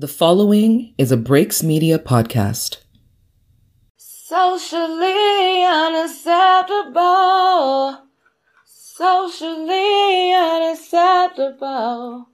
The 0.00 0.08
following 0.08 0.94
is 0.96 1.12
a 1.12 1.18
Breaks 1.18 1.62
Media 1.62 1.98
podcast. 1.98 2.78
Socially 3.98 5.62
unacceptable. 5.62 7.98
Socially 8.64 10.32
unacceptable. 10.32 12.28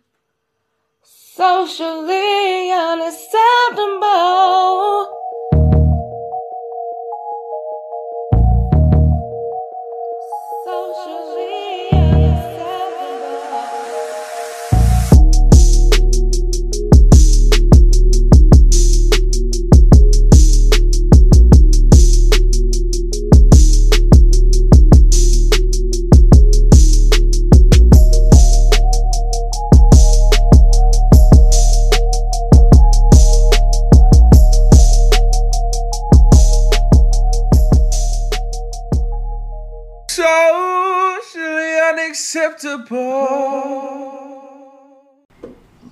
Socially 1.03 2.71
unacceptable. 2.71 5.09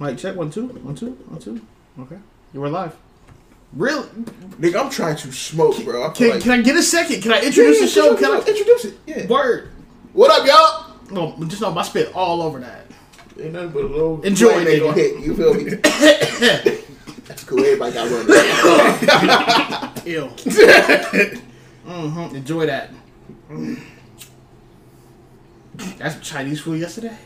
Mic 0.00 0.18
check 0.18 0.34
one 0.36 0.50
two 0.50 0.66
one 0.68 0.94
two 0.94 1.10
one 1.28 1.40
two. 1.40 1.60
Okay, 2.00 2.18
you 2.52 2.60
were 2.60 2.68
live. 2.68 2.96
Really? 3.72 4.06
Nigga, 4.60 4.80
I'm 4.84 4.90
trying 4.90 5.16
to 5.16 5.32
smoke, 5.32 5.82
bro. 5.84 6.06
I 6.06 6.10
Can, 6.10 6.30
like- 6.30 6.42
can 6.42 6.52
I 6.52 6.62
get 6.62 6.76
a 6.76 6.82
second? 6.82 7.22
Can 7.22 7.32
I 7.32 7.40
introduce 7.42 7.80
the 7.80 7.88
show? 7.88 8.14
Can 8.16 8.30
I 8.30 8.38
introduce 8.38 8.84
it? 8.84 8.94
Yeah. 9.06 9.26
word? 9.26 9.70
What 10.12 10.30
up, 10.30 10.46
y'all? 10.46 10.94
No, 11.10 11.36
just 11.46 11.60
know 11.60 11.72
my 11.72 11.82
spit 11.82 12.12
all 12.14 12.40
over 12.42 12.60
that. 12.60 12.86
Ain't 13.40 13.52
nothing 13.52 13.70
but 13.70 13.84
a 13.84 13.88
little 13.88 14.22
Enjoy, 14.22 14.64
nigga. 14.64 14.80
gonna 14.80 14.92
hit. 14.92 15.18
You 15.24 15.36
feel 15.36 15.54
me? 15.54 15.64
That's 17.26 17.42
cool. 17.44 17.58
Everybody 17.60 17.92
got 17.94 18.10
one. 18.10 18.26
Ew. 20.06 20.26
mm-hmm. 21.86 22.36
Enjoy 22.36 22.66
that. 22.66 22.90
That's 25.98 26.26
Chinese 26.28 26.60
food 26.60 26.80
yesterday. 26.80 27.16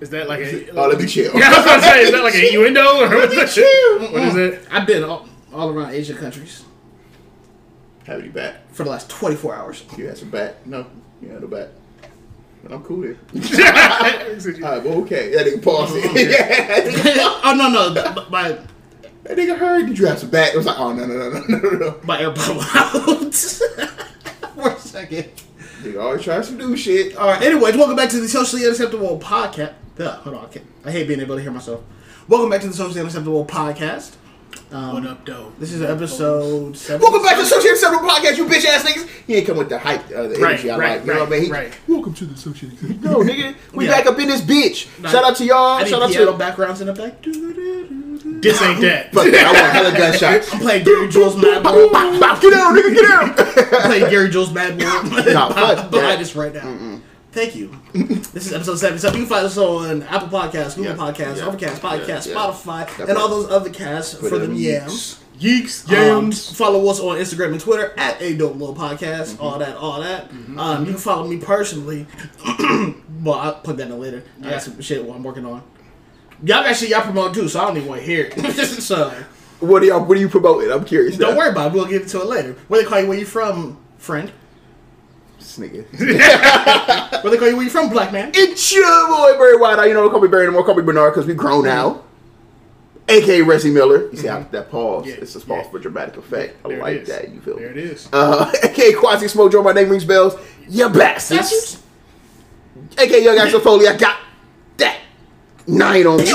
Is 0.00 0.10
that 0.10 0.28
like 0.28 0.40
a? 0.40 0.70
oh, 0.70 0.88
let 0.88 0.98
me 0.98 1.06
chill. 1.06 1.32
Yeah, 1.38 1.46
I 1.52 1.56
was 1.56 1.66
gonna 1.66 1.82
say, 1.82 2.02
is 2.02 2.10
that 2.12 2.24
like 2.24 2.34
a 2.34 2.48
innuendo 2.48 2.80
or 2.80 3.08
what 3.08 3.32
is 3.32 3.54
that? 3.54 4.08
What 4.12 4.22
is 4.22 4.36
it? 4.36 4.66
I've 4.70 4.86
been 4.86 5.04
all, 5.04 5.28
all 5.52 5.68
around 5.70 5.90
Asian 5.92 6.16
countries 6.16 6.64
Have 8.06 8.20
any 8.20 8.28
back? 8.30 8.70
for 8.72 8.84
the 8.84 8.90
last 8.90 9.10
24 9.10 9.54
hours. 9.54 9.84
You 9.98 10.06
had 10.06 10.16
some 10.16 10.30
back? 10.30 10.66
No, 10.66 10.86
you 11.20 11.28
had 11.28 11.42
no 11.42 11.48
back. 11.48 11.68
But 12.62 12.72
I'm 12.72 12.82
cool 12.84 13.02
here. 13.02 13.18
All 13.34 13.40
right, 13.40 14.84
well, 14.84 14.98
okay. 15.02 15.34
That 15.34 15.46
nigga 15.46 15.62
paused 15.62 15.94
it. 15.96 16.30
yeah. 16.30 17.40
oh 17.44 17.54
no 17.54 17.70
no, 17.70 17.94
th- 17.94 18.28
my 18.28 18.48
That 19.22 19.38
nigga 19.38 19.56
heard. 19.56 19.96
You 19.96 20.06
have 20.06 20.18
some 20.18 20.28
back? 20.28 20.52
It 20.52 20.58
was 20.58 20.66
like, 20.66 20.78
oh 20.78 20.92
no 20.92 21.06
no 21.06 21.14
no 21.16 21.30
no 21.30 21.40
no 21.40 21.58
no. 21.58 21.78
no. 21.78 22.00
my 22.04 22.20
AirPod 22.20 22.56
went 22.58 22.76
out 22.76 23.34
for 24.54 24.68
a 24.68 24.78
second. 24.78 25.30
Nigga 25.80 26.02
always 26.02 26.22
trying 26.22 26.42
some 26.42 26.58
new 26.58 26.76
shit. 26.76 27.16
All 27.16 27.28
right. 27.28 27.40
Anyways, 27.40 27.74
welcome 27.74 27.96
back 27.96 28.10
to 28.10 28.20
the 28.20 28.28
socially 28.28 28.66
unacceptable 28.66 29.18
podcast. 29.18 29.72
Hold 29.98 30.36
on, 30.36 30.44
I, 30.44 30.48
can't, 30.48 30.66
I 30.84 30.90
hate 30.90 31.08
being 31.08 31.20
able 31.20 31.36
to 31.36 31.42
hear 31.42 31.50
myself. 31.50 31.82
Welcome 32.28 32.50
back 32.50 32.60
to 32.60 32.68
the 32.68 32.74
socially 32.74 33.00
unacceptable 33.00 33.46
podcast. 33.46 34.16
Um, 34.72 34.92
What 34.94 35.06
up, 35.06 35.26
though? 35.26 35.52
This 35.58 35.72
is 35.72 35.82
episode 35.82 36.76
seven. 36.76 37.00
Welcome 37.02 37.22
back 37.22 37.32
to 37.32 37.38
the 37.38 37.42
Associated 37.42 37.76
Several 37.78 38.00
Podcast, 38.08 38.36
you 38.36 38.46
bitch 38.46 38.64
ass 38.66 38.84
niggas. 38.84 39.08
He 39.26 39.34
ain't 39.34 39.46
come 39.46 39.56
with 39.56 39.68
the 39.68 39.78
hype, 39.80 40.06
uh, 40.14 40.28
the 40.28 40.36
Right, 40.38 40.52
energy 40.54 40.70
I 40.70 40.78
right, 40.78 40.98
like. 40.98 41.06
You 41.06 41.12
know 41.14 41.20
what 41.20 41.26
I 41.28 41.30
mean? 41.30 41.42
He- 41.46 41.50
right, 41.50 41.64
right. 41.70 41.74
Welcome 41.88 42.14
to 42.14 42.24
the 42.26 42.34
Associated 42.34 42.78
Several. 42.78 43.24
No, 43.24 43.32
nigga, 43.32 43.54
we 43.72 43.86
Yeah. 43.86 43.90
back 43.92 44.06
up 44.06 44.18
in 44.20 44.28
this 44.28 44.40
bitch. 44.42 44.86
Nah, 45.00 45.08
Shout 45.10 45.24
out 45.24 45.36
to 45.36 45.44
y'all. 45.44 45.78
I 45.78 45.84
Shout 45.84 46.02
out 46.02 46.10
piano 46.10 46.32
to. 46.32 46.38
backgrounds 46.38 46.80
in 46.80 46.86
the 46.86 46.92
back. 46.92 47.20
This 47.22 48.62
ain't 48.62 48.80
that. 48.82 49.12
Fuck 49.12 49.24
that, 49.32 49.44
I 49.46 49.60
want 49.60 49.72
hella 49.72 49.98
gunshots. 49.98 50.54
I'm 50.54 50.60
playing 50.60 50.84
Gary 50.84 51.08
Jules 51.08 51.36
Mad 51.36 51.62
Bop, 51.64 51.74
World. 51.74 51.92
bop, 51.92 52.20
bop, 52.20 52.40
Get 52.40 52.52
out, 52.54 52.72
nigga, 52.76 52.94
get 52.94 53.10
out. 53.10 53.74
I'm 53.74 53.82
playing 53.90 54.08
Gary 54.10 54.28
Jules 54.30 54.52
Mad 54.52 54.80
World. 54.80 55.04
Nah, 55.10 55.48
fuck 55.48 55.76
that. 55.76 55.90
behind 55.90 56.22
us 56.22 56.36
right 56.36 56.54
now. 56.54 56.99
Thank 57.32 57.54
you. 57.54 57.70
this 57.92 58.46
is 58.46 58.52
episode 58.52 58.76
77. 58.76 59.20
You 59.20 59.26
can 59.26 59.28
find 59.32 59.46
us 59.46 59.56
on 59.56 60.02
Apple 60.02 60.28
Podcasts, 60.28 60.74
Google 60.74 60.92
Yeah, 60.96 60.98
Podcasts, 61.12 61.36
yeah, 61.36 61.44
Overcast 61.46 61.80
Podcast, 61.82 62.26
yeah. 62.28 62.34
Spotify, 62.34 63.08
and 63.08 63.16
all 63.16 63.28
those 63.28 63.48
other 63.50 63.70
casts 63.70 64.14
for 64.14 64.30
them 64.30 64.50
them 64.50 64.56
yams. 64.56 65.20
Yeeks, 65.38 65.86
Um, 65.88 65.94
yams. 66.24 66.54
follow 66.54 66.86
us 66.90 66.98
on 67.00 67.16
Instagram 67.18 67.52
and 67.52 67.60
Twitter 67.60 67.94
at 67.96 68.20
a 68.20 68.34
dope 68.36 68.56
little 68.56 68.74
podcast. 68.74 69.34
Mm-hmm. 69.34 69.42
All 69.42 69.58
that, 69.60 69.76
all 69.76 70.00
that. 70.00 70.30
Um, 70.58 70.84
you 70.84 70.92
can 70.92 71.00
follow 71.00 71.26
me 71.26 71.36
personally. 71.38 72.06
well, 73.22 73.34
I'll 73.38 73.54
put 73.54 73.76
that 73.78 73.86
in 73.86 73.98
later. 74.00 74.22
I 74.42 74.50
got 74.50 74.62
some 74.62 74.80
shit 74.80 75.02
what 75.04 75.16
I'm 75.16 75.22
working 75.22 75.46
on. 75.46 75.62
Y'all 76.42 76.64
got 76.64 76.74
shit 76.74 76.88
y'all 76.90 77.02
promote 77.02 77.32
too, 77.34 77.48
so 77.48 77.60
I 77.60 77.66
don't 77.68 77.76
even 77.76 77.88
want 77.88 78.00
to 78.00 78.06
hear 78.06 78.30
it. 78.34 78.54
so 78.82 79.10
What 79.60 79.80
do 79.80 79.86
y'all? 79.86 80.04
What 80.04 80.16
are 80.18 80.20
you 80.20 80.28
promoting? 80.28 80.70
I'm 80.72 80.84
curious. 80.84 81.16
don't 81.16 81.32
now. 81.32 81.38
worry 81.38 81.50
about 81.50 81.68
it. 81.68 81.74
We'll 81.74 81.86
get 81.86 82.08
to 82.08 82.20
it 82.22 82.26
later. 82.26 82.54
Where 82.68 82.82
they 82.82 82.88
call 82.88 83.00
you? 83.00 83.06
Where 83.08 83.18
you 83.18 83.24
from, 83.26 83.78
friend? 83.98 84.32
This 85.38 85.58
nigga. 85.58 85.86
Where 87.22 87.30
they 87.30 87.38
call 87.38 87.48
you? 87.48 87.56
Where 87.56 87.64
you 87.64 87.70
from, 87.70 87.88
black 87.90 88.12
man? 88.12 88.32
It's 88.34 88.72
your 88.72 89.08
boy 89.08 89.36
Barry 89.38 89.56
White. 89.56 89.86
You 89.86 89.94
know, 89.94 90.02
don't 90.02 90.10
call 90.10 90.20
me 90.20 90.28
Barry 90.28 90.44
anymore. 90.46 90.64
Call 90.64 90.74
me 90.74 90.82
Bernard 90.82 91.12
because 91.14 91.26
we 91.26 91.34
grown 91.34 91.64
now. 91.64 92.02
AKA 93.08 93.40
Resi 93.40 93.72
Miller. 93.72 94.08
You 94.10 94.16
see 94.16 94.28
how 94.28 94.40
that 94.40 94.70
pause? 94.70 95.04
Yeah, 95.06 95.14
It's 95.14 95.34
a 95.34 95.40
pause 95.40 95.64
yeah. 95.64 95.70
for 95.70 95.78
dramatic 95.80 96.16
effect. 96.16 96.64
I 96.64 96.68
There 96.68 96.78
like 96.78 97.04
that. 97.06 97.28
You 97.30 97.40
feel 97.40 97.56
There 97.56 97.70
it 97.70 97.76
me? 97.76 97.82
is. 97.82 98.08
Uh, 98.12 98.52
AKA 98.62 98.92
Quasi 98.94 99.26
Smoke 99.26 99.50
Joe. 99.50 99.62
My 99.64 99.72
name 99.72 99.88
rings 99.88 100.04
bells. 100.04 100.36
You 100.68 100.88
bastards. 100.88 101.82
AKA 102.96 103.24
Young 103.24 103.38
Axel 103.38 103.58
Foley. 103.66 103.88
I 103.88 103.96
got 103.96 104.16
that 104.76 105.00
nine 105.66 106.06
on 106.06 106.18
me. 106.18 106.30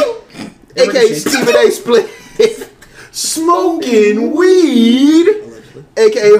AKA 0.76 1.14
Stephen 1.14 1.56
A. 1.56 1.72
Split. 1.72 2.10
Smoking 3.14 4.36
weed. 4.36 5.28
AKA 5.98 6.38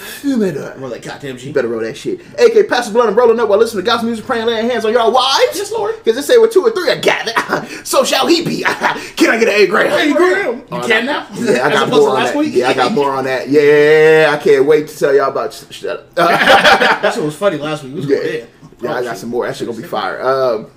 Huapo 0.00 0.54
Fumidor. 0.54 0.80
Roll 0.80 0.90
that 0.90 1.02
goddamn 1.02 1.36
G. 1.36 1.48
You 1.48 1.52
better 1.54 1.68
roll 1.68 1.80
that 1.80 1.96
shit. 1.96 2.20
AK, 2.38 2.68
pass 2.68 2.86
the 2.88 2.92
blunt 2.92 3.08
and 3.08 3.16
rolling 3.16 3.38
up 3.40 3.48
while 3.48 3.58
listening 3.58 3.84
to 3.84 3.90
gospel 3.90 4.06
music, 4.08 4.24
praying, 4.24 4.46
laying 4.46 4.68
hands 4.68 4.84
on 4.84 4.92
y'all 4.92 5.12
wives. 5.12 5.56
Yes, 5.56 5.70
Lord. 5.72 5.96
Because 5.98 6.16
they 6.16 6.22
say 6.22 6.38
with 6.38 6.52
two 6.52 6.62
or 6.62 6.70
three, 6.70 6.90
I 6.90 6.98
got 6.98 7.26
it. 7.28 7.86
so 7.86 8.04
shall 8.04 8.26
he 8.26 8.44
be. 8.44 8.62
Can 9.16 9.30
I 9.30 9.38
get 9.38 9.48
an 9.48 9.54
A 9.54 9.66
grade? 9.66 9.90
Hey, 9.90 10.12
Graham, 10.12 10.56
you 10.58 10.66
Oh, 10.70 10.86
can 10.86 11.06
no. 11.06 11.12
now. 11.12 11.26
Yeah, 11.34 11.66
I 11.66 11.70
got 11.70 11.88
more 11.90 12.08
on 12.08 12.14
last 12.14 12.32
that. 12.32 12.38
week. 12.38 12.54
Yeah, 12.54 12.68
I 12.68 12.74
got 12.74 12.92
more 12.92 13.12
on 13.14 13.24
that. 13.24 13.48
Yeah, 13.48 14.30
I 14.32 14.42
can't 14.42 14.64
wait 14.66 14.88
to 14.88 14.98
tell 14.98 15.14
y'all 15.14 15.30
about. 15.30 15.52
Sh- 15.52 15.64
shut 15.70 16.00
up. 16.00 16.06
Uh, 16.16 16.28
that 16.28 17.12
shit 17.14 17.22
was 17.22 17.36
funny 17.36 17.56
last 17.58 17.84
week. 17.84 18.04
Yeah, 18.08 18.44
yeah, 18.80 18.94
I 18.94 19.02
got 19.02 19.10
shit. 19.10 19.18
some 19.18 19.30
more. 19.30 19.46
That 19.46 19.56
shit 19.56 19.66
gonna 19.68 19.80
be 19.80 19.86
fire. 19.86 20.20
Um, 20.22 20.70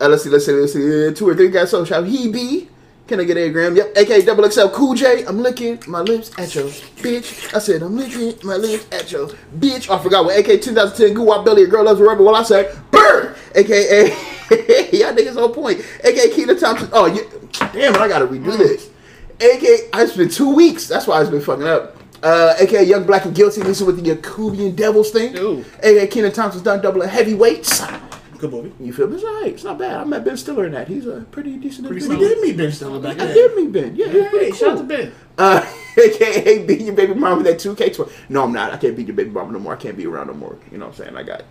uh, 0.00 0.08
let's 0.08 0.22
see, 0.24 0.30
let's 0.30 0.46
see, 0.46 0.52
let's 0.52 0.72
see. 0.72 1.12
Two 1.14 1.28
or 1.28 1.34
three 1.34 1.50
guys. 1.50 1.70
So 1.70 1.84
shall 1.84 2.04
he 2.04 2.30
be? 2.30 2.68
Can 3.08 3.20
I 3.20 3.24
get 3.24 3.38
a 3.38 3.48
gram? 3.48 3.74
Yep. 3.74 3.96
AK 3.96 4.26
double 4.26 4.50
XL 4.50 4.68
Cool 4.68 4.94
J. 4.94 5.24
I'm 5.24 5.38
licking 5.38 5.82
my 5.86 6.02
lips 6.02 6.30
at 6.38 6.54
your 6.54 6.66
bitch. 6.66 7.54
I 7.54 7.58
said 7.58 7.82
I'm 7.82 7.96
licking 7.96 8.34
my 8.46 8.56
lips 8.56 8.86
at 8.92 9.10
your 9.10 9.28
bitch. 9.58 9.88
Oh, 9.88 9.96
I 9.96 10.02
forgot 10.02 10.26
what 10.26 10.38
AK 10.38 10.60
2010 10.60 11.14
Goo 11.14 11.22
Wop 11.22 11.42
Belly. 11.42 11.62
A 11.62 11.66
girl 11.66 11.84
loves 11.84 12.00
a 12.00 12.04
rubber. 12.04 12.22
Well, 12.22 12.36
I 12.36 12.42
say 12.42 12.70
bird. 12.90 13.34
AKA 13.54 14.08
y'all 14.92 15.14
niggas 15.14 15.42
on 15.42 15.54
point. 15.54 15.82
AKA 16.04 16.34
Keena 16.34 16.54
Thompson. 16.54 16.90
Oh, 16.92 17.06
you, 17.06 17.26
damn 17.72 17.94
it! 17.94 17.96
I 17.96 18.08
gotta 18.08 18.26
redo 18.26 18.58
this. 18.58 18.90
AK, 19.40 19.88
I 19.94 20.04
spent 20.04 20.32
two 20.32 20.54
weeks. 20.54 20.86
That's 20.86 21.06
why 21.06 21.18
I've 21.18 21.30
been 21.30 21.40
fucking 21.40 21.66
up. 21.66 21.96
Uh, 22.22 22.56
AKA 22.58 22.82
Young 22.84 23.04
Black 23.06 23.24
and 23.24 23.34
Guilty. 23.34 23.62
This 23.62 23.80
is 23.80 23.86
with 23.86 24.04
the 24.04 24.14
Yakubian 24.14 24.76
Devils 24.76 25.12
thing. 25.12 25.34
Ooh. 25.38 25.64
AKA 25.82 26.08
Kenan 26.08 26.32
Thompson's 26.32 26.62
done 26.62 26.82
double 26.82 27.06
heavyweights. 27.06 27.80
Good 28.38 28.52
movie. 28.52 28.72
You 28.84 28.92
feel 28.92 29.08
me? 29.08 29.16
It's 29.16 29.24
alright. 29.24 29.52
It's 29.52 29.64
not 29.64 29.78
bad. 29.78 29.96
I 29.96 30.04
met 30.04 30.24
Ben 30.24 30.36
Stiller 30.36 30.66
in 30.66 30.72
that. 30.72 30.86
He's 30.88 31.06
a 31.06 31.22
pretty 31.32 31.56
decent 31.56 31.88
We 31.88 31.96
individual. 31.96 32.20
did 32.28 32.40
meet 32.40 32.56
Ben 32.56 32.70
Stiller 32.70 33.00
back 33.00 33.14
I 33.20 33.26
then. 33.26 33.34
did 33.34 33.56
meet 33.56 33.72
Ben. 33.72 33.96
Yeah, 33.96 34.06
he's 34.08 34.22
Hey, 34.22 34.28
pretty 34.30 34.52
shout 34.52 34.68
out 34.68 34.72
to 34.74 34.78
cool. 34.78 34.86
Ben. 34.86 35.12
Uh, 35.36 35.74
AKA 35.98 36.64
beat 36.66 36.80
your 36.82 36.94
baby 36.94 37.14
mama 37.14 37.42
with 37.42 37.46
that 37.46 37.56
2K12. 37.58 38.10
No, 38.28 38.44
I'm 38.44 38.52
not. 38.52 38.72
I 38.72 38.76
can't 38.76 38.96
beat 38.96 39.08
your 39.08 39.16
baby 39.16 39.30
mama 39.30 39.52
no 39.52 39.58
more. 39.58 39.72
I 39.72 39.76
can't 39.76 39.96
be 39.96 40.06
around 40.06 40.28
no 40.28 40.34
more. 40.34 40.56
You 40.70 40.78
know 40.78 40.86
what 40.86 40.98
I'm 41.00 41.04
saying? 41.04 41.16
I 41.16 41.22
got 41.24 41.42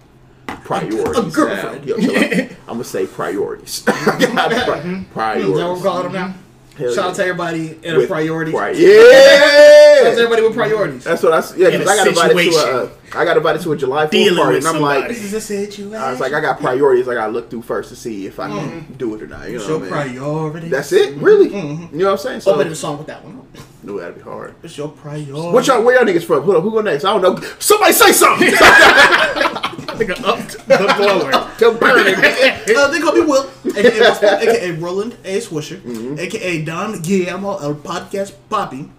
priorities. 0.63 1.17
A 1.17 1.29
girlfriend. 1.35 1.85
now. 1.85 1.95
Yo, 1.95 1.97
chill 1.97 2.15
out. 2.15 2.51
I'm 2.67 2.73
gonna 2.75 2.83
say 2.85 3.05
priorities. 3.05 3.83
I 3.87 3.91
got 4.19 4.19
pri- 4.19 4.45
Is 4.47 4.63
that 4.63 5.05
priorities. 5.11 5.49
what 5.49 5.75
we're 5.77 5.81
calling 5.83 6.03
them 6.03 6.13
now? 6.13 6.33
Hell 6.77 6.93
Shout 6.93 7.03
yeah. 7.03 7.09
out 7.09 7.15
to 7.15 7.21
everybody 7.23 7.79
in 7.83 7.95
a 7.95 7.97
With 7.97 8.07
priority. 8.09 8.51
pri- 8.51 8.73
Shout 8.73 8.73
out 8.73 8.75
to 8.75 8.81
yeah. 8.81 10.11
everybody 10.11 10.41
with 10.43 10.53
priorities. 10.53 11.03
That's 11.03 11.23
what 11.23 11.33
I. 11.33 11.37
s- 11.39 11.53
Yeah, 11.57 11.69
because 11.71 11.87
a 11.87 11.89
I 11.91 11.95
got 11.95 12.07
invited 12.07 12.33
to 12.37 12.43
situation. 12.51 12.69
a. 12.75 12.77
Uh, 12.83 12.89
I 13.19 13.25
got 13.25 13.37
invited 13.37 13.61
to 13.63 13.71
a 13.71 13.77
July 13.77 14.05
4th 14.07 14.35
party, 14.37 14.57
and 14.57 14.67
I'm 14.67 14.81
like. 14.81 15.07
This 15.07 15.23
is 15.23 15.33
a 15.33 15.41
situation. 15.41 15.95
I 15.95 16.11
was 16.11 16.19
like, 16.19 16.33
I 16.33 16.39
got 16.41 16.59
priorities. 16.59 17.07
I 17.07 17.13
got 17.15 17.27
to 17.27 17.31
look 17.31 17.49
through 17.49 17.61
first 17.63 17.89
to 17.89 17.95
see 17.95 18.27
if 18.27 18.39
I 18.39 18.47
can 18.49 18.93
do 18.97 19.15
it 19.15 19.23
or 19.23 19.27
not. 19.27 19.49
You 19.49 19.57
know 19.57 19.63
Show 19.65 19.79
what 19.79 19.91
I 19.93 20.05
mean? 20.07 20.17
priorities. 20.17 20.71
That's 20.71 20.91
it, 20.91 21.15
really. 21.17 21.47
You 21.49 21.89
know 21.93 22.05
what 22.05 22.11
I'm 22.11 22.17
saying? 22.17 22.41
So, 22.41 22.53
Open 22.53 22.69
the 22.69 22.75
song 22.75 22.97
with 22.99 23.07
that 23.07 23.23
one. 23.23 23.47
no, 23.83 23.97
that'd 23.97 24.15
be 24.15 24.21
hard. 24.21 24.53
It's 24.61 24.77
your 24.77 24.89
priority. 24.89 25.31
What 25.31 25.65
y'all? 25.65 25.81
Where 25.83 25.95
y'all 25.95 26.05
niggas 26.05 26.25
from? 26.25 26.43
Hold 26.43 26.57
on, 26.57 26.61
who 26.61 26.71
go 26.71 26.81
next? 26.81 27.05
I 27.05 27.17
don't 27.17 27.21
know. 27.23 27.49
Somebody 27.59 27.93
say 27.93 28.11
something. 28.11 28.49
Nigga 29.97 30.23
upped 30.23 30.53
the 30.67 30.77
blower. 30.97 31.31
To 31.57 31.71
burn 31.79 32.05
it. 32.07 32.75
Uh, 32.77 32.87
they 32.89 32.99
call 32.99 33.13
me 33.13 33.21
Will, 33.21 33.49
aka, 33.75 33.99
Westbrook, 33.99 34.41
aka 34.41 34.71
Roland 34.73 35.17
A. 35.25 35.39
Swisher, 35.39 35.81
aka 36.19 36.63
Don 36.63 37.01
Guillermo 37.01 37.57
El 37.57 37.75
Podcast 37.75 38.33
Poppy, 38.49 38.89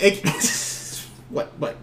aka 0.00 0.30
what 1.30 1.52
what 1.58 1.76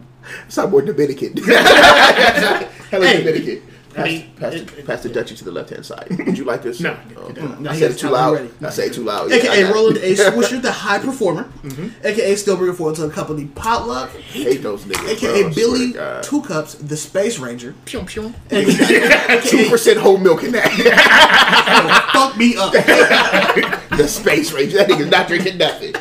Sound 0.47 0.71
more 0.71 0.81
Dominican. 0.83 1.35
Hella 1.43 3.07
Hey. 3.07 3.23
Dominican. 3.23 3.61
Pass, 3.99 4.07
mean, 4.07 4.33
pass, 4.37 4.53
it- 4.53 4.85
pass 4.87 5.03
the 5.03 5.09
Dutchie 5.09 5.37
to 5.37 5.43
the 5.43 5.51
left 5.51 5.69
hand 5.69 5.85
side. 5.85 6.07
Would 6.09 6.37
you 6.37 6.45
like 6.45 6.63
this? 6.63 6.79
No. 6.79 6.97
Oh. 7.17 7.57
No, 7.59 7.69
I 7.69 7.77
said 7.77 7.91
it 7.91 7.97
too 7.99 8.09
loud. 8.09 8.29
already. 8.37 8.49
I 8.61 8.69
say 8.69 8.87
it 8.87 8.93
too 8.93 9.03
loud. 9.03 9.29
Yeah, 9.29 9.35
I 9.35 9.39
aka 9.39 9.61
got 9.63 9.69
it. 9.69 9.73
Roland 9.73 9.97
A. 9.97 10.15
Swisher, 10.15 10.61
the 10.61 10.71
high 10.71 10.99
performer, 10.99 11.43
mm-hmm. 11.63 12.05
aka 12.05 12.35
still 12.35 12.57
bringing 12.57 12.75
forward 12.75 12.95
to 12.95 13.07
the 13.07 13.13
company 13.13 13.45
Potluck, 13.45 14.09
hate 14.11 14.63
those 14.63 14.85
niggas. 14.85 15.09
aka 15.09 15.41
bro, 15.43 15.53
Billy 15.53 15.91
swear 15.91 16.13
to 16.13 16.21
God. 16.21 16.23
Two 16.23 16.41
Cups, 16.41 16.73
the 16.75 16.97
Space 16.97 17.39
Ranger, 17.39 17.75
Pew, 17.85 18.01
pew. 18.03 18.33
Two 18.49 19.69
percent 19.69 19.99
whole 19.99 20.17
milk 20.17 20.43
in 20.43 20.51
that. 20.53 22.09
fuck 22.13 22.37
me 22.37 22.55
up. 22.55 22.71
the 22.73 24.07
space 24.07 24.51
ranger. 24.53 24.77
That 24.77 24.89
nigga's 24.89 25.09
not 25.11 25.27
drinking 25.27 25.57
nothing. 25.57 25.93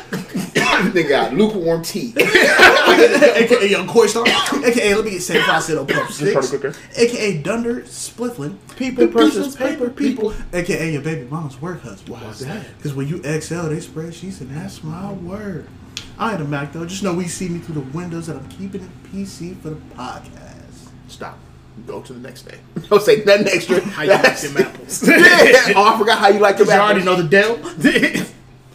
Nigga 0.85 1.09
got 1.09 1.33
lukewarm 1.33 1.83
tea. 1.83 2.13
aka 2.17 3.67
Young 3.67 3.87
Koi 3.87 4.07
Star, 4.07 4.23
aka 4.27 4.95
let 4.95 5.05
me 5.05 5.11
get 5.11 5.21
San 5.21 5.43
Francisco 5.43 5.85
Pump 5.85 6.09
Sticks, 6.11 6.51
Party 6.51 6.77
aka 6.97 7.41
Dunder 7.41 7.81
Splifflin, 7.81 8.57
People 8.75 9.05
The 9.07 9.11
versus 9.11 9.55
paper 9.55 9.89
people. 9.89 10.33
aka 10.53 10.91
your 10.91 11.01
baby 11.01 11.27
mama's 11.29 11.61
work 11.61 11.81
husband. 11.81 12.21
Why 12.21 12.29
is 12.29 12.39
that? 12.39 12.65
Because 12.77 12.93
when 12.93 13.07
you 13.07 13.21
exhale, 13.23 13.69
they 13.69 13.79
spread 13.79 14.13
sheets, 14.13 14.41
and 14.41 14.55
that's 14.55 14.83
my 14.83 15.11
word. 15.13 15.67
I 16.17 16.33
ain't 16.33 16.41
a 16.41 16.45
Mac 16.45 16.73
though. 16.73 16.85
Just 16.85 17.01
know 17.03 17.13
we 17.13 17.27
see 17.27 17.47
me 17.47 17.59
through 17.59 17.75
the 17.75 17.97
windows 17.97 18.27
and 18.27 18.39
I'm 18.39 18.49
keeping 18.49 18.81
it 18.83 18.89
PC 19.13 19.55
for 19.61 19.69
the 19.69 19.75
podcast. 19.95 20.89
Stop. 21.07 21.37
Go 21.87 22.01
to 22.01 22.11
the 22.11 22.19
next 22.19 22.41
day. 22.41 22.59
Don't 22.89 23.01
say 23.01 23.23
nothing 23.23 23.47
extra. 23.47 23.79
How 23.79 24.03
you 24.03 24.09
like 24.11 24.37
them 24.41 24.57
apples? 24.57 25.07
yeah. 25.07 25.73
Oh, 25.77 25.93
I 25.93 25.97
forgot 25.97 26.19
how 26.19 26.27
you 26.27 26.39
like 26.39 26.57
the 26.57 26.65
You 26.65 26.71
already 26.71 27.05
know 27.05 27.15
the 27.15 27.23
deal. 27.23 27.55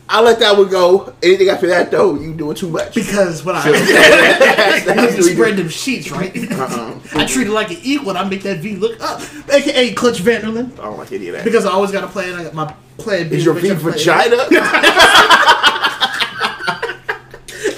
I 0.09 0.21
let 0.21 0.39
that 0.41 0.57
one 0.57 0.69
go. 0.69 1.15
Anything 1.23 1.49
after 1.49 1.67
that, 1.69 1.91
though, 1.91 2.15
you 2.15 2.35
doing 2.35 2.55
too 2.55 2.69
much. 2.69 2.95
Because 2.95 3.43
when 3.43 3.57
I 3.57 3.63
That's- 3.73 4.85
that's 4.85 5.17
what 5.17 5.25
spread 5.25 5.57
them 5.57 5.69
sheets, 5.69 6.11
right? 6.11 6.35
Uh-uh. 6.53 6.99
I 7.15 7.25
treat 7.25 7.47
it 7.47 7.53
like 7.53 7.71
an 7.71 7.79
equal 7.83 8.11
and 8.11 8.19
I 8.19 8.29
make 8.29 8.43
that 8.43 8.59
V 8.59 8.77
look 8.77 9.01
up. 9.01 9.23
AKA 9.51 9.95
Clutch 9.95 10.19
Vanderlyn. 10.19 10.73
I 10.79 10.85
don't 10.85 10.99
like 10.99 11.13
any 11.13 11.29
of 11.29 11.35
that. 11.35 11.45
Because 11.45 11.65
I 11.65 11.71
always 11.73 11.91
got 11.91 12.03
to 12.03 12.09
play 12.09 12.29
it. 12.29 12.35
I 12.35 12.45
got 12.45 12.55
my 12.55 12.75
plan 12.99 13.29
B. 13.31 13.37
Is 13.37 13.45
your 13.45 13.55
V 13.55 13.71
vagina? 13.71 14.37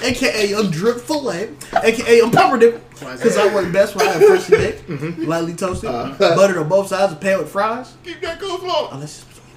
AKA 0.03 0.55
I'm 0.55 0.69
drip 0.71 0.99
fillet. 0.99 1.49
AKA 1.83 2.21
I'm 2.21 2.31
pumpernickel. 2.31 2.81
Because 2.99 3.37
I 3.37 3.53
work 3.53 3.71
best 3.71 3.95
when 3.95 4.07
I 4.07 4.11
have 4.11 4.23
freshly 4.23 4.57
baked, 4.57 4.89
lightly 5.19 5.53
toasted, 5.53 5.89
uh-huh. 5.89 6.35
buttered 6.35 6.57
on 6.57 6.67
both 6.67 6.87
sides, 6.87 7.11
and 7.11 7.21
pan 7.21 7.37
with 7.39 7.49
fries. 7.51 7.93
Keep 8.03 8.21
that 8.21 8.39
coleslaw. 8.39 8.91
Unless 8.93 9.19
it's 9.19 9.27
between 9.27 9.53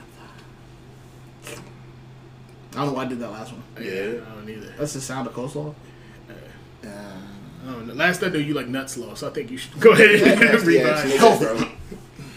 them. 1.56 1.64
I 2.72 2.76
don't 2.76 2.86
know 2.86 2.92
why 2.92 3.02
I 3.04 3.08
did 3.08 3.18
that 3.20 3.30
last 3.30 3.52
one. 3.52 3.62
Yeah, 3.80 3.92
I 4.30 4.34
don't 4.34 4.48
either. 4.48 4.72
That's 4.78 4.92
the 4.92 5.00
sound 5.00 5.26
of 5.26 5.34
coleslaw. 5.34 5.74
I 6.82 7.72
don't 7.72 7.86
know. 7.88 7.94
Last 7.94 8.22
I 8.22 8.28
knew 8.28 8.38
you 8.38 8.54
like 8.54 8.68
nut 8.68 8.88
slow, 8.90 9.14
so 9.14 9.28
I 9.28 9.30
think 9.32 9.50
you 9.50 9.58
should 9.58 9.78
go 9.80 9.92
ahead 9.92 10.08
and 10.22 10.40
Yeah, 10.40 10.56
revise. 10.56 11.04
it's 11.12 11.38
bro. 11.38 11.68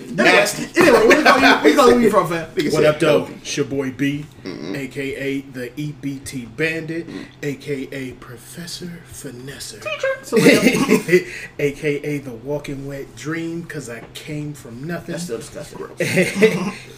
Anyway, 0.05 0.25
Nasty. 0.25 0.79
anyway, 0.79 1.07
where 1.07 1.17
you 1.17 1.23
call 1.23 1.39
you, 1.39 1.47
where 1.47 1.67
you, 1.69 1.75
call 1.75 1.99
you 2.01 2.09
from, 2.11 2.27
fam? 2.27 2.47
What 2.71 2.85
up, 2.85 2.99
though? 2.99 3.19
healthy. 3.25 3.33
It's 3.41 3.57
your 3.57 3.65
boy 3.65 3.89
B, 3.91 4.25
aka 4.45 5.41
the 5.41 5.69
EBT 5.69 6.55
Bandit, 6.55 7.07
Mm. 7.07 7.25
aka 7.41 8.11
Professor 8.19 8.99
Finesser, 9.11 9.81
So, 10.23 10.37
Liam, 10.37 11.27
aka 11.57 12.17
the 12.19 12.31
Walking 12.31 12.85
Wet 12.85 13.15
Dream, 13.15 13.63
cause 13.65 13.89
I 13.89 14.01
came 14.13 14.53
from 14.53 14.83
nothing, 14.85 15.13
that's 15.13 15.23
still 15.23 15.37
disgusting. 15.37 15.79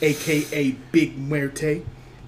aka 0.02 0.72
Big 0.92 1.18
Muerte, 1.18 1.84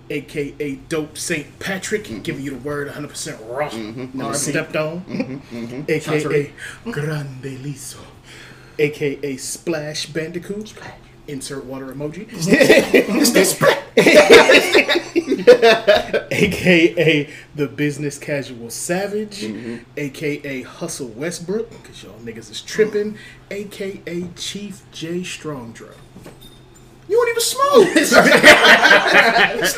aka 0.09 0.75
Dope 0.89 1.17
Saint 1.17 1.59
Patrick, 1.59 2.23
giving 2.23 2.43
you 2.43 2.51
the 2.51 2.57
word 2.57 2.87
100% 2.89 3.47
raw, 3.49 3.69
never 4.13 4.33
stepped 4.33 4.75
on, 4.75 5.41
aka 5.87 6.51
Grande 6.85 7.59
Liso, 7.63 7.99
aka 8.79 9.37
Splash 9.37 10.07
Bandicoot. 10.07 10.73
Insert 11.27 11.65
water 11.65 11.87
emoji. 11.87 12.25
AKA 16.31 17.29
the 17.55 17.67
business 17.67 18.17
casual 18.17 18.69
savage, 18.69 19.43
AKA 19.97 20.61
Hustle 20.61 21.07
Westbrook, 21.07 21.69
because 21.69 22.03
y'all 22.03 22.19
niggas 22.19 22.49
is 22.51 22.61
tripping, 22.61 23.17
AKA 23.51 24.29
Chief 24.35 24.83
J 24.91 25.21
Strongdrow. 25.21 25.95
You 27.09 27.15
don't 27.15 27.29
even 27.29 27.41
smoke. 27.41 27.87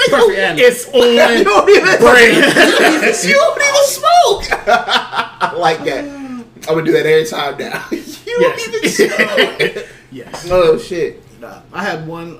Perfect 0.09 0.39
ad. 0.39 0.59
It's 0.59 0.87
you 0.93 0.99
on 1.01 1.43
don't 1.43 1.69
even, 1.69 1.97
brand. 1.99 2.35
you 3.23 3.33
don't 3.33 3.61
even 3.61 3.85
smoke. 3.85 4.43
I 4.67 5.53
like 5.57 5.83
that. 5.85 6.05
I'm 6.05 6.45
gonna 6.65 6.83
do 6.83 6.91
that 6.93 7.05
every 7.05 7.25
time 7.25 7.57
now. 7.57 7.85
you 7.91 8.39
don't 8.39 8.59
even 8.67 8.89
smoke. 8.89 9.87
yes. 10.11 10.47
Oh 10.51 10.77
shit. 10.77 11.21
Nah, 11.39 11.61
I 11.71 11.83
had 11.83 12.07
one 12.07 12.39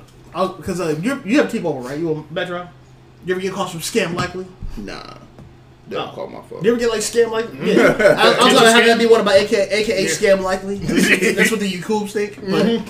because 0.58 0.80
uh, 0.82 0.96
you 1.02 1.22
you 1.26 1.38
have 1.42 1.52
T-Mobile, 1.52 1.82
right? 1.82 1.98
You 2.00 2.10
on 2.16 2.28
Metro? 2.32 2.68
You 3.26 3.34
ever 3.36 3.42
get 3.42 3.54
calls 3.54 3.72
from 3.72 3.82
Scam 3.82 4.14
Likely? 4.16 4.46
Nah. 4.78 5.16
Don't 5.90 6.08
Oh. 6.10 6.12
call 6.14 6.28
my 6.28 6.42
phone. 6.44 6.64
You 6.64 6.72
ever 6.72 6.80
get 6.80 6.90
like 6.90 7.00
Scam 7.02 7.32
Likely? 7.32 7.74
Yeah. 7.76 7.96
I, 8.00 8.38
I 8.40 8.44
was 8.46 8.54
gonna 8.54 8.72
have 8.72 8.86
that 8.86 9.00
be 9.00 9.06
one 9.08 9.20
of 9.22 9.26
my 9.26 9.34
AKA, 9.36 9.70
AKA 9.72 10.06
Scam 10.06 10.42
Likely. 10.42 10.76
That's 10.78 11.50
what 11.52 11.60
the 11.60 11.72
Yacoobs 11.72 12.12
think. 12.12 12.40
But 12.42 12.82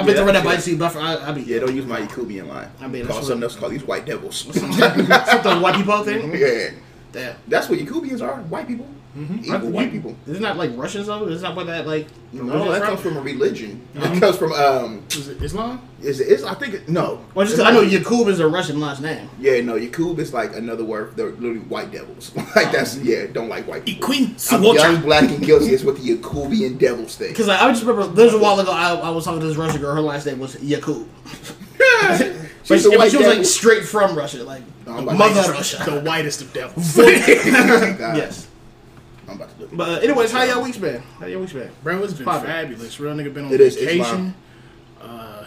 I've 0.00 0.06
been 0.06 0.14
Yeah, 0.16 0.20
throwing 0.22 0.34
that 0.34 0.44
yeah. 0.44 0.56
by 0.56 0.62
you, 0.70 0.76
but 0.78 0.96
I, 0.96 1.28
I 1.28 1.32
be 1.32 1.42
Yeah, 1.42 1.60
don't 1.60 1.76
use 1.76 1.84
my 1.86 2.00
Yakubian 2.00 2.48
line. 2.48 2.70
I 2.80 2.88
mean, 2.88 3.06
call 3.06 3.22
something 3.22 3.42
else. 3.42 3.56
Call 3.56 3.68
these 3.68 3.84
white 3.84 4.06
devils. 4.06 4.36
something 4.54 5.60
white 5.60 5.74
people 5.74 6.02
thing. 6.04 6.34
yeah, 6.34 6.70
Damn. 7.12 7.36
that's 7.48 7.68
what 7.68 7.78
Yakubians 7.78 8.22
are. 8.22 8.40
White 8.42 8.68
people. 8.68 8.86
Mm-hmm. 9.16 9.44
Evil 9.44 9.70
white 9.70 9.90
people. 9.90 10.14
Isn't 10.28 10.42
that 10.44 10.56
like 10.56 10.70
Russians 10.76 11.08
though? 11.08 11.26
Isn't 11.26 11.42
that 11.42 11.56
what 11.56 11.66
that 11.66 11.84
like? 11.84 12.06
No, 12.32 12.70
that 12.70 12.82
comes 12.82 13.00
from 13.00 13.16
a 13.16 13.20
religion. 13.20 13.84
Uh-huh. 13.96 14.12
It 14.12 14.20
comes 14.20 14.36
from 14.36 14.52
um. 14.52 15.02
Was 15.06 15.26
it 15.26 15.42
Islam? 15.42 15.82
Is 16.00 16.20
it? 16.20 16.28
Is 16.28 16.44
I 16.44 16.54
think 16.54 16.74
it, 16.74 16.88
no. 16.88 17.20
Well, 17.34 17.44
just 17.44 17.60
I 17.60 17.72
know 17.72 17.80
Yakub 17.80 18.28
is 18.28 18.38
a 18.38 18.46
Russian 18.46 18.78
last 18.78 19.02
name. 19.02 19.28
Yeah, 19.40 19.60
no. 19.62 19.74
Yakub 19.74 20.20
is 20.20 20.32
like 20.32 20.54
another 20.54 20.84
word. 20.84 21.16
They're 21.16 21.30
literally 21.30 21.58
white 21.58 21.90
devils. 21.90 22.34
like 22.36 22.70
that's 22.70 22.98
um, 22.98 23.02
yeah. 23.04 23.26
Don't 23.26 23.48
like 23.48 23.66
white 23.66 23.84
people. 23.84 24.06
Queen 24.06 24.36
I'm 24.52 24.62
young, 24.62 25.02
black, 25.02 25.28
and 25.28 25.44
guilty. 25.44 25.72
Is 25.72 25.84
what 25.84 25.96
the 25.96 26.16
Yakubian 26.16 26.78
devils 26.78 27.16
think. 27.16 27.32
Because 27.32 27.48
like, 27.48 27.60
I 27.60 27.68
just 27.72 27.84
remember 27.84 28.06
there's 28.14 28.34
a 28.34 28.38
while 28.38 28.60
ago 28.60 28.70
I, 28.70 28.94
I 28.94 29.10
was 29.10 29.24
talking 29.24 29.40
to 29.40 29.46
this 29.46 29.56
Russian 29.56 29.80
girl. 29.80 29.92
Her 29.92 30.00
last 30.00 30.24
name 30.24 30.38
was 30.38 30.62
Yakub. 30.62 31.08
But 32.70 32.80
she, 32.80 32.94
a 32.94 32.98
white 32.98 33.10
she 33.10 33.16
was 33.18 33.26
like 33.26 33.44
straight 33.44 33.84
from 33.84 34.16
Russia, 34.16 34.42
like 34.44 34.62
No, 34.86 34.96
I'm 34.96 35.04
mother 35.18 35.52
Russia. 35.52 35.82
The 35.84 36.00
whitest 36.00 36.40
of 36.42 36.52
devils. 36.52 36.96
Yes. 36.98 38.48
I'm 39.28 39.36
about 39.36 39.50
to 39.58 39.66
do. 39.66 39.76
But 39.76 39.88
uh, 39.88 39.92
anyways, 40.02 40.32
how 40.32 40.42
y'all 40.44 40.62
weeks 40.62 40.76
been? 40.78 41.02
How 41.20 41.26
y'all 41.26 41.40
weeks 41.40 41.52
been? 41.52 41.70
Bro, 41.84 42.02
it's 42.02 42.14
been 42.14 42.24
Pop 42.24 42.44
fabulous. 42.44 42.98
Real 42.98 43.14
nigga 43.14 43.32
been 43.32 43.44
on 43.44 43.52
It 43.52 43.60
is 43.60 43.76
vacation. 43.76 44.00
Islam. 44.00 44.34
Uh, 45.00 45.44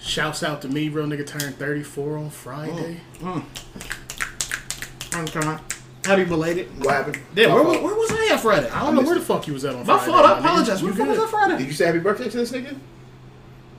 shouts 0.00 0.42
out 0.42 0.62
to 0.62 0.68
me. 0.68 0.88
Real 0.88 1.06
nigga 1.06 1.26
turned 1.26 1.56
34 1.56 2.18
on 2.18 2.30
Friday. 2.30 3.00
Okay. 5.14 5.58
Happy 6.04 6.24
belated. 6.24 6.68
What 6.84 6.94
happened? 6.94 7.18
Damn, 7.34 7.50
My 7.50 7.54
where, 7.56 7.64
was- 7.64 7.78
where 7.80 7.94
was 7.94 8.10
I 8.12 8.30
at 8.32 8.40
Friday? 8.40 8.70
I 8.70 8.80
don't 8.84 8.94
know 8.94 9.02
where 9.02 9.14
the 9.16 9.20
fuck 9.24 9.46
you 9.46 9.52
was 9.52 9.64
at 9.64 9.74
on 9.74 9.86
My 9.86 9.98
Friday. 9.98 10.12
fault. 10.12 10.24
I 10.24 10.28
my 10.32 10.38
apologize. 10.38 10.82
Where 10.82 10.92
the 10.92 10.98
fuck 10.98 11.08
was 11.08 11.18
I 11.18 11.20
good. 11.22 11.30
Friday? 11.30 11.58
Did 11.58 11.66
you 11.66 11.72
say 11.72 11.86
happy 11.86 11.98
birthday 11.98 12.28
to 12.30 12.36
this 12.38 12.52
nigga? 12.52 12.76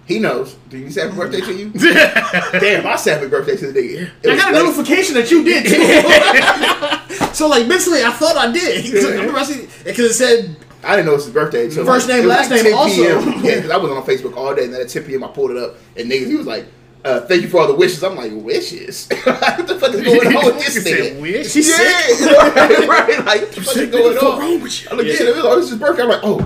He 0.10 0.18
knows. 0.18 0.56
Did 0.70 0.82
you 0.82 0.90
say 0.90 1.02
happy 1.04 1.16
birthday 1.16 1.40
to 1.40 1.54
you? 1.54 1.70
Damn, 2.60 2.88
I 2.88 2.96
said 2.96 3.20
happy 3.20 3.30
birthday 3.30 3.56
to 3.58 3.72
the 3.72 3.80
nigga. 3.80 4.12
I 4.28 4.36
got 4.36 4.52
a 4.52 4.58
late. 4.58 4.64
notification 4.66 5.14
that 5.14 5.30
you 5.30 5.44
did 5.44 5.66
too. 5.66 7.26
so 7.36 7.48
like 7.48 7.68
mentally, 7.68 8.04
I 8.04 8.10
thought 8.10 8.36
I 8.36 8.52
did. 8.52 8.86
Because 9.84 10.12
it 10.12 10.14
said 10.16 10.56
I 10.84 10.96
didn't 10.96 11.06
know 11.06 11.12
it 11.12 11.16
was 11.18 11.26
his 11.26 11.34
birthday. 11.34 11.70
So 11.70 11.86
First 11.86 12.10
like, 12.10 12.20
name, 12.20 12.28
last 12.28 12.50
like 12.50 12.64
name 12.64 12.74
also. 12.74 12.96
PM. 13.22 13.44
Yeah, 13.44 13.56
because 13.58 13.70
I 13.70 13.78
was 13.78 13.92
on 13.92 14.04
Facebook 14.04 14.36
all 14.36 14.56
day, 14.56 14.64
and 14.64 14.74
then 14.74 14.82
at 14.82 14.90
10 14.90 15.04
p.m. 15.04 15.24
I 15.24 15.28
pulled 15.28 15.52
it 15.52 15.58
up, 15.58 15.76
and 15.96 16.10
niggas, 16.10 16.28
he 16.28 16.36
was 16.36 16.48
like, 16.48 16.66
uh, 17.06 17.22
"Thank 17.22 17.42
you 17.44 17.48
for 17.50 17.62
all 17.62 17.68
the 17.68 17.76
wishes." 17.76 18.04
I'm 18.04 18.16
like, 18.16 18.32
"Wishes? 18.34 19.08
what 19.24 19.68
the 19.68 19.78
fuck 19.80 19.94
is 19.94 20.02
going 20.02 20.36
on 20.36 20.46
with 20.46 20.56
this 20.66 20.78
Nigga 20.78 20.84
said, 20.84 21.14
nigga?" 21.18 21.22
"Wish?" 21.22 21.52
She 21.52 21.62
yeah, 21.62 22.48
right, 22.48 22.88
right. 22.88 23.26
Like, 23.26 23.42
what 23.42 23.52
the 23.52 23.62
fuck 23.62 23.68
is 23.68 23.72
sick, 23.74 23.92
going 23.92 24.14
nigga? 24.16 24.20
Fuck 24.20 24.34
on? 24.34 24.40
wrong 24.40 24.62
with 24.62 24.82
you? 24.84 24.88
I 24.92 24.96
look 24.96 25.06
Yeah. 25.06 25.14
at 25.14 25.22
it. 25.22 25.36
Oh, 25.38 25.56
this 25.56 25.66
is 25.66 25.72
his 25.72 25.80
birthday. 25.80 26.04
I'm 26.04 26.10
like, 26.10 26.22
"Oh, 26.24 26.40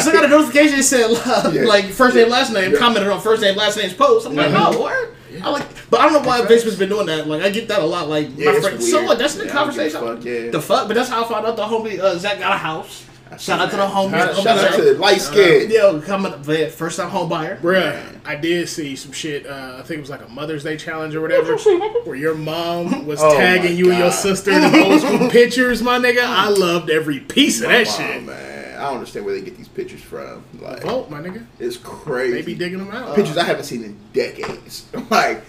So 0.00 0.10
I 0.10 0.12
got 0.12 0.24
a 0.24 0.28
notification 0.28 0.76
that 0.76 0.82
said 0.84 1.10
uh, 1.10 1.50
Yeah. 1.52 1.62
like 1.64 1.86
first 1.86 2.14
name 2.16 2.28
last 2.28 2.52
name 2.52 2.72
Yeah. 2.72 2.78
commented 2.78 3.10
on 3.10 3.20
first 3.20 3.42
name 3.42 3.56
last 3.56 3.76
name's 3.76 3.94
post. 3.94 4.26
I'm 4.26 4.34
like, 4.34 4.50
oh, 4.52 4.80
what? 4.80 5.10
I 5.42 5.50
like, 5.50 5.66
but 5.90 6.00
I 6.00 6.08
don't 6.08 6.22
know 6.22 6.28
why 6.28 6.40
Facebook's 6.42 6.76
been 6.76 6.88
doing 6.88 7.06
that. 7.06 7.28
Like 7.28 7.42
I 7.42 7.50
get 7.50 7.68
that 7.68 7.80
a 7.80 7.84
lot. 7.86 8.08
Like 8.08 8.28
Yeah, 8.36 8.52
my 8.52 8.60
friend, 8.60 8.82
so 8.82 8.96
weird. 8.98 9.08
what? 9.08 9.18
That's 9.18 9.34
the 9.34 9.44
Yeah, 9.46 9.52
I 9.60 9.64
don't 9.66 9.74
give 9.76 9.94
a 9.94 9.98
conversation. 9.98 10.16
fuck, 10.16 10.24
yeah. 10.24 10.50
The 10.50 10.60
fuck, 10.62 10.88
but 10.88 10.94
that's 10.94 11.10
how 11.10 11.24
I 11.24 11.28
found 11.28 11.46
out 11.46 11.56
the 11.56 11.64
homie 11.64 11.98
uh, 12.00 12.16
Zach 12.16 12.38
got 12.38 12.54
a 12.54 12.58
house. 12.58 13.04
Shout 13.38 13.60
out 13.60 13.70
to 13.70 13.76
the 13.76 13.82
homie. 13.82 14.10
Shout 14.12 14.34
homie 14.36 14.42
shout 14.42 14.58
out 14.58 14.72
Zach. 14.72 14.76
to 14.76 14.94
light 14.98 15.20
skin. 15.20 15.70
Yo, 15.70 16.00
coming 16.00 16.32
yeah, 16.46 16.68
first 16.68 16.96
time 16.96 17.10
home 17.10 17.28
buyer. 17.28 17.56
Bruh, 17.58 18.00
I 18.24 18.36
did 18.36 18.68
see 18.68 18.94
some 18.96 19.12
shit. 19.12 19.46
Uh, 19.46 19.76
I 19.78 19.82
think 19.82 19.98
it 19.98 20.00
was 20.00 20.10
like 20.10 20.22
a 20.24 20.28
Mother's 20.28 20.62
Day 20.64 20.76
challenge 20.76 21.14
or 21.14 21.20
whatever, 21.20 21.56
where 22.04 22.14
your 22.16 22.34
mom 22.34 23.04
was 23.06 23.20
Oh 23.20 23.36
tagging 23.36 23.76
you 23.76 23.90
and 23.90 23.98
your 23.98 24.12
sister 24.12 24.52
in 24.52 24.60
the 24.72 24.84
old 24.84 25.00
school 25.00 25.28
pictures, 25.28 25.82
my 25.82 25.98
nigga. 25.98 26.22
I 26.24 26.48
loved 26.48 26.88
every 26.88 27.18
piece 27.20 27.60
of 27.60 27.68
that 27.68 27.86
Oh, 27.88 27.90
shit. 27.90 28.22
man. 28.24 28.78
I 28.78 28.82
don't 28.84 28.94
understand 28.98 29.24
where 29.26 29.34
they 29.34 29.42
get 29.42 29.56
these 29.56 29.68
pictures 29.68 30.02
from. 30.02 30.44
Like, 30.60 30.82
Vote, 30.82 31.10
my 31.10 31.20
nigga. 31.20 31.44
it's 31.58 31.76
crazy. 31.78 32.34
They 32.34 32.42
be 32.42 32.54
digging 32.54 32.78
them 32.78 32.90
out. 32.90 33.16
pictures 33.16 33.36
I 33.38 33.44
haven't 33.44 33.64
seen 33.64 33.82
in 33.82 33.98
decades. 34.12 34.86
like 35.10 35.42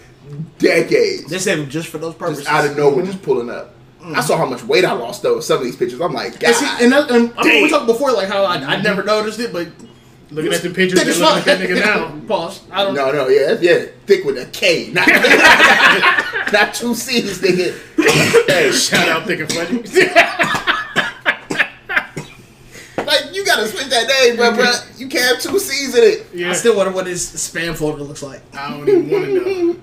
decades. 0.58 1.30
They 1.30 1.38
saved 1.38 1.62
them 1.62 1.70
just 1.70 1.88
for 1.88 1.98
those 1.98 2.14
purposes. 2.14 2.44
just 2.44 2.54
out 2.54 2.66
of 2.68 2.76
nowhere, 2.76 3.04
just 3.04 3.22
pulling 3.22 3.50
up. 3.50 3.74
I 4.04 4.20
saw 4.20 4.36
how 4.36 4.46
much 4.46 4.62
weight 4.64 4.84
I 4.84 4.92
lost 4.92 5.22
though. 5.22 5.40
Some 5.40 5.58
of 5.58 5.64
these 5.64 5.76
pictures, 5.76 6.00
I'm 6.00 6.12
like, 6.12 6.38
God. 6.38 6.48
And, 6.48 6.56
see, 6.56 6.84
and, 6.84 6.92
that, 6.92 7.10
and 7.10 7.32
I 7.36 7.44
mean, 7.44 7.64
we 7.64 7.70
talked 7.70 7.86
before, 7.86 8.12
like 8.12 8.28
how 8.28 8.44
I, 8.44 8.54
I 8.54 8.58
mm-hmm. 8.58 8.82
never 8.82 9.02
noticed 9.02 9.40
it, 9.40 9.52
but 9.52 9.68
Looking 10.30 10.52
at 10.52 10.60
the 10.60 10.68
pictures, 10.68 11.02
thick 11.02 11.14
they 11.14 11.20
look 11.20 11.30
like 11.30 11.44
that 11.44 11.58
nigga 11.58 11.80
now. 11.80 12.20
Pause. 12.26 12.64
I 12.70 12.84
don't 12.84 12.94
no, 12.94 13.10
no, 13.12 13.28
yeah, 13.28 13.56
yeah, 13.60 13.86
thick 14.04 14.26
with 14.26 14.36
a 14.36 14.44
K, 14.46 14.90
not 14.92 15.08
not 16.52 16.74
two 16.74 16.94
C's, 16.94 17.40
nigga. 17.40 17.74
Hey, 18.46 18.70
Shout 18.70 19.08
out 19.08 19.26
Thick 19.26 19.40
and 19.40 19.50
Funny. 19.50 19.78
like 23.06 23.34
you 23.34 23.42
gotta 23.46 23.66
switch 23.68 23.86
that 23.86 24.06
name, 24.06 24.36
bro, 24.36 24.54
bro. 24.54 24.70
You 24.98 25.08
can't 25.08 25.36
have 25.36 25.40
two 25.40 25.58
C's 25.58 25.94
in 25.94 26.04
it. 26.04 26.26
yeah. 26.34 26.50
I 26.50 26.52
still 26.52 26.76
wonder 26.76 26.92
what 26.92 27.06
his 27.06 27.26
spam 27.26 27.74
folder 27.74 28.02
looks 28.02 28.22
like. 28.22 28.42
I 28.54 28.70
don't 28.70 28.86
even 28.86 29.10
want 29.10 29.24
to 29.24 29.34
know. 29.34 29.76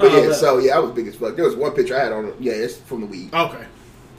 But 0.00 0.12
Oh, 0.12 0.16
yeah, 0.20 0.26
but- 0.28 0.34
so 0.36 0.58
yeah, 0.58 0.76
I 0.76 0.78
was 0.80 0.90
big 0.92 1.06
as 1.06 1.14
fuck. 1.16 1.36
There 1.36 1.44
was 1.44 1.54
one 1.56 1.72
picture 1.72 1.96
I 1.96 2.04
had 2.04 2.12
on. 2.12 2.32
Yeah, 2.40 2.52
it's 2.54 2.76
from 2.78 3.00
the 3.02 3.06
weed, 3.06 3.32
Okay. 3.34 3.64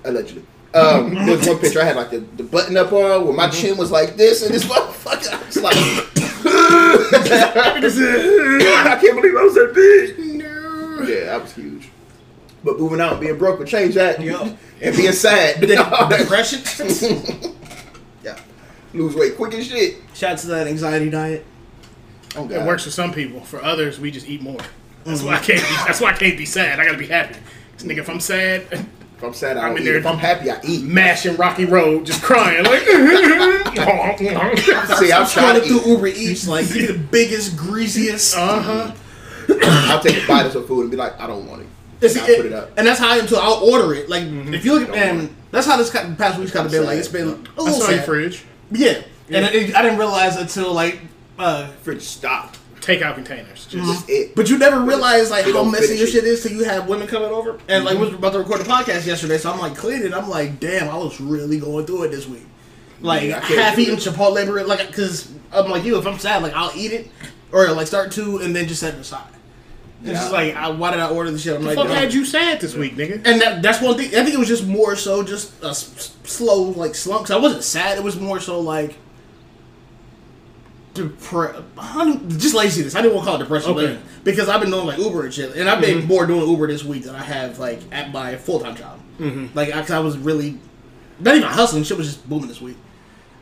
allegedly. 0.06 0.44
Um, 0.74 1.14
there 1.26 1.36
was 1.38 1.46
one 1.48 1.58
picture 1.60 1.82
I 1.82 1.86
had 1.86 1.96
like 1.98 2.12
the, 2.12 2.20
the 2.20 2.44
button 2.44 2.78
up 2.78 2.94
on 2.94 3.26
where 3.26 3.34
my 3.34 3.50
chin 3.50 3.76
was 3.78 3.92
like 3.92 4.16
this, 4.16 4.42
and 4.44 4.54
this 4.54 4.64
motherfucker, 4.72 5.34
I 5.34 5.46
was 5.46 5.58
like, 5.58 5.76
I 7.74 8.98
can't 9.02 9.16
believe 9.22 9.36
I 9.36 9.44
was 9.44 9.54
that 9.56 9.74
big. 9.74 10.20
No. 10.38 11.02
Yeah, 11.08 11.34
I 11.36 11.38
was 11.38 11.54
huge. 11.54 11.90
But 12.64 12.80
moving 12.80 13.02
out, 13.02 13.14
and 13.14 13.22
being 13.22 13.38
broke 13.38 13.58
would 13.60 13.68
change 13.68 13.96
that, 13.96 14.22
Yup. 14.22 14.48
and 14.82 14.96
being 14.96 15.12
sad. 15.14 15.60
Depression. 15.62 16.62
yeah, 18.24 18.38
lose 18.94 19.16
weight 19.16 19.36
quick 19.36 19.54
as 19.56 19.68
shit. 19.68 19.96
Shout 20.14 20.34
out 20.34 20.38
to 20.40 20.48
that 20.48 20.68
anxiety 20.68 21.10
diet. 21.10 21.46
Oh, 22.36 22.46
It 22.46 22.50
God. 22.50 22.68
works 22.68 22.84
for 22.86 22.92
some 22.92 23.12
people. 23.14 23.42
For 23.42 23.62
others, 23.64 24.00
we 24.00 24.12
just 24.12 24.30
eat 24.30 24.42
more. 24.42 24.60
That's 25.04 25.22
why 25.24 25.36
I 25.36 25.40
can't. 25.40 25.60
Be, 25.62 25.76
that's 25.88 26.02
why 26.02 26.12
I 26.12 26.14
can't 26.14 26.38
be 26.38 26.46
sad. 26.46 26.80
I 26.80 26.86
gotta 26.86 26.98
be 26.98 27.08
happy. 27.08 27.36
'Cause, 27.78 27.88
nigga, 27.88 28.00
if 28.00 28.10
I'm 28.10 28.20
sad, 28.20 28.68
If 28.72 29.24
I'm 29.24 29.34
sad, 29.34 29.58
I 29.58 29.62
I'm 29.62 29.68
don't 29.70 29.78
in 29.78 29.84
eat. 29.84 29.86
there- 29.86 29.98
If 29.98 30.06
I'm 30.06 30.18
happy, 30.18 30.52
I 30.52 30.60
eat. 30.64 30.84
mashing 30.84 31.36
Rocky 31.38 31.66
Road, 31.66 32.06
just 32.06 32.22
crying 32.24 32.64
like. 32.66 32.82
See, 34.98 35.12
I'm 35.12 35.28
trying 35.28 35.62
to 35.62 35.68
do. 35.68 35.82
Uber 35.86 36.08
Eats, 36.08 36.48
like 36.48 36.72
be 36.74 36.86
the 36.86 36.98
biggest, 36.98 37.56
greasiest. 37.58 38.36
uh 38.38 38.62
huh. 38.62 38.92
I'll 39.64 40.02
take 40.02 40.24
a 40.24 40.28
bite 40.28 40.46
of 40.46 40.52
some 40.54 40.66
food 40.68 40.82
and 40.82 40.92
be 40.92 40.98
like, 40.98 41.20
I 41.20 41.28
don't 41.28 41.48
want 41.48 41.62
it. 41.64 41.68
It's- 42.02 42.16
And 42.16 42.22
I'll 42.30 42.36
put 42.38 42.46
it 42.46 42.54
up. 42.54 42.72
And 42.78 42.88
that's 42.88 43.00
how 43.00 43.12
I 43.12 43.18
am 43.18 43.28
too. 43.28 43.36
I'll 43.38 43.64
order 43.70 43.94
it. 43.94 44.10
Like 44.10 44.24
if 44.24 44.66
you 44.66 44.80
look 44.80 44.90
at 44.90 44.96
and 44.96 45.36
that's 45.52 45.68
how 45.68 45.78
this 45.78 45.90
kind- 45.90 46.18
past 46.18 46.40
week's 46.40 46.52
kind 46.52 46.66
of 46.66 46.72
been. 46.72 46.86
Like 46.86 46.98
it's 46.98 47.08
been 47.08 47.28
a 47.28 47.32
I 47.32 47.64
little 47.64 47.80
saw 47.80 47.90
your 47.90 47.98
sad. 47.98 48.06
fridge. 48.06 48.44
Yeah, 48.72 49.02
and 49.30 49.46
it, 49.46 49.76
I 49.76 49.82
didn't 49.82 49.98
realize 50.00 50.38
until 50.38 50.74
like. 50.74 51.00
uh 51.38 51.68
Fridge 51.84 52.02
stopped. 52.04 52.58
Takeout 52.82 53.16
containers. 53.16 53.66
Just 53.68 53.86
Just 53.86 54.10
it. 54.10 54.36
But 54.36 54.50
you 54.50 54.58
never 54.58 54.82
realize 54.82 55.30
like 55.32 55.46
how 55.46 55.64
messy 55.64 55.96
your 55.98 56.08
shit 56.08 56.24
is 56.24 56.42
till 56.44 56.52
you 56.52 56.64
have 56.64 56.88
women 56.90 57.08
coming 57.08 57.30
over. 57.30 57.60
And 57.68 57.86
like 57.86 57.94
we 57.96 58.06
was 58.06 58.14
about 58.16 58.34
to 58.34 58.40
record 58.40 58.60
the 58.60 58.66
podcast 58.66 59.06
yesterday, 59.06 59.38
so 59.38 59.52
I'm 59.52 59.60
like 59.60 59.76
cleaning. 59.76 60.14
I'm 60.14 60.28
like, 60.30 60.60
damn, 60.60 60.90
I 60.90 60.98
was 60.98 61.22
really 61.22 61.60
going 61.60 61.86
through 61.86 62.04
it 62.04 62.10
this 62.12 62.28
week. 62.28 62.46
Like 63.00 63.24
Yeah, 63.24 63.40
half 63.40 63.76
do 63.76 63.82
eating 63.84 63.96
it. 63.96 64.00
Chipotle 64.00 64.46
burrito, 64.46 64.68
like 64.68 64.88
because 64.88 65.32
I'm 65.52 65.70
like 65.70 65.84
you. 65.84 65.98
If 65.98 66.08
I'm 66.08 66.18
sad, 66.20 66.42
like 66.44 66.54
I'll 66.54 66.72
eat 66.76 66.92
it 66.92 67.08
or 67.52 67.68
like 67.72 67.86
start 67.88 68.12
to 68.14 68.38
and 68.38 68.56
then 68.56 68.68
just 68.68 68.80
set 68.80 68.94
it 68.96 69.00
aside. 69.00 69.28
It's 70.04 70.12
just 70.14 70.32
Yeah. 70.32 70.38
like, 70.38 70.56
I, 70.56 70.70
why 70.70 70.90
did 70.90 71.00
I 71.00 71.10
order 71.12 71.30
this 71.30 71.44
shit? 71.44 71.56
I'm 71.56 71.64
like, 71.64 71.76
fuck 71.76 71.88
no. 71.88 71.94
had 71.94 72.12
you 72.12 72.26
sad 72.26 72.60
this 72.60 72.74
week, 72.74 72.96
nigga? 72.96 73.22
and 73.24 73.40
that, 73.40 73.62
that's 73.62 73.80
one 73.80 73.96
thing. 73.96 74.08
I 74.08 74.24
think 74.24 74.34
it 74.34 74.40
was 74.40 74.48
just 74.48 74.66
more 74.66 74.96
so 74.96 75.22
just 75.22 75.62
a 75.64 75.68
s- 75.68 75.94
s- 75.96 76.16
slow 76.24 76.64
like 76.72 76.96
slump. 76.96 77.28
Cause 77.28 77.32
I 77.32 77.38
wasn't 77.38 77.64
sad. 77.64 78.00
It 78.00 78.04
was 78.04 78.20
more 78.20 78.40
so 78.40 78.60
like. 78.60 78.96
Depre- 80.94 81.64
don't- 82.04 82.30
just 82.38 82.54
laziness. 82.54 82.96
I 82.96 83.02
didn't 83.02 83.16
want 83.16 83.26
to 83.26 83.32
call 83.32 83.36
it 83.40 83.44
depression, 83.44 83.72
Okay. 83.72 83.94
but- 83.94 84.24
because 84.26 84.50
I've 84.50 84.60
been 84.62 84.72
doing 84.72 84.86
like 84.88 85.00
Uber 85.00 85.24
and 85.24 85.34
shit, 85.34 85.56
and 85.56 85.70
I've 85.70 85.80
been 85.82 86.06
more 86.06 86.26
doing 86.26 86.48
Uber 86.50 86.68
this 86.68 86.84
week 86.84 87.04
than 87.06 87.16
I 87.16 87.24
have 87.24 87.60
like 87.60 87.80
at 87.92 88.12
my 88.12 88.36
full 88.36 88.60
time 88.60 88.76
job. 88.76 89.00
Mm-hmm. 89.20 89.48
Like, 89.58 89.70
I, 89.70 89.82
'cause 89.82 89.92
I 89.92 90.00
was 90.00 90.18
really 90.18 90.58
not 91.20 91.36
even 91.36 91.48
hustling. 91.48 91.84
Shit 91.84 91.98
was 91.98 92.08
just 92.08 92.28
booming 92.30 92.48
this 92.50 92.60
week, 92.62 92.76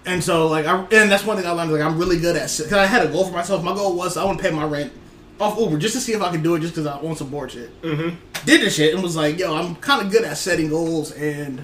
and 0.05 0.23
so 0.23 0.47
like, 0.47 0.65
I 0.67 0.75
and 0.91 1.11
that's 1.11 1.25
one 1.25 1.37
thing 1.37 1.45
I 1.47 1.51
learned. 1.51 1.71
Like, 1.71 1.81
I'm 1.81 1.97
really 1.97 2.19
good 2.19 2.35
at 2.35 2.49
because 2.55 2.73
I 2.73 2.85
had 2.85 3.05
a 3.05 3.09
goal 3.09 3.25
for 3.25 3.33
myself. 3.33 3.63
My 3.63 3.73
goal 3.73 3.95
was 3.95 4.15
I 4.15 4.23
want 4.25 4.37
to 4.39 4.43
pay 4.43 4.53
my 4.53 4.65
rent 4.65 4.91
off 5.39 5.57
Uber 5.59 5.77
just 5.77 5.95
to 5.95 6.01
see 6.01 6.11
if 6.13 6.21
I 6.21 6.29
could 6.31 6.43
do 6.43 6.53
it, 6.55 6.59
just 6.59 6.75
because 6.75 6.85
I 6.85 6.99
want 7.01 7.17
some 7.17 7.29
board 7.29 7.51
shit. 7.51 7.81
Mm-hmm. 7.81 8.15
Did 8.45 8.61
the 8.61 8.69
shit 8.69 8.93
and 8.93 9.01
was 9.01 9.15
like, 9.15 9.39
yo, 9.39 9.55
I'm 9.55 9.75
kind 9.77 10.01
of 10.05 10.11
good 10.11 10.23
at 10.23 10.37
setting 10.37 10.69
goals 10.69 11.11
and 11.13 11.63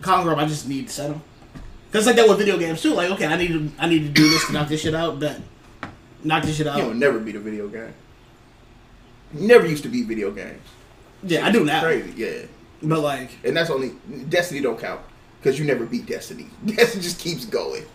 them. 0.00 0.38
I 0.38 0.46
just 0.46 0.68
need 0.68 0.86
to 0.88 0.92
set 0.92 1.08
them. 1.08 1.20
Cause 1.96 2.06
like 2.06 2.16
that 2.16 2.28
with 2.28 2.36
video 2.36 2.58
games 2.58 2.82
too. 2.82 2.92
Like, 2.92 3.10
okay, 3.12 3.24
I 3.24 3.36
need 3.36 3.48
to 3.48 3.70
I 3.78 3.88
need 3.88 4.00
to 4.00 4.10
do 4.10 4.28
this 4.28 4.46
to 4.48 4.52
knock 4.52 4.68
this 4.68 4.82
shit 4.82 4.94
out. 4.94 5.18
Then 5.18 5.42
knock 6.22 6.42
this 6.42 6.56
shit 6.56 6.66
out. 6.66 6.76
You 6.76 6.84
will 6.84 6.94
never 6.94 7.18
beat 7.18 7.36
a 7.36 7.40
video 7.40 7.68
game. 7.68 7.94
Never 9.32 9.66
used 9.66 9.82
to 9.84 9.88
beat 9.88 10.06
video 10.06 10.30
games. 10.30 10.60
yeah, 11.22 11.46
I 11.46 11.50
do 11.50 11.64
now. 11.64 11.80
Crazy, 11.80 12.12
yeah. 12.14 12.42
But 12.82 13.00
like, 13.00 13.30
And 13.44 13.56
that's 13.56 13.70
only 13.70 13.92
Destiny 14.28 14.60
don't 14.60 14.78
count 14.78 15.00
because 15.40 15.58
you 15.58 15.64
never 15.64 15.86
beat 15.86 16.04
Destiny. 16.04 16.48
Destiny 16.66 17.02
just 17.02 17.18
keeps 17.18 17.46
going. 17.46 17.86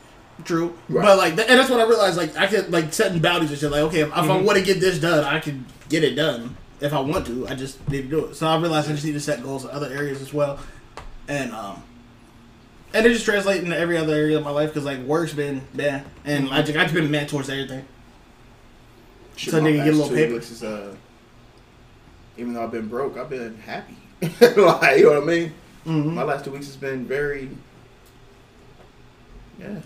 true. 0.46 0.76
Right. 0.90 1.04
But 1.04 1.18
like, 1.20 1.32
and 1.34 1.60
that's 1.60 1.70
what 1.70 1.80
I 1.80 1.84
realized. 1.88 2.18
Like, 2.18 2.36
I 2.36 2.48
could 2.48 2.72
like 2.72 2.92
setting 2.94 3.22
boundaries 3.22 3.52
and 3.52 3.60
shit. 3.60 3.70
Like, 3.70 3.84
okay, 3.84 4.00
if, 4.00 4.08
if 4.08 4.14
I 4.16 4.42
want 4.42 4.58
to 4.58 4.66
get 4.66 4.80
this 4.80 5.00
done, 5.00 5.24
I 5.24 5.40
can 5.40 5.64
get 5.90 6.04
it 6.04 6.16
done. 6.16 6.58
If 6.80 6.92
I 6.92 7.00
want 7.02 7.28
to, 7.28 7.48
I 7.48 7.54
just 7.54 7.88
need 7.88 8.02
to 8.02 8.08
do 8.08 8.26
it. 8.26 8.36
So 8.36 8.48
I 8.48 8.60
realized 8.60 8.90
I 8.90 8.94
just 8.94 9.06
need 9.06 9.12
to 9.12 9.20
set 9.20 9.44
goals 9.44 9.64
in 9.64 9.70
other 9.70 9.94
areas 9.94 10.24
as 10.24 10.34
well, 10.34 10.58
and 11.28 11.52
um, 11.52 11.84
and 12.94 13.06
it 13.06 13.10
just 13.10 13.26
translates 13.26 13.64
into 13.64 13.78
every 13.78 13.98
other 13.98 14.14
area 14.14 14.38
of 14.38 14.44
my 14.44 14.52
life 14.52 14.70
because 14.70 14.86
like 14.86 15.00
work's 15.00 15.34
been 15.34 15.62
bad, 15.74 16.06
and 16.26 16.50
I 16.50 16.62
just 16.62 16.78
I 16.78 16.84
just 16.84 16.94
been 16.94 17.12
mad 17.12 17.30
towards 17.30 17.50
everything. 17.50 17.86
Shit, 19.36 19.52
So 19.52 19.62
my 19.62 19.70
nigga 19.70 19.84
get 19.84 19.94
a 19.94 19.96
last 19.98 19.98
little 19.98 20.10
two 20.10 20.16
paper. 20.16 20.34
weeks 20.34 20.52
Is, 20.52 20.64
uh, 20.64 20.96
even 22.38 22.54
though 22.54 22.64
I've 22.64 22.72
been 22.72 22.88
broke, 22.88 23.18
I've 23.18 23.30
been 23.30 23.58
happy. 23.60 23.96
like, 24.22 24.98
you 25.00 25.06
know 25.06 25.20
what 25.20 25.24
I 25.24 25.26
mean? 25.26 25.54
Mm-hmm. 25.86 26.14
My 26.14 26.24
last 26.24 26.46
two 26.46 26.52
weeks 26.52 26.68
has 26.68 26.76
been 26.76 27.06
very, 27.06 27.50
yeah, 29.60 29.80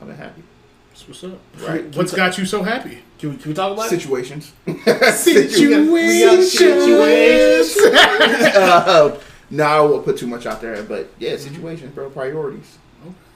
I've 0.00 0.06
been 0.06 0.16
happy. 0.16 0.42
That's 0.90 1.08
what's 1.08 1.24
up. 1.24 1.38
Right. 1.60 1.96
What's 1.96 2.14
got 2.14 2.38
you 2.38 2.46
so 2.46 2.62
happy? 2.62 3.02
Can 3.18 3.30
we, 3.30 3.36
can 3.36 3.48
we 3.50 3.54
talk 3.54 3.72
about 3.72 3.86
it? 3.86 4.00
Situations. 4.00 4.52
Situations. 5.14 7.76
uh, 8.56 9.18
no, 9.56 9.64
I 9.64 9.80
won't 9.80 10.04
put 10.04 10.18
too 10.18 10.26
much 10.26 10.46
out 10.46 10.60
there, 10.60 10.82
but 10.82 11.08
yeah, 11.18 11.36
situations, 11.36 11.94
bro. 11.94 12.10
Priorities. 12.10 12.78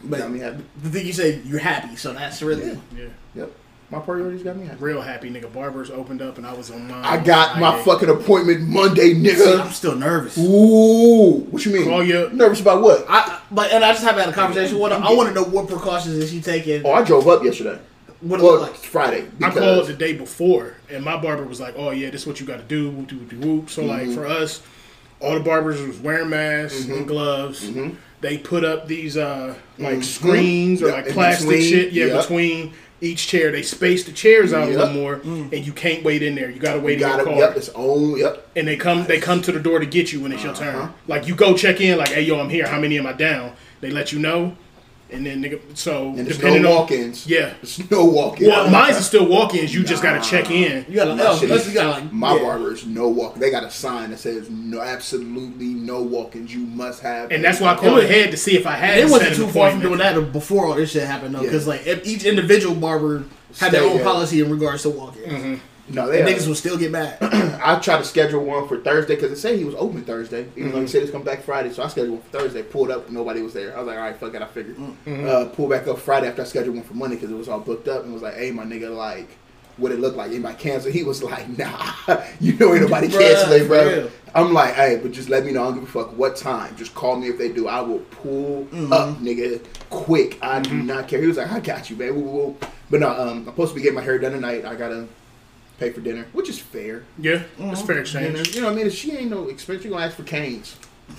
But 0.04 0.18
got 0.20 0.30
me 0.30 0.38
happy. 0.38 0.64
the 0.82 0.90
thing 0.90 1.06
you 1.06 1.12
say, 1.12 1.40
you're 1.44 1.58
happy, 1.58 1.96
so 1.96 2.12
that's 2.12 2.40
really. 2.42 2.66
Yeah. 2.68 2.74
Yeah. 2.96 3.04
Yep. 3.34 3.52
My 3.90 3.98
priorities 4.00 4.42
got 4.42 4.56
me 4.56 4.66
happy. 4.66 4.78
Real 4.80 5.00
happy, 5.00 5.30
nigga. 5.30 5.50
Barbers 5.52 5.90
opened 5.90 6.20
up 6.22 6.36
and 6.36 6.46
I 6.46 6.52
was 6.52 6.70
on 6.70 6.86
mine. 6.86 7.02
I 7.04 7.16
got 7.16 7.58
my 7.58 7.70
Friday. 7.70 7.84
fucking 7.84 8.08
appointment 8.10 8.60
Monday, 8.68 9.14
See, 9.14 9.54
I'm 9.54 9.70
still 9.70 9.96
nervous. 9.96 10.36
Ooh, 10.38 11.46
what 11.50 11.64
you 11.64 11.72
mean? 11.72 11.84
Call 11.84 12.04
you- 12.04 12.28
Nervous 12.32 12.60
about 12.60 12.82
what? 12.82 13.06
I 13.08 13.40
but 13.50 13.72
and 13.72 13.82
I 13.82 13.92
just 13.92 14.04
haven't 14.04 14.20
had 14.20 14.28
a 14.28 14.32
conversation 14.34 14.78
with 14.78 14.92
her. 14.92 14.98
I 15.02 15.12
want 15.12 15.28
to 15.30 15.34
know 15.34 15.44
what 15.44 15.68
precautions 15.68 16.14
is 16.16 16.30
she 16.30 16.40
taking. 16.42 16.84
Oh, 16.84 16.92
I 16.92 17.02
drove 17.02 17.26
up 17.28 17.42
yesterday. 17.42 17.78
What 18.20 18.40
it 18.40 18.42
Well, 18.42 18.52
look 18.60 18.62
like? 18.72 18.74
Friday. 18.76 19.22
I 19.22 19.24
Because 19.38 19.54
called 19.54 19.86
the 19.86 19.94
day 19.94 20.12
before, 20.12 20.74
and 20.90 21.02
my 21.04 21.16
barber 21.16 21.44
was 21.44 21.60
like, 21.60 21.74
"Oh 21.76 21.90
yeah, 21.90 22.10
this 22.10 22.22
is 22.22 22.26
what 22.26 22.40
you 22.40 22.46
got 22.46 22.58
to 22.58 22.64
do." 22.64 22.90
Whoop, 22.90 23.10
whoop, 23.12 23.32
whoop, 23.32 23.44
whoop. 23.44 23.70
So 23.70 23.82
Mm-hmm. 23.82 23.90
like 24.08 24.10
for 24.14 24.26
us, 24.26 24.60
all 25.20 25.34
the 25.34 25.40
barbers 25.40 25.80
was 25.80 25.98
wearing 25.98 26.30
masks 26.30 26.86
and 26.86 27.06
gloves. 27.06 27.70
They 28.20 28.38
put 28.38 28.64
up 28.64 28.88
these 28.88 29.16
uh 29.16 29.54
like 29.78 30.02
screens 30.02 30.82
or 30.82 30.86
Mm-hmm. 30.86 30.96
Yep, 30.96 31.04
like 31.06 31.14
plastic 31.14 31.48
between. 31.48 31.70
shit, 31.70 31.92
yeah, 31.92 32.06
Yep. 32.06 32.20
between 32.22 32.72
each 33.00 33.28
chair. 33.28 33.52
They 33.52 33.62
spaced 33.62 34.06
the 34.06 34.12
chairs 34.12 34.52
out 34.52 34.68
a 34.68 34.72
little 34.72 34.92
more, 34.92 35.14
and 35.24 35.64
you 35.64 35.72
can't 35.72 36.02
wait 36.02 36.22
in 36.22 36.34
there. 36.34 36.50
You 36.50 36.58
got 36.58 36.74
to 36.74 36.80
wait 36.80 36.98
you 36.98 37.06
in 37.06 37.14
your 37.16 37.24
car. 37.24 37.34
Yep, 37.36 37.56
it's 37.56 37.70
old. 37.76 38.18
yep. 38.18 38.48
and 38.56 38.66
they 38.66 38.76
come 38.76 39.04
they 39.06 39.20
come 39.20 39.40
to 39.42 39.52
the 39.52 39.60
door 39.60 39.78
to 39.78 39.86
get 39.86 40.12
you 40.12 40.20
when 40.20 40.32
it's 40.32 40.42
your 40.42 40.52
Uh-huh. 40.52 40.72
turn. 40.72 40.94
Like 41.06 41.28
you 41.28 41.34
go 41.36 41.56
check 41.56 41.80
in, 41.80 41.96
like, 41.98 42.08
hey 42.10 42.22
yo, 42.22 42.40
I'm 42.40 42.48
here. 42.50 42.66
How 42.66 42.80
many 42.80 42.98
am 42.98 43.06
I 43.06 43.12
down? 43.12 43.52
They 43.80 43.90
let 43.90 44.12
you 44.12 44.18
know, 44.18 44.56
and 45.10 45.24
then 45.24 45.42
nigga. 45.42 45.60
So 45.76 46.08
And 46.08 46.18
there's 46.26 46.36
depending 46.36 46.62
no 46.62 46.70
on 46.72 46.76
walk-ins. 46.80 47.26
yeah. 47.26 47.54
There's 47.62 47.90
no 47.90 48.04
walk-ins. 48.04 48.48
Well, 48.48 48.70
mine's 48.70 48.96
is 48.98 49.06
still 49.06 49.26
walk-ins. 49.26 49.74
You 49.74 49.82
just 49.84 50.02
gotta 50.02 50.20
check 50.20 50.50
in. 50.50 50.84
You 50.88 50.96
gotta, 50.96 51.14
My 51.16 51.26
oh, 51.28 51.36
shit 51.38 51.50
is- 51.50 51.66
you 51.68 51.74
gotta 51.74 51.90
like 52.02 52.12
My 52.12 52.34
yeah. 52.34 52.42
barber's 52.42 52.84
no 52.86 53.08
walk. 53.08 53.36
They 53.36 53.50
got 53.50 53.64
a 53.64 53.70
sign 53.70 54.10
that 54.10 54.18
says 54.18 54.50
no, 54.50 54.80
absolutely 54.80 55.68
no 55.68 56.02
walk-ins. 56.02 56.52
You 56.54 56.60
must 56.66 57.02
have. 57.02 57.30
And 57.32 57.42
that's 57.44 57.60
why 57.60 57.72
I 57.72 57.76
called 57.76 58.00
ahead 58.00 58.30
to 58.32 58.36
see 58.36 58.56
if 58.56 58.66
I 58.66 58.72
had. 58.72 58.98
It 58.98 59.10
wasn't 59.10 59.34
too 59.36 59.48
far 59.48 59.70
from 59.70 59.80
doing 59.80 59.98
that 59.98 60.32
before 60.32 60.66
all 60.66 60.74
this 60.74 60.90
shit 60.92 61.04
happened 61.06 61.34
though, 61.34 61.38
Yeah. 61.40 61.46
because 61.46 61.66
like 61.66 61.86
if 61.86 62.06
each 62.06 62.24
individual 62.24 62.74
barber 62.74 63.24
had 63.58 63.72
their 63.72 63.84
own 63.84 63.96
there. 63.96 64.04
policy 64.04 64.40
in 64.40 64.50
regards 64.50 64.82
to 64.82 64.90
walk-ins. 64.90 65.32
Mm-hmm. 65.32 65.54
No, 65.90 66.08
they. 66.08 66.22
Niggas 66.22 66.46
will 66.46 66.54
still 66.54 66.76
get 66.76 66.90
mad. 66.90 67.18
I 67.62 67.78
tried 67.78 67.98
to 67.98 68.04
schedule 68.04 68.44
one 68.44 68.68
for 68.68 68.78
Thursday 68.80 69.14
because 69.14 69.32
it 69.32 69.36
said 69.36 69.58
he 69.58 69.64
was 69.64 69.74
open 69.76 70.04
Thursday. 70.04 70.42
Even 70.56 70.64
Mm-hmm. 70.64 70.70
though 70.72 70.80
he 70.82 70.86
said 70.86 71.02
he's 71.02 71.10
come 71.10 71.22
back 71.22 71.42
Friday, 71.42 71.70
so 71.72 71.82
I 71.82 71.88
scheduled 71.88 72.18
one 72.18 72.22
for 72.22 72.38
Thursday. 72.38 72.62
Pulled 72.62 72.90
up, 72.90 73.10
nobody 73.10 73.42
was 73.42 73.52
there. 73.54 73.74
I 73.74 73.78
was 73.80 73.86
like, 73.88 73.96
all 73.96 74.02
right, 74.04 74.16
fuck 74.16 74.34
it, 74.34 74.42
I 74.42 74.46
figured. 74.46 74.76
Mm-hmm. 74.76 75.26
Uh, 75.28 75.44
pulled 75.46 75.70
back 75.70 75.86
up 75.88 75.98
Friday 75.98 76.28
after 76.28 76.42
I 76.42 76.44
scheduled 76.44 76.76
one 76.76 76.84
for 76.84 76.94
Monday 76.94 77.16
because 77.16 77.30
it 77.30 77.36
was 77.36 77.48
all 77.48 77.60
booked 77.60 77.88
up 77.88 78.04
and 78.04 78.12
was 78.12 78.22
like, 78.22 78.34
hey, 78.34 78.50
my 78.50 78.64
nigga, 78.64 78.94
like, 78.94 79.28
what 79.78 79.92
it 79.92 80.00
looked 80.00 80.16
like. 80.16 80.30
Anybody 80.32 80.56
cancel? 80.56 80.90
He 80.90 81.04
was 81.04 81.22
like, 81.22 81.48
nah, 81.58 81.92
you 82.40 82.54
know 82.58 82.72
ain't 82.74 82.82
nobody 82.82 83.08
canceling, 83.08 83.66
bro. 83.68 83.88
real. 83.88 84.10
I'm 84.34 84.52
like, 84.52 84.74
hey, 84.74 84.98
but 85.02 85.12
just 85.12 85.28
let 85.30 85.44
me 85.46 85.52
know. 85.52 85.62
I 85.62 85.64
don't 85.70 85.74
give 85.80 85.84
a 85.84 85.86
fuck 85.86 86.16
what 86.18 86.36
time. 86.36 86.76
Just 86.76 86.94
call 86.94 87.16
me 87.16 87.28
if 87.28 87.38
they 87.38 87.48
do. 87.50 87.66
I 87.68 87.80
will 87.80 88.00
pull 88.00 88.64
Mm-hmm. 88.66 88.92
up, 88.92 89.16
nigga, 89.18 89.64
quick. 89.88 90.36
I 90.42 90.60
do 90.60 90.74
not 90.74 91.08
care. 91.08 91.20
He 91.20 91.26
was 91.28 91.36
like, 91.38 91.50
I 91.50 91.60
got 91.60 91.88
you, 91.88 91.96
man. 91.96 92.56
But 92.90 93.00
no, 93.00 93.08
um, 93.10 93.28
I'm 93.38 93.44
supposed 93.46 93.70
to 93.70 93.76
be 93.76 93.82
getting 93.82 93.94
my 93.96 94.02
hair 94.02 94.18
done 94.18 94.32
tonight. 94.32 94.64
I 94.64 94.74
gotta 94.74 95.06
pay 95.78 95.90
for 95.90 96.00
dinner, 96.00 96.26
which 96.32 96.48
is 96.48 96.58
fair. 96.58 97.04
Yeah, 97.18 97.42
it's 97.58 97.80
fair 97.82 98.02
Dinner, 98.02 98.30
exchange. 98.40 98.54
you 98.54 98.60
know 98.62 98.68
what 98.68 98.72
I 98.74 98.76
mean? 98.76 98.86
If 98.86 98.94
she 98.94 99.12
ain't 99.12 99.30
no 99.30 99.48
expense, 99.48 99.84
you 99.84 99.90
gonna 99.90 100.04
ask 100.06 100.16
for 100.16 100.24
Cane's. 100.24 100.76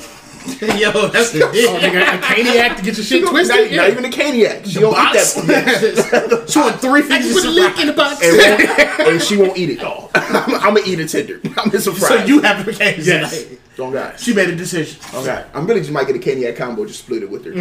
Yo, 0.61 1.07
that's 1.07 1.31
the 1.31 1.43
Oh, 1.45 1.51
dick. 1.51 1.67
nigga, 1.91 2.01
a 2.01 2.21
caniac 2.21 2.77
to 2.77 2.83
get 2.83 2.95
your 2.95 3.03
shit 3.03 3.27
twisted. 3.27 3.55
Not, 3.57 3.71
yeah. 3.71 3.77
not 3.77 3.89
even 3.89 4.05
a 4.05 4.09
caniac. 4.09 4.65
She 4.65 4.79
don't 4.79 4.91
eat 4.93 5.47
that. 5.47 6.45
she 6.49 6.59
want 6.59 6.79
three 6.79 6.99
I 6.99 7.03
fingers 7.03 7.33
just 7.33 7.45
of 7.47 7.53
lick 7.53 7.79
in 7.79 7.87
the 7.87 7.93
box. 7.93 8.21
and, 8.23 9.07
and 9.09 9.21
she 9.21 9.35
won't 9.37 9.57
eat 9.57 9.71
it 9.71 9.83
all. 9.83 10.11
I'm, 10.13 10.53
I'm 10.55 10.61
gonna 10.75 10.81
eat 10.85 10.99
a 10.99 11.07
tender. 11.07 11.41
I'm 11.57 11.71
just 11.71 11.85
surprised. 11.85 12.05
So 12.07 12.23
you 12.25 12.41
have 12.41 12.63
the 12.65 12.71
case 12.73 13.05
Yes. 13.07 13.43
tonight. 13.43 13.59
don't 13.75 13.91
got. 13.91 14.19
She 14.19 14.33
made 14.35 14.49
a 14.49 14.55
decision. 14.55 14.99
Okay, 15.15 15.43
I'm 15.55 15.65
really 15.65 15.79
just 15.81 15.91
might 15.91 16.05
get 16.05 16.15
a 16.15 16.19
caniac 16.19 16.55
combo, 16.55 16.85
just 16.85 16.99
split 16.99 17.23
it 17.23 17.29
with 17.31 17.45
her. 17.45 17.51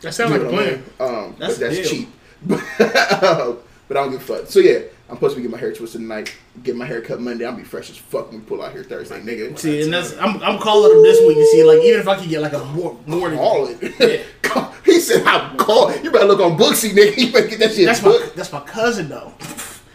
That 0.00 0.12
sounds 0.12 0.32
like 0.32 0.40
a 0.40 0.44
You 0.44 0.50
know 0.50 0.56
what 0.56 0.66
I 0.66 0.76
plan. 0.98 1.14
mean? 1.20 1.24
Um, 1.24 1.36
That's 1.38 1.58
but 1.58 1.70
that's 1.70 1.88
cheap. 1.90 2.08
But, 2.42 2.62
but 2.78 3.96
I 3.96 4.00
don't 4.02 4.10
give 4.10 4.20
a 4.20 4.24
fuck. 4.38 4.46
So 4.50 4.58
yeah, 4.58 4.80
I'm 5.08 5.14
supposed 5.16 5.34
to 5.34 5.36
be 5.36 5.42
getting 5.42 5.52
my 5.52 5.58
hair 5.60 5.72
twisted 5.72 6.00
tonight. 6.00 6.34
Get 6.64 6.74
my 6.74 6.84
hair 6.84 7.00
cut 7.00 7.20
Monday. 7.20 7.46
I'll 7.46 7.54
be 7.54 7.62
fresh 7.62 7.90
as 7.90 7.96
fuck 7.96 8.30
when 8.32 8.40
we 8.40 8.44
pull 8.46 8.60
out 8.60 8.72
here 8.72 8.82
Thursday, 8.82 9.20
nigga. 9.20 9.56
See, 9.56 9.82
and 9.82 9.92
that's 9.92 10.16
I'm, 10.18 10.42
I'm 10.42 10.58
calling 10.58 10.90
him 10.96 11.02
this 11.04 11.20
week 11.26 11.36
to 11.36 11.46
see 11.46 11.62
like 11.62 11.80
even 11.84 12.00
if 12.00 12.08
I 12.08 12.16
can 12.16 12.28
get 12.28 12.40
like 12.40 12.54
a 12.54 12.64
more 12.64 12.98
more 13.06 13.30
than 13.30 13.38
Call 13.38 13.68
it. 13.68 14.26
he 14.84 14.98
said, 15.00 15.22
"I'm 15.24 15.56
call. 15.58 15.94
You 15.98 16.10
better 16.10 16.26
look 16.26 16.40
on 16.40 16.58
Booksy, 16.58 16.90
nigga. 16.90 17.16
You 17.18 17.32
better 17.32 17.46
get 17.46 17.58
that 17.60 17.72
shit 17.74 17.86
That's 17.86 18.02
my 18.02 18.30
that's 18.34 18.52
my 18.52 18.60
cousin 18.60 19.08
though. 19.08 19.32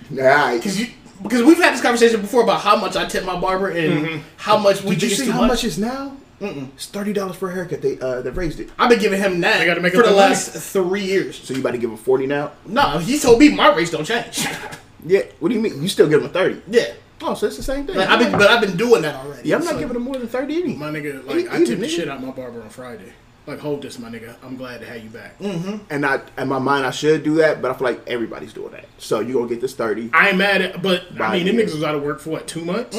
Nah, 0.09 0.53
Because 0.53 0.79
you 0.79 0.87
because 1.21 1.43
we've 1.43 1.57
had 1.57 1.73
this 1.73 1.81
conversation 1.81 2.21
before 2.21 2.43
about 2.43 2.61
how 2.61 2.75
much 2.77 2.95
I 2.95 3.05
tip 3.05 3.25
my 3.25 3.39
barber 3.39 3.69
and 3.69 4.23
how 4.37 4.57
much 4.57 4.81
we 4.81 4.95
Did 4.95 5.03
you 5.03 5.15
see 5.17 5.29
how 5.29 5.41
much. 5.41 5.49
much 5.49 5.63
it's 5.65 5.77
now? 5.77 6.15
It's 6.39 6.87
thirty 6.87 7.11
dollars 7.13 7.35
for 7.35 7.51
a 7.51 7.53
haircut. 7.53 7.81
They 7.81 7.99
uh 7.99 8.21
they 8.21 8.29
raised 8.31 8.61
it. 8.61 8.69
I've 8.79 8.89
been 8.89 8.99
giving 8.99 9.19
him 9.19 9.41
that 9.41 9.59
They 9.59 9.65
gotta 9.65 9.81
make 9.81 9.91
for 9.91 9.97
the 9.97 10.03
their 10.03 10.13
money. 10.13 10.29
last 10.29 10.55
three 10.73 11.03
years. 11.03 11.35
So 11.37 11.53
you 11.53 11.59
about 11.59 11.71
to 11.71 11.77
give 11.77 11.89
him 11.91 11.97
forty 11.97 12.25
now? 12.27 12.53
No, 12.65 12.97
he 12.97 13.19
told 13.19 13.39
me 13.39 13.49
my 13.53 13.75
rates 13.75 13.91
don't 13.91 14.05
change. 14.05 14.47
Yeah. 15.05 15.21
What 15.39 15.49
do 15.49 15.55
you 15.55 15.61
mean? 15.61 15.81
You 15.81 15.87
still 15.89 16.07
give 16.07 16.19
him 16.21 16.27
a 16.27 16.29
thirty? 16.29 16.61
yeah, 16.67 16.93
Oh, 17.23 17.33
so 17.35 17.47
it's 17.47 17.57
the 17.57 17.63
same 17.63 17.85
thing. 17.85 17.97
like, 17.97 18.09
I've 18.09 18.19
been 18.19 18.31
but 18.31 18.49
I've 18.49 18.61
been 18.61 18.77
doing 18.77 19.01
that 19.03 19.15
already. 19.15 19.47
yeah, 19.49 19.57
I'm 19.57 19.63
not 19.63 19.73
So- 19.73 19.79
giving 19.79 19.95
him 19.95 20.03
more 20.03 20.15
than 20.17 20.27
thirty 20.27 20.61
any. 20.61 20.75
My 20.75 20.89
nigga, 20.89 21.25
like 21.27 21.49
I 21.51 21.57
it, 21.61 21.65
the 21.79 21.87
shit 21.87 22.07
out 22.09 22.21
my 22.21 22.31
barber 22.31 22.61
on 22.61 22.69
Friday. 22.69 23.13
Like, 23.47 23.57
hold 23.59 23.81
this, 23.81 23.97
my 23.97 24.07
nigga. 24.09 24.35
I'm 24.43 24.55
glad 24.55 24.81
to 24.81 24.85
have 24.85 25.03
you 25.03 25.09
back. 25.09 25.39
Mm-hmm. 25.39 25.77
And 25.89 26.05
I, 26.05 26.21
in 26.37 26.47
my 26.47 26.59
mind, 26.59 26.85
I 26.85 26.91
should 26.91 27.23
do 27.23 27.35
that, 27.37 27.59
but 27.59 27.71
I 27.71 27.73
feel 27.73 27.85
like 27.87 28.07
everybody's 28.07 28.53
doing 28.53 28.71
that. 28.73 28.85
So 28.99 29.19
you 29.19 29.33
gonna 29.33 29.47
get 29.47 29.61
this 29.61 29.73
thirty? 29.73 30.11
I 30.13 30.29
ain't 30.29 30.37
mad 30.37 30.61
at, 30.61 30.81
but 30.83 31.05
I 31.19 31.33
mean, 31.37 31.47
them 31.47 31.55
nigga. 31.55 31.65
niggas 31.65 31.73
was 31.73 31.83
out 31.83 31.95
of 31.95 32.03
work 32.03 32.19
for 32.19 32.29
what 32.29 32.47
two 32.47 32.63
months. 32.63 32.95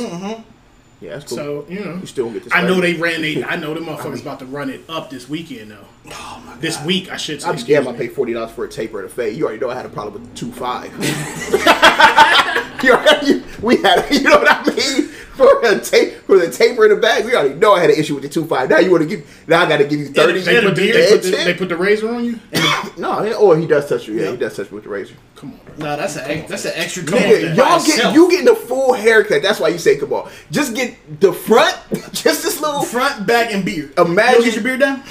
Yeah, 1.00 1.14
that's 1.14 1.24
cool. 1.24 1.36
So 1.38 1.66
you 1.68 1.80
know, 1.84 1.94
you 1.96 2.06
still 2.06 2.30
get 2.30 2.44
this. 2.44 2.52
I 2.52 2.62
know 2.62 2.80
they 2.80 2.94
ran. 2.94 3.22
They, 3.22 3.42
I 3.42 3.56
know 3.56 3.74
the 3.74 3.80
motherfuckers 3.86 4.20
about 4.22 4.38
to 4.40 4.46
run 4.46 4.70
it 4.70 4.82
up 4.88 5.10
this 5.10 5.28
weekend 5.28 5.70
though. 5.72 5.84
Oh 6.06 6.42
my 6.44 6.52
god. 6.52 6.60
This 6.60 6.80
week, 6.84 7.10
I 7.10 7.16
should 7.16 7.40
say. 7.42 7.48
I'm 7.48 7.56
damn. 7.56 7.88
I 7.88 7.92
paid 7.92 8.12
forty 8.12 8.32
dollars 8.32 8.50
for 8.52 8.64
a 8.64 8.68
taper 8.68 9.00
and 9.00 9.08
a 9.08 9.12
fade. 9.12 9.36
You 9.36 9.44
already 9.46 9.60
know 9.60 9.70
I 9.70 9.74
had 9.74 9.86
a 9.86 9.90
problem 9.90 10.22
with 10.22 10.34
two 10.36 10.50
five. 10.52 10.92
you 12.82 12.92
already, 12.92 13.42
we 13.62 13.76
had, 13.76 14.08
you 14.10 14.22
know 14.22 14.38
what 14.38 14.48
I 14.68 14.74
mean? 14.74 15.08
For 15.32 15.64
a 15.64 15.80
tape, 15.80 16.12
for 16.26 16.36
the 16.38 16.50
taper 16.50 16.84
in 16.84 16.90
the 16.90 16.96
bag, 16.96 17.24
we 17.24 17.34
already 17.34 17.54
know 17.54 17.72
I 17.72 17.80
had 17.80 17.88
an 17.90 17.98
issue 17.98 18.14
with 18.14 18.22
the 18.22 18.28
two 18.28 18.44
five. 18.44 18.68
Now 18.68 18.78
you 18.78 18.90
want 18.90 19.02
to 19.02 19.08
give? 19.08 19.44
Now 19.48 19.62
I 19.62 19.68
got 19.68 19.78
to 19.78 19.84
give 19.84 19.98
you 19.98 20.06
thirty. 20.08 20.40
They 20.40 20.60
put, 20.60 20.74
the, 20.74 20.92
they, 20.92 21.10
put 21.10 21.22
the, 21.22 21.30
they 21.30 21.54
put 21.54 21.68
the 21.70 21.76
razor 21.76 22.14
on 22.14 22.22
you. 22.22 22.38
no, 22.98 23.22
yeah, 23.24 23.32
oh, 23.36 23.52
or 23.52 23.56
he 23.56 23.66
does 23.66 23.88
touch 23.88 24.06
you. 24.06 24.14
Yeah, 24.14 24.24
Yeah. 24.24 24.30
he 24.32 24.36
does 24.36 24.54
touch 24.54 24.70
me 24.70 24.74
with 24.74 24.84
the 24.84 24.90
razor. 24.90 25.14
Come 25.36 25.54
on. 25.54 25.60
No, 25.78 25.96
that's 25.96 26.16
an 26.16 26.44
that's 26.46 26.66
an 26.66 26.72
extra 26.74 27.04
Come 27.04 27.14
on, 27.14 27.22
tip 27.22 27.42
man. 27.44 27.56
by 27.56 27.62
Y'all 27.76 27.82
get 27.84 28.14
you 28.14 28.30
getting 28.30 28.44
the 28.44 28.54
full 28.54 28.92
haircut. 28.92 29.40
That's 29.42 29.58
why 29.58 29.68
you 29.68 29.78
say, 29.78 29.96
come 29.96 30.12
on, 30.12 30.30
just 30.50 30.74
get 30.74 30.96
the 31.20 31.32
front, 31.32 31.78
just 32.12 32.42
this 32.42 32.60
little. 32.60 32.82
front, 32.82 33.26
back, 33.26 33.54
and 33.54 33.64
beard. 33.64 33.98
Imagine- 33.98 34.40
you 34.40 34.44
get 34.44 34.54
your 34.54 34.64
beard 34.64 34.80
done. 34.80 35.02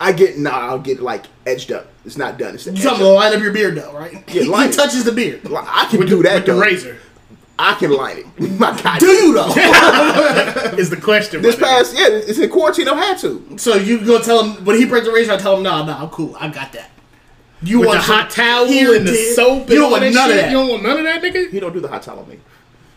I 0.00 0.12
get 0.12 0.38
nah, 0.38 0.50
I'll 0.68 0.78
get 0.78 1.00
like 1.00 1.26
edged 1.46 1.72
up. 1.72 1.88
It's 2.04 2.16
not 2.16 2.38
done. 2.38 2.54
It's 2.54 2.66
You 2.66 2.72
edged 2.72 2.82
talking 2.82 3.00
about 3.02 3.14
line 3.14 3.34
up 3.34 3.42
your 3.42 3.52
beard 3.52 3.76
though, 3.76 3.92
right? 3.92 4.12
Yeah, 4.12 4.20
he, 4.42 4.44
line 4.44 4.70
it. 4.70 4.74
touches 4.74 5.04
the 5.04 5.12
beard. 5.12 5.40
I 5.52 5.86
can 5.90 5.98
With 6.00 6.08
do 6.08 6.16
the, 6.18 6.22
that 6.24 6.34
with 6.36 6.46
the 6.46 6.52
though. 6.52 6.60
razor 6.60 6.98
I 7.58 7.74
can 7.74 7.90
line 7.90 8.18
it. 8.18 8.50
My 8.60 8.80
God. 8.80 9.00
Do 9.00 9.06
you 9.08 9.34
though? 9.34 9.48
is 10.78 10.90
the 10.90 10.96
question. 10.96 11.42
This 11.42 11.58
my 11.58 11.66
past, 11.66 11.96
yeah, 11.98 12.06
it's 12.08 12.38
in 12.38 12.48
quarantine. 12.50 12.88
I 12.88 12.94
had 12.94 13.18
to. 13.18 13.58
so 13.58 13.74
you 13.74 13.98
gonna 14.04 14.22
tell 14.22 14.44
him 14.44 14.64
when 14.64 14.76
he 14.78 14.84
brings 14.84 15.06
the 15.06 15.12
razor? 15.12 15.32
I 15.32 15.36
tell 15.38 15.56
him, 15.56 15.64
no, 15.64 15.84
no, 15.84 15.92
I'm 15.92 16.08
cool. 16.10 16.36
I 16.38 16.48
got 16.48 16.72
that. 16.74 16.90
You 17.60 17.80
with 17.80 17.90
the 17.90 17.98
hot 17.98 18.30
towel 18.30 18.66
and 18.68 19.04
the 19.06 19.10
did. 19.10 19.34
soap. 19.34 19.62
and 19.62 19.70
You 19.70 19.76
don't 19.80 19.90
want 19.90 20.02
that 20.04 20.14
none 20.14 20.30
of 20.30 20.36
that. 20.36 20.50
You 20.52 20.56
don't 20.58 20.68
want 20.68 20.82
none 20.84 20.98
of 20.98 21.04
that, 21.04 21.20
nigga. 21.22 21.50
He 21.50 21.58
don't 21.58 21.72
do 21.72 21.80
the 21.80 21.88
hot 21.88 22.02
towel 22.04 22.20
on 22.20 22.28
me. 22.28 22.38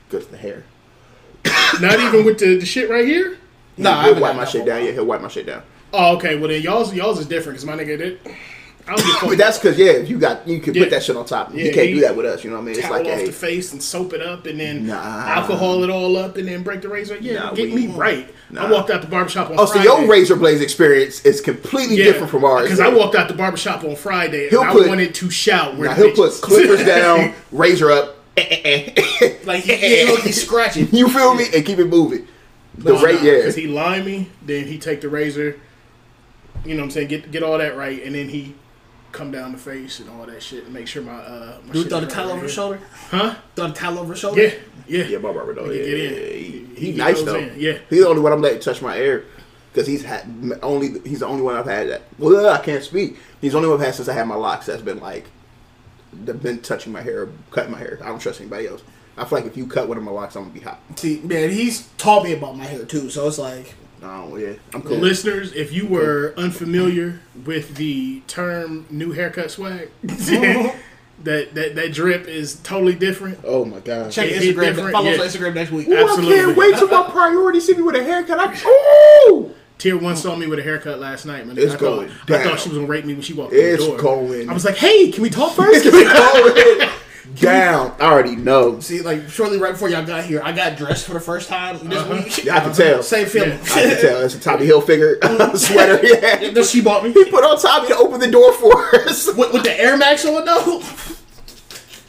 Good 0.10 0.24
for 0.24 0.32
the 0.32 0.38
hair. 0.38 0.64
Not 1.82 2.00
even 2.00 2.24
with 2.24 2.38
the, 2.38 2.60
the 2.60 2.66
shit 2.66 2.88
right 2.88 3.08
here. 3.08 3.40
Nah, 3.78 3.90
I 3.90 3.94
he'll 3.94 4.04
haven't 4.10 4.22
wipe 4.22 4.36
my 4.36 4.46
shit 4.46 4.66
down. 4.66 4.86
Yeah, 4.86 4.92
he'll 4.92 5.06
wipe 5.06 5.22
my 5.22 5.28
shit 5.30 5.48
down. 5.48 5.64
Oh, 5.94 6.16
okay. 6.18 6.36
Well 6.36 6.50
then, 6.50 6.62
y'all's 6.62 6.94
y'all's 6.94 7.20
is 7.20 7.28
different 7.28 7.60
because 7.60 7.66
my 7.66 7.82
nigga 7.82 7.98
did. 7.98 8.20
I 8.88 8.96
don't 8.96 9.24
a 9.24 9.28
But 9.30 9.38
that's 9.38 9.60
because 9.60 9.78
yeah, 9.78 9.98
you 9.98 10.18
got 10.18 10.48
you 10.48 10.60
can 10.60 10.74
Yeah. 10.74 10.84
put 10.84 10.90
that 10.90 11.04
shit 11.04 11.16
on 11.16 11.26
top. 11.26 11.54
Yeah, 11.54 11.66
you 11.66 11.72
can't 11.72 11.88
he- 11.90 11.94
do 11.94 12.02
that 12.02 12.16
with 12.16 12.26
us. 12.26 12.44
You 12.44 12.50
know 12.50 12.56
what 12.56 12.64
I 12.64 12.66
mean? 12.66 12.80
It's 12.80 12.90
like 12.90 13.06
off 13.06 13.20
hey, 13.20 13.26
the 13.28 13.32
face 13.32 13.74
and 13.74 13.82
soap 13.82 14.14
it 14.14 14.22
up 14.24 14.48
and 14.48 14.60
then 14.60 14.88
Nah. 14.88 14.96
alcohol 15.28 15.84
it 15.84 15.90
all 15.92 16.18
up 16.18 16.36
and 16.38 16.48
then 16.48 16.64
break 16.64 16.82
the 16.82 16.90
razor. 16.90 17.16
Yeah, 17.22 17.34
Nah, 17.36 17.54
get 17.54 17.72
me 17.74 17.88
right. 17.88 18.28
Nah. 18.50 18.66
I 18.68 18.72
walked 18.72 18.90
out 18.90 19.02
the 19.02 19.08
barbershop 19.08 19.52
on 19.52 19.60
oh, 19.60 19.66
so 19.66 19.80
your 19.82 20.06
razor 20.08 20.36
blades 20.36 20.62
experience 20.62 21.24
is 21.26 21.42
completely 21.42 21.98
different 21.98 22.32
from 22.32 22.44
ours. 22.44 22.64
Because 22.64 22.80
I 22.80 22.90
walked 22.90 23.16
out 23.16 23.28
the 23.28 23.34
barbershop 23.36 23.84
on 23.84 23.96
Friday 23.96 24.50
He'll 24.50 24.62
and 24.62 24.70
I 24.72 24.74
put- 24.74 24.88
wanted 24.88 25.14
to 25.14 25.30
shout 25.30 25.78
where 25.78 25.88
Now 25.90 25.94
the 25.96 26.08
he'll 26.08 26.16
put 26.16 26.32
clippers 26.42 26.84
down, 26.86 27.34
razor 27.52 27.92
up. 27.92 28.18
Like 29.46 29.64
he, 29.64 30.06
look, 30.06 30.22
he's 30.22 30.42
scratching. 30.44 30.88
you 30.92 31.08
feel 31.10 31.36
me? 31.36 31.46
And 31.54 31.64
keep 31.66 31.78
it 31.80 31.86
moving. 31.88 32.28
The 32.78 32.94
Nah, 32.94 33.02
nah, 33.02 33.08
yeah. 33.10 33.44
Cause 33.44 33.56
he 33.56 33.68
line 33.68 34.06
me, 34.06 34.30
then 34.46 34.66
he 34.66 34.78
take 34.80 35.02
the 35.02 35.10
razor, 35.10 35.58
you 36.66 36.74
know 36.76 36.82
what 36.82 36.86
I'm 36.86 36.92
saying, 36.92 37.08
get 37.08 37.32
get 37.32 37.44
all 37.44 37.58
that 37.58 37.76
right, 37.78 38.02
and 38.04 38.16
then 38.16 38.30
he 38.30 38.56
come 39.12 39.30
down 39.32 39.52
the 39.52 39.58
face 39.58 40.00
and 40.00 40.10
all 40.10 40.26
that 40.26 40.42
shit 40.42 40.64
and 40.64 40.74
make 40.74 40.88
sure 40.88 41.02
my 41.04 41.12
uh 41.12 41.58
my 41.68 41.74
You 41.74 41.82
shit 41.82 41.90
throw 41.90 42.00
the 42.00 42.06
right 42.08 42.14
towel 42.16 42.28
right 42.28 42.34
over 42.36 42.44
his 42.44 42.54
shoulder. 42.54 42.80
Huh? 43.10 43.36
Throw 43.56 43.68
the 43.68 43.74
towel 43.74 44.00
over 44.00 44.14
his 44.14 44.20
shoulder. 44.22 44.42
Yeah, 44.42 44.54
yeah. 44.88 45.04
Yeah, 45.06 45.18
my 45.18 45.34
barber 45.34 45.54
though. 45.54 45.64
Nigga, 45.64 45.78
Yeah, 45.78 45.86
get 45.86 46.00
in. 46.00 46.14
yeah, 46.14 46.30
he, 46.30 46.66
he 46.76 46.92
He 46.94 46.98
nice 46.98 47.22
though. 47.24 47.36
in, 47.36 47.60
yeah. 47.60 47.78
he's 47.90 48.00
the 48.04 48.08
only 48.08 48.22
one 48.22 48.32
I'm 48.32 48.42
letting 48.42 48.60
touch 48.62 48.82
my 48.82 48.96
hair 48.96 49.26
because 49.74 49.88
he's 49.88 50.04
had 50.04 50.26
only. 50.64 51.00
He's 51.02 51.20
the 51.20 51.28
only 51.28 51.42
one 51.44 51.56
I've 51.56 51.66
had 51.66 51.90
that. 51.90 52.04
Well, 52.18 52.48
I 52.50 52.58
can't 52.60 52.84
speak. 52.84 53.18
He's 53.42 53.52
the 53.52 53.58
only 53.58 53.70
one 53.70 53.80
I've 53.80 53.86
had 53.86 53.96
since 53.96 54.08
I 54.08 54.14
had 54.14 54.28
my 54.28 54.36
locks. 54.36 54.66
That's 54.68 54.82
been 54.82 55.00
like, 55.00 55.26
that 56.26 56.42
been 56.42 56.60
touching 56.62 56.94
my 56.94 57.02
hair, 57.02 57.28
cutting 57.52 57.72
my 57.72 57.80
hair. 57.80 58.00
I 58.02 58.08
don't 58.08 58.20
trust 58.20 58.40
anybody 58.40 58.68
else. 58.68 58.82
I 59.18 59.26
feel 59.26 59.40
like 59.40 59.48
if 59.48 59.58
you 59.58 59.68
cut 59.68 59.90
one 59.90 59.98
of 59.98 60.04
my 60.04 60.12
locks, 60.12 60.36
I'm 60.38 60.44
gonna 60.44 60.54
be 60.54 60.62
hot. 60.62 60.80
See, 60.96 61.20
man, 61.22 61.50
he's 61.52 61.88
taught 61.98 62.24
me 62.24 62.32
about 62.34 62.56
my 62.58 62.64
hair 62.66 62.86
too. 62.86 63.10
So 63.10 63.28
it's 63.28 63.38
like, 63.38 63.74
Oh 64.04 64.36
yeah, 64.36 64.54
I'm 64.74 64.82
cool. 64.82 64.98
Listeners, 64.98 65.54
if 65.54 65.72
you 65.72 65.86
were 65.86 66.34
unfamiliar 66.38 67.20
with 67.46 67.76
the 67.76 68.22
term 68.28 68.86
"new 68.90 69.12
haircut 69.12 69.52
swag," 69.52 69.90
that 70.04 70.74
that 71.24 71.76
that 71.76 71.94
drip 71.94 72.28
is 72.28 72.56
totally 72.64 72.96
different. 72.96 73.40
Oh 73.44 73.64
my 73.66 73.80
god. 73.80 74.12
check 74.12 74.28
It 74.28 74.42
hit 74.42 74.56
Instagram. 74.56 74.62
different, 74.66 74.92
Follow 74.94 75.10
us 75.12 75.18
yeah. 75.18 75.24
on 75.24 75.28
Instagram 75.30 75.56
next 75.56 75.72
week. 75.72 75.88
Ooh, 75.88 75.94
I 76.08 76.16
can't 76.22 76.58
wait 76.58 76.76
till 76.78 76.88
my 76.88 77.04
priority 77.12 77.60
see 77.60 77.74
me 77.76 77.82
with 77.84 77.96
a 77.96 78.04
haircut. 78.04 78.40
I, 78.40 79.28
ooh, 79.30 79.54
Tier 79.78 79.98
one 79.98 80.16
saw 80.16 80.36
me 80.36 80.48
with 80.48 80.60
a 80.60 80.64
haircut 80.64 81.00
last 81.00 81.26
night. 81.26 81.46
Man. 81.48 81.58
It's 81.58 81.74
I 81.74 81.78
going 81.78 82.10
thought, 82.10 82.18
I 82.24 82.26
down. 82.38 82.44
thought 82.50 82.60
she 82.60 82.70
was 82.70 82.78
gonna 82.80 82.88
rape 82.88 83.06
me 83.06 83.14
when 83.14 83.22
she 83.22 83.34
walked 83.34 83.54
in. 83.54 83.60
It's 83.60 83.84
the 83.84 83.90
door. 83.92 83.98
going 84.00 84.50
I 84.50 84.54
was 84.54 84.66
like, 84.66 84.78
"Hey, 84.78 85.12
can 85.12 85.22
we 85.22 85.30
talk 85.30 85.54
first? 85.56 85.84
going 85.84 86.90
down. 87.36 87.94
I 88.00 88.04
already 88.12 88.36
know. 88.36 88.80
See, 88.80 89.02
like 89.02 89.30
shortly 89.30 89.58
right 89.58 89.72
before 89.72 89.90
y'all 89.90 90.06
got 90.06 90.24
here, 90.26 90.42
I 90.44 90.52
got 90.52 90.78
dressed 90.78 91.06
for 91.08 91.14
the 91.14 91.20
first 91.20 91.50
time 91.50 91.78
this 91.90 92.00
Uh-huh. 92.00 92.14
week. 92.16 92.44
Yeah, 92.46 92.58
I 92.58 92.60
can 92.62 92.74
tell. 92.74 93.04
Same 93.04 93.28
feeling. 93.28 93.54
I 93.54 93.66
can 93.66 94.02
tell. 94.02 94.22
It's 94.22 94.36
a 94.36 94.40
Tommy 94.40 94.66
Hilfiger 94.68 95.58
sweater. 95.58 96.00
Yeah. 96.06 96.52
that 96.52 96.66
she 96.66 96.82
bought 96.82 97.04
me 97.04 97.12
He 97.12 97.26
put 97.32 97.44
on 97.44 97.60
Tommy 97.60 97.88
to 97.90 97.98
open 97.98 98.20
the 98.20 98.30
door 98.32 98.54
for 98.54 98.96
us. 98.96 99.28
with, 99.36 99.54
with 99.54 99.64
the 99.64 99.80
Air 99.80 99.98
Max 99.98 100.26
on 100.26 100.44
though. 100.46 100.82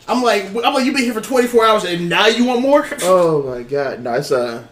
I'm 0.09 0.23
like, 0.23 0.47
I'm 0.47 0.75
like, 0.75 0.85
you've 0.85 0.95
been 0.95 1.05
here 1.05 1.15
for 1.15 1.21
24 1.21 1.65
hours 1.65 1.85
and 1.85 2.09
now 2.09 2.27
you 2.27 2.45
want 2.45 2.61
more? 2.61 2.87
Oh 3.03 3.43
my 3.45 3.63
god. 3.63 4.01
No, 4.03 4.15
it's 4.15 4.33
uh 4.33 4.65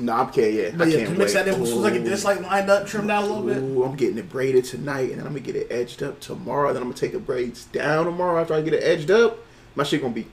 no, 0.00 0.12
I'm 0.12 0.30
can't 0.30 0.52
yeah. 0.52 0.70
But 0.76 0.86
I 0.86 0.90
yeah, 0.92 1.04
can't 1.06 1.18
mix 1.18 1.34
wait. 1.34 1.44
that 1.46 1.54
in, 1.54 1.60
was 1.60 1.72
like 1.74 1.94
it 1.94 2.04
this 2.04 2.24
like 2.24 2.40
lined 2.40 2.70
up, 2.70 2.86
trimmed 2.86 3.08
down 3.08 3.24
a 3.24 3.26
little 3.26 3.42
bit. 3.42 3.56
Ooh, 3.56 3.82
I'm 3.82 3.96
getting 3.96 4.16
it 4.18 4.28
braided 4.28 4.64
tonight, 4.64 5.10
and 5.10 5.18
then 5.18 5.26
I'm 5.26 5.32
gonna 5.32 5.40
get 5.40 5.56
it 5.56 5.66
edged 5.72 6.04
up 6.04 6.20
tomorrow. 6.20 6.72
Then 6.72 6.82
I'm 6.82 6.88
gonna 6.88 6.94
take 7.00 7.12
the 7.12 7.18
braids 7.18 7.64
down 7.64 8.04
tomorrow 8.04 8.40
after 8.40 8.54
I 8.54 8.60
get 8.60 8.74
it 8.74 8.84
edged 8.84 9.10
up. 9.10 9.38
My 9.78 9.84
shit 9.84 10.02
gonna 10.02 10.12
be, 10.12 10.26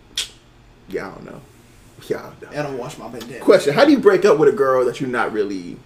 yeah, 0.89 1.07
I 1.07 1.11
don't 1.11 1.25
know. 1.25 1.41
Yeah, 2.09 2.17
I 2.17 2.21
don't 2.21 2.41
know. 2.41 2.59
I 2.59 2.63
don't 2.63 2.77
wash 2.79 2.97
my 2.97 3.07
bandana. 3.07 3.41
Question: 3.41 3.75
How 3.75 3.85
do 3.85 3.91
you 3.91 3.99
break 3.99 4.25
up 4.25 4.39
with 4.39 4.49
a 4.49 4.57
girl 4.57 4.83
that 4.85 4.99
you're 4.99 5.07
not 5.07 5.31
really 5.31 5.77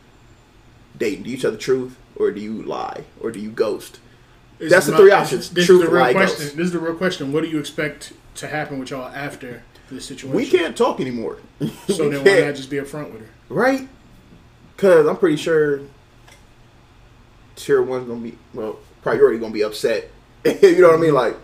dating? 0.97 1.23
Do 1.23 1.29
you 1.29 1.35
tell 1.35 1.51
the 1.51 1.57
truth, 1.57 1.97
or 2.15 2.31
do 2.31 2.39
you 2.39 2.63
lie, 2.63 3.03
or 3.21 3.31
do 3.31 3.39
you 3.41 3.49
ghost? 3.49 3.99
This 4.59 4.71
That's 4.71 4.85
is 4.85 4.93
the 4.93 4.97
three 4.97 5.11
options. 5.11 5.49
This, 5.49 5.65
Truth, 5.65 5.81
is 5.81 5.89
the 5.89 5.93
real 5.93 6.03
lie, 6.03 6.13
question. 6.13 6.45
ghost. 6.45 6.55
This 6.55 6.65
is 6.67 6.71
the 6.71 6.79
real 6.79 6.95
question. 6.95 7.33
What 7.33 7.43
do 7.43 7.49
you 7.49 7.59
expect 7.59 8.13
to 8.35 8.47
happen 8.47 8.79
with 8.79 8.91
y'all 8.91 9.09
after 9.13 9.63
this 9.91 10.05
situation? 10.05 10.37
We 10.37 10.47
can't 10.47 10.77
talk 10.77 11.01
anymore. 11.01 11.39
So 11.87 12.09
then, 12.09 12.19
why 12.19 12.29
can't. 12.29 12.45
not 12.45 12.55
just 12.55 12.69
be 12.69 12.77
upfront 12.77 13.11
with 13.11 13.23
her? 13.23 13.29
right? 13.49 13.89
Because 14.73 15.05
I'm 15.05 15.17
pretty 15.17 15.35
sure 15.35 15.81
tier 17.57 17.81
one's 17.81 18.07
gonna 18.07 18.21
be 18.21 18.37
well, 18.53 18.79
priority 19.01 19.37
gonna 19.37 19.51
be 19.51 19.63
upset. 19.63 20.09
you 20.45 20.79
know 20.79 20.91
what 20.91 20.95
I 20.95 21.01
mean? 21.01 21.09
Mm-hmm. 21.09 21.15
Like 21.15 21.35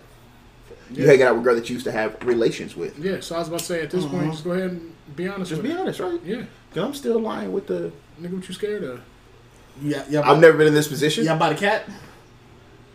you 0.90 1.02
Yeah. 1.02 1.10
hanging 1.10 1.22
out 1.22 1.34
with 1.34 1.42
a 1.42 1.44
girl 1.44 1.54
that 1.56 1.68
you 1.68 1.74
used 1.74 1.86
to 1.86 1.92
have 1.92 2.16
relations 2.24 2.76
with. 2.76 2.98
Yeah. 2.98 3.20
So 3.20 3.36
I 3.36 3.38
was 3.40 3.48
about 3.48 3.60
to 3.60 3.64
say, 3.64 3.82
at 3.82 3.90
this 3.90 4.04
uh-huh. 4.04 4.16
point, 4.16 4.32
just 4.32 4.44
go 4.44 4.52
ahead 4.52 4.70
and 4.70 4.92
be 5.14 5.28
honest 5.28 5.50
Just 5.50 5.62
with 5.62 5.70
be 5.70 5.74
her. 5.74 5.80
honest, 5.80 6.00
right? 6.00 6.20
Yeah. 6.24 6.42
Cause 6.72 6.84
I'm 6.84 6.94
still 6.94 7.18
lying 7.20 7.52
with 7.52 7.66
the. 7.66 7.92
Nigga, 8.20 8.34
what 8.34 8.48
you 8.48 8.54
scared 8.54 8.82
of? 8.84 9.00
Yeah, 9.82 10.04
yeah. 10.08 10.28
I've 10.28 10.40
never 10.40 10.56
been 10.56 10.66
in 10.68 10.74
this 10.74 10.88
position. 10.88 11.24
Y'all 11.24 11.38
bought 11.38 11.52
a 11.52 11.56
cat? 11.56 11.84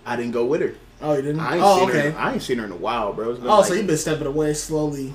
I 0.06 0.16
didn't 0.16 0.32
go 0.32 0.46
with 0.46 0.62
her. 0.62 0.76
Oh, 1.02 1.14
you 1.14 1.22
didn't? 1.22 1.40
I 1.40 1.56
ain't 1.56 1.64
oh, 1.64 1.80
seen 1.80 1.90
okay. 1.90 2.12
her. 2.12 2.20
I 2.20 2.34
ain't 2.34 2.42
seen 2.42 2.58
her 2.60 2.66
in 2.66 2.72
a 2.72 2.76
while, 2.76 3.14
bro. 3.14 3.32
Oh, 3.32 3.58
like- 3.58 3.66
so 3.66 3.74
you've 3.74 3.88
been 3.88 3.98
stepping 3.98 4.28
away 4.28 4.54
slowly. 4.54 5.14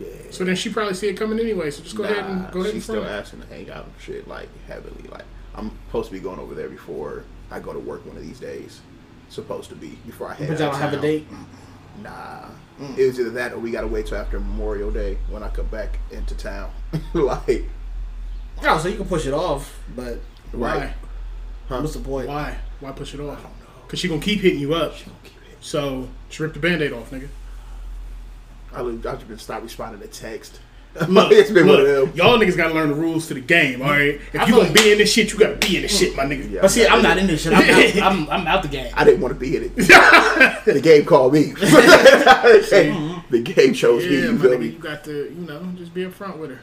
Yeah. 0.00 0.08
So 0.30 0.44
then 0.44 0.56
she 0.56 0.70
probably 0.70 0.94
see 0.94 1.08
it 1.08 1.14
coming 1.14 1.38
anyway. 1.38 1.70
So 1.70 1.82
just 1.82 1.96
go 1.96 2.04
ahead 2.04 2.24
and 2.24 2.50
go 2.50 2.60
ahead 2.60 2.72
She's 2.72 2.84
still 2.84 3.02
front. 3.02 3.14
asking 3.14 3.42
to 3.42 3.46
hang 3.46 3.70
out 3.70 3.84
and 3.84 3.94
shit 4.00 4.26
like 4.26 4.48
heavily. 4.66 5.08
Like 5.08 5.24
I'm 5.54 5.70
supposed 5.86 6.08
to 6.08 6.12
be 6.12 6.20
going 6.20 6.40
over 6.40 6.54
there 6.54 6.68
before 6.68 7.24
I 7.50 7.60
go 7.60 7.72
to 7.72 7.78
work 7.78 8.04
one 8.06 8.16
of 8.16 8.22
these 8.22 8.40
days. 8.40 8.80
Supposed 9.32 9.70
to 9.70 9.76
be 9.76 9.98
before 10.04 10.28
I 10.28 10.34
head. 10.34 10.48
But 10.48 10.58
y'all 10.58 10.72
don't 10.72 10.80
have 10.80 10.92
a 10.92 10.96
town. 10.96 11.02
date? 11.02 11.26
Nah. 12.02 12.44
Mm. 12.78 12.98
It 12.98 13.06
was 13.06 13.18
either 13.18 13.30
that 13.30 13.52
or 13.52 13.58
we 13.58 13.70
gotta 13.70 13.86
wait 13.86 14.06
till 14.06 14.18
after 14.18 14.38
Memorial 14.38 14.90
Day 14.90 15.16
when 15.30 15.42
I 15.42 15.48
come 15.48 15.66
back 15.66 15.98
into 16.10 16.34
town. 16.34 16.70
like 17.14 17.64
Oh, 18.64 18.78
so 18.78 18.88
you 18.88 18.96
can 18.96 19.06
push 19.06 19.26
it 19.26 19.34
off, 19.34 19.80
but 19.96 20.18
right. 20.52 20.92
Why? 21.68 21.80
what's 21.80 21.94
the 21.94 22.00
point? 22.00 22.28
Why? 22.28 22.58
Why 22.80 22.92
push 22.92 23.14
it 23.14 23.20
off? 23.20 23.44
Cause 23.88 23.98
she 23.98 24.08
gonna 24.08 24.20
keep 24.20 24.40
hitting 24.40 24.60
you 24.60 24.74
up. 24.74 24.94
So 25.60 26.08
just 26.28 26.40
rip 26.40 26.54
the 26.54 26.60
band-aid 26.60 26.92
off, 26.92 27.10
nigga. 27.10 27.28
I 28.74 28.80
I've 28.80 29.02
just 29.02 29.28
been 29.28 29.38
stop 29.38 29.62
responding 29.62 30.00
to 30.00 30.06
text. 30.06 30.60
Look, 31.08 31.32
it's 31.32 31.50
been 31.50 31.66
one 31.66 31.82
look, 31.82 32.14
y'all 32.14 32.38
niggas 32.38 32.56
gotta 32.56 32.74
learn 32.74 32.90
the 32.90 32.94
rules 32.94 33.26
to 33.28 33.34
the 33.34 33.40
game, 33.40 33.80
all 33.80 33.90
right? 33.90 34.20
If 34.32 34.40
I 34.40 34.46
you 34.46 34.54
feel 34.54 34.62
gonna 34.62 34.72
be 34.72 34.92
in 34.92 34.98
this 34.98 35.12
shit, 35.12 35.32
you 35.32 35.38
gotta 35.38 35.56
be 35.56 35.76
in 35.76 35.82
this 35.82 35.98
shit, 35.98 36.14
my 36.14 36.24
nigga. 36.24 36.50
Yeah. 36.50 36.60
But 36.60 36.70
see, 36.70 36.86
I'm 36.86 37.02
not 37.02 37.16
in 37.16 37.26
this 37.26 37.42
shit. 37.42 37.54
I'm 37.54 37.70
out, 37.70 38.12
I'm, 38.12 38.30
I'm 38.30 38.46
out 38.46 38.62
the 38.62 38.68
game. 38.68 38.92
I 38.96 39.04
didn't 39.04 39.20
want 39.20 39.32
to 39.32 39.40
be 39.40 39.56
in 39.56 39.64
it. 39.64 39.76
the 40.64 40.80
game 40.82 41.04
called 41.04 41.32
me. 41.32 41.52
Mm-hmm. 41.52 43.30
the 43.30 43.42
game 43.42 43.72
chose 43.72 44.04
me. 44.04 44.16
You 44.20 44.32
my 44.32 44.42
feel 44.42 44.50
nigga, 44.52 44.60
me? 44.60 44.66
you 44.66 44.78
got 44.78 45.04
to, 45.04 45.32
you 45.32 45.46
know, 45.46 45.62
just 45.76 45.94
be 45.94 46.04
up 46.04 46.12
front 46.12 46.38
with 46.38 46.50
her. 46.50 46.60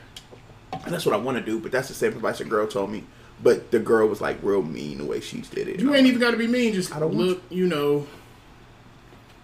And 0.73 0.93
that's 0.93 1.05
what 1.05 1.15
I 1.15 1.17
want 1.17 1.37
to 1.37 1.43
do. 1.43 1.59
But 1.59 1.71
that's 1.71 1.87
the 1.87 1.95
same 1.95 2.13
advice 2.13 2.39
a 2.39 2.45
girl 2.45 2.67
told 2.67 2.91
me. 2.91 3.03
But 3.41 3.71
the 3.71 3.79
girl 3.79 4.07
was 4.07 4.21
like 4.21 4.37
real 4.43 4.61
mean 4.61 4.99
the 4.99 5.05
way 5.05 5.21
she 5.21 5.41
did 5.41 5.67
it. 5.67 5.79
You 5.79 5.95
ain't 5.95 6.05
even 6.05 6.19
got 6.19 6.31
to 6.31 6.37
be 6.37 6.47
mean. 6.47 6.73
Just 6.73 6.95
I 6.95 6.99
don't 6.99 7.15
want 7.15 7.27
look, 7.27 7.43
you 7.49 7.67
know, 7.67 8.05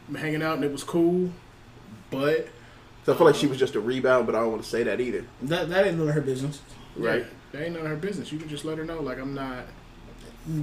I'm 0.08 0.16
hanging 0.16 0.44
out 0.44 0.56
and 0.56 0.64
it 0.64 0.72
was 0.72 0.84
cool, 0.84 1.32
but 2.12 2.50
So 3.06 3.14
I 3.14 3.18
feel 3.18 3.28
like 3.28 3.36
she 3.36 3.46
was 3.48 3.60
just 3.60 3.76
a 3.76 3.80
rebound, 3.80 4.26
but 4.26 4.34
I 4.36 4.40
don't 4.40 4.52
want 4.52 4.64
to 4.64 4.70
say 4.70 4.84
that 4.84 5.00
either. 5.00 5.26
That, 5.44 5.70
that 5.70 5.86
ain't 5.86 5.98
none 5.98 6.10
of 6.10 6.16
her 6.16 6.22
business. 6.22 6.60
Right? 6.96 7.20
yeah, 7.22 7.26
that 7.52 7.64
ain't 7.66 7.74
none 7.74 7.84
of 7.84 7.90
her 7.90 7.96
business. 7.96 8.32
You 8.32 8.40
can 8.40 8.50
just 8.50 8.66
let 8.66 8.78
her 8.78 8.84
know, 8.86 9.00
like 9.02 9.20
I'm 9.20 9.34
not. 9.36 9.66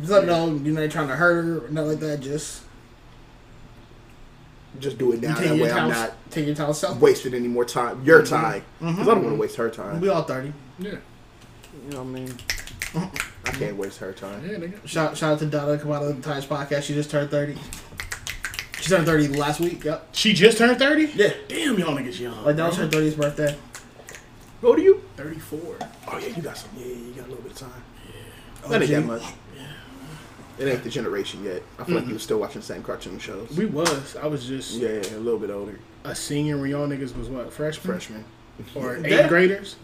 Just 0.00 0.10
let 0.10 0.22
her 0.24 0.26
know 0.26 0.54
you're 0.56 0.78
not 0.80 0.90
trying 0.90 1.08
to 1.08 1.16
hurt 1.16 1.44
her 1.44 1.66
or 1.66 1.68
nothing 1.70 1.90
like 1.90 2.00
that. 2.00 2.20
Just 2.20 2.62
Just 4.80 4.98
do 4.98 5.12
it 5.12 5.20
now. 5.20 5.34
take 5.34 5.48
That 5.48 5.56
your 5.56 5.66
way 5.66 5.72
I'm 5.72 5.78
time, 5.78 5.90
not 5.90 6.30
take 6.30 6.46
your 6.46 6.54
time 6.54 6.72
self. 6.72 6.98
wasting 7.00 7.34
any 7.34 7.48
more 7.48 7.64
time. 7.64 8.04
Your 8.04 8.22
mm-hmm. 8.22 8.34
time. 8.34 8.60
Mm-hmm. 8.80 8.86
Because 8.90 9.08
I 9.08 9.14
don't 9.14 9.24
want 9.24 9.36
to 9.36 9.40
waste 9.40 9.56
her 9.56 9.70
time. 9.70 10.00
We 10.00 10.08
all 10.08 10.22
thirty. 10.22 10.52
Yeah, 10.78 10.96
You 11.84 11.90
know 11.90 12.02
what 12.02 12.08
I 12.08 12.10
mean? 12.10 12.34
I 13.44 13.50
can't 13.52 13.76
waste 13.76 13.98
her 13.98 14.12
time. 14.12 14.44
yeah, 14.48 14.56
nigga. 14.56 14.86
Shout, 14.86 15.16
shout 15.16 15.34
out 15.34 15.38
to 15.40 15.46
Donna 15.46 15.78
come 15.78 15.92
out 15.92 16.02
of 16.02 16.16
the 16.16 16.22
Times 16.22 16.46
podcast. 16.46 16.82
She 16.84 16.94
just 16.94 17.10
turned 17.10 17.30
thirty. 17.30 17.56
She 18.82 18.90
turned 18.90 19.06
thirty 19.06 19.28
last 19.28 19.60
week. 19.60 19.84
Yep. 19.84 20.08
She 20.12 20.32
just 20.32 20.58
turned 20.58 20.76
thirty. 20.78 21.04
Yeah. 21.14 21.32
Damn, 21.48 21.78
y'all 21.78 21.96
niggas 21.96 22.18
young. 22.18 22.44
Like 22.44 22.56
that 22.56 22.66
was 22.66 22.76
her 22.76 22.88
thirtieth 22.88 23.16
birthday. 23.16 23.56
Go 24.60 24.74
to 24.76 24.82
you? 24.82 25.02
Thirty-four. 25.16 25.76
Oh 26.08 26.18
yeah, 26.18 26.26
you 26.36 26.42
got 26.42 26.56
some. 26.56 26.70
Yeah, 26.76 26.86
you 26.86 27.12
got 27.16 27.26
a 27.26 27.28
little 27.28 27.42
bit 27.44 27.52
of 27.52 27.58
time. 27.58 27.84
Oh, 28.64 28.68
That 28.70 28.82
ain't 28.82 28.90
that 28.90 29.04
much. 29.04 29.22
Yeah. 29.56 29.66
It 30.58 30.68
ain't 30.68 30.82
the 30.84 30.90
generation 30.90 31.42
yet. 31.44 31.62
I 31.78 31.84
feel 31.84 31.94
like 31.96 32.06
you 32.06 32.12
were 32.14 32.18
still 32.18 32.38
watching 32.38 32.60
the 32.60 32.66
same 32.66 32.82
cartoon 32.82 33.18
shows. 33.18 33.50
We 33.56 33.66
was. 33.66 34.16
I 34.16 34.26
was 34.26 34.44
just 34.46 34.72
yeah, 34.74 34.88
a 34.88 35.18
little 35.18 35.38
bit 35.38 35.50
older. 35.50 35.78
a 36.04 36.14
senior 36.14 36.58
when 36.58 36.70
y'all 36.70 36.86
niggas 36.88 37.16
was 37.16 37.28
what 37.28 37.52
freshmen 37.52 37.86
Freshman. 37.86 38.24
or 38.74 38.96
Yeah. 38.98 39.06
eighth 39.22 39.28
graders. 39.28 39.76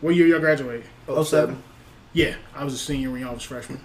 What 0.00 0.14
year 0.14 0.26
y'all 0.26 0.38
graduate? 0.40 0.84
Oh 1.08 1.22
seven. 1.24 1.62
Yeah, 2.12 2.36
I 2.54 2.62
was 2.64 2.74
a 2.74 2.78
senior 2.78 3.10
when 3.10 3.20
y'all 3.22 3.34
was 3.34 3.42
freshmen. 3.42 3.80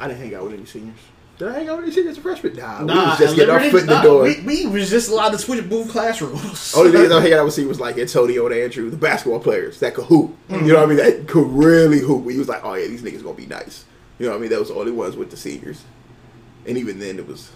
I 0.00 0.06
didn't 0.08 0.20
hang 0.20 0.34
out 0.34 0.44
with 0.44 0.54
any 0.54 0.64
seniors. 0.66 0.98
Did 1.38 1.48
I 1.48 1.52
hang 1.52 1.68
out 1.68 1.78
with 1.78 1.86
any 1.86 1.94
seniors 1.94 2.12
as 2.12 2.18
a 2.18 2.20
freshman? 2.20 2.54
Nah, 2.54 2.80
we 2.80 2.86
was 2.86 3.18
just 3.18 3.34
getting 3.34 3.50
our 3.50 3.60
literally- 3.60 3.70
foot 3.70 3.80
in 3.80 3.86
the 3.88 3.94
nah, 3.94 4.02
door. 4.02 4.22
We, 4.22 4.40
we 4.40 4.66
was 4.66 4.88
just 4.88 5.10
allowed 5.10 5.30
to 5.30 5.38
switch 5.38 5.64
move 5.64 5.88
classrooms. 5.88 6.74
Only 6.76 6.92
niggas 6.92 7.10
I 7.18 7.20
hang 7.20 7.32
out 7.32 7.44
with 7.44 7.54
see 7.54 7.66
was 7.66 7.80
like 7.80 7.98
Antonio 7.98 8.46
and 8.46 8.54
Andrew, 8.54 8.88
the 8.88 8.96
basketball 8.96 9.40
players 9.40 9.80
that 9.80 9.94
could 9.94 10.04
hoop. 10.04 10.36
You 10.48 10.60
know 10.60 10.74
what 10.76 10.84
I 10.84 10.86
mean? 10.86 10.96
That 10.98 11.26
could 11.26 11.48
really 11.48 11.98
hoop. 11.98 12.30
He 12.30 12.38
was 12.38 12.48
like, 12.48 12.64
oh 12.64 12.74
yeah, 12.74 12.86
these 12.86 13.02
niggas 13.02 13.22
gonna 13.22 13.34
be 13.34 13.46
nice. 13.46 13.84
You 14.18 14.26
know 14.26 14.32
what 14.32 14.38
I 14.38 14.40
mean? 14.42 14.50
That 14.50 14.60
was 14.60 14.68
the 14.68 14.74
only 14.74 14.92
ones 14.92 15.16
with 15.16 15.30
the 15.30 15.36
seniors. 15.36 15.82
And 16.66 16.78
even 16.78 17.00
then, 17.00 17.18
it 17.18 17.26
was 17.26 17.50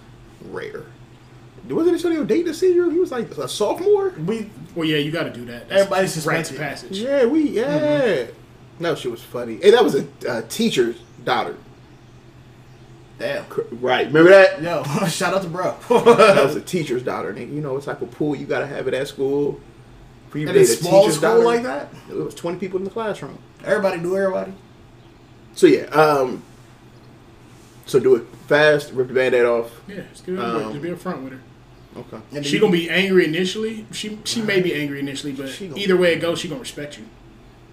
rare. 0.46 0.84
Wasn't 1.68 1.94
Antonio 1.94 2.24
dating 2.24 2.48
a 2.48 2.54
senior? 2.54 2.90
He 2.90 2.98
was 2.98 3.12
like 3.12 3.30
a 3.30 3.48
sophomore. 3.48 4.10
we 4.10 4.50
Well, 4.74 4.88
yeah, 4.88 4.96
you 4.98 5.10
got 5.10 5.24
to 5.24 5.30
do 5.30 5.44
that. 5.46 5.68
That's 5.68 5.82
Everybody's 5.82 6.26
rites 6.26 6.48
suspected. 6.48 6.54
of 6.54 6.60
passage. 6.60 6.98
Yeah, 6.98 7.24
we 7.26 7.50
yeah. 7.50 8.26
No, 8.80 8.94
she 8.94 9.08
was 9.08 9.22
funny. 9.22 9.60
And 9.62 9.74
that 9.74 9.84
was 9.84 9.94
a 9.94 10.06
uh, 10.28 10.42
teacher's 10.48 10.96
daughter. 11.24 11.56
Damn. 13.18 13.44
Right? 13.80 14.06
Remember 14.06 14.30
that? 14.30 14.62
Yo, 14.62 14.82
shout 15.08 15.34
out 15.34 15.42
to 15.42 15.48
bro. 15.48 15.76
that 15.88 16.44
was 16.44 16.56
a 16.56 16.60
teacher's 16.74 17.02
daughter. 17.02 17.32
Nigga. 17.32 17.52
You 17.52 17.60
know 17.60 17.74
what 17.74 17.82
type 17.84 18.02
of 18.02 18.10
pool 18.10 18.36
you 18.36 18.46
gotta 18.46 18.66
have 18.66 18.86
it 18.88 18.94
at 18.94 19.00
that 19.00 19.08
school 19.08 19.60
for 20.30 20.38
you 20.38 20.46
to 20.46 20.58
a 20.60 20.64
small 20.64 21.10
school 21.10 21.20
daughter? 21.20 21.44
like 21.44 21.62
that, 21.62 21.88
It 22.10 22.14
was 22.14 22.34
twenty 22.34 22.58
people 22.58 22.78
in 22.78 22.84
the 22.84 22.90
classroom. 22.90 23.38
everybody 23.64 24.00
knew 24.00 24.16
everybody. 24.16 24.52
So 25.54 25.66
yeah, 25.66 25.84
um, 25.86 26.42
so 27.86 27.98
do 27.98 28.14
it 28.16 28.24
fast. 28.46 28.92
Rip 28.92 29.08
the 29.08 29.14
band-aid 29.14 29.44
off. 29.44 29.72
Yeah, 29.88 30.02
just 30.12 30.24
give 30.26 30.36
it 30.36 30.40
a 30.40 30.44
Um, 30.66 30.70
just 30.72 30.82
be 30.82 30.92
up 30.92 30.98
front 30.98 31.22
with 31.24 31.32
her. 31.32 31.40
Okay. 31.96 32.18
And 32.32 32.46
She 32.46 32.58
gonna 32.60 32.70
be 32.70 32.88
angry 32.88 33.24
initially. 33.24 33.86
She 33.92 34.18
she 34.24 34.42
may 34.42 34.60
be 34.60 34.74
angry 34.74 35.00
initially, 35.00 35.32
but 35.32 35.60
either 35.60 35.96
way 35.96 36.12
it 36.12 36.20
goes, 36.20 36.38
she 36.38 36.48
gonna 36.48 36.60
respect 36.60 36.98
you. 36.98 37.04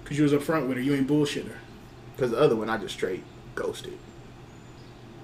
Cause 0.06 0.18
you 0.18 0.24
was 0.24 0.34
up 0.34 0.42
front 0.44 0.68
with 0.68 0.78
her. 0.78 0.84
You 0.84 0.94
ain't 0.96 1.08
bullshit 1.08 1.46
her. 1.48 1.58
Because 2.16 2.32
the 2.32 2.40
other 2.40 2.56
one, 2.56 2.70
I 2.70 2.78
just 2.78 2.94
straight 2.94 3.24
ghosted. 3.56 3.98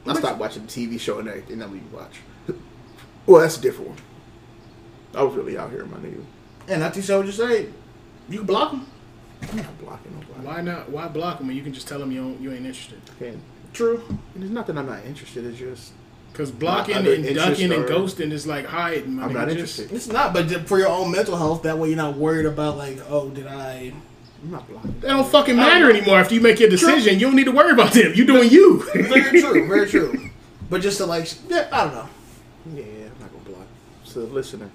I 0.05 0.13
stopped 0.15 0.39
watching 0.39 0.65
the 0.65 0.69
TV 0.71 0.99
show 0.99 1.19
and 1.19 1.27
everything. 1.27 1.59
That 1.59 1.69
we 1.69 1.79
watch. 1.93 2.17
Well, 3.27 3.41
that's 3.41 3.57
a 3.57 3.61
different 3.61 3.89
one. 3.91 3.99
I 5.13 5.21
was 5.21 5.35
really 5.35 5.55
out 5.57 5.69
here, 5.69 5.85
my 5.85 5.97
nigga. 5.97 6.23
and 6.67 6.81
after 6.81 6.99
you 6.99 7.03
said 7.03 7.17
what 7.17 7.27
you 7.27 7.31
say, 7.31 7.67
you 8.27 8.39
can 8.39 8.47
block 8.47 8.71
them. 8.71 8.87
I'm 9.43 9.57
not 9.57 9.77
blocking 9.79 10.13
nobody. 10.19 10.45
Why 10.47 10.61
not? 10.61 10.89
Why 10.89 11.07
block 11.07 11.37
them 11.37 11.47
when 11.47 11.55
you 11.55 11.61
can 11.63 11.71
just 11.71 11.87
tell 11.87 11.99
them 11.99 12.11
you 12.11 12.19
don't, 12.21 12.41
you 12.41 12.49
ain't 12.51 12.65
interested? 12.65 12.99
And 13.19 13.41
True. 13.73 14.03
And 14.35 14.43
it's 14.43 14.51
not 14.51 14.65
that 14.67 14.77
I'm 14.77 14.87
not 14.87 15.05
interested. 15.05 15.45
It's 15.45 15.59
just 15.59 15.93
Cause 16.33 16.49
blocking 16.49 16.95
and 16.95 17.07
interests 17.07 17.59
ducking 17.59 17.71
and 17.71 17.85
ghosting 17.85 18.31
is 18.31 18.47
like 18.47 18.65
hiding. 18.65 19.15
My 19.15 19.23
I'm 19.25 19.29
nigga. 19.29 19.33
not 19.33 19.47
Just- 19.49 19.79
interested. 19.79 19.91
It's 19.95 20.07
not, 20.07 20.33
but 20.33 20.49
for 20.67 20.79
your 20.79 20.89
own 20.89 21.11
mental 21.11 21.35
health, 21.37 21.61
that 21.63 21.77
way 21.77 21.89
you're 21.89 21.97
not 21.97 22.17
worried 22.17 22.45
about 22.47 22.75
like, 22.77 22.99
oh, 23.07 23.29
did 23.29 23.45
I? 23.47 23.93
I'm 24.43 24.51
not 24.51 24.67
blocking. 24.67 24.99
That 25.01 25.07
don't 25.09 25.27
fucking 25.27 25.55
matter 25.55 25.89
anymore 25.89 26.17
after 26.19 26.33
you 26.33 26.41
make 26.41 26.59
your 26.59 26.69
decision. 26.69 27.15
You 27.19 27.27
don't 27.27 27.35
need 27.35 27.45
to 27.45 27.51
worry 27.51 27.71
about 27.71 27.93
them. 27.93 28.11
You're 28.15 28.25
doing 28.25 28.49
you. 28.49 28.81
Very 28.93 29.41
true. 29.41 29.67
Very 29.67 29.87
true. 29.87 30.29
But 30.69 30.81
just 30.81 30.97
to 30.97 31.05
like, 31.05 31.27
yeah, 31.49 31.67
I 31.71 31.83
don't 31.85 31.93
know. 31.93 32.09
Yeah, 32.75 32.83
I'm 32.83 33.19
not 33.19 33.31
gonna 33.31 33.43
block. 33.57 33.67
So 34.03 34.21
listener, 34.21 34.69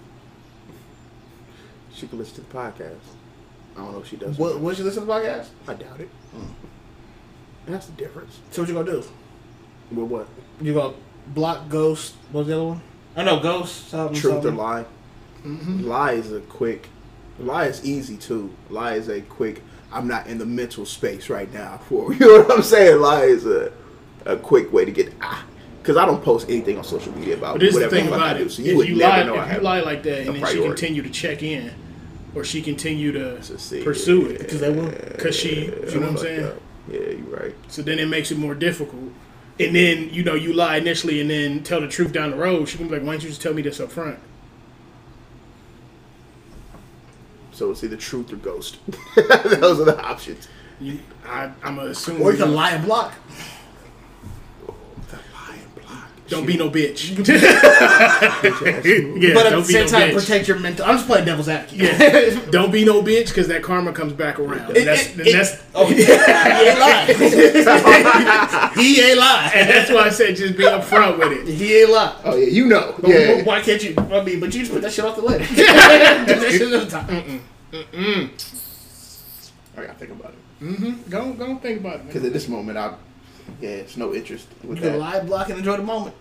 she 1.93 2.07
can 2.07 2.19
listen 2.19 2.37
to 2.37 2.41
the 2.43 2.47
podcast. 2.49 2.97
I 3.77 3.81
don't 3.81 3.93
know 3.93 3.99
if 4.01 4.09
she 4.09 4.17
does. 4.17 4.39
What? 4.39 4.61
What 4.61 4.79
you 4.79 4.85
listen 4.85 5.03
to 5.03 5.07
the 5.07 5.13
podcast? 5.13 5.47
I 5.67 5.75
doubt 5.75 6.01
it. 6.01 6.09
And 6.35 7.75
that's 7.75 7.87
the 7.87 7.93
difference. 7.93 8.39
So 8.53 8.63
what 8.63 8.69
you 8.69 8.75
gonna 8.75 8.91
do? 8.91 9.05
With 9.91 10.11
what? 10.11 10.29
You 10.61 10.75
gonna 10.75 10.95
block 11.29 11.69
ghost? 11.69 12.15
What's 12.33 12.49
the 12.49 12.55
other 12.55 12.65
one? 12.65 12.81
I 13.17 13.25
know 13.25 13.41
ghost. 13.41 13.89
Something, 13.89 14.17
Truth 14.21 14.35
something. 14.35 14.53
or 14.55 14.57
lie? 14.57 14.85
Mm-hmm. 15.45 15.87
Lie 15.89 16.13
is 16.13 16.33
a 16.33 16.41
quick. 16.41 16.89
Lie 17.39 17.67
is 17.67 17.85
easy 17.85 18.17
too. 18.17 18.55
Lie 18.71 18.95
is 18.95 19.09
a 19.09 19.21
quick. 19.23 19.63
I'm 19.93 20.09
not 20.09 20.27
in 20.27 20.39
the 20.39 20.47
mental 20.47 20.85
space 20.85 21.29
right 21.31 21.53
now 21.53 21.79
for 21.89 22.13
you 22.15 22.21
know 22.21 22.43
what 22.43 22.53
I'm 22.53 22.63
saying. 22.63 23.01
Lie 23.01 23.25
is 23.25 23.47
a 23.47 23.73
a 24.25 24.37
quick 24.37 24.73
way 24.73 24.85
to 24.85 24.91
get 24.91 25.13
ah. 25.21 25.45
Because 25.81 25.97
I 25.99 26.05
don't 26.05 26.23
post 26.23 26.49
anything 26.51 26.79
on 26.79 26.83
social 26.83 27.13
media 27.17 27.37
about 27.37 27.55
But 27.55 27.61
this 27.61 27.77
is 27.77 27.81
the 27.81 27.89
thing 27.89 28.09
about 28.09 28.21
I 28.21 28.35
do. 28.37 28.47
it. 28.47 28.51
So 28.51 28.61
if 28.63 28.69
you 28.69 28.77
would 28.77 28.89
you 28.89 28.97
never 28.97 29.19
lie, 29.19 29.23
know 29.37 29.41
if 29.41 29.53
you 29.55 29.61
lie 29.61 29.81
like 29.83 30.03
that, 30.03 30.27
and 30.27 30.35
then 30.35 30.47
she 30.47 30.61
continue 30.61 31.01
to 31.01 31.11
check 31.11 31.45
in, 31.45 31.73
or 32.35 32.43
she 32.43 32.61
continue 32.61 33.13
to 33.13 33.37
pursue 33.85 34.27
it, 34.27 34.39
because 34.41 34.59
they 34.61 34.71
will, 34.71 34.91
because 34.91 35.37
she, 35.37 35.67
you 35.67 35.71
know 35.71 36.01
what 36.01 36.09
I'm 36.09 36.17
saying. 36.17 36.45
up. 36.45 36.61
Yeah, 36.91 36.99
you're 37.01 37.19
right. 37.41 37.55
So 37.69 37.83
then 37.83 38.01
it 38.01 38.07
makes 38.07 38.33
it 38.33 38.39
more 38.39 38.57
difficult. 38.57 39.13
And 39.61 39.77
then 39.77 40.11
you 40.11 40.25
know 40.25 40.35
you 40.35 40.53
lie 40.55 40.77
initially, 40.77 41.21
and 41.21 41.31
then 41.31 41.63
tell 41.63 41.81
the 41.81 41.87
truth 41.89 42.11
down 42.13 42.33
the 42.33 42.37
road. 42.37 42.69
She 42.69 42.79
can 42.79 42.89
be 42.89 42.95
like, 42.95 43.03
"Why 43.05 43.13
don't 43.13 43.23
you 43.23 43.29
just 43.29 43.41
tell 43.41 43.55
me 43.55 43.63
this 43.63 43.79
up 43.79 43.93
front?" 43.93 44.19
So 47.57 47.71
it's 47.71 47.83
either 47.83 47.97
truth 47.97 48.31
or 48.35 48.37
ghost. 48.37 48.77
Those 49.17 49.81
are 49.81 49.87
the 49.87 49.99
options. 49.99 50.47
You, 50.79 51.01
I, 51.25 51.51
I'm 51.63 51.77
gonna 51.77 51.89
assume. 51.89 52.21
Or 52.21 52.33
you 52.33 52.37
can 52.37 52.55
lie 52.55 52.73
and 52.73 52.85
block. 52.85 53.15
The 56.29 56.37
lie 56.37 56.41
and 56.41 56.47
block. 56.47 56.47
Don't 56.47 56.47
be 56.47 56.57
no 56.57 56.71
bitch. 56.71 57.17
Yeah, 59.17 59.33
but 59.35 59.47
at 59.47 59.51
don't 59.51 59.67
the 59.67 59.73
same 59.73 59.85
no 59.87 59.91
time, 59.91 60.11
bitch. 60.11 60.15
protect 60.21 60.49
your 60.49 60.59
mental. 60.59 60.85
I'm 60.87 60.97
just 60.97 61.07
playing 61.07 61.25
devil's 61.25 61.49
advocate. 61.49 61.79
Yeah. 61.79 62.41
don't 62.51 62.71
be 62.71 62.85
no 62.85 63.03
bitch 63.03 63.29
because 63.29 63.49
that 63.49 63.63
karma 63.63 63.93
comes 63.93 64.13
back 64.13 64.39
around. 64.39 64.71
It- 64.71 64.77
And 64.79 64.87
that's, 64.87 65.07
it- 65.07 65.19
and 65.19 65.27
it- 65.29 65.63
oh, 65.75 65.89
yeah, 65.91 66.59
he 66.59 66.69
ain't 66.69 66.79
lying. 66.81 67.19
he 68.77 69.01
ain't 69.03 69.19
lying. 69.19 69.51
and 69.55 69.69
that's 69.71 69.91
why 69.91 70.03
I 70.03 70.11
said 70.11 70.37
just 70.37 70.57
be 70.57 70.63
upfront 70.65 71.19
with 71.19 71.33
it. 71.33 71.47
He 71.53 71.79
ain't 71.79 71.91
lying. 71.91 72.13
Oh 72.25 72.37
yeah, 72.37 72.47
you 72.49 72.67
know. 72.67 72.95
But 72.99 73.11
Yeah. 73.11 73.43
Why 73.45 73.61
can't 73.61 73.83
you? 73.83 73.95
I 73.99 74.23
mean, 74.23 74.39
but 74.41 74.53
you 74.55 74.61
just 74.61 74.73
put 74.73 74.83
that 74.83 74.93
shit 74.93 75.05
off 75.05 75.17
the 75.17 75.23
list. 75.23 75.55
that 75.57 76.49
shit 76.51 76.63
on 76.63 76.71
the 76.71 76.87
top. 76.87 77.09
I 79.77 79.81
gotta 79.83 79.99
think 79.99 80.13
about 80.13 80.33
it 80.33 80.39
Mm-hmm. 80.65 81.11
Go, 81.11 81.33
go 81.35 81.57
think 81.57 81.81
about 81.81 81.97
it. 81.97 82.07
because 82.07 82.25
at 82.25 82.33
this 82.33 82.49
moment, 82.49 82.79
I 82.79 82.95
yeah, 83.61 83.69
it's 83.71 83.97
no 83.97 84.15
interest 84.15 84.47
with 84.63 84.79
You 84.79 84.83
can 84.83 84.93
that. 84.93 84.99
live 84.99 85.27
block 85.27 85.49
and 85.49 85.59
enjoy 85.59 85.77
the 85.77 85.83
moment. 85.83 86.15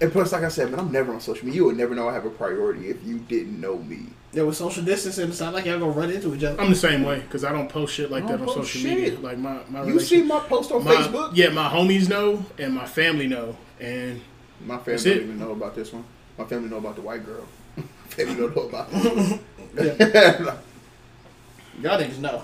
And 0.00 0.10
plus, 0.12 0.32
like 0.32 0.42
I 0.42 0.48
said, 0.48 0.70
man, 0.70 0.80
I'm 0.80 0.90
never 0.92 1.12
on 1.14 1.20
social 1.20 1.44
media. 1.46 1.60
You 1.60 1.66
would 1.66 1.76
never 1.76 1.94
know 1.94 2.08
I 2.08 2.12
have 2.14 2.24
a 2.26 2.30
priority 2.30 2.88
if 2.88 3.02
you 3.04 3.18
didn't 3.20 3.60
know 3.60 3.78
me. 3.78 4.06
There 4.32 4.44
was 4.44 4.58
social 4.58 4.82
distancing. 4.82 5.28
It's 5.28 5.38
not 5.40 5.54
like 5.54 5.64
y'all 5.64 5.78
gonna 5.78 5.92
run 5.92 6.10
into 6.10 6.34
each 6.34 6.42
other. 6.42 6.60
I'm 6.60 6.70
the 6.70 6.74
same 6.76 7.04
way 7.04 7.20
because 7.20 7.44
I 7.44 7.52
don't 7.52 7.68
post 7.68 7.94
shit 7.94 8.10
like 8.10 8.26
that 8.26 8.40
on 8.40 8.48
social 8.48 8.64
shit. 8.64 8.84
media. 8.98 9.18
Like 9.20 9.38
my 9.38 9.60
my 9.68 9.84
You 9.84 10.00
see 10.00 10.22
my 10.22 10.40
post 10.40 10.72
on 10.72 10.82
my, 10.84 10.92
Facebook? 10.96 11.30
Yeah, 11.34 11.50
my 11.50 11.68
homies 11.68 12.08
know 12.08 12.44
and 12.58 12.74
my 12.74 12.84
family 12.86 13.28
know, 13.28 13.56
and 13.80 14.20
My 14.66 14.76
family 14.78 14.92
That's 14.92 15.04
don't 15.04 15.12
it. 15.16 15.22
even 15.22 15.38
know 15.38 15.52
about 15.52 15.76
this 15.76 15.92
one. 15.92 16.04
My 16.36 16.44
family 16.44 16.68
know 16.68 16.78
about 16.78 16.96
the 16.96 17.02
white 17.02 17.24
girl. 17.24 17.44
family 18.08 18.34
don't 18.34 18.56
know 18.56 18.62
about 18.62 18.90
this 19.72 20.40
one. 20.40 20.58
Y'all 21.80 22.00
niggas 22.00 22.18
know. 22.18 22.42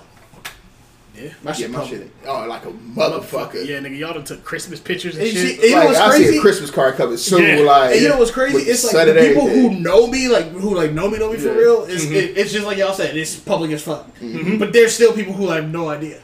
Yeah, 1.15 1.29
My 1.43 1.51
yeah, 1.51 1.53
shit 1.53 1.71
my 1.71 1.85
shit. 1.85 2.09
Oh, 2.25 2.45
like 2.47 2.65
a 2.65 2.69
motherfucker. 2.71 3.65
Yeah, 3.65 3.79
nigga, 3.79 3.97
y'all 3.97 4.13
done 4.13 4.23
took 4.23 4.43
Christmas 4.43 4.79
pictures 4.79 5.15
and 5.15 5.23
And 5.27 5.31
shit. 5.35 5.59
she- 5.61 5.75
like 5.75 5.95
I 5.97 6.09
crazy? 6.09 6.31
see 6.31 6.37
a 6.37 6.41
Christmas 6.41 6.71
card 6.71 6.95
coming 6.95 7.17
soon. 7.17 7.43
Yeah. 7.43 7.63
Like, 7.63 7.91
And 7.93 8.01
you 8.01 8.09
know 8.09 8.17
what's 8.17 8.31
crazy? 8.31 8.57
It's 8.59 8.83
like 8.83 8.93
Saturday 8.93 9.29
the 9.29 9.33
people 9.33 9.49
who 9.49 9.71
know 9.79 10.07
me, 10.07 10.27
like 10.29 10.47
who 10.51 10.73
like 10.75 10.91
know 10.93 11.09
me, 11.09 11.17
know 11.19 11.31
me 11.31 11.37
for 11.37 11.53
real. 11.53 11.83
It's 11.85 12.05
Mm-hmm. 12.05 12.13
it, 12.15 12.37
it's 12.37 12.51
just 12.53 12.65
like 12.65 12.77
y'all 12.77 12.93
said. 12.93 13.15
It's 13.17 13.35
public 13.35 13.71
as 13.71 13.83
fuck. 13.83 14.07
But 14.21 14.73
there's 14.73 14.93
still 14.95 15.13
people 15.13 15.33
who 15.33 15.49
have 15.49 15.69
no 15.69 15.89
idea. 15.89 16.21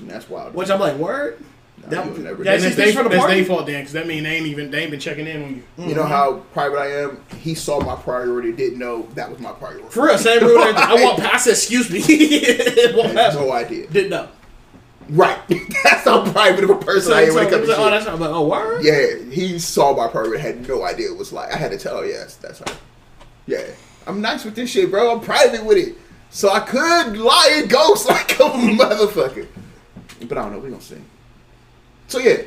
That's 0.00 0.28
wild. 0.28 0.54
Which 0.54 0.70
I'm 0.70 0.80
like, 0.80 0.96
word. 0.96 1.42
Nah, 1.82 1.88
that- 1.88 2.04
you 2.06 2.12
would 2.12 2.24
never 2.24 2.44
that's 2.44 2.64
and 2.64 2.76
know. 2.76 2.76
that's 2.76 2.94
just 2.94 2.96
they, 2.96 3.02
the 3.02 3.08
that's 3.08 3.20
party? 3.20 3.40
they 3.40 3.44
fault 3.44 3.66
then, 3.66 3.80
because 3.80 3.92
that 3.92 4.06
mean 4.06 4.24
they 4.24 4.36
ain't 4.36 4.46
even 4.46 4.70
they 4.70 4.82
ain't 4.82 4.90
been 4.90 5.00
checking 5.00 5.26
in 5.26 5.42
on 5.42 5.54
you. 5.56 5.62
You 5.78 5.94
know 5.94 6.02
mm-hmm. 6.02 6.10
how 6.10 6.34
private 6.52 6.78
I 6.78 7.02
am? 7.02 7.24
He 7.40 7.54
saw 7.54 7.80
my 7.80 7.96
priority, 7.96 8.52
didn't 8.52 8.78
know 8.78 9.02
that 9.14 9.30
was 9.30 9.38
my 9.40 9.52
priority. 9.52 9.88
For 9.88 10.06
real, 10.06 10.18
same 10.18 10.44
rule. 10.44 10.58
I 10.62 11.02
walked 11.02 11.20
past. 11.20 11.34
I 11.34 11.38
said, 11.38 11.50
"Excuse 11.52 11.90
me." 11.90 12.00
walked 12.96 13.10
I 13.10 13.12
had 13.12 13.16
past. 13.16 13.38
no 13.38 13.52
idea. 13.52 13.86
Didn't 13.88 14.10
know. 14.10 14.28
Right. 15.08 15.38
That's 15.48 16.04
how 16.04 16.30
private 16.32 16.64
of 16.64 16.70
a 16.70 16.76
person 16.76 17.12
So, 17.12 17.16
I 17.16 17.22
am 17.22 17.28
so 17.28 17.34
when 17.36 17.44
it 17.44 17.48
it 17.48 17.50
comes 17.50 17.66
to 17.66 17.70
like, 17.70 17.78
oh, 17.78 17.84
shit. 17.84 17.92
that's 17.92 18.06
I'm 18.06 18.20
like, 18.20 18.30
oh, 18.30 18.46
word. 18.46 18.84
Yeah, 18.84 19.30
he 19.32 19.58
saw 19.58 19.96
my 19.96 20.06
priority, 20.08 20.38
had 20.38 20.68
no 20.68 20.84
idea 20.84 21.10
it 21.10 21.16
was 21.16 21.32
like. 21.32 21.50
I 21.52 21.56
had 21.56 21.70
to 21.70 21.78
tell 21.78 21.98
her, 21.98 22.06
yes, 22.06 22.36
that's 22.36 22.60
right. 22.60 22.76
Yeah. 23.46 23.64
I'm 24.06 24.20
nice 24.20 24.44
with 24.44 24.54
this 24.54 24.70
shit, 24.70 24.90
bro. 24.90 25.12
I'm 25.12 25.20
private 25.20 25.64
with 25.64 25.78
it. 25.78 25.96
So 26.30 26.50
I 26.50 26.60
could 26.60 27.16
lie 27.16 27.54
and 27.54 27.70
ghost 27.70 28.08
like 28.08 28.32
a 28.32 28.44
motherfucker. 28.44 29.46
But 30.28 30.36
I 30.36 30.42
don't 30.42 30.52
know. 30.52 30.58
we 30.58 30.70
gonna 30.70 30.82
see. 30.82 30.96
So 32.08 32.18
yeah, 32.18 32.42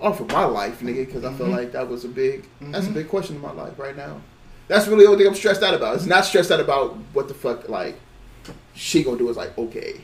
off 0.00 0.20
of 0.20 0.28
my 0.30 0.44
life, 0.44 0.80
nigga, 0.80 1.06
because 1.06 1.24
I 1.24 1.32
feel 1.32 1.46
mm-hmm. 1.46 1.56
like 1.56 1.72
that 1.72 1.88
was 1.88 2.04
a 2.04 2.08
big, 2.08 2.46
that's 2.60 2.84
a 2.84 2.88
mm-hmm. 2.88 2.94
big 2.94 3.08
question 3.08 3.36
in 3.36 3.42
my 3.42 3.52
life 3.52 3.78
right 3.78 3.96
now. 3.96 4.20
That's 4.68 4.86
really 4.86 5.04
the 5.04 5.10
only 5.10 5.18
thing 5.18 5.28
I'm 5.28 5.34
stressed 5.34 5.62
out 5.62 5.74
about. 5.74 5.96
It's 5.96 6.06
not 6.06 6.24
stressed 6.24 6.50
out 6.50 6.60
about 6.60 6.96
what 7.12 7.28
the 7.28 7.34
fuck, 7.34 7.68
like, 7.68 7.98
she 8.74 9.02
gonna 9.02 9.18
do 9.18 9.28
is 9.28 9.36
like, 9.36 9.56
okay, 9.56 10.00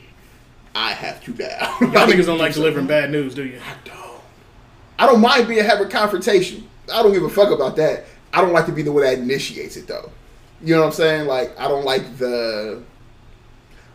I 0.75 0.93
have 0.93 1.23
to 1.25 1.33
die. 1.33 1.77
Y'all 1.81 2.07
niggas 2.07 2.27
don't 2.27 2.39
like 2.39 2.55
delivering 2.55 2.87
bad 2.87 3.11
news, 3.11 3.35
do 3.35 3.45
you? 3.45 3.59
I 3.59 3.75
don't. 3.85 4.21
I 4.99 5.07
don't 5.07 5.21
mind 5.21 5.49
being 5.49 5.65
having 5.65 5.87
a 5.87 5.91
confrontation. 5.91 6.69
I 6.93 7.03
don't 7.03 7.13
give 7.13 7.25
a 7.25 7.29
fuck 7.29 7.51
about 7.51 7.77
that. 7.77 8.05
I 8.33 8.41
don't 8.41 8.53
like 8.53 8.67
to 8.67 8.73
be 8.73 8.83
the 8.83 8.93
one 8.93 9.03
that 9.03 9.19
initiates 9.19 9.77
it 9.77 9.87
though. 9.87 10.11
You 10.63 10.75
know 10.75 10.83
what 10.83 10.89
I'm 10.89 10.93
saying? 10.93 11.27
Like 11.27 11.59
I 11.59 11.69
don't 11.69 11.85
like 11.85 12.19
the. 12.19 12.83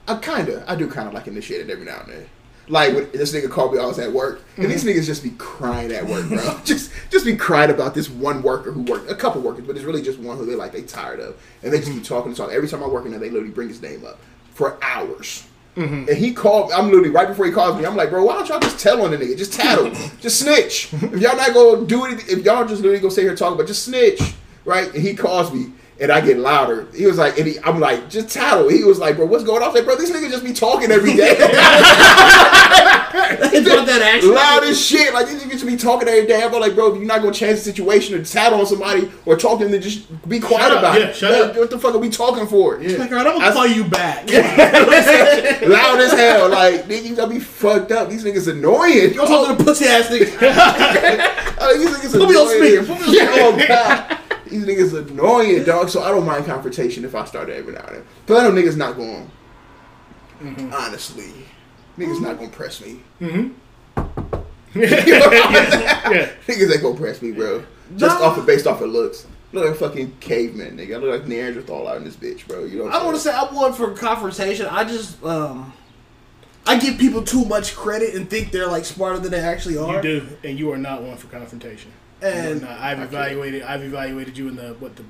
I 0.07 0.17
kinda, 0.17 0.63
I 0.67 0.75
do 0.75 0.89
kind 0.89 1.07
of 1.07 1.13
like 1.13 1.27
initiate 1.27 1.61
it 1.61 1.69
every 1.69 1.85
now 1.85 2.01
and 2.01 2.11
then. 2.11 2.29
Like 2.67 2.95
when 2.95 3.11
this 3.11 3.33
nigga 3.33 3.49
called 3.49 3.73
me, 3.73 3.79
I 3.79 3.85
was 3.85 3.99
at 3.99 4.11
work, 4.11 4.41
and 4.57 4.71
these 4.71 4.83
mm-hmm. 4.83 4.97
niggas 4.97 5.05
just 5.05 5.23
be 5.23 5.31
crying 5.37 5.91
at 5.91 6.05
work, 6.05 6.27
bro. 6.27 6.59
just, 6.65 6.91
just 7.11 7.25
be 7.25 7.35
crying 7.35 7.69
about 7.69 7.93
this 7.93 8.09
one 8.09 8.41
worker 8.41 8.71
who 8.71 8.81
worked, 8.81 9.09
a 9.09 9.15
couple 9.15 9.41
workers, 9.41 9.65
but 9.65 9.75
it's 9.75 9.85
really 9.85 10.01
just 10.01 10.17
one 10.19 10.37
who 10.37 10.45
they 10.45 10.55
like 10.55 10.71
they 10.71 10.81
tired 10.81 11.19
of, 11.19 11.39
and 11.61 11.71
they 11.71 11.79
just 11.79 11.91
keep 11.91 12.03
talking 12.03 12.29
and 12.29 12.37
talking. 12.37 12.55
Every 12.55 12.67
time 12.67 12.83
I 12.83 12.87
work 12.87 13.05
in 13.05 13.11
there, 13.11 13.19
they 13.19 13.29
literally 13.29 13.53
bring 13.53 13.67
his 13.67 13.81
name 13.81 14.05
up 14.05 14.19
for 14.53 14.83
hours. 14.83 15.45
Mm-hmm. 15.75 16.09
And 16.09 16.17
he 16.17 16.33
called. 16.33 16.69
Me. 16.69 16.75
I'm 16.75 16.85
literally 16.85 17.09
right 17.09 17.27
before 17.27 17.45
he 17.45 17.51
calls 17.51 17.77
me. 17.77 17.85
I'm 17.85 17.95
like, 17.95 18.09
bro, 18.09 18.23
why 18.23 18.35
don't 18.35 18.47
y'all 18.47 18.59
just 18.59 18.79
tell 18.79 19.01
on 19.01 19.11
the 19.11 19.17
nigga? 19.17 19.37
Just 19.37 19.53
tattle, 19.53 19.91
just 20.21 20.39
snitch. 20.39 20.93
If 20.93 21.19
y'all 21.19 21.35
not 21.35 21.53
gonna 21.53 21.85
do 21.85 22.05
it, 22.05 22.29
if 22.29 22.45
y'all 22.45 22.65
just 22.65 22.81
literally 22.81 22.99
gonna 22.99 23.11
sit 23.11 23.23
here 23.23 23.35
talking, 23.35 23.57
but 23.57 23.67
just 23.67 23.83
snitch, 23.83 24.21
right? 24.63 24.91
And 24.93 25.03
he 25.03 25.13
calls 25.13 25.53
me, 25.53 25.73
and 25.99 26.11
I 26.11 26.19
get 26.21 26.37
louder. 26.37 26.87
He 26.95 27.05
was 27.05 27.17
like, 27.17 27.37
and 27.37 27.47
he, 27.47 27.59
I'm 27.63 27.79
like, 27.79 28.09
just 28.09 28.29
tattle. 28.29 28.67
He 28.69 28.83
was 28.83 28.99
like, 28.99 29.15
bro, 29.15 29.25
what's 29.25 29.43
going 29.43 29.57
on? 29.57 29.63
I 29.63 29.67
was 29.67 29.75
like, 29.75 29.85
bro, 29.85 29.95
these 29.95 30.11
niggas 30.11 30.29
just 30.31 30.43
be 30.43 30.53
talking 30.53 30.91
every 30.91 31.15
day. 31.15 31.35
That 33.85 34.01
action. 34.01 34.33
loud 34.33 34.63
as 34.63 34.83
shit. 34.83 35.13
Like 35.13 35.27
these 35.27 35.41
niggas 35.43 35.51
just 35.51 35.65
be 35.65 35.77
talking 35.77 36.07
every 36.07 36.25
day. 36.25 36.41
I'm 36.43 36.51
like, 36.51 36.73
bro, 36.75 36.91
if 36.91 36.97
you're 36.97 37.05
not 37.05 37.21
gonna 37.21 37.33
change 37.33 37.57
the 37.59 37.63
situation 37.63 38.15
or 38.19 38.23
tattle 38.25 38.59
on 38.59 38.65
somebody 38.65 39.09
or 39.25 39.37
talk 39.37 39.59
to 39.59 39.65
them, 39.65 39.71
then 39.71 39.81
just 39.81 40.07
be 40.27 40.39
quiet 40.39 40.63
Shut 40.63 40.71
up. 40.73 40.79
about 40.79 40.99
Yeah, 40.99 41.07
it. 41.07 41.15
shut 41.15 41.31
Like, 41.31 41.41
up. 41.51 41.55
What 41.57 41.69
the 41.69 41.79
fuck 41.79 41.93
are 41.95 41.99
we 41.99 42.09
talking 42.09 42.47
for? 42.47 42.77
Like, 42.81 42.99
all 43.11 43.17
right, 43.17 43.27
I'm 43.27 43.33
gonna 43.33 43.45
I- 43.45 43.53
call 43.53 43.67
you 43.67 43.83
back. 43.85 44.27
loud 45.61 45.99
as 45.99 46.11
hell. 46.13 46.49
Like 46.49 46.85
niggas 46.85 47.15
gotta 47.15 47.31
be 47.31 47.39
fucked 47.39 47.91
up. 47.91 48.09
These 48.09 48.25
niggas 48.25 48.49
annoying. 48.51 49.13
Don't 49.13 49.27
talk 49.27 49.55
to 49.57 49.63
pussy 49.63 49.85
ass 49.85 50.07
nigga. 50.07 50.27
Oh, 51.59 51.77
these 51.77 51.89
niggas 51.89 52.11
Put 52.17 52.29
me 52.29 52.35
on 52.35 52.49
speaker. 52.49 52.83
Put 52.85 52.99
me 52.99 53.05
on 53.05 53.13
speaker. 53.13 53.31
Oh 53.35 53.65
god. 53.67 54.19
These 54.49 54.65
niggas 54.65 55.09
annoying, 55.09 55.63
dog. 55.63 55.89
So 55.89 56.01
I 56.03 56.09
don't 56.09 56.25
mind 56.25 56.45
confrontation 56.45 57.03
if 57.05 57.15
I 57.15 57.25
start 57.25 57.49
it 57.49 57.57
every 57.57 57.73
now 57.73 57.85
and 57.87 57.97
then. 57.97 58.05
But 58.25 58.37
I 58.37 58.43
know 58.47 58.51
niggas 58.61 58.77
not 58.77 58.95
going. 58.95 59.29
Mm-hmm. 60.41 60.73
Honestly, 60.73 61.31
niggas 61.97 62.21
not 62.21 62.37
gonna 62.37 62.49
press 62.49 62.81
me. 62.81 62.99
yeah. 64.75 66.29
Niggas 66.47 66.73
ain't 66.73 66.81
gonna 66.81 66.97
press 66.97 67.21
me, 67.21 67.31
bro. 67.31 67.63
Just 67.95 68.19
Nah. 68.19 68.25
off 68.27 68.37
of 68.37 68.45
based 68.45 68.67
off 68.67 68.81
of 68.81 68.89
looks. 68.89 69.25
Look 69.53 69.65
like 69.65 69.73
a 69.75 69.77
fucking 69.77 70.17
caveman, 70.19 70.77
nigga. 70.77 70.95
I 70.95 70.97
look 70.97 71.19
like 71.21 71.27
Neanderthal 71.29 71.87
out 71.87 71.97
in 71.97 72.03
this 72.03 72.15
bitch, 72.17 72.45
bro. 72.45 72.65
You 72.65 72.79
know. 72.79 72.83
What 72.85 72.93
I 72.93 72.97
don't 72.97 73.05
want 73.05 73.17
to 73.17 73.23
say 73.23 73.33
I'm 73.33 73.55
one 73.55 73.71
for 73.73 73.93
confrontation. 73.93 74.65
I 74.65 74.83
just 74.83 75.23
um, 75.23 75.71
I 76.65 76.77
give 76.77 76.97
people 76.97 77.23
too 77.23 77.45
much 77.45 77.75
credit 77.75 78.15
and 78.15 78.29
think 78.29 78.51
they're 78.51 78.67
like 78.67 78.83
smarter 78.83 79.19
than 79.19 79.31
they 79.31 79.39
actually 79.39 79.77
are. 79.77 79.95
You 79.95 80.01
do, 80.01 80.37
and 80.43 80.59
you 80.59 80.71
are 80.73 80.77
not 80.77 81.03
one 81.03 81.15
for 81.15 81.27
confrontation. 81.27 81.91
You 82.25 82.31
are 82.31 82.51
And. 82.51 82.65
I've 82.65 82.99
evaluated. 83.01 83.63
I've 83.63 83.83
evaluated 83.83 84.37
you 84.37 84.47
in 84.47 84.55
the 84.55 84.73
what 84.79 84.95
the 84.95 85.03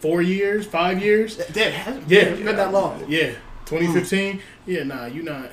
four 0.00 0.22
years, 0.22 0.66
five 0.66 1.02
years. 1.02 1.36
that 1.36 1.48
that 1.48 1.72
hasn't 1.72 2.08
Yeah. 2.08 2.34
been 2.34 2.44
that 2.56 2.72
long. 2.72 3.04
Yeah, 3.08 3.32
2015. 3.66 4.40
Yeah, 4.66 4.82
nah, 4.84 5.06
you 5.06 5.22
not. 5.22 5.50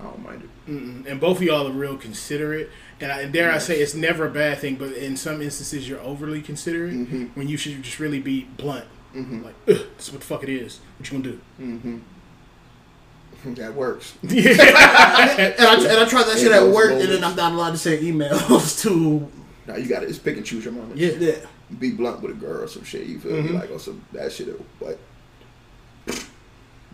I 0.00 0.04
don't 0.04 0.22
mind 0.22 0.42
it. 0.42 0.70
Mm-mm. 0.70 1.06
And 1.06 1.20
both 1.20 1.38
of 1.38 1.42
y'all 1.44 1.66
are 1.68 1.72
real 1.72 1.96
considerate. 1.96 2.70
And, 3.00 3.10
I, 3.12 3.20
and 3.22 3.32
dare 3.32 3.52
I 3.52 3.58
say, 3.58 3.78
it's 3.80 3.94
never 3.94 4.26
a 4.26 4.30
bad 4.30 4.58
thing, 4.58 4.74
but 4.76 4.92
in 4.92 5.16
some 5.16 5.40
instances, 5.40 5.88
you're 5.88 6.00
overly 6.00 6.42
considerate 6.42 6.92
Mhm. 6.94 7.30
when 7.34 7.48
you 7.48 7.56
should 7.56 7.82
just 7.82 7.98
really 8.00 8.18
be 8.20 8.48
blunt. 8.56 8.84
Mhm. 9.14 9.44
Like, 9.44 9.54
Ugh, 9.68 9.76
this 9.96 10.08
is 10.08 10.12
what 10.12 10.20
the 10.20 10.26
fuck 10.26 10.42
it 10.42 10.48
is. 10.48 10.80
What 10.98 11.10
you 11.10 11.18
gonna 11.18 11.32
do? 11.32 11.40
Mm-hmm. 11.60 11.96
That 13.56 13.74
works. 13.74 14.14
yeah. 14.22 14.50
And 14.50 15.54
I 15.60 15.74
and 15.76 15.98
I 16.00 16.04
tried 16.08 16.24
that 16.24 16.38
shit 16.38 16.50
at 16.50 16.60
those 16.60 16.74
work, 16.74 16.92
and 16.92 17.02
then. 17.02 17.22
I'm 17.22 17.36
not 17.36 17.52
allowed 17.52 17.72
to 17.72 17.76
send 17.78 18.02
emails 18.02 18.80
to. 18.82 19.28
Now 19.66 19.76
you 19.76 19.86
gotta 19.88 20.06
just 20.06 20.24
pick 20.24 20.36
and 20.36 20.44
choose 20.44 20.64
your 20.64 20.74
moments. 20.74 20.96
Yeah. 21.00 21.12
Yeah. 21.18 21.36
Be 21.78 21.90
blunt 21.92 22.20
with 22.20 22.32
a 22.32 22.34
girl 22.34 22.62
or 22.64 22.68
some 22.68 22.84
shit. 22.84 23.06
You 23.06 23.18
feel 23.18 23.32
me? 23.42 23.48
Mhm. 23.48 23.60
Like 23.60 23.70
on 23.70 23.78
some 23.78 24.04
that 24.12 24.32
shit. 24.32 24.48
or 24.48 24.58
What? 24.78 24.98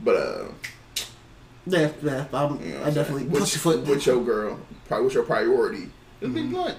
But 0.03 0.17
uh, 0.17 0.45
Yeah, 1.67 1.91
yeah. 2.03 2.25
I'm, 2.33 2.61
you 2.63 2.73
know 2.73 2.79
what 2.79 2.85
I 2.85 2.89
I'm 2.89 2.95
definitely 2.95 3.23
saying? 3.25 3.31
push 3.39 3.55
your 3.55 3.61
foot. 3.61 3.87
with 3.87 4.07
your 4.07 4.25
girl. 4.25 4.59
Probably 4.89 5.05
what's 5.05 5.15
your 5.15 5.25
priority? 5.25 5.89
Just 6.21 6.35
be 6.35 6.47
blunt. 6.47 6.79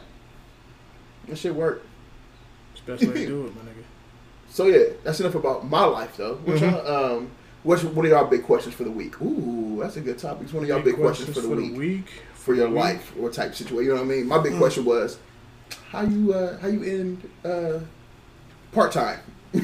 That 1.28 1.38
shit 1.38 1.54
work. 1.54 1.84
It's 2.74 2.82
the 2.86 2.92
best 2.94 3.04
way 3.06 3.14
to 3.22 3.28
do 3.28 3.46
it, 3.48 3.56
my 3.56 3.62
nigga. 3.62 3.84
So 4.50 4.66
yeah, 4.68 4.94
that's 5.04 5.20
enough 5.20 5.36
about 5.36 5.68
my 5.70 5.84
life 5.86 6.18
though. 6.18 6.36
What 6.46 6.58
Mhm. 6.58 6.72
y'all, 6.72 7.16
um, 7.18 7.32
what's 7.64 7.84
one 7.84 8.06
of 8.06 8.12
y'all 8.12 8.26
big 8.26 8.44
questions 8.44 8.74
for 8.76 8.84
the 8.86 8.92
week? 8.92 9.22
Ooh, 9.22 9.78
that's 9.82 9.98
a 9.98 10.02
good 10.02 10.18
topic. 10.18 10.44
It's 10.46 10.54
one 10.54 10.64
of 10.64 10.70
y'all 10.70 10.82
big, 10.82 10.96
questions, 10.96 11.36
for 11.36 11.42
the 11.42 11.50
week, 11.50 11.78
Week 11.78 12.06
for 12.34 12.56
your 12.56 12.68
week. 12.68 12.76
life 12.78 13.14
or 13.20 13.30
type 13.30 13.54
situation. 13.56 13.86
You 13.86 13.90
know 13.92 14.02
what 14.02 14.12
I 14.12 14.16
mean? 14.16 14.28
My 14.28 14.40
big 14.40 14.58
question 14.58 14.84
was 14.84 15.18
how 15.92 16.02
you 16.02 16.34
uh 16.34 16.58
how 16.60 16.68
you 16.68 16.84
end 16.84 17.30
uh 17.46 17.80
part 18.72 18.92
time. 18.92 19.20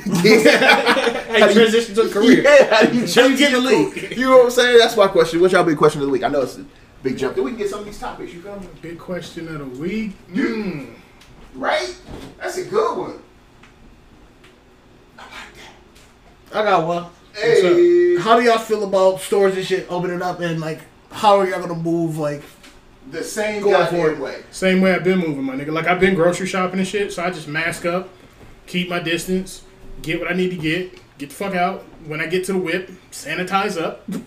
Hey, 1.27 1.53
transition 1.53 1.93
to 1.95 2.01
a 2.01 2.09
career. 2.09 2.41
Yeah, 2.41 2.75
how 2.75 2.85
do 2.85 2.97
you, 2.97 3.05
How 3.05 3.27
you 3.27 3.37
get 3.37 3.51
the 3.51 3.59
league? 3.59 4.17
You 4.17 4.25
know 4.25 4.37
what 4.37 4.45
I'm 4.45 4.51
saying? 4.51 4.77
That's 4.79 4.97
my 4.97 5.07
question. 5.07 5.39
What's 5.39 5.53
y'all 5.53 5.63
big 5.63 5.77
question 5.77 6.01
of 6.01 6.07
the 6.07 6.11
week? 6.11 6.23
I 6.23 6.29
know 6.29 6.41
it's 6.41 6.57
a 6.57 6.65
big 7.03 7.17
jump. 7.17 7.35
Then 7.35 7.43
we 7.43 7.51
can 7.51 7.59
get 7.59 7.69
some 7.69 7.81
of 7.81 7.85
these 7.85 7.99
topics. 7.99 8.33
You 8.33 8.41
feel 8.41 8.59
me? 8.59 8.67
Big 8.81 8.97
question 8.97 9.47
of 9.49 9.59
the 9.59 9.79
week. 9.79 10.13
Mm. 10.29 10.93
Right? 11.53 11.95
That's 12.39 12.57
a 12.57 12.63
good 12.65 12.97
one. 12.97 13.19
I 15.19 15.23
like 15.23 15.53
that. 16.51 16.59
I 16.59 16.63
got 16.63 16.87
one. 16.87 17.05
Hey, 17.35 18.17
How 18.17 18.39
do 18.39 18.43
y'all 18.43 18.57
feel 18.57 18.83
about 18.83 19.21
stores 19.21 19.55
and 19.55 19.65
shit 19.65 19.85
opening 19.91 20.21
up 20.23 20.39
and 20.39 20.59
like 20.59 20.79
how 21.11 21.39
are 21.39 21.47
y'all 21.47 21.61
gonna 21.61 21.75
move 21.75 22.17
like 22.17 22.41
the 23.11 23.23
same 23.23 23.61
Going 23.63 23.73
goddamn 23.73 24.15
for 24.15 24.21
way. 24.21 24.43
Same 24.51 24.81
way 24.81 24.93
I've 24.93 25.03
been 25.03 25.19
moving, 25.19 25.43
my 25.43 25.55
nigga. 25.55 25.71
Like 25.71 25.87
I've 25.87 25.99
been 25.99 26.15
grocery 26.15 26.47
shopping 26.47 26.79
and 26.79 26.87
shit, 26.87 27.11
so 27.13 27.23
I 27.23 27.29
just 27.31 27.47
mask 27.47 27.85
up, 27.85 28.09
keep 28.65 28.89
my 28.89 28.99
distance, 28.99 29.63
get 30.01 30.19
what 30.19 30.29
I 30.31 30.33
need 30.35 30.49
to 30.51 30.57
get, 30.57 30.93
get 31.17 31.29
the 31.29 31.35
fuck 31.35 31.55
out. 31.55 31.83
When 32.05 32.21
I 32.21 32.27
get 32.27 32.45
to 32.45 32.53
the 32.53 32.59
whip, 32.59 32.89
sanitize 33.11 33.81
up, 33.81 34.07
and 34.09 34.23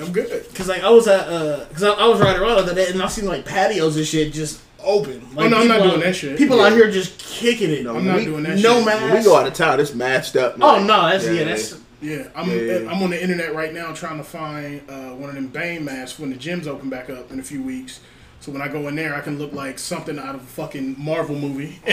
I'm 0.00 0.12
good. 0.12 0.54
Cause 0.54 0.68
like 0.68 0.82
I 0.82 0.90
was 0.90 1.06
at 1.08 1.28
uh, 1.28 1.64
cause 1.72 1.82
I, 1.82 1.90
I 1.92 2.06
was 2.06 2.20
riding 2.20 2.40
around 2.42 2.56
the 2.56 2.62
other 2.62 2.74
day 2.74 2.88
and 2.90 3.02
I 3.02 3.08
seen 3.08 3.26
like 3.26 3.44
patios 3.44 3.96
and 3.96 4.06
shit 4.06 4.32
just 4.32 4.60
open. 4.82 5.20
Like, 5.34 5.46
Oh, 5.46 5.48
no, 5.48 5.56
I'm 5.58 5.68
not 5.68 5.78
doing 5.82 5.94
out- 5.94 6.00
that 6.00 6.14
shit. 6.16 6.36
People 6.36 6.60
out 6.60 6.72
here 6.72 6.90
just 6.90 7.18
kicking 7.18 7.70
it. 7.70 7.84
No, 7.84 7.96
I'm 7.96 8.06
not 8.06 8.16
we- 8.16 8.24
doing 8.26 8.42
that 8.44 8.58
no 8.58 8.76
shit. 8.76 8.86
mask. 8.86 9.02
When 9.04 9.14
we 9.18 9.22
go 9.24 9.36
out 9.36 9.46
of 9.46 9.54
town, 9.54 9.80
it's 9.80 9.94
masked 9.94 10.36
up. 10.36 10.56
Oh 10.60 10.82
no, 10.84 11.08
that's 11.08 11.26
yeah, 11.26 11.44
that's 11.44 11.78
Yeah, 12.02 12.28
I'm 12.34 12.50
Yeah, 12.50 12.54
yeah, 12.56 12.78
yeah. 12.80 12.90
I'm 12.90 13.02
on 13.02 13.08
the 13.10 13.22
internet 13.22 13.54
right 13.54 13.72
now 13.72 13.92
trying 13.94 14.18
to 14.18 14.24
find 14.24 14.82
uh, 14.90 15.10
one 15.14 15.30
of 15.30 15.34
them 15.34 15.48
Bane 15.48 15.84
masks 15.84 16.18
when 16.18 16.28
the 16.30 16.36
gyms 16.36 16.66
open 16.66 16.90
back 16.90 17.08
up 17.08 17.30
in 17.32 17.40
a 17.40 17.42
few 17.42 17.62
weeks. 17.62 18.00
So 18.44 18.52
when 18.52 18.60
I 18.60 18.68
go 18.68 18.88
in 18.88 18.94
there, 18.94 19.14
I 19.14 19.22
can 19.22 19.38
look 19.38 19.54
like 19.54 19.78
something 19.78 20.18
out 20.18 20.34
of 20.34 20.42
a 20.42 20.44
fucking 20.44 20.96
Marvel 20.98 21.34
movie. 21.34 21.80
Are 21.88 21.90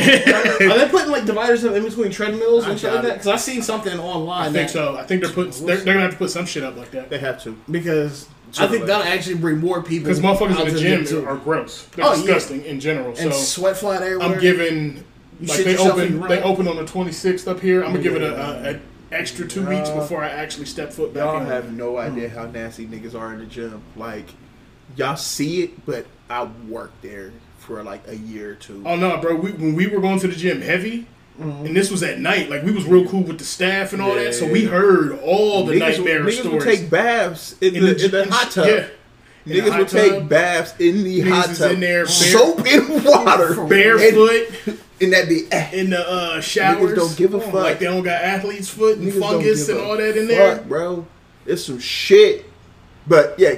they 0.77 0.87
putting 0.91 1.09
like 1.09 1.23
dividers 1.23 1.63
up 1.63 1.73
in 1.75 1.83
between 1.85 2.11
treadmills 2.11 2.67
and 2.67 2.77
shit 2.77 2.91
like 2.93 3.03
that? 3.03 3.13
Because 3.13 3.27
I 3.27 3.37
seen 3.37 3.61
something 3.61 3.97
online. 3.97 4.49
I 4.49 4.51
think 4.51 4.67
that- 4.67 4.73
so. 4.73 4.97
I 4.97 5.03
think 5.03 5.23
they're 5.23 5.31
putting 5.31 5.65
they're, 5.65 5.77
they're 5.77 5.93
gonna 5.93 6.01
have 6.07 6.11
to 6.11 6.17
put 6.17 6.29
some 6.29 6.45
shit 6.45 6.63
up 6.63 6.75
like 6.75 6.91
that 6.91 7.09
They 7.09 7.19
have 7.19 7.41
to. 7.43 7.57
because 7.71 8.27
I 8.59 8.67
think 8.67 8.85
that'll 8.85 9.07
actually 9.07 9.35
bring 9.35 9.59
more 9.59 9.81
people. 9.81 10.03
because 10.09 10.19
motherfuckers 10.19 10.57
out 10.57 10.67
in 10.67 10.73
to 10.73 10.73
the 10.73 10.79
gym 10.81 11.05
too. 11.05 11.25
are 11.25 11.37
gross. 11.37 11.85
They're 11.95 12.05
Oh, 12.05 12.09
yeah. 12.09 12.15
disgusting 12.17 12.65
in 12.65 12.81
general. 12.81 13.15
and 13.17 13.31
so 13.31 13.31
sweat 13.31 13.77
flying 13.77 14.03
everywhere. 14.03 14.27
I'm 14.27 14.39
giving 14.41 15.05
You 15.39 15.47
like 15.47 15.55
shit 15.55 15.65
they 15.67 15.71
yourself 15.71 15.99
and 15.99 16.17
open 16.17 16.29
they 16.29 16.41
open 16.41 16.67
on 16.67 16.75
the 16.75 16.83
26th 16.83 17.47
up 17.47 17.61
here. 17.61 17.81
I'm 17.81 17.91
gonna 17.91 18.03
give 18.03 18.17
it 18.17 18.23
a, 18.23 18.35
a, 18.35 18.73
a 18.73 18.79
extra 19.13 19.47
two 19.47 19.65
weeks 19.65 19.87
Nah. 19.87 20.01
before 20.01 20.21
I 20.21 20.27
actually 20.27 20.65
step 20.65 20.91
foot 20.91 21.13
back 21.13 21.23
Y'all 21.23 21.39
in. 21.39 21.45
have 21.47 21.71
no 21.71 21.97
idea 21.97 22.27
mm. 22.27 22.33
how 22.35 22.47
nasty 22.47 22.85
niggas 22.87 23.17
are 23.17 23.31
in 23.31 23.39
the 23.39 23.45
gym. 23.45 23.81
Like, 23.95 24.25
y'all 24.97 25.15
see 25.15 25.63
it, 25.63 25.85
but 25.85 26.05
I 26.31 26.43
worked 26.69 27.01
there 27.01 27.31
for 27.59 27.83
like 27.83 28.07
a 28.07 28.15
year 28.17 28.51
or 28.51 28.55
two. 28.55 28.83
Oh 28.85 28.95
no, 28.95 29.17
bro! 29.17 29.35
We, 29.35 29.51
when 29.51 29.75
we 29.75 29.87
were 29.87 29.99
going 30.01 30.19
to 30.21 30.27
the 30.27 30.35
gym 30.35 30.61
heavy, 30.61 31.05
and 31.39 31.75
this 31.75 31.91
was 31.91 32.01
at 32.03 32.19
night, 32.19 32.49
like 32.49 32.63
we 32.63 32.71
was 32.71 32.85
real 32.85 33.07
cool 33.07 33.23
with 33.23 33.37
the 33.39 33.43
staff 33.45 33.93
and 33.93 34.01
all 34.01 34.15
that, 34.15 34.33
so 34.33 34.47
we 34.49 34.65
heard 34.65 35.19
all 35.19 35.65
the 35.65 35.73
niggas, 35.73 35.79
nightmare 35.79 36.21
niggas 36.23 36.39
stories. 36.39 36.51
would 36.53 36.61
take 36.63 36.89
baths 36.89 37.55
in, 37.61 37.73
the, 37.73 38.05
in 38.05 38.11
the 38.11 38.27
hot 38.31 38.51
tub. 38.51 38.67
Yeah, 38.67 38.87
In 39.45 39.65
Niggas 39.65 39.77
would 39.77 39.87
tub. 39.87 40.09
take 40.11 40.29
baths 40.29 40.73
in 40.79 41.03
the 41.03 41.21
Niggas 41.21 41.29
hot 41.29 41.55
tub. 41.55 41.71
in 41.71 41.79
there 41.79 42.03
bare- 42.05 42.07
soap 42.07 42.59
and 42.67 43.05
water. 43.05 43.65
barefoot 43.65 44.47
And, 44.67 44.79
and 45.01 45.13
that 45.13 45.27
be 45.29 45.47
eh, 45.51 45.71
in 45.73 45.89
the 45.89 46.07
uh, 46.07 46.41
showers. 46.41 46.95
don't 46.95 47.17
give 47.17 47.33
a 47.33 47.41
fuck. 47.41 47.53
Like 47.55 47.79
they 47.79 47.85
don't 47.85 48.03
got 48.03 48.21
athletes' 48.21 48.69
foot 48.69 48.99
and 48.99 49.11
niggas 49.11 49.19
fungus 49.19 49.67
and 49.67 49.79
all 49.79 49.97
that 49.97 50.15
in 50.15 50.27
there. 50.27 50.61
bro. 50.61 51.07
It's 51.47 51.65
some 51.65 51.79
shit. 51.79 52.45
But 53.07 53.33
yeah, 53.39 53.55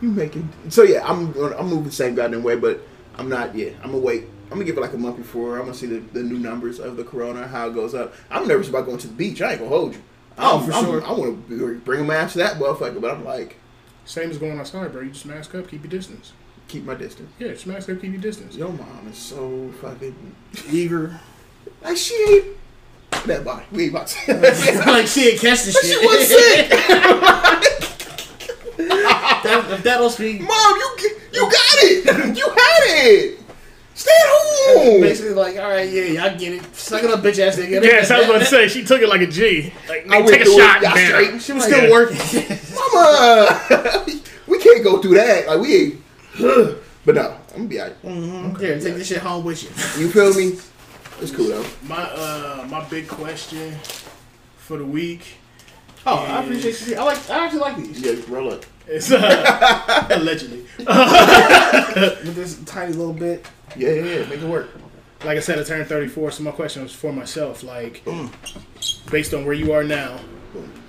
you 0.00 0.10
making 0.10 0.48
so 0.68 0.82
yeah. 0.82 1.06
I'm 1.08 1.32
gonna- 1.32 1.56
I'm 1.56 1.66
moving 1.68 1.84
the 1.84 1.90
same 1.92 2.14
goddamn 2.14 2.42
way, 2.42 2.56
but 2.56 2.80
I'm 3.16 3.28
not. 3.28 3.54
Yeah, 3.54 3.70
I'm 3.82 3.92
gonna 3.92 3.98
wait. 4.02 4.24
I'm 4.44 4.50
gonna 4.50 4.64
give 4.64 4.76
it 4.78 4.80
like 4.80 4.92
a 4.92 4.98
month 4.98 5.16
before. 5.16 5.56
I'm 5.56 5.62
gonna 5.64 5.74
see 5.74 5.86
the, 5.86 5.98
the 6.12 6.22
new 6.22 6.38
numbers 6.38 6.78
of 6.78 6.96
the 6.96 7.02
corona, 7.04 7.46
how 7.48 7.68
it 7.68 7.74
goes 7.74 7.94
up. 7.94 8.14
I'm 8.30 8.46
nervous 8.46 8.68
about 8.68 8.86
going 8.86 8.98
to 8.98 9.08
the 9.08 9.14
beach. 9.14 9.40
I 9.42 9.52
ain't 9.52 9.58
gonna 9.60 9.70
hold 9.70 9.94
you. 9.94 10.02
Oh, 10.38 10.58
I'm- 10.58 10.66
for 10.66 10.72
I'm- 10.74 10.84
sure. 10.84 11.04
I 11.04 11.12
want 11.12 11.48
to 11.48 11.78
bring 11.84 12.00
a 12.00 12.04
mask 12.04 12.34
to 12.34 12.38
that 12.40 12.56
motherfucker, 12.58 13.00
but 13.00 13.10
I'm 13.10 13.24
like, 13.24 13.56
Same 14.04 14.30
as 14.30 14.38
going 14.38 14.58
outside, 14.60 14.92
bro. 14.92 15.00
You 15.02 15.10
just 15.10 15.26
mask 15.26 15.54
up, 15.54 15.66
keep 15.68 15.82
your 15.82 15.90
distance. 15.90 16.32
keep 16.68 16.84
my 16.84 16.94
distance. 16.94 17.30
Yeah, 17.38 17.48
just 17.48 17.66
mask 17.66 17.88
up, 17.88 18.00
keep 18.00 18.12
your 18.12 18.20
distance. 18.20 18.54
Your 18.56 18.68
mom 18.70 19.08
is 19.10 19.16
so 19.18 19.70
fucking 19.80 20.14
eager. 20.70 21.18
like 21.82 21.96
she 21.96 22.14
ain't 22.14 22.44
that 23.26 23.44
body. 23.44 23.64
We 23.72 23.84
ain't 23.84 23.92
about 23.92 24.06
to. 24.08 24.34
like 24.86 25.06
she 25.08 25.30
ain't 25.30 25.40
catch 25.40 25.64
the 25.64 25.72
shit. 25.72 26.00
she 26.00 26.06
was 26.06 26.28
sick. 26.28 26.70
That, 29.46 29.70
if 29.70 29.82
that 29.82 29.98
don't 29.98 30.10
speak, 30.10 30.40
Mom, 30.40 30.76
you 30.76 30.96
you 31.32 31.42
got 31.42 31.76
it. 31.82 32.36
You 32.36 32.48
had 32.48 32.82
it. 33.06 33.40
Stay 33.94 34.10
at 34.10 34.28
home. 34.28 35.00
basically 35.00 35.32
like, 35.32 35.56
all 35.56 35.70
right, 35.70 35.88
yeah, 35.90 36.04
y'all 36.04 36.38
get 36.38 36.52
it. 36.52 36.76
Suck 36.76 37.02
it 37.02 37.10
up, 37.10 37.20
bitch 37.20 37.38
ass 37.38 37.56
nigga. 37.56 37.82
Yes, 37.82 38.10
I 38.10 38.18
was 38.18 38.28
about 38.28 38.38
to 38.40 38.44
say 38.44 38.68
she 38.68 38.84
took 38.84 39.00
it 39.00 39.08
like 39.08 39.22
a 39.22 39.26
G. 39.26 39.72
Like, 39.88 40.06
I 40.10 40.20
take 40.22 40.42
a 40.42 40.44
shot. 40.44 40.82
Y'all 40.82 40.94
man. 40.94 41.08
straight. 41.08 41.42
She 41.42 41.52
was 41.52 41.68
Yeah. 41.68 41.76
still 41.76 41.90
working. 41.90 42.18
Mama, 42.74 44.04
we 44.46 44.58
can't 44.58 44.84
go 44.84 45.00
through 45.00 45.14
that. 45.14 45.46
Like 45.46 45.60
we 45.60 45.76
ain't. 45.76 46.02
But 47.06 47.14
no, 47.14 47.38
I'm 47.54 47.68
gonna 47.68 47.68
be 47.68 47.80
alright. 47.80 48.58
Here, 48.60 48.80
take 48.80 48.94
this 48.96 49.06
shit 49.06 49.18
home 49.18 49.44
with 49.44 49.62
you. 49.62 49.68
You 50.02 50.10
feel 50.10 50.34
me? 50.34 50.58
It's 51.20 51.30
cool 51.30 51.46
though. 51.46 51.64
My 51.84 52.02
uh, 52.02 52.66
my 52.68 52.82
big 52.88 53.06
question 53.06 53.76
for 54.56 54.76
the 54.76 54.84
week 54.84 55.22
Oh, 56.08 56.18
I 56.18 56.44
appreciate 56.44 56.86
you. 56.86 56.96
I 56.96 57.02
like. 57.02 57.30
I 57.30 57.44
actually 57.44 57.60
like 57.60 57.76
these. 57.78 58.00
Yeah, 58.00 58.14
roll 58.28 58.52
up. 58.52 58.64
Is 58.88 59.12
uh, 59.12 60.06
allegedly. 60.10 60.66
With 60.78 62.34
this 62.34 62.62
tiny 62.64 62.92
little 62.92 63.12
bit. 63.12 63.46
Yeah, 63.76 63.90
yeah, 63.90 64.02
yeah. 64.02 64.28
Make 64.28 64.40
it 64.40 64.48
work. 64.48 64.68
Like 65.24 65.38
I 65.38 65.40
said, 65.40 65.58
I 65.58 65.64
turned 65.64 65.88
34, 65.88 66.30
so 66.32 66.42
my 66.42 66.50
question 66.50 66.82
was 66.82 66.94
for 66.94 67.12
myself. 67.12 67.62
Like, 67.62 68.04
based 69.10 69.34
on 69.34 69.44
where 69.44 69.54
you 69.54 69.72
are 69.72 69.82
now, 69.82 70.20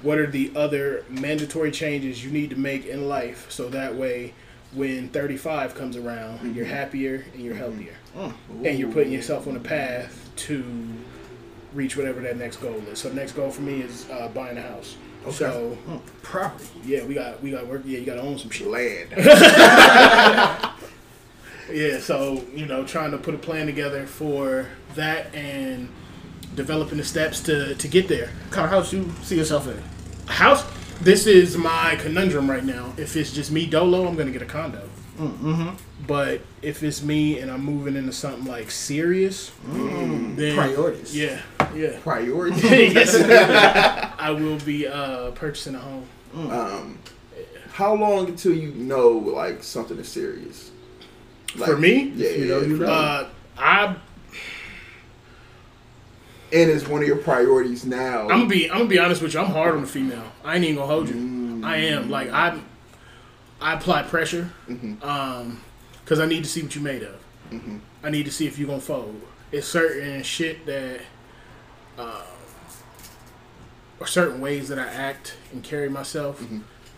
what 0.02 0.18
are 0.18 0.28
the 0.28 0.52
other 0.56 1.06
mandatory 1.10 1.72
changes 1.72 2.24
you 2.24 2.32
need 2.32 2.50
to 2.50 2.56
make 2.56 2.86
in 2.86 3.08
life 3.08 3.50
so 3.50 3.70
that 3.70 3.96
way 3.96 4.34
when 4.74 5.10
35 5.10 5.76
comes 5.76 5.96
around, 5.96 6.56
you're 6.56 6.66
mm-hmm. 6.66 6.74
happier 6.74 7.26
and 7.34 7.42
you're 7.42 7.56
mm-hmm. 7.56 7.64
healthier? 7.64 7.96
Mm. 8.16 8.66
And 8.66 8.80
you're 8.80 8.92
putting 8.92 9.14
yourself 9.14 9.48
on 9.48 9.56
a 9.56 9.60
path 9.60 10.30
to 10.36 10.64
reach 11.74 11.98
whatever 11.98 12.22
that 12.22 12.38
next 12.38 12.58
goal 12.58 12.76
is. 12.92 13.00
So 13.00 13.10
the 13.10 13.16
next 13.16 13.34
goal 13.34 13.50
for 13.52 13.62
me 13.62 13.82
is 13.82 14.10
uh, 14.10 14.30
buying 14.34 14.58
a 14.58 14.62
house. 14.62 14.96
So 15.32 15.78
Property. 16.22 16.66
yeah, 16.86 17.04
we 17.04 17.14
got 17.14 17.44
we 17.44 17.52
got 17.52 17.68
work. 17.68 17.82
Yeah, 17.86 18.00
you 18.00 18.06
got 18.06 18.16
to 18.16 18.22
own 18.22 18.38
some 18.38 18.50
shit. 18.50 18.68
Land. 18.68 19.10
Yeah, 21.72 22.00
so 22.00 22.44
you 22.56 22.66
know, 22.66 22.86
trying 22.86 23.12
to 23.12 23.18
put 23.18 23.36
a 23.36 23.38
plan 23.38 23.66
together 23.66 24.06
for 24.06 24.68
that 24.96 25.34
and 25.36 25.90
developing 26.56 26.98
the 26.98 27.04
steps 27.04 27.42
to 27.42 27.76
to 27.76 27.88
get 27.88 28.08
there. 28.08 28.28
What 28.28 28.52
kind 28.52 28.66
of 28.66 28.72
house 28.72 28.94
you 28.94 29.12
see 29.22 29.38
yourself 29.38 29.68
in? 29.68 29.82
House. 30.28 30.66
This 31.02 31.28
is 31.28 31.58
my 31.58 31.96
conundrum 32.00 32.50
right 32.50 32.64
now. 32.64 32.94
If 32.98 33.16
it's 33.16 33.32
just 33.32 33.52
me 33.52 33.66
dolo, 33.66 34.08
I'm 34.08 34.16
gonna 34.16 34.32
get 34.32 34.42
a 34.42 34.46
condo. 34.46 34.90
Mm-hmm. 35.20 35.72
But 36.08 36.42
if 36.62 36.84
it's 36.84 37.02
me 37.04 37.40
and 37.40 37.52
I'm 37.52 37.64
moving 37.64 37.96
into 37.96 38.14
something 38.14 38.46
like 38.46 38.72
serious, 38.72 39.52
then 39.66 40.56
Priorities. 40.56 41.16
Yeah, 41.16 41.42
yeah. 41.78 42.00
Priority. 42.02 42.60
yes, 42.94 43.16
I 44.20 44.32
will 44.32 44.60
be 44.60 44.88
uh, 44.88 45.32
purchasing 45.32 45.76
a 45.76 45.80
home. 45.80 46.08
um, 46.36 47.00
how 47.74 47.94
long 47.94 48.28
until 48.28 48.54
you 48.54 48.72
know 48.74 49.10
like 49.10 49.64
something 49.64 49.98
is 49.98 50.08
serious? 50.10 50.72
Like, 51.56 51.70
For 51.70 51.78
me? 51.78 52.12
yeah, 52.16 52.30
You 52.32 52.46
know, 52.48 52.60
yeah, 52.60 52.68
you 52.68 52.78
for 52.78 52.84
know. 52.84 52.92
Uh, 52.92 53.30
I 53.58 53.96
and 56.54 56.72
it's 56.72 56.88
one 56.88 57.02
of 57.02 57.08
your 57.08 57.18
priorities 57.18 57.86
now. 57.86 58.22
I'm 58.22 58.28
gonna 58.28 58.46
be 58.48 58.70
I'm 58.72 58.78
gonna 58.80 58.90
be 58.90 59.00
honest 59.00 59.22
with 59.22 59.34
you. 59.34 59.40
I'm 59.42 59.48
hard 59.52 59.76
on 59.76 59.82
the 59.82 59.88
female. 59.88 60.24
I 60.44 60.56
ain't 60.56 60.64
even 60.64 60.78
gonna 60.78 60.88
hold 60.88 61.10
you. 61.10 61.62
I 61.66 61.78
am 61.78 62.10
like 62.10 62.30
I 62.32 62.60
I 63.60 63.74
apply 63.74 64.04
pressure 64.04 64.50
um 65.02 65.62
because 66.04 66.20
I 66.20 66.26
need 66.26 66.44
to 66.44 66.50
see 66.50 66.62
what 66.64 66.74
you're 66.74 66.84
made 66.84 67.04
of. 67.04 67.20
I 68.04 68.10
need 68.10 68.26
to 68.26 68.32
see 68.32 68.48
if 68.48 68.58
you're 68.58 68.68
gonna 68.68 68.80
fold. 68.80 69.22
It's 69.52 69.68
certain 69.68 70.24
shit 70.24 70.66
that 70.66 71.02
uh, 71.98 72.24
or 74.00 74.08
certain 74.08 74.40
ways 74.42 74.70
that 74.70 74.78
I 74.80 74.86
act 74.88 75.36
and 75.52 75.64
carry 75.64 75.90
myself 75.90 76.44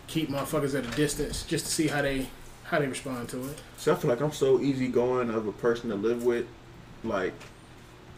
keep 0.06 0.28
motherfuckers 0.28 0.76
at 0.76 0.84
a 0.84 0.96
distance 0.96 1.44
just 1.44 1.66
to 1.66 1.70
see 1.72 1.86
how 1.86 2.02
they 2.02 2.26
how 2.64 2.78
they 2.78 2.86
respond 2.86 3.28
to 3.30 3.44
it. 3.48 3.58
So 3.78 3.92
I 3.92 3.96
feel 3.96 4.10
like 4.10 4.20
I'm 4.20 4.32
so 4.32 4.60
easygoing 4.60 5.30
of 5.30 5.46
a 5.46 5.52
person 5.52 5.88
to 5.90 5.96
live 5.96 6.24
with. 6.24 6.46
Like 7.04 7.32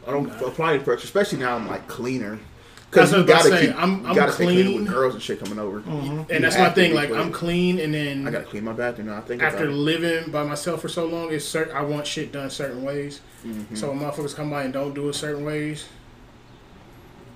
I 0.06 0.10
don't 0.10 0.26
Nah. 0.28 0.46
apply 0.48 0.74
any 0.74 0.82
pressure, 0.82 1.04
especially 1.04 1.38
now 1.38 1.54
I'm 1.56 1.68
like 1.68 1.86
cleaner. 1.88 2.38
Because 2.90 3.12
you 3.12 3.20
I 3.22 3.26
gotta 3.26 3.48
to 3.50 3.56
say. 3.56 3.66
keep, 3.68 3.76
I'm- 3.76 4.04
I'm 4.04 4.14
gotta 4.14 4.32
stay 4.32 4.44
clean 4.44 4.64
clean. 4.66 4.82
with 4.84 4.92
girls 4.92 5.14
and 5.14 5.22
shit 5.22 5.38
coming 5.42 5.58
over. 5.58 5.78
And 5.86 6.28
You 6.30 6.38
that's 6.40 6.58
my 6.58 6.68
thing. 6.70 6.92
Like 6.94 7.08
clean. 7.08 7.20
I'm 7.20 7.32
clean, 7.32 7.78
and 7.78 7.94
then 7.94 8.26
I 8.28 8.30
gotta 8.30 8.44
clean 8.44 8.64
my 8.64 8.72
bathroom 8.74 9.06
now. 9.08 9.16
I 9.16 9.20
think 9.22 9.42
after 9.42 9.64
about 9.64 9.74
living 9.76 10.30
by 10.30 10.42
myself 10.44 10.82
for 10.82 10.88
so 10.88 11.06
long, 11.06 11.32
it's 11.32 11.44
certain 11.46 11.74
I 11.74 11.82
want 11.82 12.06
shit 12.06 12.32
done 12.32 12.50
certain 12.50 12.82
ways. 12.82 13.20
Mm-hmm. 13.46 13.74
So 13.76 13.88
when 13.90 14.00
motherfuckers 14.00 14.34
come 14.34 14.50
by 14.50 14.64
and 14.64 14.72
don't 14.74 14.92
do 14.92 15.08
it 15.08 15.14
certain 15.14 15.44
ways, 15.44 15.86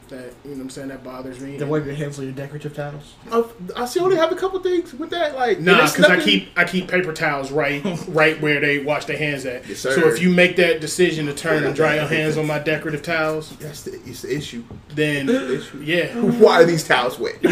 that 0.09 0.33
you 0.45 0.51
know 0.51 0.57
what 0.57 0.63
I'm 0.63 0.71
saying 0.71 0.89
that 0.89 1.03
bothers 1.05 1.41
me. 1.41 1.57
Then 1.57 1.69
wipe 1.69 1.85
your 1.85 1.95
hands 1.95 2.19
on 2.19 2.25
your 2.25 2.35
decorative 2.35 2.75
towels. 2.75 3.15
Oh, 3.31 3.53
I 3.75 3.87
see. 3.87 4.01
Only 4.01 4.17
have 4.17 4.33
a 4.33 4.37
couple 4.37 4.59
things 4.61 4.95
with 4.95 5.11
that. 5.11 5.35
Like 5.35 5.61
Nah, 5.61 5.87
because 5.87 6.05
I 6.07 6.21
keep 6.21 6.49
I 6.57 6.65
keep 6.65 6.89
paper 6.89 7.13
towels 7.13 7.51
right 7.51 7.83
right 8.09 8.41
where 8.41 8.61
they 8.61 8.79
wash 8.79 9.05
their 9.07 9.17
hands 9.19 9.45
at. 9.47 9.67
Yes, 9.69 9.81
so 9.81 9.91
if 10.09 10.21
you 10.21 10.31
make 10.31 10.57
that 10.57 10.81
decision 10.81 11.27
to 11.27 11.35
turn 11.35 11.65
and 11.65 11.75
dry 11.75 11.97
your 11.97 12.07
hands 12.07 12.37
on 12.37 12.47
my 12.47 12.59
decorative 12.59 13.03
towels, 13.03 13.51
That's 13.57 13.83
the, 13.83 14.01
it's 14.07 14.23
the 14.23 14.35
issue. 14.37 14.65
then 14.95 15.29
issue. 15.29 15.81
yeah, 15.83 16.15
Why 16.21 16.63
are 16.63 16.65
these 16.65 16.85
towels 16.85 17.19
wet? 17.19 17.37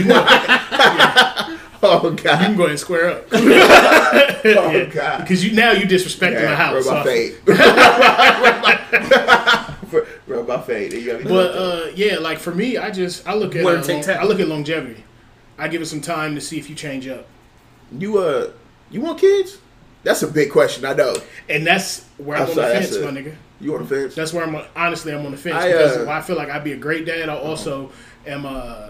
oh 1.82 2.14
can 2.16 2.16
god. 2.16 2.56
go 2.56 2.62
ahead 2.62 2.70
and 2.70 2.78
square 2.80 3.10
up. 3.10 3.26
Oh 3.32 4.86
god. 4.92 5.18
Because 5.20 5.44
you 5.44 5.52
now 5.54 5.72
you 5.72 5.86
disrespecting 5.86 6.44
my 6.44 6.54
house. 6.54 6.86
Rub 6.86 7.04
my 7.06 7.12
so- 8.90 9.40
fade. 10.62 10.92
Rub 10.92 11.00
my 11.00 11.00
fade. 11.00 11.02
You 11.04 11.12
gotta- 11.12 11.24
But 11.28 11.54
uh, 11.56 11.90
yeah, 11.94 12.18
like 12.18 12.38
for 12.38 12.54
me, 12.54 12.76
I 12.76 12.90
just 12.90 13.26
I 13.26 13.34
look 13.34 13.54
at 13.56 13.62
uh, 13.62 13.64
long- 13.64 14.08
I 14.08 14.24
look 14.24 14.40
at 14.40 14.48
longevity. 14.48 15.04
I 15.58 15.68
give 15.68 15.80
it 15.82 15.86
some 15.86 16.00
time 16.00 16.34
to 16.34 16.40
see 16.40 16.58
if 16.58 16.68
you 16.68 16.74
change 16.76 17.06
up, 17.08 17.26
you 17.96 18.18
uh, 18.18 18.50
you 18.90 19.00
want 19.00 19.18
kids? 19.20 19.58
That's 20.02 20.22
a 20.22 20.26
big 20.28 20.50
question. 20.50 20.84
I 20.84 20.92
know. 20.94 21.14
and 21.48 21.66
that's 21.66 22.04
where 22.18 22.36
I'm 22.36 22.42
I'm 22.44 22.50
on 22.50 22.56
the 22.56 22.62
fence, 22.62 22.96
a- 22.96 23.04
my 23.04 23.10
nigga. 23.20 23.34
You 23.60 23.74
on 23.76 23.82
the 23.86 23.88
fence? 23.88 24.14
That's 24.14 24.32
where 24.32 24.44
I'm 24.44 24.56
honestly 24.76 25.12
I'm 25.14 25.24
on 25.24 25.30
the 25.32 25.38
fence 25.38 25.56
I, 25.56 25.68
because 25.72 25.96
uh, 25.98 26.04
while 26.04 26.18
I 26.18 26.22
feel 26.22 26.36
like 26.36 26.50
I'd 26.50 26.64
be 26.64 26.72
a 26.72 26.76
great 26.76 27.06
dad. 27.06 27.28
I 27.28 27.36
also 27.36 27.92
am 28.26 28.44
uh, 28.44 28.88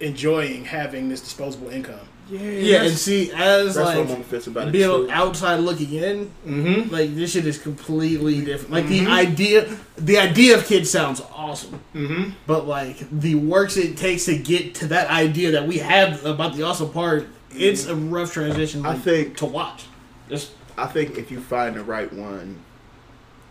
enjoying 0.00 0.64
having 0.64 1.08
this 1.08 1.20
disposable 1.20 1.70
income. 1.70 1.98
Yeah, 2.30 2.40
Yeah, 2.40 2.82
and 2.84 2.96
see, 2.96 3.30
as 3.32 3.74
that's 3.74 3.76
what 3.76 3.96
I'm 3.96 4.10
on 4.10 4.24
like 4.30 4.46
about 4.46 4.68
it. 4.68 4.72
being 4.72 4.84
too. 4.84 5.10
outside 5.10 5.56
looking 5.60 5.92
in, 5.94 6.30
Mm-hmm. 6.46 6.92
like 6.92 7.14
this 7.14 7.32
shit 7.32 7.46
is 7.46 7.58
completely 7.58 8.40
different. 8.44 8.70
Like 8.72 8.86
the 8.86 9.06
idea, 9.06 9.68
the 9.96 10.18
idea 10.18 10.56
of 10.56 10.66
kids 10.66 10.90
sounds 10.90 11.22
awesome, 11.32 11.80
Mm-hmm. 11.94 12.30
but 12.46 12.66
like 12.66 12.98
the 13.10 13.34
works 13.36 13.76
it 13.76 13.96
takes 13.96 14.26
to 14.26 14.36
get 14.36 14.74
to 14.76 14.86
that 14.88 15.08
idea 15.10 15.52
that 15.52 15.66
we 15.66 15.78
have 15.78 16.24
about 16.26 16.54
the 16.56 16.62
awesome 16.64 16.90
part, 16.90 17.26
it's 17.50 17.86
a 17.86 17.94
rough 17.96 18.32
transition. 18.32 18.84
I 18.84 18.94
think- 18.98 19.36
to 19.38 19.46
watch. 19.46 19.84
Just 20.28 20.52
I 20.76 20.86
think 20.86 21.16
if 21.18 21.30
you 21.30 21.40
find 21.40 21.74
the 21.76 21.82
right 21.82 22.12
one, 22.12 22.60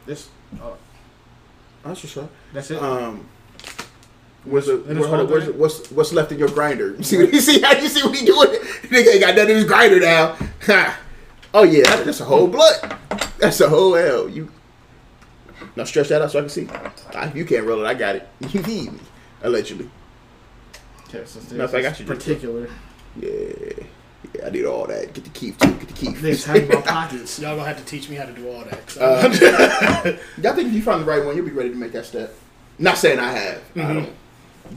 this. 0.05 0.29
Uh, 0.61 0.71
that's 1.83 1.99
for 2.01 2.07
sure. 2.07 2.29
that's 2.53 2.69
it. 2.71 2.81
Um, 2.81 3.27
what's, 4.49 4.67
it, 4.67 4.85
what- 4.85 4.97
hold 4.97 5.07
all 5.07 5.19
on, 5.21 5.29
what's, 5.31 5.47
what's 5.79 5.91
what's 5.91 6.13
left 6.13 6.31
in 6.31 6.39
your 6.39 6.49
grinder? 6.49 6.95
You 6.97 7.03
see 7.09 7.17
what 7.17 7.33
you 7.33 7.39
see? 7.41 7.61
How 7.61 7.73
you 7.73 7.87
see 7.87 8.03
what 8.03 8.15
he 8.15 8.25
doing? 8.25 8.49
Nigga 8.89 9.11
ain't 9.13 9.21
got 9.21 9.35
nothing 9.35 9.49
in 9.51 9.55
his 9.57 9.65
grinder 9.65 9.99
now. 9.99 10.35
Ha. 10.67 10.99
oh 11.53 11.63
yeah, 11.63 11.83
that- 11.83 12.05
that's 12.05 12.19
a 12.21 12.25
whole 12.25 12.47
blood. 12.47 12.95
That's 13.39 13.59
a 13.61 13.69
whole 13.69 13.95
L. 13.95 14.27
You 14.29 14.49
now 15.75 15.83
stretch 15.83 16.09
that 16.09 16.21
out 16.21 16.31
so 16.31 16.39
I 16.39 16.41
can 16.41 16.49
see. 16.49 16.67
Ah, 17.15 17.31
you 17.33 17.45
can't 17.45 17.65
roll 17.65 17.83
it. 17.83 17.87
I 17.87 17.93
got 17.93 18.15
it. 18.15 18.27
You 18.49 18.61
need 18.63 18.93
me 18.93 18.99
allegedly. 19.43 19.89
okay, 21.07 21.23
so 21.25 21.39
No, 21.55 21.65
if 21.65 21.73
I 21.75 21.81
got 21.81 21.99
you, 21.99 22.05
particular. 22.05 22.67
Yeah, 23.15 23.29
yeah. 23.29 23.83
I 24.45 24.49
need 24.49 24.65
all 24.65 24.85
that. 24.87 25.13
Get 25.13 25.23
the 25.23 25.29
keef 25.31 25.57
too. 25.57 25.71
Get 25.73 25.87
the 25.87 25.93
keef. 25.93 26.21
They 26.21 26.35
talking 26.35 26.65
about 26.69 26.85
pockets. 26.85 27.39
Y'all 27.39 27.55
gonna 27.55 27.67
have 27.67 27.77
to 27.77 27.85
teach 27.85 28.09
me 28.09 28.15
how 28.15 28.25
to 28.25 28.33
do 28.33 28.47
all 28.49 28.63
that. 28.65 28.97
Uh, 28.99 30.17
Y'all 30.41 30.53
think 30.55 30.67
if 30.69 30.73
you 30.73 30.81
find 30.81 31.01
the 31.01 31.05
right 31.05 31.23
one, 31.23 31.35
you'll 31.35 31.45
be 31.45 31.51
ready 31.51 31.69
to 31.69 31.75
make 31.75 31.91
that 31.93 32.05
step. 32.05 32.33
Not 32.79 32.97
saying 32.97 33.19
I 33.19 33.31
have. 33.31 33.61
I 33.75 33.79
Mhm. 33.79 33.93
don't. 33.93 34.09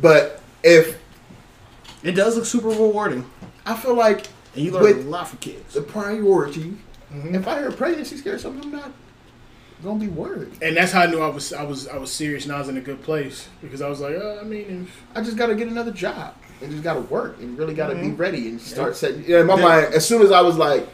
But 0.01 0.41
if 0.63 0.99
It 2.03 2.13
does 2.13 2.35
look 2.37 2.47
super 2.47 2.69
rewarding, 2.69 3.27
I 3.67 3.77
feel 3.77 3.95
like 3.95 4.27
and 4.57 4.65
you 4.65 4.71
learn 4.71 5.01
a 5.01 5.03
lot 5.03 5.29
from 5.29 5.39
kids. 5.39 5.75
the 5.75 5.83
priority, 5.83 6.75
Mhm. 7.15 7.35
if 7.35 7.47
I 7.47 7.59
hear 7.59 7.69
a 7.69 7.73
pregnancy 7.73 8.17
scare 8.17 8.35
or 8.35 8.39
something, 8.39 8.65
I'm 8.65 8.73
not 8.73 8.91
gonna 9.85 9.99
be 10.01 10.09
worried. 10.09 10.53
and 10.63 10.77
that's 10.79 10.93
how 10.93 11.03
I 11.03 11.07
knew 11.07 11.21
I 11.21 11.29
was 11.29 11.53
I 11.53 11.63
was 11.63 11.87
I 11.89 11.99
was 11.99 12.11
serious 12.11 12.45
and 12.45 12.55
I 12.55 12.59
was 12.59 12.69
in 12.71 12.77
a 12.79 12.81
good 12.81 13.03
place 13.03 13.49
because 13.61 13.83
I 13.83 13.89
was 13.89 14.01
like, 14.01 14.17
uh, 14.17 14.39
I 14.41 14.45
mean, 14.45 14.87
if 14.91 15.03
I 15.17 15.21
just 15.23 15.37
gotta 15.37 15.55
get 15.55 15.69
another 15.69 15.91
job 15.93 16.35
and 16.63 16.71
just 16.71 16.83
gotta 16.83 17.01
work 17.01 17.37
and 17.41 17.59
really 17.59 17.75
gotta 17.75 17.95
be 17.95 18.07
Mhm. 18.09 18.19
ready 18.19 18.49
and 18.49 18.61
start 18.61 18.97
setting. 18.97 19.25
Yeah, 19.27 19.41
in 19.41 19.47
my 19.47 19.57
mind, 19.57 19.93
as 19.95 20.07
soon 20.07 20.23
as 20.23 20.31
I 20.33 20.41
was 20.41 20.57
like, 20.57 20.89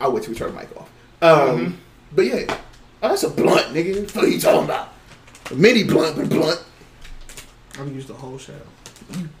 I'll 0.00 0.10
wait 0.12 0.24
till 0.24 0.32
we 0.32 0.38
turn 0.38 0.52
the 0.54 0.60
mic 0.60 0.68
off. 0.76 0.88
Um, 1.22 1.58
Mhm. 1.58 1.72
But 2.14 2.26
yeah, 2.26 2.56
oh, 3.02 3.08
that's 3.08 3.22
a 3.24 3.30
blunt, 3.30 3.72
nigga. 3.74 4.12
What 4.14 4.24
are 4.24 4.28
you 4.28 4.40
talking 4.40 4.64
about? 4.64 4.88
A 5.50 5.54
mini 5.54 5.82
blunt, 5.84 6.16
but 6.16 6.28
blunt. 6.28 6.60
I'm 7.74 7.84
gonna 7.84 7.92
use 7.92 8.06
the 8.06 8.14
whole 8.14 8.38
shadow. 8.38 8.58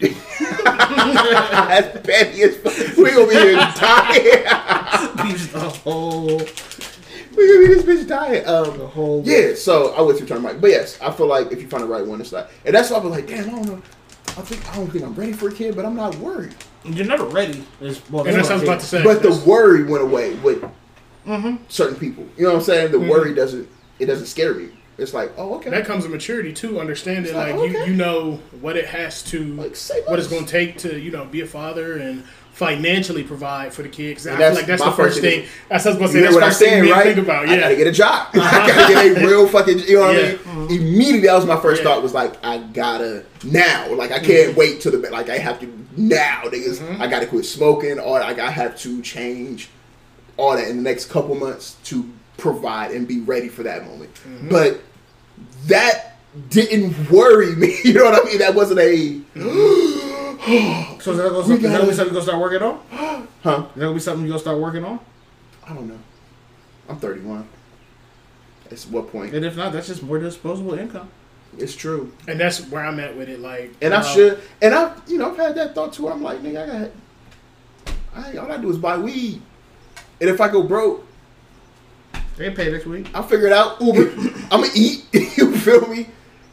That's 0.64 2.06
petty 2.06 2.42
as 2.42 2.56
fuck. 2.58 2.96
We 2.96 3.10
gonna 3.12 3.26
be 3.28 3.34
here 3.34 3.52
dying. 3.54 4.24
use 5.30 5.48
the 5.48 5.60
whole, 5.60 6.26
we 6.26 7.48
gonna 7.48 7.68
be 7.68 7.74
this 7.74 7.82
bitch 7.84 8.08
dying. 8.08 8.46
Um, 8.46 8.76
the 8.78 8.86
whole. 8.86 9.22
Yeah, 9.24 9.54
so 9.54 9.94
I 9.94 10.00
would 10.00 10.20
return 10.20 10.42
mic. 10.42 10.60
But 10.60 10.70
yes, 10.70 11.00
I 11.00 11.10
feel 11.10 11.26
like 11.26 11.52
if 11.52 11.60
you 11.62 11.68
find 11.68 11.82
the 11.84 11.88
right 11.88 12.04
one, 12.04 12.20
it's 12.20 12.32
like, 12.32 12.48
and 12.64 12.74
that's 12.74 12.90
why 12.90 12.96
I 12.98 13.00
was 13.00 13.10
like, 13.12 13.26
damn, 13.26 13.48
I 13.48 13.50
don't 13.52 13.66
know. 13.66 13.82
I 14.36 14.40
think 14.42 14.68
I 14.72 14.76
don't 14.76 14.88
think 14.90 15.04
I'm 15.04 15.14
ready 15.14 15.32
for 15.32 15.48
a 15.48 15.52
kid, 15.52 15.76
but 15.76 15.84
I'm 15.84 15.94
not 15.96 16.14
worried. 16.16 16.54
You're 16.84 17.06
never 17.06 17.24
ready. 17.24 17.64
It's, 17.80 18.02
well, 18.10 18.26
and 18.26 18.34
that's 18.36 18.48
what 18.48 18.52
I 18.52 18.54
was 18.56 18.62
what 18.62 18.68
about 18.74 18.80
to 18.80 18.86
say. 18.86 19.02
But 19.04 19.22
the 19.22 19.42
worry 19.48 19.84
went 19.84 20.02
away 20.02 20.34
with 20.36 20.64
Mm-hmm. 21.26 21.64
certain 21.68 21.96
people. 21.98 22.26
You 22.36 22.44
know 22.44 22.50
what 22.50 22.58
I'm 22.58 22.64
saying? 22.64 22.92
The 22.92 23.00
worry 23.00 23.34
doesn't 23.34 23.66
it 23.98 24.04
doesn't 24.06 24.26
scare 24.26 24.52
me. 24.52 24.68
It's 24.96 25.12
like, 25.12 25.32
oh 25.36 25.56
okay. 25.56 25.70
that 25.70 25.84
comes 25.86 26.04
with 26.04 26.12
maturity 26.12 26.52
too. 26.52 26.80
Understanding 26.80 27.34
like, 27.34 27.56
like, 27.56 27.70
you 27.70 27.78
okay. 27.78 27.90
you 27.90 27.96
know 27.96 28.38
what 28.60 28.76
it 28.76 28.86
has 28.86 29.22
to 29.24 29.44
Like, 29.54 29.76
what 30.06 30.18
it's 30.18 30.28
going 30.28 30.44
to 30.44 30.50
take 30.50 30.78
to 30.78 30.98
you 30.98 31.10
know 31.10 31.24
be 31.24 31.40
a 31.40 31.46
father 31.46 31.96
and 31.96 32.24
financially 32.54 33.24
provide 33.24 33.74
for 33.74 33.82
the 33.82 33.88
kid. 33.88 34.16
'Cause 34.16 34.28
I 34.28 34.30
feel 34.30 34.38
that's 34.38 34.56
like 34.56 34.66
that's 34.66 34.80
my 34.80 34.90
the 34.90 34.96
first 34.96 35.20
thing. 35.20 35.46
That's 35.68 35.84
what 35.84 35.96
I 35.96 35.98
was 35.98 35.98
about 35.98 36.06
to 36.06 36.12
say. 36.12 36.18
you 36.18 36.22
That's 36.22 36.34
what 36.34 36.44
I'm 36.44 36.52
saying, 36.52 36.90
right? 36.90 37.02
think 37.02 37.18
about. 37.18 37.48
Yeah. 37.48 37.54
I 37.54 37.60
gotta 37.60 37.76
get 37.76 37.86
a 37.88 37.92
job. 37.92 38.28
I 38.34 38.68
gotta 38.68 38.94
get 38.94 39.22
a 39.22 39.26
real 39.26 39.48
fucking. 39.48 39.80
You 39.80 39.96
know 39.96 40.00
what 40.02 40.16
Yeah. 40.16 40.36
I 40.46 40.54
mean? 40.54 40.70
Immediately, 40.70 41.20
that 41.26 41.34
was 41.34 41.46
my 41.46 41.60
first 41.60 41.82
Yeah. 41.82 41.88
thought. 41.88 42.02
Was 42.02 42.14
like, 42.14 42.42
I 42.44 42.58
gotta 42.58 43.24
now. 43.42 43.92
Like, 43.92 44.12
I 44.12 44.20
can't 44.20 44.50
mm-hmm. 44.50 44.58
wait 44.58 44.80
till 44.80 44.92
the 44.92 44.98
like 45.10 45.28
I 45.28 45.38
have 45.38 45.58
to 45.60 45.86
now, 45.96 46.42
niggas. 46.44 46.78
Mm-hmm. 46.78 47.02
I 47.02 47.08
gotta 47.08 47.26
quit 47.26 47.44
smoking, 47.44 47.98
or 47.98 48.20
like 48.20 48.38
I 48.38 48.50
have 48.50 48.78
to 48.80 49.02
change 49.02 49.68
all 50.36 50.54
that 50.54 50.68
in 50.68 50.76
the 50.76 50.82
next 50.82 51.06
couple 51.10 51.34
months 51.34 51.76
to 51.84 52.08
provide 52.36 52.90
and 52.92 53.06
be 53.06 53.20
ready 53.20 53.48
for 53.48 53.62
that 53.62 53.86
moment. 53.86 54.10
But 54.50 54.80
that 55.66 56.16
didn't 56.48 57.10
worry 57.10 57.54
me. 57.54 57.78
You 57.84 57.94
know 57.94 58.04
what 58.04 58.22
I 58.22 58.24
mean? 58.28 58.38
That 58.38 58.54
wasn't 58.54 58.80
a 58.80 59.20
So 61.00 61.12
is 61.12 61.18
that 61.18 61.30
gonna, 61.30 61.38
is 61.40 61.48
that 61.48 61.62
gonna 61.62 61.86
be 61.86 61.92
something 61.92 62.14
you're 62.14 62.22
gonna 62.22 62.22
start 62.22 62.40
working 62.40 62.62
on? 62.62 62.80
huh. 63.42 63.66
Is 63.68 63.74
that 63.74 63.80
gonna 63.80 63.94
be 63.94 64.00
something 64.00 64.24
you're 64.24 64.30
gonna 64.30 64.40
start 64.40 64.58
working 64.58 64.84
on? 64.84 65.00
I 65.66 65.74
don't 65.74 65.88
know. 65.88 65.98
I'm 66.88 66.98
31. 66.98 67.48
It's 68.70 68.86
what 68.86 69.10
point? 69.10 69.34
And 69.34 69.44
if 69.44 69.56
not, 69.56 69.72
that's 69.72 69.86
just 69.86 70.02
more 70.02 70.18
disposable 70.18 70.74
income. 70.74 71.08
It's 71.56 71.74
true. 71.74 72.12
And 72.26 72.40
that's 72.40 72.60
where 72.68 72.84
I'm 72.84 72.98
at 72.98 73.16
with 73.16 73.28
it. 73.28 73.40
Like, 73.40 73.74
And 73.80 73.94
I 73.94 73.98
uh, 73.98 74.02
should, 74.02 74.40
and 74.60 74.74
I, 74.74 74.94
you 75.06 75.18
know, 75.18 75.30
I've 75.30 75.36
had 75.36 75.54
that 75.54 75.74
thought 75.74 75.92
too. 75.92 76.08
I'm 76.08 76.22
like, 76.22 76.40
nigga, 76.40 76.62
I 76.62 76.66
got, 76.66 76.90
I 78.14 78.36
all 78.38 78.50
I 78.50 78.56
do 78.56 78.70
is 78.70 78.78
buy 78.78 78.98
weed, 78.98 79.40
and 80.20 80.30
if 80.30 80.40
I 80.40 80.48
go 80.48 80.62
broke, 80.62 81.03
They 82.36 82.50
pay 82.50 82.70
next 82.70 82.86
week. 82.86 83.08
I'll 83.14 83.22
figure 83.22 83.46
it 83.46 83.52
out. 83.52 83.80
Uber, 83.80 84.10
I'm 84.50 84.62
gonna 84.62 84.68
eat. 84.74 85.04
you 85.12 85.56
feel 85.56 85.86
me? 85.86 86.08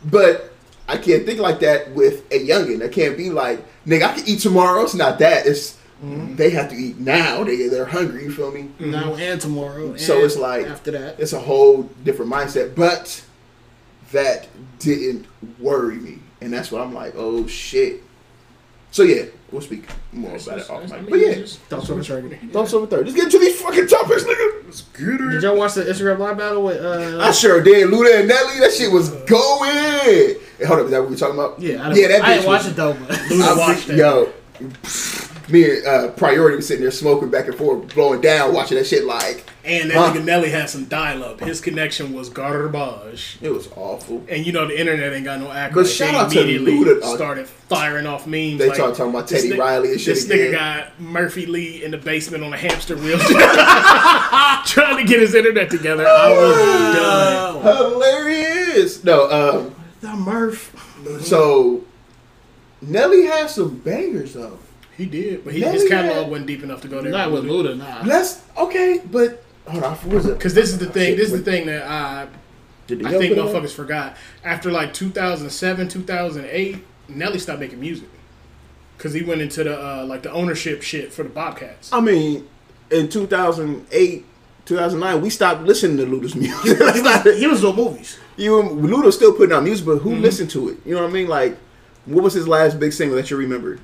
But 0.06 0.54
I 0.88 0.98
can't 0.98 1.26
think 1.26 1.40
like 1.40 1.60
that 1.62 1.92
with 1.92 2.32
a 2.32 2.40
youngin. 2.40 2.84
I 2.84 2.90
can't 2.90 3.18
be 3.18 3.30
like, 3.30 3.64
nigga, 3.86 4.04
I 4.04 4.16
can 4.16 4.28
eat 4.28 4.40
tomorrow. 4.40 4.84
It's 4.84 4.94
not 4.94 5.20
that. 5.20 5.46
It's 5.48 5.78
mm-hmm. 6.04 6.36
they 6.36 6.52
have 6.52 6.70
to 6.70 6.76
eat 6.76 6.98
now. 6.98 7.44
They 7.44 7.68
they're 7.68 7.86
hungry. 7.86 8.24
You 8.24 8.32
feel 8.32 8.52
me? 8.52 8.70
Now 8.80 9.16
and 9.16 9.40
tomorrow. 9.40 9.96
So 9.98 10.16
and 10.16 10.26
it's 10.26 10.38
like- 10.38 10.68
after 10.68 10.92
that. 10.92 11.20
It's 11.20 11.34
a 11.34 11.40
whole 11.40 11.84
different 12.04 12.32
mindset. 12.32 12.76
But 12.76 13.24
that 14.12 14.48
didn't 14.80 15.26
worry 15.60 15.96
me, 15.96 16.20
and 16.42 16.54
that's 16.54 16.72
what 16.72 16.82
I'm 16.82 16.94
like. 16.94 17.14
Oh 17.16 17.48
shit. 17.48 18.04
So 18.92 19.04
yeah, 19.04 19.24
we'll 19.52 19.62
speak 19.62 19.86
more 20.12 20.36
about 20.36 20.60
it 20.60 20.70
off 20.70 20.92
I 20.92 21.00
mic. 21.00 21.10
But 21.10 21.20
yeah. 21.20 21.78
on 21.78 21.98
the 21.98 22.04
trigger. 22.04 22.38
Thoughts 22.52 22.74
over 22.74 22.88
third. 22.88 23.06
Let's 23.06 23.16
get 23.16 23.26
into 23.26 23.40
these 23.40 23.60
fucking 23.62 23.88
topics, 23.88 24.24
nigga. 24.24 24.61
Let's 24.72 24.84
get 24.84 25.08
it. 25.10 25.18
Did 25.32 25.44
y'all 25.44 25.58
watch 25.58 25.74
the 25.74 25.84
Instagram 25.84 26.20
live 26.20 26.38
battle 26.38 26.64
with? 26.64 26.82
Uh, 26.82 27.20
I 27.22 27.32
sure 27.32 27.62
did. 27.62 27.90
Luda 27.90 28.20
and 28.20 28.28
Nelly, 28.30 28.58
that 28.62 28.72
shit 28.72 28.90
was 28.90 29.10
going. 29.10 30.38
Hold 30.66 30.80
up, 30.80 30.86
is 30.86 30.92
that 30.92 31.02
what 31.02 31.10
we 31.10 31.18
talking 31.18 31.36
about? 31.36 31.60
yeah, 31.60 31.86
I 31.90 31.94
yeah, 31.94 32.08
that 32.08 32.22
I 32.22 32.30
bitch 32.30 32.34
didn't 32.36 32.46
watch 32.48 32.64
was- 32.64 32.68
it 32.72 32.76
though. 32.78 32.94
But 32.94 33.10
Luda 33.10 33.44
I 33.44 33.58
watched 33.58 33.84
think- 33.88 33.98
that. 33.98 33.98
Yo, 33.98 35.21
me 35.50 35.78
and 35.78 35.88
uh, 35.88 36.08
Priority 36.12 36.58
was 36.58 36.68
sitting 36.68 36.82
there 36.84 36.92
smoking 36.92 37.30
back 37.30 37.48
and 37.48 37.56
forth, 37.56 37.94
blowing 37.96 38.22
down, 38.22 38.54
watching 38.54 38.78
that 38.78 38.86
shit 38.86 39.06
like 39.06 39.44
And 39.64 39.90
that 39.92 39.98
Huh. 39.98 40.14
nigga 40.14 40.24
Nelly 40.26 40.50
had 40.50 40.70
some 40.70 40.86
dial 40.86 41.24
up. 41.24 41.40
His 41.40 41.62
connection 41.62 42.14
was 42.14 42.30
garbage. 42.30 43.38
it 43.42 43.50
was 43.52 43.70
awful. 43.76 44.24
And 44.30 44.46
you 44.46 44.52
know 44.52 44.68
the 44.68 44.80
internet 44.80 45.14
ain't 45.14 45.26
got 45.26 45.40
no 45.40 45.48
accolades. 45.48 45.74
But 45.74 45.88
shout 45.88 46.12
They 46.12 46.18
out 46.18 46.32
to 46.32 46.42
immediately 46.42 46.74
Luda, 46.96 47.02
uh, 47.02 47.16
started 47.16 47.48
firing 47.48 48.06
off 48.06 48.28
memes. 48.28 48.60
They 48.60 48.68
like, 48.68 48.76
start 48.76 48.96
talking 48.96 49.14
about 49.14 49.28
Teddy 49.28 49.54
Riley 49.58 49.92
and 49.92 50.02
shit 50.02 50.16
This 50.16 50.26
again. 50.26 50.38
nigga 50.38 50.52
got 50.54 51.00
Murphy 51.02 51.46
Lee 51.46 51.84
in 51.84 51.92
the 51.92 51.98
basement 51.98 52.44
on 52.44 52.54
a 52.54 52.58
hamster 52.58 52.96
wheel, 52.98 53.18
trying 54.66 54.98
to 54.98 55.04
get 55.06 55.20
his 55.20 55.34
internet 55.36 55.70
together. 55.70 56.06
I 56.08 56.32
was 56.32 56.96
done. 56.96 57.62
Hilarious. 57.94 59.04
No, 59.04 59.30
um, 59.30 59.76
the 60.02 60.16
Murph. 60.16 60.76
so 61.22 61.84
Nelly 62.82 63.26
has 63.26 63.54
some 63.56 63.78
bangers 63.80 64.34
though. 64.34 64.58
He 65.02 65.08
did, 65.08 65.44
but 65.44 65.54
he, 65.56 65.62
his 65.62 65.90
catalog 65.90 66.16
had- 66.24 66.30
wasn't 66.30 66.48
deep 66.48 66.62
enough 66.62 66.82
to 66.82 66.88
go 66.88 67.02
there. 67.02 67.12
Not 67.12 67.32
with 67.32 67.44
Luda, 67.44 67.76
nah. 67.76 68.04
Let's 68.06 68.44
okay, 68.56 69.02
but 69.10 69.44
hold 69.68 69.84
on, 69.84 69.96
what 69.96 70.14
was 70.14 70.26
it? 70.28 70.38
Because 70.38 70.54
this 70.54 70.70
is 70.70 70.78
the 70.78 70.86
thing. 70.86 71.18
This 71.18 71.32
is 71.32 71.44
the 71.44 71.52
thing 71.52 71.66
that 71.66 71.88
I 71.88 72.28
Did 72.86 73.04
I 73.04 73.10
think 73.18 73.34
put 73.36 73.40
it 73.40 73.40
up? 73.40 73.48
motherfuckers 73.48 73.74
forgot. 73.74 74.16
After 74.44 74.72
like 74.72 74.94
2007, 74.94 75.88
2008, 75.88 76.86
Nelly 77.10 77.40
stopped 77.40 77.60
making 77.60 77.80
music 77.80 78.10
because 78.96 79.12
he 79.14 79.24
went 79.24 79.42
into 79.42 79.64
the 79.64 79.76
uh, 79.76 80.06
like 80.06 80.22
the 80.22 80.32
ownership 80.32 80.84
shit 80.84 81.12
for 81.12 81.24
the 81.24 81.30
Bobcats. 81.30 81.92
I 81.92 82.00
mean, 82.00 82.48
in 82.92 83.10
2008, 83.10 84.26
2009, 84.66 85.22
we 85.22 85.32
stopped 85.32 85.64
listening 85.64 85.98
to 85.98 86.06
Luda's 86.06 86.36
music. 86.36 86.80
Let's 86.80 87.40
He 87.40 87.48
was 87.48 87.62
doing 87.62 87.76
movies. 87.76 88.20
you 88.38 88.52
Luda's 88.62 89.16
still 89.16 89.34
putting 89.34 89.56
out 89.56 89.64
music, 89.64 89.88
but 89.88 89.98
who 89.98 90.16
listened 90.16 90.52
to 90.52 90.70
it? 90.70 90.78
You 90.86 90.94
know 90.94 91.02
what 91.02 91.10
I 91.10 91.14
mean? 91.14 91.28
Like, 91.28 91.58
what 92.06 92.24
was 92.24 92.34
his 92.34 92.48
last 92.48 92.80
big 92.80 92.94
single 92.94 93.16
that 93.18 93.32
you 93.32 93.38
remember? 93.38 93.80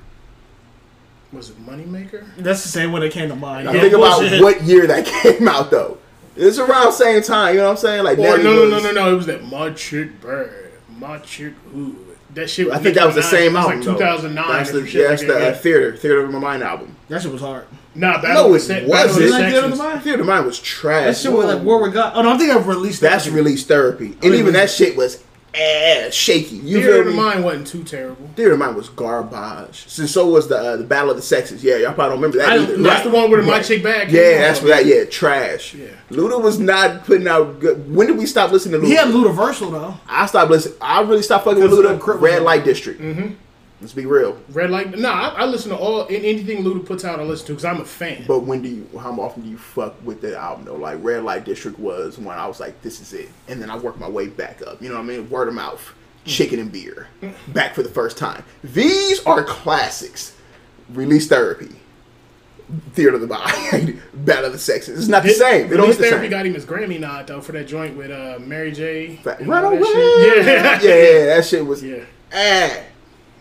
Was 1.32 1.50
it 1.50 1.66
Moneymaker? 1.66 2.24
That's 2.38 2.62
the 2.62 2.68
same 2.70 2.90
one 2.92 3.02
that 3.02 3.12
came 3.12 3.28
to 3.28 3.36
mind. 3.36 3.66
Now 3.66 3.72
Yeah, 3.72 3.80
think 3.82 3.92
about 3.94 4.20
bullshit. 4.20 4.42
what 4.42 4.62
year 4.62 4.86
that 4.86 5.04
came 5.22 5.46
out 5.48 5.70
though. 5.70 5.98
It's 6.36 6.58
around 6.58 6.92
same 6.92 7.22
time. 7.22 7.54
You 7.54 7.60
know 7.60 7.66
what 7.66 7.70
I'm 7.72 7.76
saying? 7.78 8.04
Like, 8.04 8.18
Or 8.18 8.22
no, 8.22 8.36
no, 8.38 8.68
no, 8.68 8.74
was- 8.76 8.84
no, 8.84 8.92
no. 8.92 9.12
It 9.12 9.16
was 9.16 9.26
that 9.26 9.44
My 9.44 9.70
Chick 9.70 10.20
Bad, 10.22 10.50
My 10.96 11.18
Chick 11.18 11.52
Ooh. 11.76 12.04
That 12.34 12.48
shit. 12.48 12.70
I 12.70 12.78
think 12.78 12.94
that 12.94 13.06
was 13.06 13.14
the 13.16 13.22
same 13.22 13.56
album. 13.56 13.78
like 13.78 13.84
2009. 13.84 14.48
That's 14.48 14.70
the, 14.70 14.78
some 14.78 14.86
shit 14.86 15.02
yeah, 15.02 15.08
like 15.08 15.18
the 15.20 15.26
that, 15.26 15.54
uh, 15.54 15.58
theater, 15.58 15.96
theater 15.96 16.24
of 16.24 16.30
my 16.30 16.38
mind 16.38 16.62
album. 16.62 16.94
That 17.08 17.22
shit 17.22 17.32
was 17.32 17.40
hard. 17.40 17.64
Nah, 17.94 18.20
Battle 18.20 18.34
No, 18.34 18.40
of 18.42 18.46
it 18.46 18.52
wasn't. 18.52 18.90
Battle 18.90 19.10
of 19.10 19.16
the 19.16 19.22
You 19.24 19.30
Theater 19.50 19.64
of 19.64 19.70
the 19.72 19.76
Mind? 19.76 20.02
Theater 20.02 20.20
of 20.20 20.26
Mind 20.26 20.46
was 20.46 20.60
trash. 20.60 21.04
That 21.04 21.16
shit 21.16 21.32
was 21.32 21.46
like 21.46 21.62
where 21.64 21.78
we 21.78 21.90
got. 21.90 22.14
Oh 22.14 22.22
no, 22.22 22.32
I 22.34 22.38
think 22.38 22.50
I've 22.52 22.68
released 22.68 23.00
That's 23.00 23.24
that. 23.24 23.32
released 23.32 23.66
therapy, 23.66 24.12
and 24.12 24.20
mean, 24.22 24.34
even 24.34 24.52
that 24.52 24.70
shit 24.70 24.96
was 24.96 25.22
eh, 25.58 26.10
shaky. 26.10 26.56
You 26.56 26.78
Theater 26.78 26.88
feel 26.92 26.98
of 27.00 27.04
the 27.06 27.10
me? 27.12 27.16
Mind 27.16 27.44
wasn't 27.44 27.66
too 27.66 27.84
terrible. 27.84 28.28
Theater 28.36 28.52
of 28.52 28.58
the 28.58 28.64
Mind 28.64 28.76
was 28.76 28.88
garbage. 28.88 29.86
So, 29.88 30.06
so 30.06 30.26
was 30.28 30.48
the 30.48 30.56
uh, 30.56 30.76
the 30.76 30.84
Battle 30.84 31.10
of 31.10 31.16
the 31.16 31.22
Sexes. 31.22 31.62
Yeah, 31.64 31.76
y'all 31.76 31.92
probably 31.94 32.16
don't 32.16 32.22
remember 32.22 32.38
that 32.38 32.48
I, 32.50 32.56
either. 32.62 32.76
that's 32.82 33.04
the 33.04 33.10
one 33.10 33.30
where 33.30 33.40
the 33.40 33.46
my 33.46 33.54
Right. 33.58 33.64
chick 33.64 33.82
bag. 33.82 34.10
Yeah, 34.10 34.38
that's 34.38 34.60
what 34.62 34.68
that. 34.68 34.86
Yeah, 34.86 35.04
trash. 35.04 35.74
Yeah. 35.74 35.88
Luda 36.10 36.40
was 36.42 36.58
not 36.58 37.04
putting 37.04 37.26
out 37.28 37.60
good. 37.60 37.92
When 37.94 38.06
did 38.06 38.16
we 38.18 38.26
stop 38.26 38.50
listening 38.52 38.80
to 38.80 38.86
Luda? 38.86 38.90
He 38.90 38.94
had 38.96 39.08
Ludaversal 39.08 39.70
though. 39.72 39.94
I 40.08 40.26
stopped 40.26 40.50
listening. 40.50 40.76
I 40.80 41.00
really 41.02 41.22
stopped 41.22 41.44
fucking 41.44 41.62
with 41.62 41.72
Luda. 41.72 41.92
of 42.00 42.22
Red. 42.22 42.42
Light 42.42 42.64
District. 42.64 43.00
Mm-hmm. 43.00 43.34
Let's 43.80 43.92
be 43.92 44.06
real. 44.06 44.36
Red 44.50 44.70
Light. 44.70 44.98
Nah, 44.98 45.30
I, 45.36 45.42
I 45.42 45.44
listen 45.44 45.70
to 45.70 45.76
all 45.76 46.04
anything 46.10 46.64
Luda 46.64 46.84
puts 46.84 47.04
out. 47.04 47.20
I 47.20 47.22
listen 47.22 47.46
to 47.46 47.52
because 47.52 47.64
I'm 47.64 47.80
a 47.80 47.84
fan. 47.84 48.24
But 48.26 48.40
when 48.40 48.60
do 48.60 48.68
you? 48.68 48.88
How 48.98 49.12
often 49.20 49.42
do 49.44 49.48
you 49.48 49.56
fuck 49.58 49.94
with 50.04 50.20
the 50.20 50.36
album 50.36 50.64
though? 50.64 50.74
Like 50.74 50.98
Red 51.00 51.22
Light 51.22 51.44
District 51.44 51.78
was 51.78 52.18
when 52.18 52.36
I 52.36 52.46
was 52.48 52.58
like, 52.58 52.82
this 52.82 53.00
is 53.00 53.12
it, 53.12 53.28
and 53.46 53.62
then 53.62 53.70
I 53.70 53.76
worked 53.78 54.00
my 54.00 54.08
way 54.08 54.26
back 54.26 54.62
up. 54.66 54.82
You 54.82 54.88
know 54.88 54.96
what 54.96 55.02
I 55.02 55.04
mean? 55.04 55.30
Word 55.30 55.46
of 55.46 55.54
mouth, 55.54 55.94
chicken 56.24 56.58
and 56.58 56.72
beer, 56.72 57.06
back 57.48 57.74
for 57.76 57.84
the 57.84 57.88
first 57.88 58.18
time. 58.18 58.42
These 58.64 59.24
are 59.26 59.44
classics. 59.44 60.34
Release 60.90 61.28
therapy. 61.28 61.76
Theater 62.92 63.14
of 63.14 63.22
the 63.22 63.26
Mind, 63.28 64.02
Battle 64.14 64.46
of 64.46 64.52
the 64.52 64.58
Sexes. 64.58 64.98
It's 64.98 65.08
not 65.08 65.22
the 65.22 65.30
same. 65.30 65.68
Don't 65.68 65.78
Release 65.80 65.96
hit 65.96 66.02
the 66.02 66.08
Therapy 66.10 66.24
same. 66.24 66.30
got 66.30 66.46
him 66.46 66.54
his 66.54 66.66
Grammy 66.66 67.00
nod 67.00 67.26
though 67.26 67.40
for 67.40 67.52
that 67.52 67.66
joint 67.66 67.96
with 67.96 68.10
uh, 68.10 68.38
Mary 68.40 68.72
J. 68.72 69.16
Fa- 69.16 69.36
and 69.38 69.48
Run 69.48 69.64
all 69.64 69.70
that 69.70 69.76
away. 69.80 70.44
Yeah, 70.44 70.82
Yeah. 70.82 71.18
yeah, 71.20 71.26
that 71.26 71.44
shit 71.46 71.64
was. 71.64 71.82
Yeah. 71.82 72.04
Eh. 72.32 72.82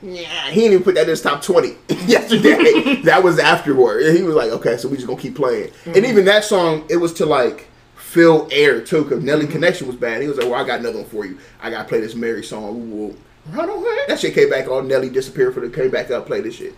Yeah, 0.02 0.50
he 0.50 0.62
didn't 0.62 0.74
even 0.74 0.84
put 0.84 0.96
that 0.96 1.04
in 1.04 1.10
his 1.10 1.22
top 1.22 1.42
twenty 1.42 1.76
yesterday. 2.06 3.02
that 3.04 3.24
was 3.24 3.40
afterward. 3.40 4.16
He 4.16 4.24
was 4.24 4.36
like, 4.36 4.52
"Okay, 4.52 4.78
so 4.78 4.88
we 4.88 4.96
just 4.98 5.08
gonna 5.08 5.20
keep 5.20 5.36
playing." 5.36 5.72
And 5.86 6.06
even 6.06 6.26
that 6.26 6.44
song, 6.44 6.86
it 6.90 6.98
was 6.98 7.14
to 7.16 7.26
like 7.26 7.68
fill 7.96 8.48
air 8.52 8.82
too, 8.82 9.04
because 9.04 9.24
Nelly 9.24 9.48
Connection 9.48 9.88
was 9.88 9.96
bad. 9.96 10.22
He 10.22 10.28
was 10.28 10.38
like, 10.38 10.48
"Well, 10.48 10.62
I 10.64 10.66
got 10.68 10.80
another 10.80 11.00
one 11.00 11.08
for 11.10 11.26
you. 11.26 11.38
I 11.62 11.70
gotta 11.70 11.88
play 11.88 12.00
this 12.00 12.16
Mary 12.16 12.44
song." 12.44 12.64
Ooh, 12.76 13.06
ooh. 13.08 13.18
Run 13.56 13.70
away. 13.70 13.98
That 14.08 14.20
shit 14.20 14.34
came 14.34 14.50
back. 14.50 14.68
All 14.68 14.82
Nelly 14.82 15.10
disappeared 15.10 15.54
for 15.54 15.62
the 15.62 15.70
came 15.70 15.90
back 15.90 16.12
up. 16.12 16.26
Play 16.28 16.42
this 16.42 16.56
shit. 16.56 16.76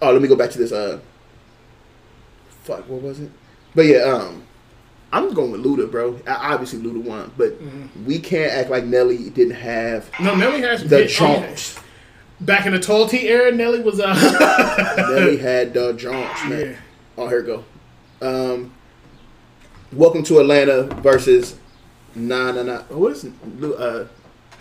Oh, 0.00 0.12
let 0.12 0.22
me 0.22 0.28
go 0.28 0.36
back 0.36 0.50
to 0.50 0.58
this. 0.58 0.72
Uh, 0.72 1.00
fuck, 2.62 2.88
what 2.88 3.02
was 3.02 3.20
it? 3.20 3.30
But 3.74 3.86
yeah, 3.86 3.98
um, 3.98 4.44
I'm 5.12 5.32
going 5.34 5.50
with 5.52 5.64
Luda, 5.64 5.90
bro. 5.90 6.18
Obviously, 6.26 6.80
Luda 6.80 7.02
won, 7.02 7.32
but 7.36 7.56
we 8.06 8.18
can't 8.18 8.52
act 8.52 8.70
like 8.70 8.84
Nelly 8.84 9.30
didn't 9.30 9.54
have 9.54 10.08
No, 10.20 10.34
Nelly 10.34 10.60
has 10.62 10.88
the 10.88 11.06
jaunts. 11.06 11.78
Back 12.44 12.66
in 12.66 12.72
the 12.72 12.78
tall 12.78 13.08
T 13.08 13.26
era, 13.28 13.50
Nelly 13.50 13.80
was 13.80 13.98
uh 14.00 14.12
Nelly 15.10 15.38
had 15.38 15.72
the 15.72 15.94
jaunts, 15.94 16.44
man. 16.44 16.70
Yeah. 16.72 16.76
Oh, 17.16 17.26
here 17.28 17.40
we 17.40 17.46
go. 17.46 17.64
Um, 18.20 18.74
Welcome 19.92 20.22
to 20.24 20.40
Atlanta 20.40 20.82
versus 21.00 21.56
Nah 22.14 22.52
Nah 22.52 22.62
Nah. 22.62 22.82
What 22.82 23.12
is 23.12 23.24
uh 23.24 24.08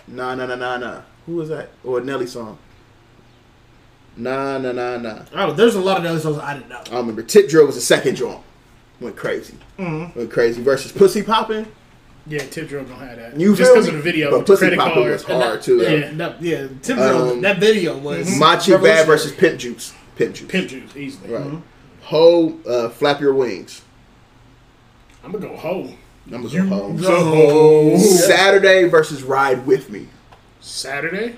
Nah 0.08 0.36
Nah 0.36 0.46
Nah 0.46 0.56
Nah 0.56 0.78
Nah? 0.78 1.02
Who 1.26 1.36
was 1.36 1.50
that? 1.50 1.72
Or 1.84 2.00
a 2.00 2.04
Nelly 2.04 2.28
song? 2.28 2.58
Nah 4.16 4.60
Nah 4.60 4.72
Nah 4.72 4.98
Nah. 4.98 5.26
Oh, 5.34 5.52
there's 5.52 5.76
a 5.76 5.82
lot 5.82 5.98
of 5.98 6.06
other 6.06 6.20
songs 6.20 6.38
I 6.38 6.54
didn't 6.54 6.70
know. 6.70 6.84
I 6.90 6.98
remember 7.00 7.22
Tip 7.24 7.50
Drill 7.50 7.66
was 7.66 7.76
the 7.76 7.82
second 7.82 8.16
jaunt. 8.16 8.44
Went 9.02 9.18
crazy. 9.18 9.58
Mm-hmm. 9.78 10.18
Went 10.18 10.32
crazy 10.32 10.62
versus 10.62 10.94
Pussy 10.94 11.22
Poppin'. 11.22 11.66
Yeah, 12.26 12.40
Tip 12.40 12.70
Drill 12.70 12.86
gonna 12.86 13.06
have 13.06 13.18
that. 13.18 13.40
You 13.40 13.56
just 13.56 13.74
because 13.74 13.88
of 13.90 13.96
the 13.96 14.02
video, 14.02 14.32
But 14.32 14.40
the 14.40 14.44
Pussy 14.46 14.60
credit 14.60 14.80
Poppin' 14.80 14.94
card. 14.94 15.12
was 15.12 15.24
hard 15.24 15.42
that- 15.42 15.62
too. 15.62 15.78
Yeah, 15.82 15.90
Yeah. 15.90 16.12
no, 16.14 16.34
yeah. 16.40 16.68
Tim 16.82 17.00
Um, 17.00 17.42
that 17.42 17.60
video 17.60 17.98
was 17.98 18.38
My 18.38 18.56
Chick 18.56 18.82
Bad 18.82 19.06
versus 19.08 19.34
Pimp 19.34 19.60
Juice. 19.60 19.92
Pimp 20.16 20.36
Juice. 20.36 20.48
Pimp 20.50 20.70
Juice, 20.70 20.96
easily. 20.96 21.34
Right. 21.34 21.44
Ho, 22.04 22.54
uh, 22.68 22.90
flap 22.90 23.20
your 23.20 23.34
wings. 23.34 23.82
I'm 25.24 25.32
gonna 25.34 25.48
go 25.48 25.56
ho. 25.58 25.90
I'm 26.32 26.44
gonna 26.48 26.66
go 26.70 26.76
ho. 26.76 26.94
Go. 26.94 27.98
Saturday 27.98 28.86
versus 28.88 29.24
Ride 29.24 29.66
with 29.68 29.90
Me. 29.90 30.08
Saturday. 30.62 31.36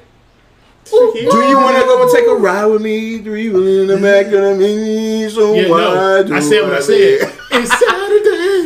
Do 0.92 0.98
you 1.18 1.58
want 1.58 1.78
to 1.78 1.84
go 1.84 2.04
and 2.04 2.12
take 2.12 2.28
a 2.28 2.36
ride 2.36 2.66
with 2.66 2.84
me? 2.84 3.18
Do 3.18 3.34
you 3.34 3.54
want 3.54 3.90
to 3.90 3.98
back 4.04 4.28
of 4.28 4.58
me? 4.60 5.28
So 5.30 5.56
Yeah, 5.56 5.68
why 5.68 5.78
no. 5.80 6.24
do 6.26 6.36
I 6.36 6.40
said 6.40 6.62
what 6.62 6.74
I 6.74 6.80
said. 6.80 7.34
It's 7.54 7.70
Saturday. 7.72 8.12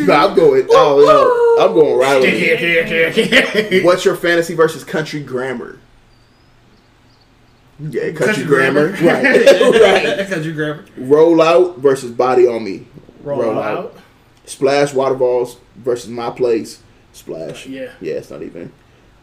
No, 0.10 0.14
I'm 0.14 0.34
going. 0.36 0.66
Oh 0.72 1.04
no, 1.06 1.49
I'm 1.60 1.74
going 1.74 1.98
ride 1.98 2.22
with 2.22 2.30
Here, 2.34 2.56
me. 2.56 2.62
here, 2.62 2.84
here, 2.86 3.12
here. 3.12 3.84
What's 3.84 4.06
your 4.06 4.16
fantasy 4.16 4.54
versus 4.56 4.84
country 4.84 5.22
grammar? 5.22 5.80
Yeah, 7.80 8.12
country, 8.12 8.26
Country 8.26 8.44
grammar. 8.46 8.96
grammar. 8.98 9.30
Right, 9.30 10.08
right. 10.18 10.28
Country 10.30 10.54
grammar. 10.54 10.86
Roll 10.98 11.42
out 11.42 11.78
versus 11.80 12.12
body 12.12 12.46
on 12.48 12.64
me. 12.64 12.88
Roll 13.24 13.60
out. 13.60 13.96
Splash 14.46 14.94
waterfalls 14.94 15.58
versus 15.76 16.10
my 16.10 16.30
place. 16.30 16.82
Splash. 17.14 17.68
Yeah. 17.68 17.92
Yeah, 18.02 18.16
it's 18.16 18.30
not 18.30 18.42
even. 18.42 18.72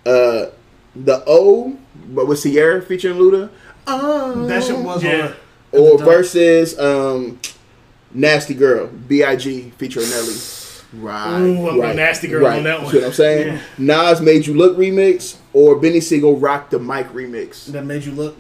Uh, 0.06 0.46
the 0.94 1.22
O, 1.26 1.76
but 2.08 2.26
with 2.26 2.42
Ciara 2.42 2.80
featuring 2.80 3.16
Luda. 3.18 3.50
Oh, 3.86 4.46
That 4.46 4.62
shit 4.64 4.78
was 4.78 5.02
Yeah. 5.02 5.20
hard. 5.22 5.36
or 5.72 5.98
versus 5.98 6.78
um, 6.78 7.38
Nasty 8.12 8.54
Girl, 8.54 8.86
B.I.G. 8.86 9.72
featuring 9.76 10.08
Nelly. 10.08 10.34
Right. 10.96 11.40
Ooh, 11.40 11.68
I'm 11.68 11.78
right, 11.78 11.86
going 11.88 11.96
Nasty 11.96 12.28
Girl 12.28 12.44
right. 12.44 12.58
on 12.58 12.64
that 12.64 12.82
one. 12.82 12.90
See 12.90 12.98
what 12.98 13.06
I'm 13.06 13.12
saying? 13.12 13.60
Nas 13.78 14.20
made 14.20 14.46
you 14.46 14.54
look 14.54 14.76
remix 14.76 15.36
or 15.52 15.76
Beanie 15.76 16.02
Sigel 16.02 16.38
rock 16.38 16.70
the 16.70 16.78
mic 16.78 17.08
remix. 17.08 17.66
That 17.66 17.84
made 17.84 18.04
you 18.04 18.12
look. 18.12 18.36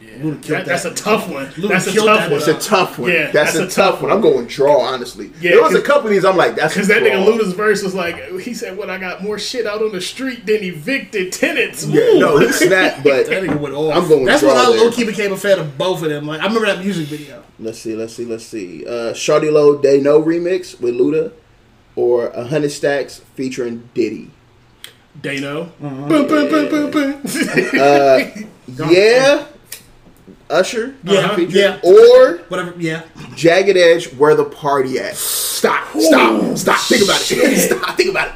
Yeah. 0.00 0.22
Luda 0.22 0.42
That, 0.42 0.66
that's 0.66 0.84
a 0.84 0.94
tough 0.94 1.28
one. 1.28 1.46
Luda 1.46 1.68
That's 1.68 1.86
a 1.86 1.92
killed 1.92 2.06
tough 2.06 2.18
that 2.18 2.30
one. 2.30 2.38
It's 2.38 2.48
a 2.48 2.68
tough 2.68 2.98
one. 2.98 3.10
Yeah, 3.10 3.30
that's, 3.30 3.54
a, 3.54 3.68
tough 3.68 4.02
one. 4.02 4.12
I'm 4.12 4.20
going 4.20 4.46
draw, 4.46 4.80
honestly. 4.80 5.32
Yeah, 5.40 5.52
there 5.52 5.62
was 5.62 5.74
a 5.74 5.82
couple 5.82 6.06
of 6.06 6.10
these. 6.10 6.24
I'm 6.24 6.36
like, 6.36 6.54
that's 6.54 6.74
Because 6.74 6.88
that 6.88 7.02
nigga 7.02 7.24
draw. 7.24 7.34
Luda's 7.34 7.54
verse 7.54 7.82
was 7.82 7.94
like, 7.94 8.40
he 8.40 8.54
said, 8.54 8.76
"When 8.76 8.90
I 8.90 8.98
got 8.98 9.22
more 9.22 9.38
shit 9.38 9.66
out 9.66 9.82
on 9.82 9.92
the 9.92 10.00
street 10.00 10.46
than 10.46 10.62
evicted 10.62 11.32
tenants." 11.32 11.86
Yeah, 11.86 12.18
no, 12.18 12.38
he 12.38 12.52
snapped, 12.52 13.02
but 13.02 13.26
That 13.26 13.42
nigga 13.42 13.58
went 13.58 13.74
off. 13.74 13.94
I'm 13.94 14.08
going 14.08 14.24
That's 14.24 14.42
when 14.42 14.56
I 14.56 14.70
there. 14.70 14.84
low 14.84 14.90
key 14.90 15.04
became 15.04 15.32
a 15.32 15.36
fan 15.36 15.58
of 15.58 15.76
both 15.78 16.02
of 16.02 16.10
them. 16.10 16.26
Like 16.26 16.40
I 16.40 16.46
remember 16.46 16.66
that 16.66 16.80
music 16.80 17.08
video. 17.08 17.42
Let's 17.58 17.78
see, 17.78 17.94
let's 17.94 18.14
see, 18.14 18.24
let's 18.24 18.44
see. 18.44 18.84
Uh, 18.86 19.12
Shawty 19.12 19.50
Lo 19.50 19.80
Dey 19.80 20.00
Know 20.00 20.22
remix 20.22 20.80
with 20.80 20.94
Luda, 20.94 21.32
or 21.96 22.28
a 22.28 22.44
hundred 22.44 22.70
stacks 22.70 23.20
featuring 23.34 23.88
Diddy. 23.94 24.30
Dano. 25.20 25.72
Uh-huh. 25.82 26.08
Boom, 26.08 26.26
boom, 26.26 26.48
boom, 26.48 26.68
boom, 26.68 26.90
boom. 26.90 27.22
Uh, 27.80 28.20
yeah, 28.90 29.46
Usher. 30.50 30.94
Yeah, 31.04 31.34
featuring- 31.36 31.56
yeah. 31.56 31.80
Or 31.84 32.38
Whatever. 32.48 32.74
Yeah. 32.78 33.02
Jagged 33.36 33.76
Edge, 33.76 34.12
where 34.14 34.34
the 34.34 34.44
party 34.44 34.98
at? 34.98 35.14
Stop, 35.14 35.86
stop, 35.98 36.56
stop. 36.56 36.80
Think 36.80 37.04
about 37.04 37.20
it. 37.30 37.58
stop. 37.70 37.96
Think 37.96 38.10
about 38.10 38.28
it. 38.28 38.34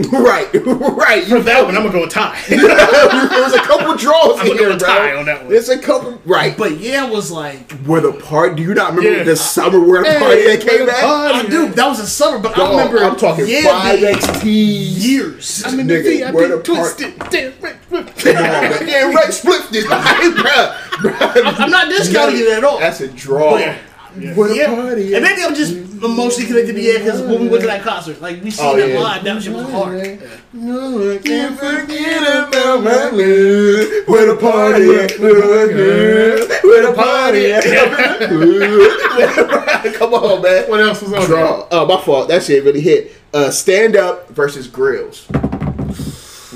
Right, 0.12 0.48
right. 0.54 1.24
For 1.24 1.40
that 1.40 1.64
one, 1.64 1.76
I'm 1.76 1.82
gonna 1.82 1.92
go 1.92 2.00
with 2.02 2.10
tie. 2.10 2.40
There's 2.48 3.52
a 3.52 3.58
couple 3.58 3.96
draws 3.96 4.38
I'm 4.40 4.46
in 4.46 4.56
gonna 4.56 4.58
go 4.58 4.64
here, 4.64 4.68
with 4.70 4.78
bro. 4.78 4.88
tie 4.88 5.16
on 5.16 5.26
that 5.26 5.40
one. 5.42 5.50
There's 5.50 5.68
a 5.68 5.78
couple. 5.78 6.20
Right, 6.24 6.56
But 6.56 6.78
yeah, 6.78 7.08
was 7.08 7.30
like 7.30 7.70
where 7.80 8.00
the 8.00 8.12
party? 8.12 8.56
Do 8.56 8.62
you 8.62 8.74
not 8.74 8.94
remember 8.94 9.18
Yeah. 9.18 9.24
the 9.24 9.36
summer 9.36 9.78
where 9.80 10.02
the 10.02 10.18
party 10.18 10.42
that 10.46 10.60
came 10.66 10.86
back? 10.86 11.02
I 11.04 11.46
do. 11.48 11.68
That 11.68 11.86
was 11.88 12.00
a 12.00 12.06
summer, 12.06 12.38
but 12.38 12.52
I 12.52 12.56
Dog, 12.56 12.70
remember. 12.92 13.04
I'm 13.04 13.16
talking 13.16 13.46
yeah, 13.48 13.62
five 13.64 14.00
being 14.00 14.14
XT 14.16 15.02
years. 15.02 15.62
I'm 15.66 15.80
in 15.80 15.86
the 15.86 15.94
Nigga, 15.94 16.32
where 16.32 16.48
the 16.48 16.56
VIP 16.58 16.66
part- 16.66 16.96
twisted. 16.98 17.18
Damn, 17.30 17.52
right, 17.60 17.76
right. 17.90 18.16
Come 18.16 18.36
on, 18.36 18.42
man. 18.42 18.88
Yeah, 18.88 19.12
right. 19.12 19.32
Split 19.32 19.70
this, 19.70 19.84
bruh. 19.86 20.70
bruh. 21.00 21.60
I'm 21.60 21.70
not 21.70 21.88
discounting 21.88 22.40
it 22.40 22.48
at 22.48 22.64
all. 22.64 22.78
That's 22.78 23.00
a 23.00 23.08
draw. 23.08 23.56
Yeah. 23.58 23.76
Yeah. 24.18 24.34
Where 24.34 24.48
the 24.48 24.56
Yeah, 24.56 24.74
party? 24.74 25.14
and 25.14 25.22
maybe 25.22 25.42
I'm 25.44 25.54
just 25.54 25.72
emotionally 26.02 26.46
connected 26.48 26.68
to 26.68 26.72
the 26.74 26.82
yeah 26.82 26.98
because 26.98 27.20
when 27.22 27.40
we 27.40 27.48
went 27.48 27.60
to 27.62 27.66
that 27.66 27.82
concert, 27.82 28.20
like 28.20 28.42
we 28.42 28.50
seen 28.50 28.66
Oh, 28.66 28.76
that 28.76 28.88
yeah. 28.88 28.98
live, 29.00 29.24
that 29.24 29.42
shit 29.42 29.52
was 29.52 29.70
hard. 29.70 30.20
No, 30.52 31.14
I 31.14 31.18
can't 31.18 31.58
forget 31.58 32.48
about 32.48 32.82
my 32.84 33.10
love. 33.10 33.12
Where 34.08 34.26
the 34.26 34.36
party 34.40 34.94
at? 34.96 35.18
Where 35.20 36.86
the 36.86 36.92
party 36.94 37.52
at? 37.52 37.64
Come 39.94 40.14
on, 40.14 40.42
man. 40.42 40.68
What 40.70 40.80
else 40.80 41.02
was 41.02 41.12
on? 41.12 41.26
Draw. 41.26 41.68
Oh, 41.70 41.86
my 41.86 42.00
fault. 42.02 42.28
That 42.28 42.42
shit 42.42 42.64
really 42.64 42.80
hit. 42.80 43.12
Uh, 43.32 43.50
stand 43.50 43.96
up 43.96 44.28
versus 44.30 44.66
grills. 44.66 45.26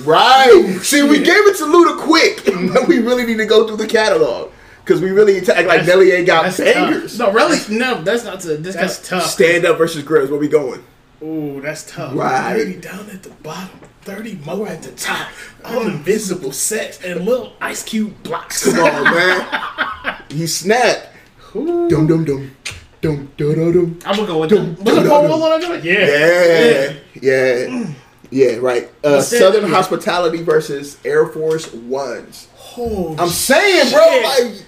Right. 0.04 0.78
See, 0.82 1.02
we 1.02 1.18
gave 1.18 1.46
it 1.46 1.56
to 1.58 1.64
Luda 1.64 1.98
quick, 2.00 2.42
but 2.72 2.88
we 2.88 2.98
really 2.98 3.24
need 3.24 3.38
to 3.38 3.46
go 3.46 3.66
through 3.66 3.78
the 3.78 3.86
catalog 3.86 4.50
because 4.84 5.00
we 5.00 5.10
really 5.10 5.32
need 5.34 5.46
to 5.46 5.56
act 5.56 5.66
like 5.66 5.80
That's- 5.80 5.88
Nelly 5.88 6.12
ain't 6.12 6.26
got 6.26 6.42
that's 6.44 6.58
bangers. 6.58 7.18
No, 7.18 7.32
really, 7.32 7.58
no, 7.70 8.02
that's 8.02 8.24
not 8.24 8.40
to 8.40 8.56
this. 8.58 8.74
That's 8.74 9.06
tough. 9.08 9.24
Stand 9.26 9.64
up 9.64 9.78
versus 9.78 10.02
grills. 10.02 10.30
Where 10.30 10.38
we 10.38 10.48
going? 10.48 10.84
Ooh, 11.22 11.60
that's 11.62 11.90
tough. 11.90 12.14
Right. 12.14 12.54
30 12.58 12.80
down 12.80 13.08
at 13.10 13.22
the 13.22 13.30
bottom, 13.30 13.80
30 14.02 14.34
more 14.44 14.68
at 14.68 14.82
the 14.82 14.90
top. 14.92 15.28
All 15.64 15.86
invisible 15.86 16.52
sex 16.52 17.02
and 17.02 17.24
little 17.24 17.54
ice 17.62 17.82
cube 17.82 18.22
blocks. 18.22 18.64
Come 18.70 18.78
on, 18.84 19.04
man. 19.14 20.16
He 20.28 20.46
snapped. 20.46 21.08
Dum 21.54 21.88
dum 21.88 22.24
dum. 22.24 22.54
Dum 23.00 23.30
dum 23.36 23.54
dum 23.54 23.72
dum. 23.72 23.98
I'm 24.04 24.16
gonna 24.16 24.26
go 24.26 24.38
with 24.40 24.50
them. 24.50 24.76
Was 24.84 24.96
it 24.98 25.08
Paul 25.08 25.32
on 25.42 25.60
that 25.60 25.62
joint? 25.66 25.84
Yeah. 25.84 26.94
Yeah, 27.22 27.66
yeah, 27.70 27.86
yeah. 28.30 28.56
Right. 28.56 28.90
Uh? 29.02 29.20
Southern 29.22 29.70
Hospitality 29.70 30.42
versus 30.42 30.98
Air 31.04 31.26
Force 31.26 31.72
Ones. 31.72 32.48
Oh, 32.76 33.14
I'm 33.18 33.28
saying, 33.28 33.92
bro, 33.92 34.02
shit. 34.04 34.24
like 34.52 34.64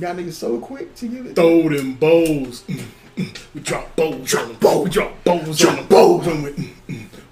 y'all 0.00 0.14
niggas 0.14 0.32
so 0.32 0.58
quick 0.58 0.94
to 0.96 1.06
give 1.08 1.26
it. 1.26 1.34
Throw 1.36 1.62
mm, 1.62 1.64
mm, 1.64 1.70
mm. 1.70 1.76
them 1.76 1.94
bows. 1.94 2.64
We 3.54 3.60
drop 3.62 3.96
bows. 3.96 4.28
Drop 4.30 4.44
on 4.44 4.50
'em. 4.50 4.56
bows. 4.60 4.84
We 4.84 4.90
drop 4.90 5.24
bows. 5.24 5.58
Drop 5.58 5.72
on 5.72 5.78
'em. 5.78 5.86
bows. 5.88 6.26
When 6.26 6.42
we- 6.42 6.72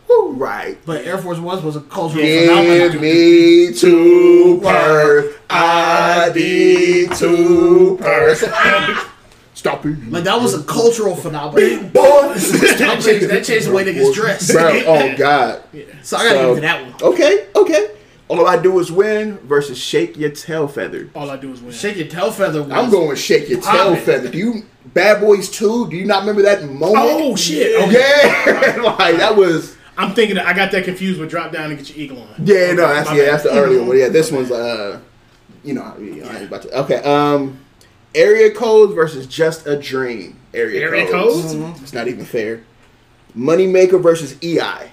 Woo, 0.08 0.32
Right. 0.32 0.78
But 0.86 1.04
Air 1.06 1.18
Force 1.18 1.38
One 1.38 1.62
was 1.64 1.76
a 1.76 1.80
cultural 1.80 2.22
Give 2.24 2.48
phenomenon. 2.48 3.00
me 3.00 3.72
two 3.72 4.60
Perth. 4.62 5.38
I 5.50 6.30
need 6.34 7.12
two 7.14 7.96
Perth. 8.00 8.40
Stop 9.54 9.86
it. 9.86 10.10
Like 10.10 10.24
that 10.24 10.40
was 10.40 10.52
a 10.54 10.62
cultural 10.64 11.16
phenomenon. 11.16 11.88
Boys. 11.90 12.52
that 12.78 13.00
changed, 13.02 13.28
that 13.30 13.44
changed 13.44 13.68
the 13.68 13.72
way 13.72 13.84
niggas 13.84 14.12
dress. 14.14 14.52
Bro, 14.52 14.82
oh 14.86 15.16
God. 15.16 15.62
So 16.02 16.16
I 16.18 16.24
gotta 16.24 16.38
So- 16.38 16.46
give 16.48 16.54
you 16.56 16.60
that 16.62 16.82
one. 16.82 17.12
Okay, 17.14 17.46
okay. 17.56 17.90
All 18.28 18.46
I 18.46 18.56
do 18.60 18.78
is 18.78 18.90
win 18.90 19.38
versus 19.38 19.78
shake 19.78 20.16
your 20.16 20.30
tail 20.30 20.66
feather. 20.66 21.10
All 21.14 21.30
I 21.30 21.36
do 21.36 21.52
is 21.52 21.60
win. 21.60 21.72
Shake 21.72 21.96
your 21.96 22.06
tail 22.08 22.30
feather. 22.32 22.62
Was, 22.62 22.72
I'm 22.72 22.90
going 22.90 23.08
with 23.08 23.18
shake 23.18 23.48
your 23.48 23.60
tail 23.60 23.90
Poppin'. 23.90 24.04
feather. 24.04 24.30
Do 24.30 24.38
you 24.38 24.62
Bad 24.86 25.20
Boys 25.20 25.50
2? 25.50 25.90
Do 25.90 25.96
you 25.96 26.06
not 26.06 26.20
remember 26.20 26.42
that 26.42 26.64
moment? 26.64 26.96
Oh 26.98 27.36
shit! 27.36 27.80
Okay. 27.82 27.92
Yeah, 27.92 28.82
like 28.98 29.16
that 29.16 29.36
was. 29.36 29.76
I'm 29.96 30.14
thinking 30.14 30.36
that 30.36 30.46
I 30.46 30.54
got 30.54 30.72
that 30.72 30.84
confused 30.84 31.20
with 31.20 31.30
drop 31.30 31.52
down 31.52 31.70
and 31.70 31.78
get 31.78 31.88
your 31.90 31.98
eagle 31.98 32.22
on. 32.22 32.28
Yeah, 32.38 32.72
no, 32.72 32.88
that's 32.88 33.10
My 33.10 33.16
yeah, 33.16 33.24
bad. 33.26 33.32
that's 33.34 33.42
the 33.44 33.50
earlier 33.50 33.84
one. 33.84 33.98
Yeah, 33.98 34.08
this 34.08 34.32
one's 34.32 34.50
uh, 34.50 35.00
you 35.62 35.74
know, 35.74 35.82
I 35.82 35.92
I 35.92 36.36
ain't 36.38 36.44
about 36.48 36.62
to. 36.62 36.80
Okay, 36.80 36.96
um, 37.02 37.60
area 38.14 38.52
codes 38.54 38.94
versus 38.94 39.26
just 39.26 39.66
a 39.66 39.78
dream. 39.78 40.38
Area, 40.52 40.80
Area 40.82 41.10
codes. 41.10 41.52
codes? 41.54 41.82
It's 41.82 41.92
not 41.92 42.08
even 42.08 42.24
fair. 42.24 42.64
Moneymaker 43.36 44.00
versus 44.00 44.36
EI. 44.42 44.90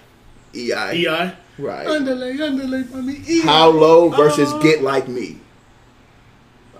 EI. 0.56 1.06
EI. 1.08 1.34
Right. 1.62 1.86
Underlay, 1.88 2.40
underlay, 2.42 2.84
mommy. 2.92 3.22
EI. 3.30 3.42
How 3.42 3.70
low 3.70 4.10
versus 4.10 4.52
Uh. 4.52 4.58
get 4.60 4.82
like 4.82 5.08
me. 5.08 5.38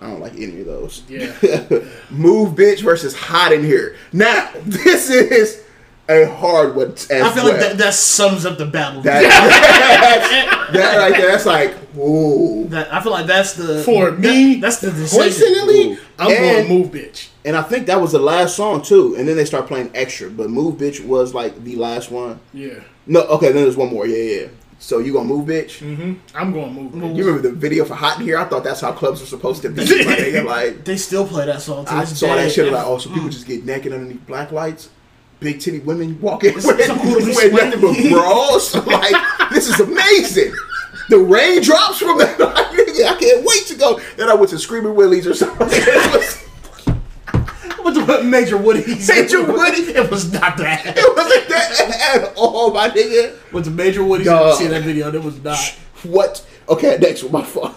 I 0.00 0.08
don't 0.08 0.20
like 0.20 0.34
any 0.34 0.60
of 0.60 0.66
those. 0.66 1.02
Yeah. 1.08 1.26
Move 2.10 2.56
bitch 2.56 2.82
versus 2.82 3.14
hot 3.14 3.52
in 3.52 3.62
here. 3.62 3.96
Now 4.12 4.50
this 4.66 5.08
is 5.10 5.62
a 6.08 6.24
hard 6.26 6.74
one 6.74 6.90
as 6.92 7.08
I 7.10 7.30
feel 7.30 7.44
well. 7.44 7.52
like 7.52 7.60
that, 7.60 7.78
that 7.78 7.94
sums 7.94 8.44
up 8.44 8.58
the 8.58 8.66
battle. 8.66 9.02
That, 9.02 9.22
that 10.72 10.96
right 10.98 11.12
there, 11.16 11.28
that's 11.30 11.46
like, 11.46 11.76
ooh. 11.96 12.66
That- 12.70 12.92
I 12.92 13.00
feel 13.00 13.12
like 13.12 13.26
that's 13.26 13.54
the 13.54 13.82
For 13.84 14.10
that- 14.10 14.18
me, 14.20 14.56
that's 14.56 14.78
the 14.80 14.90
decision. 14.90 15.20
Personally, 15.46 15.98
I'm 16.18 16.32
and, 16.32 16.68
going 16.68 16.68
move, 16.68 16.90
bitch. 16.90 17.28
and 17.44 17.54
I 17.56 17.62
think 17.62 17.86
that 17.86 18.00
was 18.00 18.10
the 18.10 18.18
last 18.18 18.56
song 18.56 18.82
too. 18.82 19.14
And 19.16 19.28
then 19.28 19.36
they 19.36 19.44
start 19.44 19.68
playing 19.68 19.92
extra, 19.94 20.28
but 20.30 20.50
Move 20.50 20.76
Bitch 20.78 21.04
was 21.04 21.32
like 21.34 21.62
the 21.62 21.76
last 21.76 22.10
one. 22.10 22.40
Yeah. 22.52 22.80
No, 23.06 23.20
okay, 23.22 23.52
then 23.52 23.62
there's 23.62 23.76
one 23.76 23.90
more. 23.90 24.06
Yeah, 24.06 24.16
yeah. 24.40 24.46
So 24.82 24.98
you 24.98 25.12
gonna 25.12 25.28
move, 25.28 25.46
bitch? 25.46 25.78
Mm-hmm. 25.78 26.36
I'm 26.36 26.52
going 26.52 26.74
to 26.74 26.80
move, 26.80 26.92
bitch. 26.92 27.16
You 27.16 27.24
remember 27.24 27.48
the 27.48 27.54
video 27.54 27.84
for 27.84 27.94
Hot 27.94 28.18
in 28.18 28.24
Here? 28.24 28.36
I 28.36 28.44
thought 28.44 28.64
that's 28.64 28.80
how 28.80 28.90
clubs 28.90 29.20
were 29.20 29.28
supposed 29.28 29.62
to 29.62 29.68
be. 29.68 29.76
my 30.04 30.16
nigga. 30.16 30.44
Like 30.44 30.84
They 30.84 30.96
still 30.96 31.24
play 31.24 31.46
that 31.46 31.62
song. 31.62 31.84
To 31.84 31.92
I 31.92 32.02
saw 32.02 32.34
day. 32.34 32.42
that 32.42 32.52
shit 32.52 32.72
like, 32.72 32.84
oh, 32.84 32.98
so 32.98 33.08
people 33.10 33.28
just 33.28 33.46
get 33.46 33.64
naked 33.64 33.92
underneath 33.92 34.26
black 34.26 34.50
lights. 34.50 34.90
Big 35.38 35.60
titty 35.60 35.78
women 35.78 36.20
walking 36.20 36.54
with, 36.54 36.66
it's 36.66 36.86
so 36.86 36.98
cool 36.98 37.20
to 37.20 37.26
nothing 37.26 37.80
but 37.80 37.96
bras. 38.10 38.74
like 38.86 39.50
this 39.52 39.68
is 39.68 39.78
amazing. 39.78 40.52
The 41.08 41.18
raindrops 41.18 41.98
from 41.98 42.18
that. 42.18 42.36
nigga, 42.38 43.06
I 43.06 43.16
can't 43.20 43.46
wait 43.46 43.66
to 43.66 43.76
go. 43.76 44.00
Then 44.16 44.28
I 44.28 44.34
went 44.34 44.50
to 44.50 44.58
Screaming 44.58 44.96
Willies 44.96 45.28
or 45.28 45.34
something. 45.34 45.68
What's 47.82 47.98
the 47.98 48.22
Major 48.22 48.56
Woody? 48.56 48.80
Major 49.08 49.44
Woody? 49.44 49.82
It 49.82 50.10
was 50.10 50.32
not 50.32 50.56
that. 50.58 50.86
it 50.96 51.16
wasn't 51.16 51.48
that 51.48 52.16
at 52.16 52.34
all, 52.36 52.72
my 52.72 52.88
nigga. 52.88 53.36
What's 53.50 53.68
the 53.68 53.74
Major 53.74 54.04
Woody? 54.04 54.24
Dog. 54.24 54.58
See 54.58 54.66
that 54.68 54.82
video? 54.82 55.12
It 55.12 55.22
was 55.22 55.42
not. 55.42 55.58
What? 56.02 56.46
Okay, 56.68 56.98
next 57.00 57.22
one. 57.24 57.32
My 57.32 57.42
fault. 57.42 57.74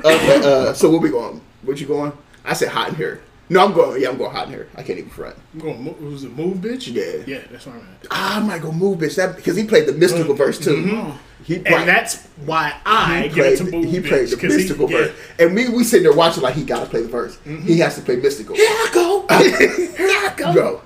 Okay, 0.00 0.40
uh, 0.42 0.72
so 0.72 0.90
where 0.90 1.00
we 1.00 1.10
going? 1.10 1.40
What 1.62 1.80
you 1.80 1.86
going? 1.86 2.12
I 2.44 2.54
said 2.54 2.68
hot 2.68 2.88
in 2.90 2.94
here. 2.94 3.20
No, 3.52 3.64
I'm 3.64 3.72
going. 3.72 4.00
Yeah, 4.00 4.10
I'm 4.10 4.16
going 4.16 4.30
hot 4.30 4.46
in 4.46 4.52
here. 4.54 4.68
I 4.76 4.82
can't 4.84 4.98
even 5.00 5.10
front. 5.10 5.36
I'm 5.54 5.58
going. 5.60 6.10
Was 6.12 6.22
it 6.22 6.30
move, 6.36 6.58
bitch? 6.58 6.86
Yeah. 6.92 7.24
Yeah, 7.26 7.42
that's 7.50 7.66
what 7.66 7.74
I'm 7.74 7.80
at. 7.82 8.06
Ah, 8.10 8.36
I 8.36 8.40
might 8.40 8.62
go 8.62 8.70
move, 8.70 9.00
bitch. 9.00 9.16
That 9.16 9.34
because 9.34 9.56
he 9.56 9.64
played 9.64 9.86
the 9.86 9.92
Mystikal 9.92 10.36
verse 10.36 10.56
too. 10.58 11.12
He 11.42 11.56
And 11.56 11.88
that's 11.88 12.26
why 12.46 12.74
I 12.86 13.22
he 13.22 13.28
get 13.28 13.34
played, 13.34 13.58
to 13.58 13.64
move, 13.64 13.84
he 13.86 13.98
bitch. 13.98 14.08
played 14.08 14.28
the 14.28 14.36
he- 14.36 14.46
Mystikal 14.46 14.88
yeah. 14.88 14.96
verse, 14.98 15.16
and 15.40 15.54
me 15.54 15.68
we 15.68 15.82
sitting 15.82 16.04
there 16.04 16.12
watching 16.16 16.42
like 16.44 16.54
he 16.54 16.64
got 16.64 16.80
to 16.84 16.86
play 16.88 17.02
the 17.02 17.08
verse. 17.08 17.38
He 17.44 17.78
has 17.80 17.96
to 17.96 18.02
play 18.02 18.16
Mystikal. 18.18 18.54
Here 18.54 18.68
I 18.68 18.90
go. 18.94 19.26
Here 19.96 20.08
I 20.08 20.34
go. 20.36 20.52
Bro. 20.52 20.82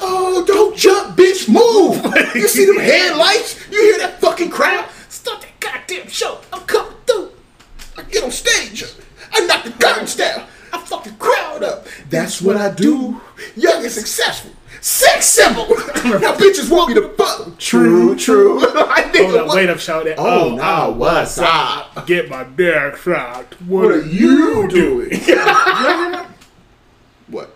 Oh, 0.00 0.44
don't 0.46 0.76
jump, 0.76 1.16
bitch, 1.18 1.48
move! 1.48 1.96
you 2.36 2.46
see 2.46 2.64
them 2.66 2.78
headlights? 2.78 3.58
You 3.68 3.82
hear 3.82 3.98
that 3.98 4.20
fucking 4.20 4.48
crowd? 4.50 4.88
Stop 5.08 5.40
that 5.42 5.58
goddamn 5.58 6.06
show! 6.08 6.38
I'm 6.52 6.62
coming 6.62 6.94
through. 7.04 7.32
I 7.98 8.02
get 8.04 8.22
on 8.22 8.30
stage. 8.30 8.84
I 9.32 9.44
knock 9.46 9.64
the 9.64 9.72
curtains 9.72 10.14
down. 10.14 10.46
I 10.72 10.78
fuck 10.78 11.04
the 11.04 11.10
crowd 11.12 11.62
up. 11.62 11.86
That's 12.10 12.40
what 12.42 12.56
I 12.56 12.70
do. 12.72 13.20
Young 13.56 13.82
and 13.82 13.90
successful. 13.92 14.52
Sex 14.80 15.26
symbol. 15.26 15.68
now 15.68 16.34
bitches 16.34 16.70
want 16.70 16.88
me 16.88 16.94
to 17.00 17.08
fuck. 17.10 17.56
True, 17.58 18.16
true. 18.16 18.58
I 18.90 19.02
think 19.12 19.30
Hold 19.30 19.48
up, 19.50 19.54
wait 19.54 19.68
up, 19.70 19.78
shout 19.78 20.04
that. 20.06 20.18
Oh, 20.18 20.56
now 20.56 20.90
what's 20.90 21.38
up? 21.38 22.06
Get 22.06 22.28
my 22.28 22.42
dick 22.44 22.96
sucked. 22.96 23.60
What, 23.62 23.82
What 23.84 23.90
are 23.92 24.00
are 24.00 24.02
you 24.06 24.68
doing? 24.68 25.08
doing? 25.10 25.20
what? 27.28 27.54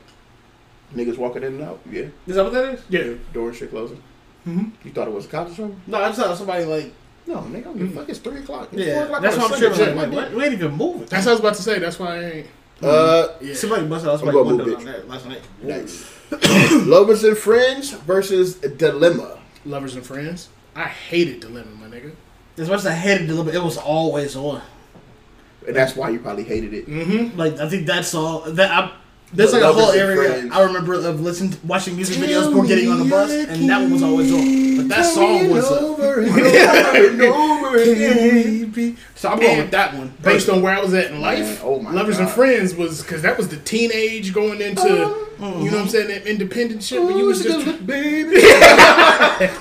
Niggas 0.95 1.19
walking 1.19 1.43
in 1.43 1.55
and 1.55 1.63
out? 1.63 1.81
Yeah. 1.91 2.07
Is 2.27 2.37
that 2.37 2.45
what 2.45 2.53
that 2.53 2.75
is? 2.75 2.83
Yeah. 2.89 3.15
Door 3.33 3.49
and 3.49 3.57
shit 3.57 3.71
closing. 3.71 4.03
Mm-hmm. 4.47 4.87
You 4.87 4.93
thought 4.93 5.09
it 5.09 5.15
was 5.15 5.25
a 5.27 5.29
cop 5.29 5.49
or 5.49 5.55
something? 5.55 5.81
No, 5.89 5.99
I 5.99 6.09
just 6.09 6.21
saw 6.21 6.33
somebody 6.35 6.65
like. 6.65 6.93
No, 7.27 7.39
nigga, 7.39 7.57
I 7.57 7.61
don't 7.63 7.79
give 7.79 7.91
a 7.91 7.95
fuck. 8.01 8.09
It's 8.09 8.21
3 8.21 8.39
o'clock. 8.39 8.69
It's 8.73 8.85
4 8.85 8.85
Yeah, 8.85 9.03
o'clock 9.03 9.23
that's 9.23 9.35
on 9.37 9.43
what 9.43 9.51
a 9.51 9.55
I'm 9.55 9.61
Sunday. 9.75 9.77
tripping. 9.77 9.97
Like, 9.97 10.13
what? 10.13 10.33
We 10.35 10.45
ain't 10.45 10.53
even 10.53 10.73
moving. 10.75 11.07
That's 11.07 11.27
what 11.27 11.31
I 11.33 11.35
was 11.35 11.41
about 11.41 11.55
to 11.57 11.63
say. 11.63 11.79
That's 11.81 11.99
why 11.99 12.15
I 12.19 12.23
ain't. 12.31 12.47
Uh, 12.83 13.29
Yeah. 13.41 13.55
Somebody 13.55 13.87
busted 13.87 14.09
out 14.09 14.13
I'm 14.15 14.19
somebody's 14.19 14.35
gonna 14.43 14.57
window 14.57 14.65
move, 14.67 14.79
on 14.79 14.85
that 14.85 15.09
last 15.09 15.27
night. 15.27 15.43
nice. 15.63 16.13
Lovers 16.87 17.25
and 17.25 17.37
Friends 17.37 17.91
versus 17.93 18.57
Dilemma. 18.57 19.39
Lovers 19.65 19.95
and 19.97 20.05
friends. 20.05 20.49
I 20.75 20.85
hated 20.85 21.41
Dilemma, 21.41 21.71
my 21.81 21.87
nigga. 21.87 22.13
As 22.59 22.69
much 22.69 22.79
as 22.81 22.87
I 22.87 22.93
hated 22.95 23.31
it 23.31 23.33
a 23.33 23.55
it 23.55 23.63
was 23.63 23.77
always 23.79 24.37
on. 24.37 24.61
And 25.67 25.75
that's 25.75 25.97
why 25.97 26.11
you 26.11 26.19
probably 26.21 26.45
hated 26.45 26.75
it. 26.75 26.87
Mm-hmm. 26.87 27.39
Like 27.39 27.59
I 27.59 27.69
think 27.69 27.87
that's 27.87 28.15
all. 28.15 28.41
That 28.43 28.71
I, 28.71 28.93
there's 29.33 29.53
like 29.53 29.63
a 29.63 29.73
whole 29.73 29.91
area 29.91 30.17
Friends. 30.17 30.53
I 30.53 30.63
remember 30.63 30.95
of 30.95 31.21
listening, 31.21 31.59
watching 31.65 31.97
music 31.97 32.17
videos 32.17 32.49
before 32.49 32.67
getting 32.67 32.89
on 32.91 33.01
the 33.01 33.11
bus, 33.11 33.31
and 33.31 33.69
that 33.69 33.81
one 33.81 33.93
was 33.93 34.03
always 34.03 34.33
on. 34.33 34.77
But 34.77 34.89
that 34.97 35.05
song 35.05 35.51
was. 35.51 35.65
Uh, 35.71 35.75
a, 35.75 35.87
over 35.87 36.21
and 36.21 36.31
over 36.31 37.13
and 37.13 37.23
over 37.23 37.77
again. 37.79 38.97
so 39.15 39.29
I'm 39.29 39.41
going 39.41 39.59
with 39.59 39.71
that 39.73 39.95
one. 39.95 40.15
Based 40.23 40.49
on 40.49 40.63
where 40.63 40.77
I 40.77 40.81
was 40.81 40.95
at 40.95 41.11
in 41.11 41.21
life, 41.21 41.41
Man, 41.41 41.59
oh 41.63 41.81
my 41.81 41.91
Lovers 41.93 42.19
and 42.19 42.31
Friends 42.31 42.75
was 42.75 43.03
because 43.03 43.23
that 43.23 43.37
was 43.37 43.49
the 43.49 43.57
teenage 43.59 44.33
going 44.33 44.61
into, 44.61 44.83
you 44.83 44.95
uh-huh. 45.05 45.51
know 45.51 45.65
what 45.65 45.75
I'm 45.75 45.89
saying, 45.89 46.09
that 46.09 46.27
independent 46.27 46.83
shit. 46.83 47.03
But 47.03 47.17
you 47.17 47.27
was 47.27 47.43
just 47.43 47.87
baby. 47.87 48.41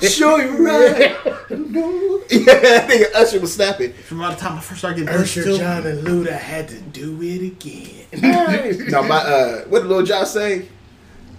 Show 0.08 0.38
you 0.38 0.66
right. 0.66 1.16
yeah, 2.30 2.54
I 2.54 2.80
think 2.88 3.08
Usher 3.16 3.40
was 3.40 3.54
snapping. 3.56 3.94
From 3.94 4.22
around 4.22 4.36
the 4.36 4.40
time 4.40 4.58
I 4.58 4.62
first 4.62 4.80
started 4.80 5.06
getting 5.06 5.20
pushed 5.20 5.38
Usher, 5.38 5.52
to, 5.52 5.58
Jon, 5.58 5.88
and 5.88 6.08
Luda 6.08 6.38
had 6.38 6.68
to 6.70 6.80
do 6.80 7.22
it 7.22 7.42
again. 7.42 7.95
now 8.22 9.02
my 9.02 9.18
uh, 9.18 9.62
what 9.66 9.82
did 9.82 9.88
Lil 9.88 10.04
Jon 10.06 10.26
say? 10.26 10.68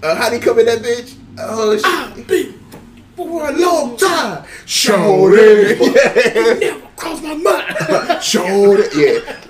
Uh, 0.03 0.15
how 0.15 0.31
he 0.31 0.39
come 0.39 0.59
in 0.59 0.67
that 0.67 0.81
bitch? 0.81 1.17
Oh, 1.39 1.77
shit. 1.77 2.27
Been 2.27 2.59
for 3.17 3.49
a 3.49 3.53
long 3.53 3.97
time. 3.97 4.45
Showed 4.67 5.33
it. 5.35 5.79
Yeah. 5.81 6.71
never 6.73 6.87
crossed 6.97 7.23
my 7.23 7.35
mind. 7.35 8.23
Showed 8.23 8.81
it. 8.81 8.95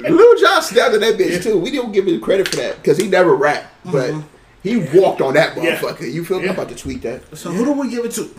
Yeah. 0.00 0.08
Lil 0.10 0.38
Jon 0.38 0.62
stabbed 0.62 0.94
in 0.94 1.00
that 1.00 1.16
bitch 1.18 1.42
too. 1.42 1.58
We 1.58 1.70
don't 1.72 1.90
give 1.92 2.06
him 2.06 2.20
credit 2.20 2.48
for 2.48 2.56
that 2.56 2.76
because 2.76 2.96
he 2.98 3.08
never 3.08 3.34
rapped, 3.34 3.66
but 3.84 4.14
he 4.62 4.76
walked 4.76 5.20
on 5.20 5.34
that 5.34 5.56
Yeah. 5.56 5.76
motherfucker. 5.76 6.10
You 6.12 6.24
feel 6.24 6.38
me? 6.38 6.44
Yeah. 6.44 6.50
I'm 6.52 6.56
about 6.58 6.68
to 6.70 6.76
tweet 6.76 7.02
that. 7.02 7.36
so 7.36 7.50
who 7.50 7.64
do 7.64 7.72
we 7.72 7.88
give 7.90 8.04
it 8.04 8.12
to? 8.12 8.30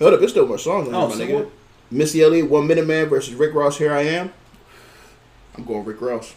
Hold 0.00 0.14
up, 0.14 0.20
there's 0.20 0.32
still 0.32 0.46
more 0.46 0.58
songs 0.58 0.88
on 0.88 0.94
Oh, 0.94 1.06
there, 1.06 1.08
my 1.08 1.14
so 1.14 1.24
nigga. 1.26 1.34
what- 1.44 1.50
Missy 1.88 2.20
Elliott, 2.22 2.50
One 2.50 2.66
Minute 2.66 2.86
Man 2.86 3.06
versus 3.08 3.34
Rick 3.34 3.54
Ross. 3.54 3.78
Here 3.78 3.92
I 3.92 4.02
am. 4.02 4.32
I'm 5.56 5.64
going 5.64 5.84
Rick 5.84 6.00
Ross. 6.02 6.34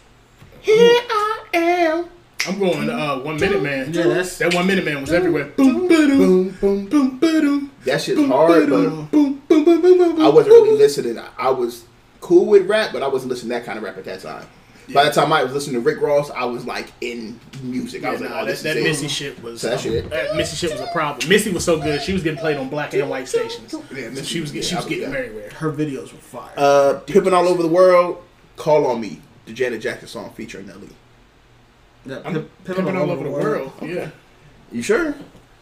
Here 0.60 0.76
I 0.78 1.19
am. 1.54 2.06
I'm 2.48 2.58
going 2.58 2.88
uh, 2.88 3.18
One 3.18 3.38
Minute 3.38 3.62
Man. 3.62 3.92
Yeah, 3.92 4.04
that's- 4.04 4.38
that 4.38 4.54
One 4.54 4.66
Minute 4.66 4.84
Man 4.84 5.00
was 5.00 5.12
everywhere. 5.12 5.46
Boom, 5.56 5.88
boom, 5.88 5.88
Boom, 5.88 6.48
boom. 6.60 6.86
boom, 6.86 7.18
boom, 7.18 7.70
That 7.84 8.00
shit's 8.00 8.20
hard, 8.26 8.68
but 8.70 8.76
boom, 8.76 9.06
boom, 9.10 9.42
boom, 9.48 9.64
boom, 9.64 9.82
boom. 9.82 10.20
I 10.22 10.28
wasn't 10.28 10.54
really 10.54 10.78
listening. 10.78 11.18
I- 11.18 11.28
I 11.38 11.50
was 11.50 11.84
cool 12.20 12.46
with 12.46 12.66
rap, 12.66 12.90
but 12.92 13.02
I 13.02 13.08
wasn't 13.08 13.30
listening 13.30 13.50
to 13.50 13.54
that 13.58 13.66
kind 13.66 13.76
of 13.78 13.84
rap 13.84 13.98
at 13.98 14.04
that 14.04 14.20
time. 14.20 14.46
By 14.92 15.04
the 15.04 15.10
time 15.12 15.32
I 15.32 15.44
was 15.44 15.52
listening 15.52 15.74
to 15.74 15.80
Rick 15.88 16.00
Ross, 16.00 16.30
I 16.30 16.46
was 16.46 16.64
like 16.66 16.90
in 17.00 17.38
music. 17.62 18.02
I 18.02 18.06
Yeah, 18.08 18.12
was 18.12 18.20
like, 18.22 18.30
nah, 18.30 18.36
oh, 18.40 18.44
that, 18.44 18.50
this 18.50 18.62
that 18.62 18.76
is 18.76 18.84
Missy 18.84 19.06
it. 19.06 19.10
shit 19.10 19.42
was 19.42 19.62
That 19.62 19.78
shit. 19.78 20.10
that 20.10 20.34
Missy 20.34 20.56
shit 20.56 20.72
was 20.72 20.80
a 20.80 20.88
problem. 20.92 21.28
Missy 21.28 21.52
was 21.52 21.64
so 21.64 21.78
good; 21.78 22.02
she 22.02 22.12
was 22.12 22.24
getting 22.24 22.40
played 22.40 22.56
on 22.56 22.68
black 22.68 22.92
and 22.94 23.08
white 23.08 23.28
stations. 23.28 23.72
Yeah, 23.72 23.78
So 23.78 24.10
Missy- 24.10 24.24
she 24.24 24.40
was 24.40 24.50
get, 24.50 24.64
she 24.64 24.72
yeah, 24.72 24.78
was 24.78 24.86
I 24.86 24.88
getting 24.88 25.04
believe 25.04 25.12
that. 25.12 25.28
everywhere. 25.28 25.50
Her 25.50 25.72
videos 25.72 26.12
were 26.12 26.18
fire. 26.18 26.50
Uh, 26.56 26.94
pimping 27.06 27.32
all 27.32 27.46
over 27.46 27.62
the 27.62 27.68
world. 27.68 28.20
Call 28.56 28.84
on 28.88 29.00
me, 29.00 29.20
the 29.46 29.52
Janet 29.52 29.80
Jackson 29.80 30.08
song 30.08 30.32
featuring 30.34 30.66
Nelly. 30.66 30.88
That 32.06 32.26
I'm 32.26 32.32
Pimp- 32.34 32.64
pimping 32.64 32.96
all 32.96 33.10
over 33.10 33.24
the 33.24 33.30
world. 33.30 33.72
Yeah. 33.82 34.10
You 34.72 34.82
sure? 34.82 35.14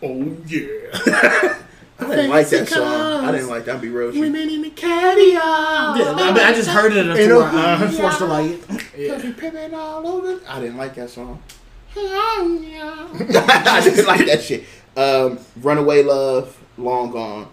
Oh 0.03 0.37
yeah. 0.47 0.69
I 2.01 2.07
didn't 2.15 2.31
like 2.31 2.49
that 2.51 2.69
song. 2.69 3.25
I 3.25 3.33
didn't 3.33 3.49
like 3.49 3.65
that. 3.65 3.81
Be 3.81 3.89
real. 3.89 4.07
with 4.07 4.15
you. 4.17 4.21
Women 4.23 4.49
in 4.49 4.63
the 4.63 4.71
caviar. 4.71 5.99
Yeah, 5.99 6.13
I, 6.13 6.33
mean, 6.33 6.45
I 6.45 6.53
just 6.53 6.69
heard 6.69 6.93
it 6.93 6.99
enough 6.99 7.17
to 7.17 7.27
no- 7.27 7.39
where 7.41 7.49
I'm 7.49 7.91
forced 7.91 8.19
to 8.19 8.27
like 8.27 8.51
it. 8.71 8.85
Yeah. 8.97 9.19
Pimping 9.37 9.75
all 9.75 10.07
over. 10.07 10.41
I 10.49 10.61
didn't 10.61 10.77
like 10.77 10.95
that 10.95 11.11
song. 11.11 11.43
I 11.97 13.81
didn't 13.83 14.07
like 14.07 14.27
that 14.27 14.43
shit. 14.43 14.65
Um, 14.97 15.39
Runaway 15.57 16.03
Love, 16.05 16.57
Long 16.77 17.11
Gone. 17.11 17.49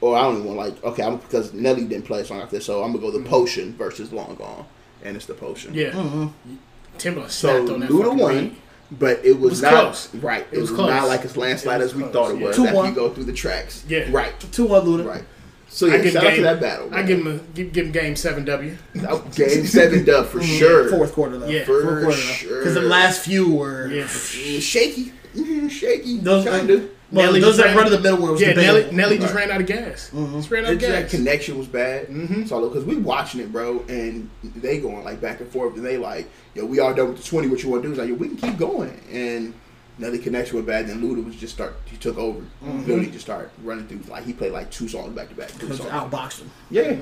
or 0.00 0.16
I 0.16 0.22
don't 0.22 0.34
even 0.40 0.54
want 0.54 0.58
like 0.58 0.84
okay, 0.84 1.02
I'm 1.02 1.16
because 1.16 1.52
Nelly 1.52 1.86
didn't 1.86 2.04
play 2.06 2.20
a 2.20 2.24
song 2.24 2.40
after 2.40 2.56
this, 2.56 2.66
so 2.66 2.82
I'm 2.84 2.92
gonna 2.92 3.00
go 3.04 3.10
the 3.16 3.24
Potion 3.28 3.72
versus 3.74 4.12
Long 4.12 4.36
Gone, 4.36 4.64
and 5.02 5.16
it's 5.16 5.26
the 5.26 5.34
Potion. 5.34 5.74
Yeah. 5.74 5.90
Mm-hmm. 5.90 6.56
Timbaland 6.98 7.30
So 7.30 7.48
snapped 7.64 7.70
on 7.70 7.80
that. 7.80 7.90
Luda 7.90 8.02
fucking 8.04 8.18
won, 8.18 8.48
beat. 8.50 8.58
but 8.98 9.24
it 9.24 9.32
was, 9.38 9.50
was 9.50 9.62
not 9.62 9.70
close. 9.72 10.14
right. 10.16 10.46
It, 10.50 10.56
It 10.56 10.60
was, 10.60 10.70
was 10.70 10.78
close. 10.78 10.90
not 10.90 11.08
like 11.08 11.24
as 11.24 11.36
landslide 11.36 11.80
as 11.80 11.94
we 11.94 12.02
close, 12.02 12.12
thought 12.12 12.30
it 12.32 12.38
was. 12.38 12.56
Two 12.56 12.64
after 12.66 12.76
one. 12.76 12.88
you 12.90 12.94
go 12.94 13.08
through 13.10 13.24
the 13.24 13.32
tracks. 13.32 13.84
Yeah. 13.88 14.08
Right. 14.10 14.38
Two 14.52 14.66
one 14.66 14.84
Luda. 14.84 15.06
Right. 15.06 15.24
So 15.70 15.86
I 15.86 15.96
yeah, 15.96 16.02
give 16.02 16.12
shout 16.14 16.24
out 16.26 16.34
to 16.36 16.42
that 16.42 16.60
battle. 16.62 16.94
I 16.94 17.02
give 17.02 17.18
him 17.18 17.26
a, 17.26 17.38
give, 17.54 17.72
give 17.74 17.86
him 17.86 17.92
game 17.92 18.16
seven 18.16 18.44
W. 18.46 18.76
Oh, 19.06 19.18
game 19.34 19.66
seven 19.66 20.04
dub 20.04 20.26
for 20.26 20.42
sure. 20.58 20.84
Mm-hmm. 20.86 20.96
Fourth 20.96 21.12
quarter 21.12 21.36
though. 21.38 21.46
Yeah. 21.46 21.64
For 21.64 21.82
Fourth 21.82 22.02
quarter 22.04 22.16
sure. 22.18 22.58
Because 22.60 22.74
the 22.74 22.80
last 22.80 23.22
few 23.24 23.54
were 23.54 23.88
Yeah. 23.88 24.06
Shaky, 24.06 25.12
Mm, 25.36 25.70
shaky. 25.70 26.18
those. 26.18 26.44
kinda. 26.44 26.88
Well, 27.10 27.24
Nelly 27.26 27.40
those 27.40 27.56
just 27.56 27.58
that 27.58 27.66
ran- 27.68 27.76
run 27.76 27.86
in 27.86 27.92
the 27.92 28.00
middle 28.00 28.18
was 28.26 28.40
Yeah. 28.40 28.52
Nelly, 28.52 28.90
Nelly 28.92 29.16
just 29.18 29.32
Right. 29.34 29.46
ran 29.48 29.50
out 29.54 29.60
of 29.62 29.66
gas. 29.66 30.10
Mm-hmm. 30.14 30.36
Just 30.36 30.50
ran 30.50 30.64
out 30.66 30.72
of 30.72 30.76
It's 30.76 30.86
that 30.88 31.02
gas. 31.02 31.10
connection 31.10 31.56
was 31.56 31.66
bad. 31.66 32.08
Mhm. 32.08 32.46
So 32.48 32.68
because 32.68 32.84
we 32.84 32.96
watching 32.96 33.40
it, 33.40 33.50
bro, 33.50 33.82
and 33.88 34.28
they 34.56 34.78
going 34.78 35.04
like 35.04 35.20
back 35.20 35.40
and 35.40 35.48
forth, 35.50 35.74
and 35.76 35.84
they 35.86 35.96
like, 35.96 36.28
yo, 36.54 36.66
we 36.66 36.80
all 36.80 36.92
done 36.92 37.08
with 37.08 37.16
the 37.22 37.22
twenty. 37.28 37.48
What 37.48 37.62
you 37.62 37.70
want 37.70 37.82
to 37.82 37.88
do? 37.88 37.92
Is 37.92 37.98
like, 37.98 38.08
yo, 38.08 38.14
we 38.14 38.28
can 38.28 38.36
keep 38.36 38.58
going. 38.58 39.00
And 39.10 39.54
Nelly 39.98 40.18
connection 40.18 40.56
was 40.58 40.66
bad. 40.66 40.86
Then 40.88 41.00
Luda 41.02 41.24
was 41.24 41.34
just 41.36 41.54
start. 41.54 41.76
He 41.86 41.96
took 41.96 42.18
over. 42.18 42.40
Literally 42.62 43.06
just 43.06 43.24
started 43.24 43.50
running 43.64 43.86
through. 43.86 44.00
Like 44.10 44.26
he 44.26 44.32
played 44.34 44.52
like 44.52 44.70
two 44.70 44.86
songs 44.88 45.14
back 45.16 45.30
to 45.30 45.34
back. 45.34 45.50
Because 45.58 45.80
outboxed 45.80 46.40
him. 46.40 46.50
Yeah. 46.70 46.94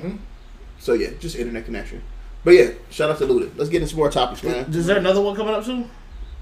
So 0.79 0.93
yeah, 0.93 1.09
just 1.19 1.35
internet 1.35 1.65
connection. 1.65 2.01
But 2.45 2.51
yeah, 2.53 2.69
shout 2.91 3.09
out 3.09 3.17
to 3.17 3.25
Luda. 3.25 3.49
Let's 3.57 3.69
get 3.69 3.81
into 3.81 3.89
some 3.89 3.99
more 3.99 4.09
topics, 4.09 4.41
man. 4.41 4.73
Is 4.73 4.85
there 4.85 4.97
another 4.97 5.19
one 5.19 5.35
coming 5.35 5.53
up 5.53 5.65
soon? 5.65 5.89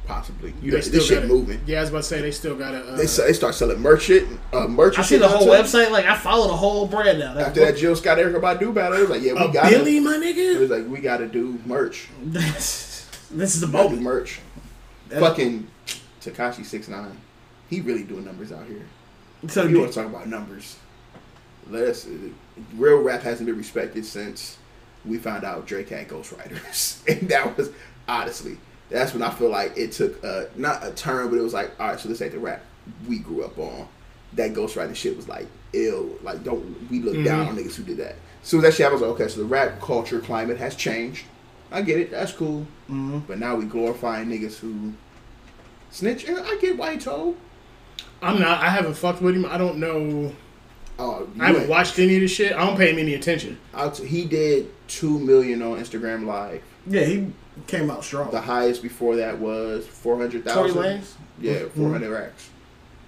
Possibly. 0.08 0.54
You 0.62 0.72
They 0.72 0.78
know, 0.78 0.82
still 0.82 0.94
this 0.94 1.08
shit 1.08 1.16
gotta- 1.22 1.28
moving. 1.28 1.62
Yeah, 1.66 1.80
I 1.80 1.82
was 1.82 1.90
about 1.90 2.00
to 2.04 2.08
say 2.08 2.22
they 2.22 2.32
still 2.32 2.56
got 2.56 2.72
to. 2.72 2.80
Uh, 2.80 2.96
They, 2.96 3.06
they 3.06 3.34
start 3.34 3.56
selling 3.56 3.80
merch 3.80 4.04
shit. 4.04 4.28
Uh, 4.54 4.68
merch. 4.68 5.00
I 5.00 5.02
see 5.02 5.18
the 5.18 5.28
whole 5.28 5.48
website. 5.48 5.90
Like 5.92 6.06
I 6.06 6.16
follow 6.16 6.48
the 6.48 6.56
whole 6.56 6.86
brand 6.88 7.20
now. 7.20 7.38
After 7.38 7.62
that 7.62 7.78
Jill 7.78 7.96
Scott 7.96 8.18
Erykah 8.20 8.40
Badu 8.42 8.74
battle, 8.74 8.98
it 8.98 9.02
was 9.02 9.10
like, 9.10 9.22
yeah, 9.24 9.34
we 9.34 9.52
got 9.52 9.70
Billy, 9.70 9.98
it. 9.98 10.02
my 10.02 10.16
It 10.24 10.60
was 10.60 10.70
like, 10.70 10.88
we 10.88 11.00
got 11.00 11.18
to 11.18 11.28
do 11.28 11.60
merch. 11.66 12.08
this 12.24 13.08
is 13.32 13.60
the 13.62 13.68
We 13.68 13.74
gotta 13.74 13.90
do 13.90 13.96
moment. 13.96 14.02
merch. 14.04 14.40
That's- 15.10 15.28
Fucking 15.30 15.68
Tekashi 16.22 16.66
six 16.66 16.88
nine. 16.88 17.18
He 17.70 17.82
really 17.82 18.04
doing 18.04 18.26
numbers 18.26 18.52
out 18.52 18.66
here. 18.68 18.86
So 19.48 19.64
you 19.66 19.80
want 19.80 19.92
to 19.92 20.00
talk 20.00 20.08
about 20.10 20.28
numbers? 20.28 20.76
Let's. 21.70 22.08
Real 22.76 23.02
rap 23.02 23.22
hasn't 23.24 23.48
been 23.48 23.58
respected 23.58 24.06
since 24.06 24.58
we 25.04 25.18
found 25.18 25.44
out 25.44 25.66
Drake 25.68 25.90
had 25.90 26.08
ghostwriters, 26.08 27.06
and 27.20 27.28
that 27.30 27.58
was 27.58 27.72
honestly 28.08 28.58
that's 28.90 29.14
when 29.14 29.22
I 29.24 29.30
feel 29.30 29.50
like 29.50 29.78
it 29.78 29.92
took 29.92 30.24
uh 30.24 30.46
not 30.56 30.86
a 30.86 30.92
turn, 30.92 31.30
but 31.30 31.38
it 31.38 31.42
was 31.42 31.54
like, 31.54 31.72
all 31.80 31.90
right, 31.90 32.00
so 32.00 32.08
this 32.10 32.22
ain't 32.22 32.34
the 32.34 32.40
rap 32.40 32.62
we 33.08 33.20
grew 33.20 33.44
up 33.44 33.58
on. 33.58 33.88
That 34.34 34.54
ghostwriting 34.54 34.96
shit 34.96 35.16
was 35.16 35.28
like 35.28 35.48
ill. 35.74 36.10
Like, 36.22 36.44
don't 36.44 36.90
we 36.92 37.00
look 37.02 37.24
down 37.26 37.48
on 37.48 37.56
niggas 37.58 37.76
who 37.76 37.84
did 37.84 37.98
that? 37.98 38.16
So 38.44 38.62
that 38.62 38.74
shit, 38.76 38.86
I 38.86 38.90
was 38.92 39.02
like, 39.02 39.12
okay, 39.12 39.28
so 39.28 39.40
the 39.40 39.46
rap 39.46 39.80
culture 39.82 40.20
climate 40.20 40.58
has 40.58 40.76
changed. 40.76 41.26
I 41.72 41.82
get 41.82 42.00
it, 42.00 42.12
that's 42.12 42.32
cool. 42.32 42.68
But 42.88 43.40
now 43.40 43.56
we 43.56 43.66
glorifying 43.66 44.30
niggas 44.30 44.58
who 44.58 44.94
snitch. 45.90 46.26
And 46.26 46.38
I 46.40 46.58
get 46.58 46.78
why 46.78 46.94
he 46.94 46.98
told. 47.00 47.38
I'm 48.22 48.40
not. 48.40 48.62
I 48.62 48.70
haven't 48.70 48.94
fucked 48.96 49.22
with 49.22 49.36
him. 49.36 49.46
I 49.46 49.58
don't 49.58 49.78
know. 49.78 50.34
Oh, 50.98 51.28
I 51.40 51.48
haven't 51.48 51.62
ain't- 51.64 51.70
watched 51.70 51.98
any 52.00 52.16
of 52.16 52.22
this 52.22 52.32
shit. 52.32 52.54
I 52.54 52.66
don't 52.66 52.78
pay 52.78 52.92
him 52.92 53.00
any 53.00 53.16
attention. 53.16 53.58
I'll 53.74 53.92
t- 53.92 54.06
he 54.06 54.26
did 54.26 54.72
two 54.88 55.20
million 55.20 55.62
on 55.62 55.78
Instagram 55.80 56.26
Live. 56.26 56.62
Yeah, 56.88 57.04
he 57.04 57.32
came 57.68 57.90
out 57.90 58.04
strong. 58.04 58.32
The 58.32 58.42
highest 58.42 58.82
before 58.84 59.16
that 59.18 59.38
was 59.40 59.86
four 59.88 60.18
hundred 60.18 60.46
Tory 60.46 60.72
thousand. 60.72 60.82
Lanez. 60.84 61.12
Yeah, 61.40 61.66
four 61.76 61.90
hundred 61.92 62.12
racks. 62.12 62.50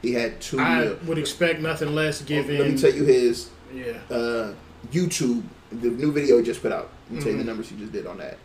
He 0.02 0.14
had 0.14 0.40
two. 0.42 0.60
I 0.60 0.82
mil. 0.86 0.98
would 1.06 1.18
expect 1.18 1.60
nothing 1.62 1.94
less 1.96 2.22
given. 2.22 2.58
Let 2.60 2.72
me 2.72 2.78
tell 2.78 2.94
you 2.94 3.04
his 3.04 3.50
Yeah. 3.74 3.94
uh, 4.10 4.54
YouTube, 4.92 5.44
the 5.72 5.90
new 5.90 6.12
video 6.12 6.38
he 6.38 6.44
just 6.44 6.62
put 6.62 6.72
out. 6.72 6.90
Let 7.10 7.18
me 7.18 7.22
tell 7.24 7.32
you 7.32 7.38
the 7.40 7.44
numbers 7.44 7.70
he 7.70 7.78
just 7.78 7.92
did 7.92 8.06
on 8.08 8.18
that. 8.20 8.38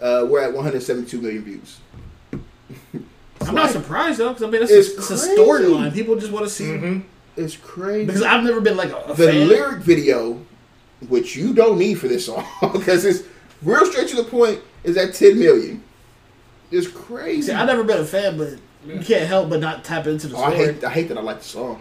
Uh, 0.00 0.26
we're 0.28 0.40
at 0.42 0.52
172 0.52 1.20
million 1.20 1.42
views. 1.42 1.78
I'm 3.42 3.54
not 3.54 3.70
surprised 3.70 4.18
though, 4.18 4.28
because 4.30 4.42
I 4.42 4.50
mean 4.50 4.62
it's, 4.62 4.72
It's 4.72 5.10
a, 5.10 5.14
it's 5.14 5.26
a 5.26 5.36
storyline. 5.36 5.92
People 5.94 6.16
just 6.16 6.32
want 6.32 6.44
to 6.46 6.50
see 6.50 6.64
Mm-hmm. 6.64 7.00
It's 7.36 7.56
crazy. 7.56 8.06
because 8.06 8.22
I've 8.22 8.42
never 8.44 8.60
been 8.62 8.76
like 8.78 8.90
a, 8.90 8.96
a 8.96 9.14
the 9.14 9.26
fan. 9.30 9.48
lyric 9.48 9.80
video, 9.82 10.40
which 11.08 11.36
you 11.36 11.52
don't 11.52 11.78
need 11.78 11.94
for 12.00 12.08
this 12.08 12.24
song, 12.26 12.46
because 12.72 13.04
it's 13.04 13.24
real 13.62 13.84
straight 13.86 14.08
to 14.08 14.16
the 14.16 14.24
point, 14.24 14.60
is 14.86 14.96
at 14.96 15.14
10 15.14 15.38
million. 15.38 15.82
It's 16.70 16.88
crazy. 16.88 17.42
See, 17.48 17.52
I've 17.52 17.66
never 17.66 17.84
been 17.84 18.00
a 18.00 18.04
fan, 18.04 18.36
but 18.38 18.54
you 18.86 19.00
can't 19.00 19.26
help 19.26 19.50
but 19.50 19.60
not 19.60 19.84
tap 19.84 20.06
into 20.06 20.28
the 20.28 20.36
Oh, 20.36 20.44
I 20.44 20.54
hate, 20.54 20.84
I 20.84 20.90
hate 20.90 21.08
that 21.08 21.18
I 21.18 21.22
like 21.22 21.38
the 21.38 21.44
song. 21.44 21.80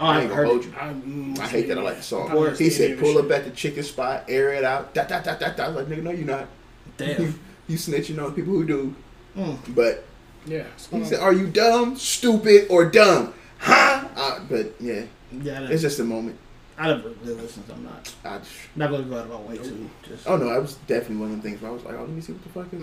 oh, 0.00 0.04
I 0.06 0.16
I 0.16 0.20
ain't 0.20 0.28
gonna 0.28 0.34
heard 0.36 0.46
hold 0.46 0.64
you. 0.64 0.72
I, 0.78 0.88
mm, 0.92 1.38
I 1.38 1.46
hate 1.48 1.68
that 1.68 1.78
I 1.78 1.82
like 1.82 1.96
the 1.98 2.02
song. 2.02 2.30
He 2.30 2.36
understand 2.36 2.72
said, 2.72 2.90
this 2.92 3.00
"Pull 3.00 3.14
shit. 3.14 3.24
up 3.24 3.30
at 3.30 3.44
the 3.44 3.50
chicken 3.50 3.82
spot, 3.82 4.24
air 4.28 4.52
it 4.54 4.64
out." 4.64 4.92
Da 4.94 5.04
da 5.04 5.20
da 5.20 5.34
da 5.36 5.50
da. 5.52 5.64
I 5.64 5.68
was 5.68 5.76
like, 5.76 5.86
nigga, 5.86 6.02
no, 6.02 6.10
you're 6.10 6.26
not. 6.26 6.46
Damn. 6.96 7.38
You 7.68 7.76
snitching 7.76 8.22
on 8.22 8.34
people 8.34 8.52
who 8.54 8.66
do. 8.66 8.94
Mm. 9.36 9.56
But 9.74 10.04
Yeah. 10.46 10.64
he 10.90 11.04
said, 11.04 11.20
"Are 11.20 11.32
you 11.32 11.46
dumb, 11.46 11.96
stupid, 11.96 12.66
or 12.70 12.84
dumb?" 12.90 13.34
Huh? 13.58 14.06
Uh, 14.16 14.40
but 14.48 14.72
yeah, 14.80 15.02
Yeah, 15.42 15.68
it's 15.68 15.82
just 15.82 15.98
a 16.00 16.04
moment. 16.04 16.36
I 16.78 16.88
never 16.88 17.08
really 17.08 17.34
listen. 17.42 17.64
So 17.66 17.74
I'm 17.74 17.84
not 17.84 18.14
I 18.24 18.38
just, 18.38 18.52
not 18.76 18.90
going 18.90 19.02
to 19.04 19.08
go 19.10 19.16
out 19.18 19.24
of 19.24 19.30
my 19.30 19.40
way 19.50 19.58
to 19.58 19.90
just. 20.04 20.26
oh 20.28 20.36
no, 20.36 20.48
I 20.48 20.58
was 20.58 20.74
definitely 20.86 21.16
one 21.16 21.32
of 21.32 21.42
the 21.42 21.48
things 21.48 21.60
where 21.60 21.70
I 21.70 21.74
was 21.74 21.82
like, 21.84 21.94
"Oh, 21.96 22.00
let 22.00 22.10
me 22.10 22.20
see 22.20 22.32
what 22.32 22.42
the 22.42 22.48
fuck 22.50 22.72
is." 22.72 22.82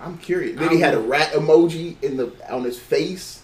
I'm 0.00 0.18
curious. 0.18 0.58
Then 0.58 0.70
he 0.70 0.80
had 0.80 0.94
a 0.94 1.00
rat 1.00 1.32
emoji 1.32 2.02
in 2.02 2.16
the 2.16 2.32
on 2.52 2.64
his 2.64 2.78
face, 2.78 3.42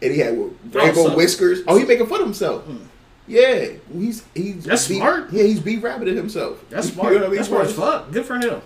and 0.00 0.12
he 0.12 0.18
had 0.20 0.34
oh, 0.34 0.54
rainbow 0.70 1.08
so- 1.08 1.16
whiskers. 1.16 1.60
Oh, 1.66 1.76
he 1.76 1.84
making 1.84 2.06
fun 2.06 2.20
of 2.20 2.26
himself. 2.26 2.66
Mm. 2.66 2.86
Yeah, 3.26 3.66
he's 3.92 4.24
he's 4.34 4.64
That's 4.64 4.86
beat- 4.88 4.98
smart. 4.98 5.32
Yeah, 5.32 5.44
he's 5.44 5.60
be 5.60 5.76
rabbited 5.78 6.16
himself. 6.16 6.64
That's 6.70 6.86
You 6.88 6.92
smart. 6.94 7.12
know 7.12 7.18
what 7.20 7.26
I 7.26 7.28
mean? 7.28 7.36
That's 7.36 7.48
smart 7.48 7.66
as 7.66 7.72
fuck. 7.74 8.10
Good 8.12 8.24
for 8.26 8.36
him. 8.38 8.60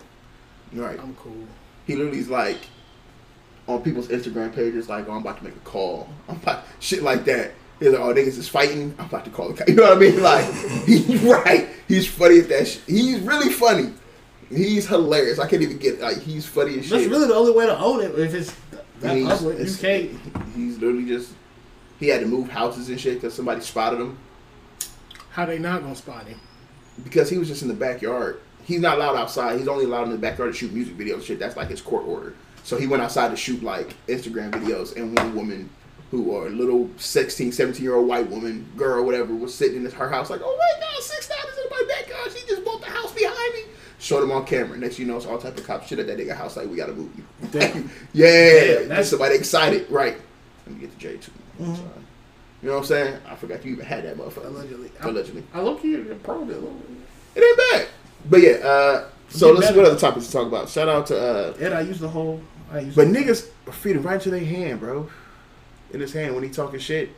Right. 0.72 0.99
I'm 0.99 1.14
cool. 1.16 1.47
He 1.87 1.95
literally 1.97 2.18
is 2.18 2.29
like 2.29 2.59
on 3.68 3.83
people's 3.83 4.09
Instagram 4.09 4.55
pages, 4.55 4.89
like, 4.89 5.09
oh, 5.09 5.12
I'm 5.12 5.18
about 5.18 5.39
to 5.39 5.45
make 5.45 5.55
a 5.57 5.61
call. 5.61 6.09
I'm 6.29 6.37
about 6.37 6.64
shit 6.81 7.03
like 7.03 7.24
that. 7.27 7.53
He's 7.79 7.91
like, 7.91 8.01
oh, 8.01 8.14
niggas 8.14 8.39
is 8.39 8.49
fighting. 8.49 8.95
I'm 8.99 9.07
about 9.07 9.24
to 9.27 9.31
call 9.31 9.49
the 9.49 9.55
cop. 9.55 9.68
You 9.68 9.74
know 9.74 9.83
what 9.85 9.97
I 9.99 10.01
mean? 10.01 10.22
Like, 10.22 10.53
he's 10.87 11.22
right. 11.22 11.68
He's 11.89 12.07
funny 12.07 12.41
at 12.41 12.49
that 12.49 12.66
shit. 12.68 12.83
He's 12.87 13.20
really 13.20 13.51
funny. 13.53 13.93
He's 14.49 14.87
hilarious. 14.87 15.39
I 15.39 15.49
can't 15.49 15.62
even 15.62 15.79
get 15.79 16.01
like 16.01 16.20
he's 16.22 16.47
funny 16.47 16.79
as 16.79 16.83
shit. 16.85 16.91
That's 16.91 17.03
shit. 17.03 17.11
really 17.11 17.27
the 17.27 17.35
only 17.35 17.53
way 17.53 17.66
to 17.66 17.79
own 17.79 18.01
it. 18.03 18.18
If 18.18 18.33
it's 18.35 18.55
that 19.01 19.16
He's- 19.16 19.29
public, 19.39 19.59
you 19.59 19.74
can't. 19.77 20.11
He's 20.55 20.79
literally 20.79 21.05
just. 21.07 21.33
He 21.99 22.09
had 22.09 22.20
to 22.20 22.27
move 22.27 22.49
houses 22.51 22.89
and 22.91 23.01
shit 23.01 23.14
because 23.14 23.33
somebody 23.35 23.61
spotted 23.62 23.99
him 24.01 24.18
How 25.31 25.47
they 25.47 25.59
not 25.59 25.81
gonna 25.83 25.95
spot 25.97 26.27
him? 26.27 26.39
because 27.05 27.29
he 27.31 27.37
was 27.39 27.49
just 27.49 27.62
in 27.62 27.68
the 27.68 27.74
backyard. 27.74 28.41
He's 28.64 28.81
not 28.81 28.97
allowed 28.97 29.16
outside. 29.16 29.59
He's 29.59 29.68
only 29.68 29.85
allowed 29.85 30.05
in 30.05 30.11
the 30.11 30.18
backyard 30.18 30.53
to 30.53 30.59
shoot 30.59 30.72
music 30.72 30.97
videos. 30.97 31.14
and 31.14 31.22
Shit, 31.24 31.39
that's 31.39 31.57
like 31.57 31.68
his 31.68 31.81
court 31.81 32.05
order. 32.07 32.35
So 32.64 32.77
he 32.77 32.87
went 32.87 33.03
outside 33.03 33.31
to 33.31 33.37
shoot 33.37 33.62
like 33.62 33.95
Instagram 34.09 34.51
videos, 34.51 34.95
and 34.97 35.16
one 35.16 35.35
woman 35.35 35.70
who, 36.11 36.31
or 36.31 36.47
a 36.47 36.51
little 36.51 36.89
16, 36.97 37.53
17 37.53 37.83
year 37.83 37.95
old 37.95 38.07
white 38.09 38.29
woman, 38.31 38.71
girl, 38.77 39.05
whatever, 39.05 39.35
was 39.35 39.55
sitting 39.55 39.85
in 39.85 39.91
her 39.91 40.09
house 40.09 40.31
like, 40.31 40.41
oh 40.43 40.57
my 40.57 40.81
god, 40.81 41.03
six 41.03 41.29
dollars 41.29 41.57
in 41.63 41.71
my 41.71 41.83
backyard. 41.89 42.33
She 42.33 42.47
just 42.47 42.65
bought 42.65 42.81
the 42.81 42.91
house 42.91 43.13
behind 43.13 43.55
me. 43.55 43.61
Showed 43.99 44.23
him 44.23 44.31
on 44.31 44.45
camera. 44.45 44.77
Next, 44.79 44.99
you 44.99 45.07
know, 45.07 45.17
it's 45.17 45.27
all 45.27 45.39
type 45.39 45.57
of 45.57 45.67
cop 45.67 45.87
shit 45.87 45.99
at 45.99 46.07
that 46.07 46.19
nigga 46.19 46.37
house. 46.37 46.57
Like, 46.57 46.69
we 46.69 46.77
gotta 46.77 46.93
move 46.93 47.11
you. 47.17 47.25
Damn. 47.51 47.91
yeah, 48.13 48.79
Damn, 48.79 48.89
that's 48.89 49.09
somebody 49.09 49.35
excited, 49.35 49.91
right? 49.91 50.17
Let 50.67 50.75
me 50.75 50.81
get 50.81 50.93
the 50.93 50.99
J 50.99 51.17
too. 51.17 51.33
I'm 51.61 51.75
sorry. 51.75 51.89
You 52.63 52.69
know 52.69 52.75
what 52.75 52.81
I'm 52.81 52.87
saying? 52.87 53.21
I 53.29 53.37
forgot 53.37 53.65
you 53.65 53.73
even 53.73 53.85
had 53.85 54.05
that 54.05 54.17
motherfucker. 54.17 54.47
Allegedly. 54.47 54.91
Allegedly. 55.01 55.45
I 55.55 55.61
look 55.61 55.81
here 55.81 56.03
probably 56.23 56.55
a 56.55 56.59
little 56.59 56.75
bit. 56.75 57.43
It 57.43 57.47
ain't 57.47 57.59
bad. 57.73 57.89
But 58.29 58.43
yeah, 58.43 58.51
uh, 58.67 59.09
so 59.29 59.53
let's 59.53 59.67
see 59.67 59.73
better. 59.73 59.83
what 59.83 59.91
other 59.91 59.99
topics 60.01 60.27
to 60.27 60.33
talk 60.33 60.47
about. 60.47 60.69
Shout 60.69 60.89
out 60.89 61.07
to 61.07 61.19
uh 61.19 61.55
And 61.61 61.75
I 61.75 61.81
use 61.81 61.99
the 61.99 62.09
whole. 62.09 62.41
I 62.71 62.81
use. 62.81 62.95
but 62.95 63.09
niggas 63.09 63.49
are 63.67 63.73
feeding 63.73 64.03
right 64.03 64.21
to 64.21 64.31
their 64.31 64.45
hand, 64.45 64.81
bro. 64.81 65.09
In 65.97 66.01
his 66.03 66.12
hand 66.12 66.34
when 66.34 66.44
he 66.44 66.51
talking 66.51 66.78
shit, 66.78 67.09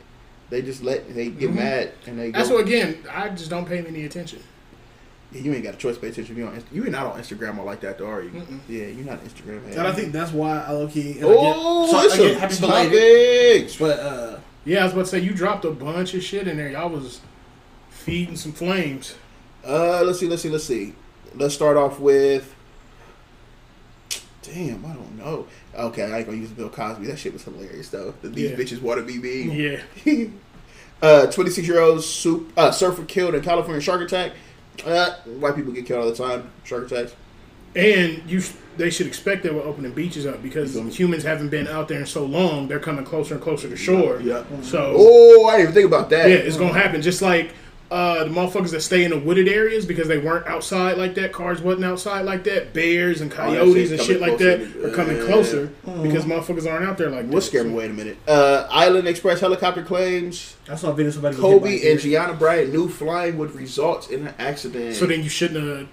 they 0.49 0.61
just 0.61 0.81
let 0.81 1.13
they 1.13 1.29
get 1.29 1.53
mad 1.53 1.91
and 2.07 2.17
they 2.17 2.31
go. 2.31 2.37
That's 2.37 2.49
what 2.49 2.61
again. 2.65 3.03
I 3.11 3.27
just 3.27 3.49
don't 3.49 3.67
pay 3.67 3.75
him 3.75 3.87
any 3.87 4.05
attention. 4.05 4.41
Yeah, 5.33 5.41
you 5.41 5.53
ain't 5.53 5.65
got 5.65 5.73
a 5.73 5.77
choice 5.77 5.95
to 5.95 6.01
pay 6.01 6.07
attention. 6.07 6.37
You 6.37 6.47
on 6.47 6.63
you 6.71 6.83
ain't 6.83 6.93
not 6.93 7.07
on 7.07 7.19
Instagram 7.19 7.57
or 7.57 7.65
like 7.65 7.81
that, 7.81 7.97
though, 7.97 8.09
are 8.09 8.23
you? 8.23 8.29
Mm-mm. 8.29 8.59
Yeah, 8.69 8.85
you're 8.85 9.05
not 9.05 9.21
Instagram. 9.21 9.65
and 9.69 9.81
I 9.81 9.91
think 9.91 10.13
that's 10.13 10.31
why 10.31 10.63
I 10.63 10.71
low 10.71 10.87
key. 10.87 11.19
Oh, 11.21 11.93
I 11.93 12.03
get, 12.03 12.07
it's 12.07 12.15
so, 12.15 12.23
I 12.23 12.25
a 12.25 12.29
get 12.29 12.39
happy 12.39 12.59
belated. 12.61 13.75
But 13.77 13.99
uh, 13.99 14.39
Yeah, 14.63 14.79
I 14.79 14.83
was 14.85 14.93
about 14.93 15.01
to 15.05 15.11
say 15.11 15.19
you 15.19 15.33
dropped 15.33 15.65
a 15.65 15.71
bunch 15.71 16.13
of 16.13 16.23
shit 16.23 16.47
in 16.47 16.55
there. 16.55 16.69
Y'all 16.69 16.89
was 16.89 17.19
feeding 17.89 18.37
some 18.37 18.53
flames. 18.53 19.15
Uh, 19.67 20.03
let's 20.05 20.19
see, 20.19 20.29
let's 20.29 20.41
see, 20.41 20.49
let's 20.49 20.63
see. 20.63 20.95
Let's 21.35 21.53
start 21.53 21.75
off 21.75 21.99
with. 21.99 22.55
Damn, 24.41 24.85
I 24.85 24.93
don't 24.93 25.17
know. 25.17 25.47
Okay, 25.75 26.03
I 26.03 26.17
ain't 26.19 26.25
gonna 26.25 26.37
use 26.37 26.49
Bill 26.49 26.69
Cosby. 26.69 27.05
That 27.07 27.19
shit 27.19 27.33
was 27.33 27.43
hilarious 27.43 27.89
though. 27.89 28.13
The 28.21 28.29
These 28.29 28.51
Yeah. 28.51 28.55
bitches 28.57 28.81
want 28.81 28.99
to 28.99 29.05
be 29.05 29.17
me. 29.19 29.81
Yeah. 30.05 30.25
uh, 31.01 31.27
26 31.27 31.67
year 31.67 31.79
old 31.81 32.03
soup, 32.03 32.51
uh, 32.57 32.71
surfer 32.71 33.03
killed 33.05 33.35
in 33.35 33.41
California 33.41 33.81
shark 33.81 34.01
attack. 34.01 34.31
Uh, 34.85 35.11
white 35.39 35.55
people 35.55 35.73
get 35.73 35.85
killed 35.85 36.03
all 36.03 36.09
the 36.09 36.15
time. 36.15 36.49
Shark 36.63 36.89
attacks. 36.89 37.13
And 37.75 38.23
you, 38.27 38.41
they 38.77 38.89
should 38.89 39.05
expect 39.07 39.43
that 39.43 39.53
we're 39.53 39.61
opening 39.61 39.91
beaches 39.91 40.25
up 40.25 40.41
because 40.41 40.73
humans 40.97 41.23
haven't 41.23 41.49
been 41.49 41.67
out 41.67 41.87
there 41.87 41.99
in 41.99 42.05
so 42.05 42.25
long. 42.25 42.67
They're 42.67 42.79
coming 42.79 43.05
closer 43.05 43.35
and 43.35 43.43
closer 43.43 43.69
to 43.69 43.75
shore. 43.75 44.21
Yeah. 44.23 44.43
So 44.63 44.95
Oh, 44.97 45.45
I 45.47 45.57
didn't 45.57 45.61
even 45.63 45.73
think 45.75 45.85
about 45.87 46.09
that. 46.11 46.29
yeah, 46.29 46.35
it's 46.37 46.57
gonna 46.57 46.73
happen. 46.73 47.01
Just 47.01 47.21
like 47.21 47.51
uh, 47.91 48.23
the 48.23 48.29
motherfuckers 48.29 48.69
that 48.71 48.81
stay 48.81 49.03
in 49.03 49.09
the 49.11 49.19
wooded 49.19 49.47
areas 49.47 49.85
because 49.85 50.07
they 50.07 50.19
weren't 50.19 50.45
outside 50.45 50.97
like 50.97 51.15
that. 51.15 51.31
Cars 51.33 51.59
wasn't 51.61 51.85
outside 51.85 52.21
like 52.21 52.43
that. 52.43 52.71
Bears 52.73 53.19
and 53.21 53.31
coyotes 53.31 53.89
shit's 53.89 53.91
and 53.91 54.01
shit 54.01 54.21
like 54.21 54.37
that 54.37 54.59
closer. 54.59 54.87
are 54.87 54.95
coming 54.95 55.17
Yeah. 55.17 55.25
closer 55.25 55.65
because 56.03 56.25
motherfuckers 56.25 56.71
aren't 56.71 56.85
out 56.85 56.97
there 56.99 57.09
like 57.09 57.25
What 57.25 57.35
that. 57.35 57.41
scared 57.41 57.65
me? 57.67 57.73
Wait 57.73 57.89
a 57.89 57.93
minute. 57.93 58.17
Uh, 58.27 58.67
Island 58.69 59.07
Express 59.07 59.39
helicopter 59.39 59.81
claims 59.81 60.55
I 60.69 60.75
saw 60.75 60.91
a 60.91 60.93
video 60.93 61.11
somebody 61.11 61.35
was 61.35 61.43
hit 61.43 61.49
by 61.51 61.55
a 61.55 61.59
Kobe 61.59 61.91
and 61.91 61.99
Gianna 61.99 62.33
Bryant 62.33 62.71
knew 62.71 62.87
flying 62.89 63.37
would 63.39 63.55
result 63.55 64.11
in 64.11 64.27
an 64.27 64.33
accident 64.37 64.95
So 64.95 65.05
then 65.07 65.23
you 65.23 65.29
shouldn't 65.29 65.65
have 65.65 65.87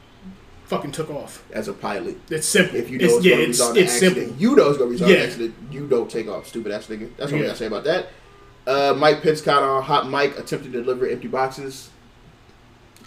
fucking 0.67 0.93
took 0.93 1.09
off. 1.11 1.45
as 1.53 1.69
a 1.69 1.73
pilot. 1.73 2.19
It's 2.29 2.47
simple. 2.47 2.77
If 2.77 2.91
you 2.91 2.99
know 2.99 3.05
it's, 3.07 3.15
it's, 3.15 3.25
yeah, 3.25 3.31
going 3.37 3.45
to 3.45 3.51
it's 3.51 3.59
result 3.59 3.71
in 3.71 3.77
an 3.79 3.85
it's 3.85 3.93
accident, 3.95 4.27
simple. 4.29 4.43
you 4.43 4.57
know 4.57 4.69
it's 4.69 4.79
going 4.79 4.89
to 4.91 4.93
result 4.93 5.11
in 5.11 5.17
Yeah. 5.17 5.23
an 5.23 5.29
accident. 5.29 5.55
You 5.71 5.87
don't 5.87 6.11
take 6.11 6.29
off, 6.29 6.47
stupid 6.49 6.73
ass 6.73 6.87
nigga. 6.89 7.09
That's 7.17 7.33
what 7.33 7.39
I 7.39 7.41
Yeah. 7.43 7.47
gotta 7.47 7.59
say 7.59 7.67
about 7.67 7.85
that. 7.85 8.09
Uh, 8.67 8.95
Mike 8.97 9.23
Pence 9.23 9.41
caught 9.41 9.63
on 9.63 9.83
hot 9.83 10.11
mic 10.11 10.39
attempted 10.39 10.73
to 10.73 10.83
deliver 10.83 11.07
empty 11.07 11.29
boxes 11.29 11.91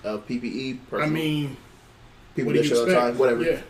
of 0.03 0.25
PPE. 0.27 0.79
I 0.93 1.05
mean, 1.07 1.57
people 2.35 2.53
that 2.53 2.63
show 2.63 2.85
time, 2.91 3.17
whatever. 3.17 3.43
Yeah. 3.43 3.61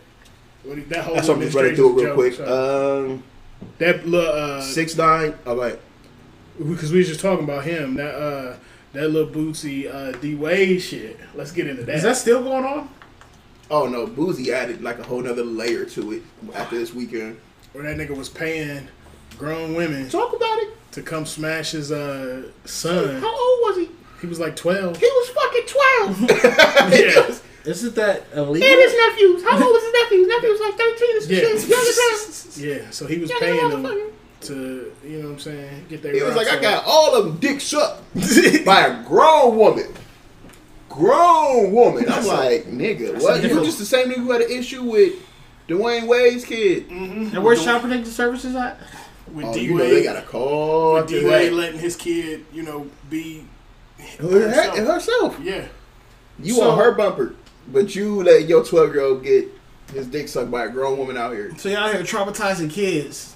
What 0.62 0.88
that 0.90 1.04
whole 1.04 1.14
That's 1.14 1.26
something. 1.26 1.46
Just 1.46 1.56
running 1.56 1.74
through 1.74 1.98
it 2.00 2.04
real 2.04 2.14
quick. 2.14 2.34
so. 2.34 3.06
Um, 3.06 3.24
that 3.78 4.06
little 4.06 4.32
uh, 4.32 4.60
six 4.60 4.96
nine. 4.96 5.34
All 5.46 5.56
right. 5.56 5.78
because 6.58 6.92
we 6.92 6.98
was 6.98 7.08
just 7.08 7.20
talking 7.20 7.44
about 7.44 7.64
him. 7.64 7.94
That 7.94 8.14
uh, 8.14 8.56
that 8.92 9.08
little 9.10 9.32
Boosie 9.32 9.92
uh, 9.92 10.12
D 10.18 10.34
Wade 10.34 10.80
shit. 10.82 11.18
Let's 11.34 11.52
get 11.52 11.66
into 11.66 11.84
that. 11.84 11.96
Is 11.96 12.02
that 12.02 12.16
still 12.16 12.42
going 12.42 12.64
on? 12.64 12.90
Oh 13.70 13.86
no, 13.86 14.06
Boosie 14.06 14.48
added 14.48 14.82
like 14.82 14.98
a 14.98 15.02
whole 15.02 15.22
nother 15.22 15.44
layer 15.44 15.84
to 15.86 16.12
it 16.12 16.22
after 16.54 16.76
this 16.76 16.92
weekend. 16.92 17.40
where 17.72 17.84
that 17.84 17.96
nigga 17.96 18.16
was 18.16 18.28
paying 18.28 18.88
grown 19.38 19.74
women 19.74 20.08
Talk 20.08 20.34
about 20.34 20.58
it. 20.58 20.76
To 20.92 21.02
come 21.02 21.24
smash 21.24 21.70
his 21.72 21.92
uh, 21.92 22.48
son? 22.64 23.20
How 23.20 23.28
old 23.28 23.58
was 23.62 23.76
he? 23.76 23.88
He 24.20 24.26
was 24.26 24.40
like 24.40 24.56
twelve. 24.56 24.96
He 24.96 25.06
was 25.06 25.28
fucking 25.30 25.66
twelve. 25.66 26.30
Yeah. 26.92 27.36
Isn't 27.62 27.94
that 27.94 28.24
illegal? 28.34 28.66
And 28.68 28.80
his 28.80 28.96
nephews. 28.96 29.42
How 29.44 29.52
old 29.52 29.62
was 29.62 29.82
his 29.82 29.92
nephew? 29.92 30.18
His 30.20 30.28
nephew 30.28 30.50
was 30.50 30.60
like 30.60 30.74
thirteen. 30.74 31.14
His 31.16 31.30
Yeah. 31.30 31.38
shit. 31.40 31.68
Young. 31.68 32.80
Yeah, 32.82 32.90
so 32.90 33.06
he 33.06 33.18
was 33.18 33.30
Young 33.30 33.40
paying 33.40 33.68
them 33.70 34.12
to, 34.42 34.92
you 35.04 35.18
know 35.18 35.28
what 35.28 35.32
I'm 35.34 35.38
saying, 35.38 35.86
get 35.88 36.02
their. 36.02 36.14
He 36.14 36.22
was 36.22 36.34
like, 36.34 36.46
rocks 36.46 36.58
I 36.58 36.62
got 36.62 36.84
all 36.86 37.14
of 37.14 37.24
them 37.24 37.36
dick 37.36 37.60
sucked 37.60 38.02
by 38.64 38.86
a 38.86 39.02
grown 39.04 39.56
woman. 39.56 39.92
Grown 40.88 41.72
woman. 41.72 42.06
I'm 42.08 42.26
like, 42.26 42.64
nigga, 42.64 43.20
what? 43.22 43.42
You 43.42 43.62
just 43.62 43.78
the 43.78 43.84
same 43.84 44.08
nigga 44.10 44.16
who 44.16 44.32
had 44.32 44.40
an 44.40 44.50
issue 44.50 44.82
with 44.82 45.14
Dwyane 45.68 46.08
Wade's 46.08 46.44
kid. 46.44 46.90
And 46.90 47.44
where's 47.44 47.62
Child 47.64 47.82
Protective 47.82 48.12
Services 48.12 48.56
at? 48.56 48.78
With 49.32 49.46
Oh, 49.46 49.54
D 49.54 49.60
you 49.62 49.74
know 49.74 49.88
they 49.88 50.02
got 50.02 50.16
a 50.16 50.22
call. 50.22 50.94
With 50.94 51.04
after 51.04 51.20
D 51.20 51.26
Wade 51.26 51.52
letting 51.52 51.78
his 51.80 51.96
kid, 51.96 52.44
you 52.52 52.62
know, 52.62 52.86
be 53.08 53.44
oh, 54.22 54.28
herself. 54.28 54.76
herself. 54.78 55.40
Yeah, 55.42 55.66
You 56.42 56.54
So- 56.54 56.70
on 56.70 56.78
her 56.78 56.92
bumper, 56.92 57.34
but 57.70 57.94
you 57.94 58.22
let 58.22 58.48
your 58.48 58.64
12 58.64 58.94
year 58.94 59.02
old 59.04 59.22
get 59.22 59.48
his 59.94 60.06
dick 60.06 60.28
sucked 60.28 60.50
by 60.50 60.64
a 60.64 60.68
grown 60.68 60.98
woman 60.98 61.16
out 61.16 61.32
here. 61.32 61.52
So 61.58 61.68
y'all 61.68 61.90
here 61.92 62.02
traumatizing 62.02 62.70
kids. 62.70 63.34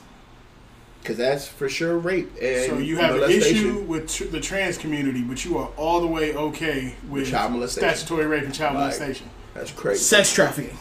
Because 1.01 1.19
that's 1.19 1.47
for 1.47 1.69
sure 1.69 1.99
rape. 1.99 2.31
And 2.41 2.65
so 2.71 2.79
you 2.79 2.97
have 2.97 3.17
an 3.17 3.31
issue 3.31 3.81
with 3.87 4.09
tr- 4.11 4.25
the 4.25 4.41
trans 4.41 4.79
community, 4.79 5.21
but 5.23 5.45
you 5.45 5.59
are 5.59 5.69
all 5.77 6.01
the 6.01 6.07
way 6.07 6.35
okay 6.35 6.95
with 7.11 7.31
Child 7.31 7.53
molestation. 7.53 7.91
statutory 7.91 8.25
rape 8.27 8.45
and 8.45 8.55
child 8.55 8.75
Like- 8.75 8.85
molestation. 8.85 9.29
That's 9.53 9.71
crazy. 9.71 10.01
Sex 10.03 10.33
trafficking. 10.33 10.77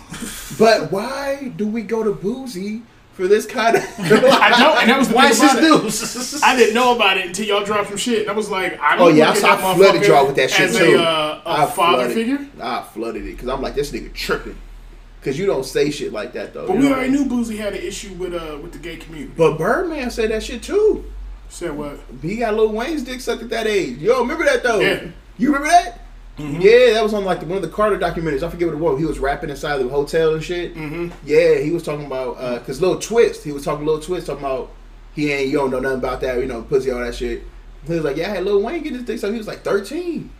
But 0.57 0.91
why 0.91 1.51
do 1.57 1.67
we 1.67 1.81
go 1.83 2.03
to 2.03 2.11
Boosie 2.11 2.81
for 3.13 3.27
this 3.27 3.45
kind 3.45 3.75
of. 3.77 3.83
I 3.99 4.59
know, 4.59 4.77
and 4.79 4.89
that 4.89 4.97
was 4.99 5.09
the 5.09 5.15
Why 5.15 5.31
thing 5.31 5.45
is 5.47 5.53
about 5.71 5.83
news? 5.83 6.43
I 6.43 6.55
didn't 6.55 6.73
know 6.75 6.95
about 6.95 7.17
it 7.17 7.27
until 7.27 7.45
y'all 7.45 7.63
dropped 7.63 7.89
some 7.89 7.97
shit. 7.97 8.21
And 8.23 8.29
I 8.31 8.33
was 8.33 8.49
like, 8.49 8.79
I 8.79 8.95
Oh 8.95 8.97
don't 8.97 9.07
Oh 9.07 9.09
yeah, 9.15 9.29
I, 9.29 9.31
I 9.71 9.75
flooded 9.75 10.05
y'all 10.07 10.25
with 10.27 10.35
that 10.37 10.49
shit 10.51 10.69
as 10.69 10.77
too. 10.77 10.95
a, 10.95 11.01
uh, 11.01 11.41
a 11.45 11.49
I 11.49 11.65
father 11.67 12.09
flooded- 12.09 12.13
figure. 12.13 12.47
I 12.61 12.81
flooded 12.83 13.23
it 13.23 13.31
because 13.31 13.49
I'm 13.49 13.61
like, 13.61 13.75
this 13.75 13.91
nigga 13.91 14.13
tripping. 14.13 14.57
Because 15.19 15.39
you 15.39 15.45
don't 15.45 15.63
say 15.65 15.89
shit 15.89 16.11
like 16.11 16.33
that 16.33 16.53
though. 16.53 16.67
But 16.67 16.77
we 16.77 16.87
already 16.87 17.11
what 17.11 17.17
I 17.17 17.23
mean? 17.23 17.27
knew 17.29 17.43
Boosie 17.43 17.57
had 17.57 17.73
an 17.73 17.81
issue 17.81 18.13
with 18.15 18.33
uh 18.33 18.57
with 18.61 18.73
the 18.73 18.79
gay 18.79 18.97
community. 18.97 19.33
But 19.37 19.57
Birdman 19.57 20.11
said 20.11 20.31
that 20.31 20.43
shit 20.43 20.61
too. 20.63 21.05
Said 21.49 21.77
what? 21.77 21.99
He 22.21 22.37
got 22.37 22.55
Lil 22.55 22.73
Wayne's 22.73 23.03
dick 23.03 23.21
sucked 23.21 23.43
at 23.43 23.49
that 23.51 23.67
age. 23.67 23.99
Yo, 23.99 24.19
remember 24.21 24.43
that 24.43 24.63
though? 24.63 24.79
Yeah. 24.81 25.05
You 25.37 25.47
remember 25.53 25.67
that? 25.69 25.99
Mm-hmm. 26.37 26.61
Yeah, 26.61 26.93
that 26.93 27.03
was 27.03 27.13
on 27.13 27.25
like 27.25 27.41
the, 27.41 27.45
one 27.45 27.57
of 27.57 27.61
the 27.61 27.69
Carter 27.69 27.97
documentaries. 27.97 28.41
I 28.41 28.49
forget 28.49 28.67
what 28.67 28.75
it 28.75 28.79
was. 28.79 28.99
He 28.99 29.05
was 29.05 29.19
rapping 29.19 29.51
inside 29.51 29.77
the 29.77 29.87
hotel 29.87 30.33
and 30.33 30.43
shit. 30.43 30.75
Mm-hmm. 30.75 31.09
Yeah, 31.25 31.59
he 31.59 31.71
was 31.71 31.83
talking 31.83 32.07
about 32.07 32.37
uh, 32.39 32.59
because 32.59 32.81
Lil 32.81 32.99
Twist. 32.99 33.43
He 33.43 33.51
was 33.51 33.63
talking 33.63 33.85
Lil 33.85 33.99
Twist 33.99 34.25
talking 34.25 34.43
about 34.43 34.71
he 35.13 35.31
ain't 35.31 35.49
you 35.49 35.57
don't 35.57 35.69
know 35.69 35.79
nothing 35.79 35.99
about 35.99 36.21
that. 36.21 36.39
You 36.39 36.47
know, 36.47 36.63
pussy 36.63 36.89
all 36.89 36.99
that 36.99 37.13
shit. 37.13 37.43
He 37.85 37.93
was 37.93 38.03
like, 38.03 38.17
yeah, 38.17 38.31
I 38.31 38.35
had 38.35 38.45
Lil 38.45 38.61
Wayne 38.61 38.81
get 38.81 38.93
his 38.93 39.03
dick 39.03 39.19
so 39.19 39.31
He 39.31 39.37
was 39.37 39.47
like 39.47 39.63
thirteen. 39.63 40.31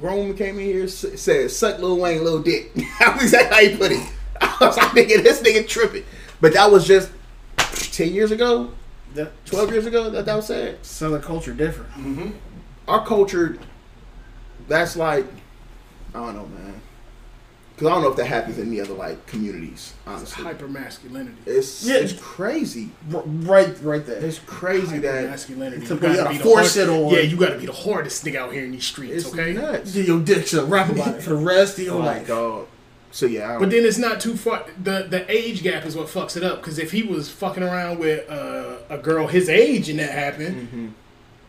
Grown 0.00 0.18
woman 0.18 0.36
came 0.36 0.58
in 0.58 0.64
here 0.64 0.88
said, 0.88 1.50
"Suck 1.50 1.78
Lil 1.78 1.98
Wayne, 1.98 2.22
little 2.24 2.42
dick." 2.42 2.72
That 2.98 3.14
was 3.14 3.24
exactly 3.24 3.56
how 3.56 3.72
he 3.72 3.76
put 3.76 3.92
it. 3.92 4.12
I 4.40 4.56
was 4.60 4.76
like, 4.76 4.88
"Nigga, 4.88 5.22
this 5.22 5.40
nigga 5.40 5.66
tripping." 5.66 6.04
But 6.40 6.52
that 6.54 6.70
was 6.70 6.86
just 6.86 7.10
ten 7.92 8.12
years 8.12 8.32
ago, 8.32 8.72
twelve 9.44 9.70
years 9.70 9.86
ago 9.86 10.10
that 10.10 10.26
that 10.26 10.34
was 10.34 10.46
said. 10.46 10.84
Southern 10.84 11.22
culture 11.22 11.52
different. 11.52 11.90
Mm-hmm. 11.92 12.30
Our 12.88 13.06
culture, 13.06 13.58
that's 14.68 14.96
like, 14.96 15.26
I 16.14 16.18
don't 16.18 16.34
know, 16.36 16.46
man. 16.46 16.80
Because 17.74 17.88
I 17.88 17.94
don't 17.94 18.02
know 18.04 18.10
if 18.10 18.16
that 18.18 18.26
happens 18.26 18.56
in 18.58 18.68
any 18.68 18.80
other 18.80 18.94
like 18.94 19.26
communities. 19.26 19.94
Honestly, 20.06 20.44
Hyper 20.44 20.68
masculinity. 20.68 21.36
it's 21.44 21.84
Yeah. 21.84 21.96
it's 21.96 22.12
crazy. 22.12 22.90
R- 23.12 23.22
right, 23.24 23.76
right 23.82 24.06
there. 24.06 24.18
It's 24.24 24.38
crazy 24.46 24.98
that 24.98 25.28
masculinity. 25.28 25.84
So 25.84 25.94
You 25.94 26.00
gotta 26.00 26.14
gotta 26.18 26.30
be 26.30 26.36
the 26.38 26.44
force 26.44 26.76
hard- 26.76 26.88
it 26.88 26.92
on- 26.92 27.12
Yeah, 27.12 27.20
you 27.20 27.36
got 27.36 27.48
to 27.50 27.58
be 27.58 27.66
the 27.66 27.72
hardest 27.72 28.24
nigga 28.24 28.36
out 28.36 28.52
here 28.52 28.64
in 28.64 28.70
these 28.70 28.84
streets. 28.84 29.24
it's 29.24 29.32
okay. 29.34 29.54
nuts. 29.54 29.90
Get 29.92 30.06
your 30.06 30.20
dick 30.20 30.46
sucked. 30.46 30.68
Rap 30.68 30.88
about 30.88 31.16
it 31.16 31.22
for 31.22 31.30
the 31.30 31.36
rest 31.36 31.76
of 31.78 31.84
your 31.84 31.96
Like, 31.98 32.18
life. 32.18 32.26
dog. 32.28 32.66
So 33.10 33.26
yeah, 33.26 33.46
I 33.48 33.52
don't, 33.54 33.60
But 33.62 33.70
then 33.70 33.84
it's 33.84 33.98
not 33.98 34.20
too 34.20 34.36
far. 34.36 34.64
The 34.80 35.06
the 35.10 35.24
age 35.28 35.64
gap 35.64 35.84
is 35.84 35.96
what 35.96 36.06
fucks 36.06 36.36
it 36.36 36.44
up. 36.44 36.60
Because 36.60 36.78
if 36.78 36.92
he 36.92 37.02
was 37.02 37.28
fucking 37.28 37.62
around 37.64 37.98
with 37.98 38.28
uh, 38.30 38.74
a 38.88 38.98
girl 38.98 39.26
his 39.26 39.48
age 39.48 39.88
and 39.88 39.98
that 39.98 40.10
happened, 40.12 40.94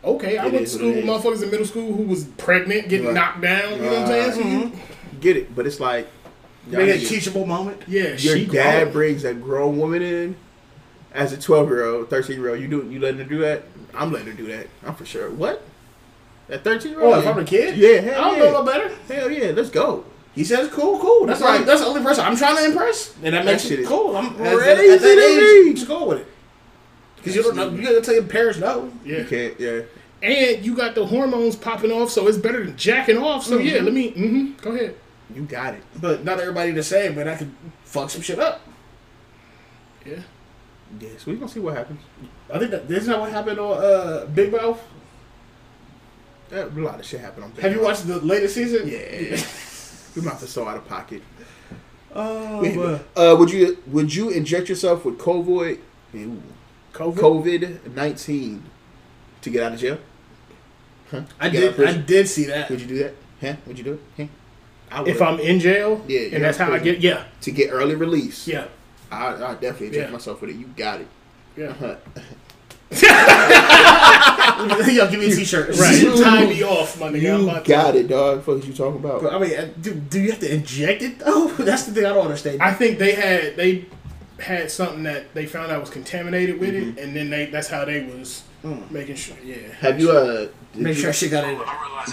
okay, 0.06 0.38
I 0.38 0.46
Mm-hmm. 0.46 0.46
It 0.46 0.52
went 0.54 0.66
to 0.66 0.72
school 0.72 0.88
with 0.88 0.96
is. 0.98 1.04
motherfuckers 1.04 1.42
in 1.42 1.50
middle 1.50 1.66
school 1.66 1.92
who 1.94 2.02
was 2.04 2.24
pregnant, 2.24 2.88
getting 2.88 3.06
Right. 3.06 3.14
knocked 3.14 3.40
down. 3.40 3.70
You 3.76 3.82
know 3.82 3.88
what 3.92 3.98
I'm 4.00 4.06
saying? 4.06 4.32
So 4.32 4.40
you- 4.40 4.72
get 5.20 5.36
it, 5.36 5.54
but 5.54 5.66
it's 5.66 5.80
like 5.80 6.06
y'all 6.70 6.80
Make 6.84 7.02
a 7.02 7.04
teachable 7.04 7.46
moment. 7.46 7.82
yeah, 7.86 8.08
your 8.16 8.36
she 8.36 8.46
dad 8.46 8.82
grown. 8.84 8.92
brings 8.92 9.24
a 9.24 9.34
grown 9.34 9.78
woman 9.78 10.02
in 10.02 10.36
as 11.14 11.32
a 11.32 11.38
twelve 11.38 11.68
year 11.68 11.84
old, 11.86 12.10
thirteen 12.10 12.38
year 12.40 12.50
old. 12.50 12.60
You 12.60 12.68
do 12.68 12.88
you 12.90 13.00
letting 13.00 13.18
her 13.18 13.24
do 13.24 13.38
that? 13.38 13.62
I'm 13.94 14.12
letting 14.12 14.28
her 14.28 14.34
do 14.34 14.46
that. 14.48 14.66
I'm 14.86 14.94
for 14.94 15.06
sure. 15.06 15.30
What? 15.30 15.62
At 16.50 16.62
thirteen 16.64 16.92
year 16.92 17.00
old? 17.02 17.14
Oh, 17.14 17.18
if 17.20 17.26
I'm 17.26 17.38
a 17.38 17.44
kid? 17.44 17.76
Yeah, 17.76 18.00
hell 18.00 18.20
I 18.24 18.30
don't 18.30 18.38
yeah. 18.38 18.44
know 18.44 18.52
no 18.52 18.62
better. 18.64 18.90
Hell 19.08 19.30
yeah, 19.30 19.52
let's 19.52 19.70
go. 19.70 20.04
He 20.34 20.44
says 20.44 20.68
cool, 20.68 20.98
cool. 20.98 21.24
That's 21.26 21.40
Right. 21.40 21.58
right. 21.58 21.66
That's 21.66 21.80
the 21.80 21.86
only 21.86 22.02
person 22.02 22.24
I'm 22.26 22.36
trying 22.36 22.56
to 22.58 22.64
impress, 22.66 23.14
and 23.22 23.34
that 23.34 23.46
makes 23.46 23.62
shit 23.62 23.78
it 23.78 23.82
is 23.82 23.88
cool. 23.88 24.14
I'm 24.14 24.26
at, 24.26 24.36
crazy 24.56 24.92
at 24.92 25.00
that 25.00 25.14
to 25.14 25.66
age. 25.70 25.76
Just 25.76 25.88
go 25.88 26.04
with 26.08 26.18
it. 26.18 26.26
Because 27.16 27.34
you 27.34 27.42
don't 27.42 27.56
know. 27.56 27.70
You 27.70 27.82
gotta 27.82 28.02
tell 28.02 28.14
your 28.14 28.24
parents 28.24 28.58
no. 28.58 28.92
Yeah. 29.04 29.18
You 29.20 29.24
can't. 29.24 29.58
Yeah. 29.58 29.80
And 30.22 30.64
you 30.64 30.74
got 30.74 30.94
the 30.94 31.06
hormones 31.06 31.56
popping 31.56 31.92
off, 31.92 32.10
so 32.10 32.26
it's 32.26 32.38
better 32.38 32.64
than 32.64 32.76
jacking 32.76 33.18
off. 33.18 33.44
So 33.44 33.58
yeah, 33.58 33.82
let 33.82 33.92
me. 33.92 34.10
hmm 34.10 34.52
go 34.62 34.72
ahead. 34.72 34.96
You 35.34 35.42
got 35.42 35.74
it. 35.74 35.82
But 36.00 36.24
not 36.24 36.40
everybody 36.40 36.70
the 36.70 36.82
same. 36.82 37.14
But 37.14 37.28
I 37.28 37.36
could 37.36 37.52
fuck 37.84 38.10
some 38.10 38.22
shit 38.22 38.38
up. 38.38 38.60
Yeah. 40.04 40.20
Yeah. 41.00 41.08
So 41.18 41.30
we 41.30 41.36
gonna 41.36 41.48
see 41.48 41.60
what 41.60 41.76
happens. 41.76 42.00
I 42.52 42.58
think 42.58 42.70
that 42.70 42.90
isn't 42.90 43.10
that 43.10 43.20
what 43.20 43.30
happened 43.30 43.58
on 43.58 43.82
uh, 43.82 44.26
Big 44.34 44.52
Mouth. 44.52 44.80
A 46.52 46.64
lot 46.66 47.00
of 47.00 47.04
shit 47.04 47.20
happened 47.20 47.44
on. 47.44 47.50
Big 47.50 47.60
Have 47.64 47.74
you 47.74 47.82
watched 47.82 48.06
the 48.06 48.20
latest 48.20 48.54
season? 48.54 48.86
Yeah. 48.88 49.36
Your 50.14 50.24
mouth 50.24 50.42
is 50.42 50.50
so 50.50 50.66
out 50.66 50.76
of 50.76 50.86
pocket. 50.88 51.22
Oh, 52.14 53.00
Uh, 53.16 53.36
would 53.38 53.50
you 53.50 53.76
would 53.88 54.14
you 54.14 54.30
inject 54.30 54.68
yourself 54.68 55.04
with 55.04 55.18
COVID 55.18 55.78
COVID. 56.94 57.14
COVID 57.14 57.94
nineteen 57.94 58.62
to 59.46 59.50
get 59.50 59.62
out 59.62 59.72
of 59.72 59.78
jail? 59.80 59.98
Huh? 61.10 61.22
I 61.40 61.48
Get 61.48 61.62
out 61.62 61.68
of 61.70 61.76
did. 61.76 61.88
I 61.88 61.96
did 61.98 62.28
see 62.28 62.44
that. 62.46 62.68
Would 62.68 62.80
you 62.80 62.86
do 62.88 62.98
that? 62.98 63.14
Huh? 63.40 63.54
Would 63.66 63.78
you 63.78 63.84
do 63.84 63.92
it? 63.94 64.00
Huh? 64.16 64.26
I 64.90 65.00
would. 65.00 65.08
if 65.08 65.22
I'm 65.22 65.38
in 65.40 65.60
jail, 65.60 66.04
Yeah, 66.08 66.20
and 66.32 66.44
that's 66.44 66.58
how 66.58 66.72
I 66.72 66.78
get. 66.80 66.98
Yeah, 67.00 67.24
to 67.42 67.50
get 67.50 67.70
early 67.70 67.94
release, 67.94 68.46
yeah, 68.48 68.66
I 69.10 69.28
I 69.34 69.54
definitely 69.54 69.86
inject 69.88 70.08
Yeah. 70.08 70.12
myself 70.12 70.40
with 70.40 70.50
it. 70.50 70.56
You 70.56 70.66
got 70.76 71.00
it. 71.00 71.08
yeah. 71.56 71.72
Huh. 71.72 71.96
Yo, 74.92 75.10
give 75.10 75.20
me 75.20 75.32
a 75.32 75.34
t-shirt. 75.34 75.76
Right. 75.78 76.00
You- 76.00 76.22
Tie 76.22 76.46
me 76.46 76.62
off, 76.62 76.98
my 77.00 77.08
nigga. 77.08 77.34
I'm 77.34 77.40
You 77.42 77.50
about 77.50 77.64
to- 77.64 77.70
got 77.70 77.96
it, 77.96 78.08
dog. 78.08 78.42
Fuck 78.44 78.58
is 78.58 78.66
you 78.68 78.72
talking 78.74 79.00
about? 79.00 79.22
But 79.22 79.32
I 79.34 79.38
mean, 79.38 79.58
uh, 79.58 79.68
do, 79.80 79.94
do 79.94 80.20
you 80.20 80.30
have 80.30 80.40
to 80.40 80.54
inject 80.54 81.02
it 81.02 81.18
though? 81.18 81.48
That's 81.58 81.84
the 81.84 81.92
thing 81.92 82.06
I 82.06 82.10
don't 82.14 82.24
understand. 82.24 82.62
I 82.62 82.72
think 82.72 82.98
they 82.98 83.14
had 83.14 83.56
they 83.56 83.86
had 84.38 84.70
something 84.70 85.02
that 85.04 85.34
they 85.34 85.46
found 85.46 85.72
out 85.72 85.80
was 85.80 85.90
contaminated 85.90 86.60
with 86.60 86.74
Mm-hmm. 86.74 86.98
it, 86.98 87.04
and 87.04 87.16
then 87.16 87.30
they 87.30 87.46
that's 87.46 87.68
how 87.68 87.84
they 87.84 88.04
was 88.04 88.42
making 88.90 89.16
sure. 89.16 89.36
Yeah. 89.44 89.56
Have 89.80 90.00
you 90.00 90.10
uh? 90.10 90.48
Did 90.72 90.82
Make 90.82 90.96
you, 90.96 91.02
sure 91.02 91.12
shit 91.12 91.30
got 91.30 91.44
in. 91.44 91.58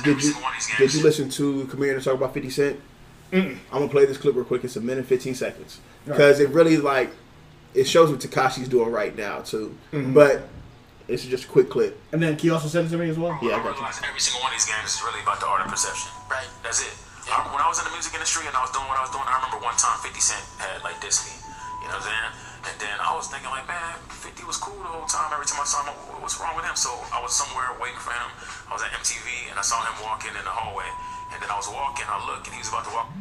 Did 0.04 0.24
you 0.24 0.34
did 0.78 0.94
you 0.94 1.04
listen 1.04 1.30
to 1.30 1.66
Comedian 1.66 2.02
talk 2.02 2.16
about 2.16 2.34
Fifty 2.34 2.50
Cent? 2.50 2.80
I'm 3.34 3.60
gonna 3.72 3.88
play 3.88 4.06
this 4.06 4.18
clip 4.18 4.36
real 4.36 4.46
quick. 4.46 4.64
It's 4.64 4.76
a 4.76 4.82
minute 4.82 5.06
fifteen 5.06 5.34
seconds 5.36 5.80
because 6.06 6.40
it 6.40 6.50
really 6.50 6.78
like 6.78 7.12
it 7.74 7.86
shows 7.86 8.12
what 8.12 8.20
Tekashi's 8.20 8.70
doing 8.70 8.92
right 8.92 9.16
now 9.18 9.40
too. 9.42 9.76
Mm-hmm. 9.92 10.14
But 10.14 10.48
This 11.08 11.24
is 11.26 11.30
just 11.30 11.46
a 11.46 11.48
quick 11.48 11.70
clip. 11.70 12.00
And 12.14 12.22
then 12.22 12.38
can 12.38 12.46
you 12.48 12.54
also 12.54 12.68
send 12.70 12.88
it 12.88 12.92
to 12.92 12.98
me 12.98 13.10
as 13.10 13.18
well? 13.18 13.38
Yeah, 13.42 13.58
I 13.58 13.60
I 13.60 13.64
got 13.64 13.76
you. 13.76 14.08
every 14.08 14.22
single 14.22 14.42
one 14.46 14.54
of 14.54 14.56
these 14.56 14.70
games 14.70 14.94
is 14.94 15.02
really 15.04 15.20
about 15.26 15.40
the 15.42 15.48
art 15.48 15.66
of 15.66 15.68
perception. 15.68 16.12
Right. 16.30 16.48
That's 16.64 16.80
it. 16.86 16.94
I, 17.28 17.44
when 17.52 17.60
I 17.60 17.68
was 17.68 17.80
in 17.82 17.86
the 17.90 17.92
music 17.96 18.14
industry 18.14 18.46
and 18.48 18.56
I 18.56 18.62
was 18.62 18.72
doing 18.72 18.86
what 18.88 18.96
I 19.00 19.04
was 19.04 19.12
doing, 19.12 19.26
I 19.26 19.36
remember 19.42 19.60
one 19.66 19.76
time 19.76 19.98
50 20.00 20.16
Cent 20.22 20.44
had 20.62 20.80
like 20.86 21.02
dissed 21.04 21.26
me. 21.28 21.34
You 21.82 21.92
know 21.92 21.98
what 22.00 22.08
I'm 22.08 22.14
saying? 22.14 22.32
And 22.64 22.76
then 22.80 22.96
I 23.04 23.12
was 23.16 23.28
thinking 23.28 23.52
like, 23.52 23.68
man, 23.68 24.00
50 24.08 24.48
was 24.48 24.58
cool 24.58 24.80
the 24.80 24.88
whole 24.88 25.06
time. 25.06 25.36
Every 25.36 25.46
time 25.46 25.60
I 25.60 25.68
saw 25.68 25.84
him, 25.84 25.92
what's 26.24 26.40
wrong 26.40 26.56
with 26.56 26.64
him? 26.64 26.76
So 26.80 26.96
I 27.12 27.20
was 27.20 27.36
somewhere 27.36 27.76
waiting 27.76 28.00
for 28.00 28.16
him. 28.16 28.30
I 28.70 28.74
was 28.74 28.82
at 28.82 28.96
MTV 28.96 29.52
and 29.52 29.60
I 29.60 29.64
saw 29.64 29.84
him 29.84 29.96
walking 30.00 30.32
in 30.32 30.44
the 30.48 30.56
hallway. 30.56 30.88
And 31.36 31.44
then 31.44 31.52
I 31.52 31.58
was 31.60 31.68
walking, 31.68 32.06
I 32.08 32.24
looked, 32.24 32.48
and 32.48 32.56
he 32.56 32.62
was 32.64 32.72
about 32.72 32.88
to 32.88 32.94
walk. 32.96 33.12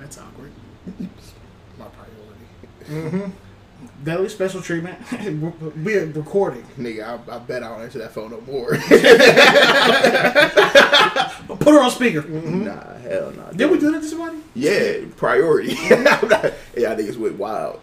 That's 0.00 0.16
awkward. 0.16 0.52
My 1.78 1.88
priority. 1.92 2.46
Mm-hmm. 2.88 3.49
Very 4.00 4.30
special 4.30 4.62
treatment. 4.62 4.98
We're 5.76 6.06
recording. 6.06 6.64
Nigga, 6.78 7.04
I, 7.04 7.18
I 7.36 7.38
bet 7.38 7.62
I 7.62 7.68
don't 7.68 7.82
answer 7.82 7.98
that 7.98 8.12
phone 8.12 8.30
no 8.30 8.40
more. 8.40 8.70
Put 11.58 11.74
her 11.74 11.82
on 11.82 11.90
speaker. 11.90 12.22
nah, 12.22 12.28
mm-hmm. 12.30 13.02
hell 13.08 13.30
nah. 13.32 13.50
Did 13.52 13.70
we 13.70 13.78
do 13.78 13.92
that 13.92 14.00
to 14.00 14.06
somebody? 14.08 14.38
Yeah, 14.54 15.04
priority. 15.16 15.74
Not- 15.90 16.54
yeah, 16.74 16.92
I 16.92 16.96
think 16.96 17.08
it's 17.10 17.18
went 17.18 17.36
wild. 17.36 17.80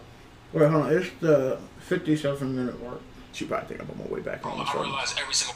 Wait, 0.52 0.68
hold 0.68 0.86
on. 0.86 0.92
It's 0.92 1.08
the 1.20 1.58
57 1.86 2.56
minute 2.56 2.82
mark. 2.82 3.00
She 3.32 3.44
probably 3.44 3.68
think 3.68 3.80
I'm 3.82 3.90
on 3.90 3.98
my 3.98 4.06
way 4.12 4.20
back 4.20 4.42
home. 4.42 4.58
Oh, 4.58 4.62
I 4.66 4.72
So 4.72 4.82
realized 4.82 5.18
every 5.20 5.34
single. 5.34 5.54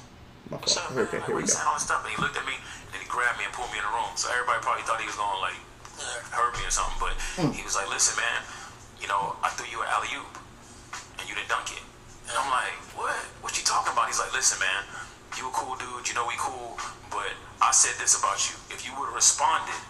my 0.51 0.59
What's 0.59 0.79
fault. 0.79 0.93
up. 0.93 0.97
Okay, 1.11 1.19
Like, 1.19 1.27
here 1.27 1.35
we 1.35 1.43
go. 1.43 1.47
you 1.47 1.51
saying 1.51 1.67
all 1.67 1.75
this 1.75 1.83
stuff, 1.91 2.05
and 2.07 2.15
he 2.15 2.23
looked 2.23 2.37
at 2.39 2.47
me, 2.47 2.55
and 2.55 2.95
then 2.95 3.01
he 3.03 3.09
grabbed 3.11 3.39
me 3.39 3.45
and 3.51 3.53
pulled 3.53 3.73
me 3.75 3.79
in 3.79 3.85
the 3.85 3.91
room. 3.91 4.15
So 4.15 4.31
everybody 4.31 4.63
probably 4.63 4.83
thought 4.87 5.01
he 5.03 5.07
was 5.11 5.17
gonna 5.19 5.41
like 5.43 5.59
hurt 6.31 6.55
me 6.55 6.63
or 6.67 6.71
something, 6.71 6.99
but 7.03 7.15
hmm. 7.35 7.51
he 7.51 7.65
was 7.67 7.75
like, 7.75 7.91
"Listen, 7.91 8.23
man, 8.23 8.47
you 9.03 9.09
know, 9.11 9.35
I 9.43 9.51
threw 9.59 9.67
you 9.67 9.83
an 9.83 9.91
alley 9.91 10.15
oop, 10.15 10.31
and 10.39 10.41
you 11.33 11.41
didn't 11.41 11.49
dunk 11.49 11.72
it." 11.72 11.80
And 12.28 12.37
I'm 12.37 12.53
like, 12.53 12.76
"What? 12.93 13.16
What 13.41 13.57
you 13.57 13.64
talking 13.64 13.97
about?" 13.97 14.12
He's 14.12 14.20
like, 14.20 14.37
"Listen, 14.37 14.61
man, 14.61 14.85
you 15.41 15.49
a 15.49 15.53
cool 15.57 15.80
dude. 15.80 16.05
You 16.05 16.12
know 16.12 16.28
we 16.28 16.37
cool, 16.37 16.76
but 17.09 17.33
I 17.64 17.72
said 17.72 17.97
this 17.97 18.12
about 18.20 18.37
you. 18.53 18.55
If 18.68 18.85
you 18.85 18.93
would 19.01 19.09
have 19.09 19.16
responded." 19.16 19.80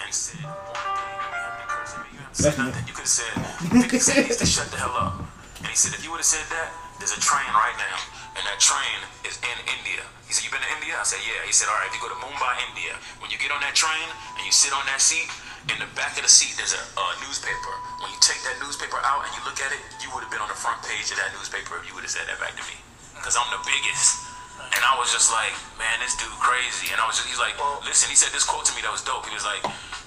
And 0.00 0.08
said 0.16 0.40
one 0.40 0.56
thing, 0.96 1.12
you 1.12 1.28
didn't 1.28 1.44
have 1.44 1.60
to 1.60 1.66
curse 1.68 1.92
at 1.92 2.00
me, 2.00 2.16
you 2.16 2.24
didn't 2.24 2.32
have 2.32 2.32
to 2.32 2.40
say 2.40 2.56
nothing. 2.56 2.84
You 2.88 2.94
could 2.96 3.04
have 3.04 3.20
said, 3.20 3.36
50 3.84 4.00
Cent 4.00 4.18
needs 4.24 4.40
to 4.40 4.48
shut 4.48 4.72
the 4.72 4.80
hell 4.80 4.96
up. 4.96 5.20
And 5.60 5.68
he 5.68 5.76
said, 5.76 5.92
if 5.92 6.00
you 6.00 6.08
would 6.08 6.24
have 6.24 6.32
said 6.32 6.48
that, 6.48 6.72
there's 6.96 7.12
a 7.12 7.20
train 7.20 7.52
right 7.52 7.76
now, 7.76 7.96
and 8.32 8.42
that 8.48 8.56
train 8.56 8.96
is 9.28 9.36
in 9.44 9.56
India. 9.68 10.00
He 10.24 10.32
said, 10.32 10.48
you 10.48 10.50
been 10.52 10.64
to 10.64 10.72
India? 10.80 10.96
I 10.96 11.04
said, 11.04 11.20
yeah. 11.20 11.44
He 11.44 11.52
said, 11.52 11.68
all 11.68 11.76
right, 11.76 11.84
if 11.84 11.92
you 11.92 12.00
go 12.00 12.08
to 12.08 12.16
Mumbai, 12.16 12.64
India, 12.72 12.96
when 13.20 13.28
you 13.28 13.36
get 13.36 13.52
on 13.52 13.60
that 13.60 13.76
train 13.76 14.08
and 14.40 14.42
you 14.48 14.52
sit 14.56 14.72
on 14.72 14.88
that 14.88 15.04
seat, 15.04 15.28
in 15.68 15.76
the 15.76 15.90
back 15.92 16.16
of 16.16 16.24
the 16.24 16.32
seat, 16.32 16.56
there's 16.56 16.72
a, 16.72 16.80
a 16.80 17.04
newspaper. 17.20 17.72
When 18.00 18.08
you 18.08 18.20
take 18.24 18.40
that 18.48 18.56
newspaper 18.64 18.96
out 19.04 19.28
and 19.28 19.30
you 19.36 19.42
look 19.44 19.60
at 19.60 19.68
it, 19.74 19.82
you 20.00 20.08
would 20.16 20.24
have 20.24 20.32
been 20.32 20.40
on 20.40 20.48
the 20.48 20.56
front 20.56 20.80
page 20.80 21.12
of 21.12 21.20
that 21.20 21.36
newspaper 21.36 21.76
if 21.76 21.84
you 21.84 21.92
would 21.92 22.06
have 22.06 22.12
said 22.12 22.24
that 22.32 22.40
back 22.40 22.56
to 22.56 22.64
me. 22.64 22.76
Because 23.12 23.36
I'm 23.36 23.48
the 23.52 23.60
biggest. 23.68 24.24
And 24.72 24.80
I 24.86 24.96
was 24.96 25.12
just 25.12 25.28
like, 25.28 25.52
man, 25.76 26.00
this 26.00 26.16
dude 26.16 26.32
crazy. 26.40 26.88
And 26.92 27.00
I 27.00 27.04
was 27.04 27.20
just, 27.20 27.28
he's 27.28 27.42
like, 27.42 27.58
listen, 27.84 28.08
he 28.08 28.16
said 28.16 28.32
this 28.32 28.44
quote 28.44 28.64
to 28.70 28.72
me 28.72 28.80
that 28.80 28.92
was 28.92 29.04
dope. 29.04 29.28
He 29.28 29.34
was 29.36 29.44
like, 29.44 29.60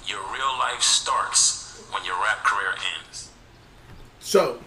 your 0.09 0.21
real 0.33 0.53
life 0.57 0.81
starts 0.81 1.85
when 1.93 2.01
your 2.05 2.17
rap 2.17 2.41
career 2.41 2.73
ends. 2.97 3.29
So, 4.19 4.57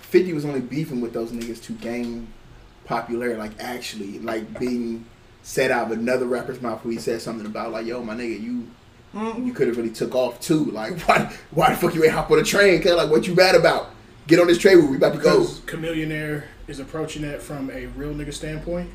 50 0.00 0.32
was 0.32 0.44
only 0.44 0.60
beefing 0.60 1.00
with 1.00 1.12
those 1.12 1.32
niggas 1.32 1.62
to 1.64 1.72
gain 1.72 2.32
popularity, 2.84 3.36
like 3.36 3.52
actually, 3.60 4.18
like 4.20 4.58
being 4.58 5.04
said 5.42 5.70
out 5.70 5.86
of 5.86 5.98
another 5.98 6.26
rapper's 6.26 6.60
mouth 6.62 6.84
where 6.84 6.92
he 6.92 6.98
said 6.98 7.20
something 7.20 7.46
about 7.46 7.72
like, 7.72 7.86
yo, 7.86 8.02
my 8.02 8.14
nigga, 8.14 8.40
you 8.40 8.66
you 9.14 9.52
could 9.52 9.68
have 9.68 9.76
really 9.76 9.90
took 9.90 10.14
off 10.14 10.40
too. 10.40 10.66
Like, 10.66 11.00
why 11.08 11.34
why 11.50 11.70
the 11.70 11.76
fuck 11.76 11.94
you 11.94 12.04
ain't 12.04 12.12
hop 12.12 12.30
on 12.30 12.38
a 12.38 12.42
train? 12.42 12.80
Cause 12.82 12.92
like, 12.96 13.10
what 13.10 13.26
you 13.26 13.34
mad 13.34 13.54
about? 13.54 13.90
Get 14.26 14.38
on 14.38 14.46
this 14.46 14.58
train 14.58 14.90
we 14.90 14.96
about 14.96 15.14
to 15.14 15.20
go. 15.20 15.40
Chamillionaire 15.44 16.44
is 16.66 16.80
approaching 16.80 17.22
that 17.22 17.40
from 17.40 17.70
a 17.70 17.86
real 17.86 18.12
nigga 18.12 18.32
standpoint. 18.34 18.90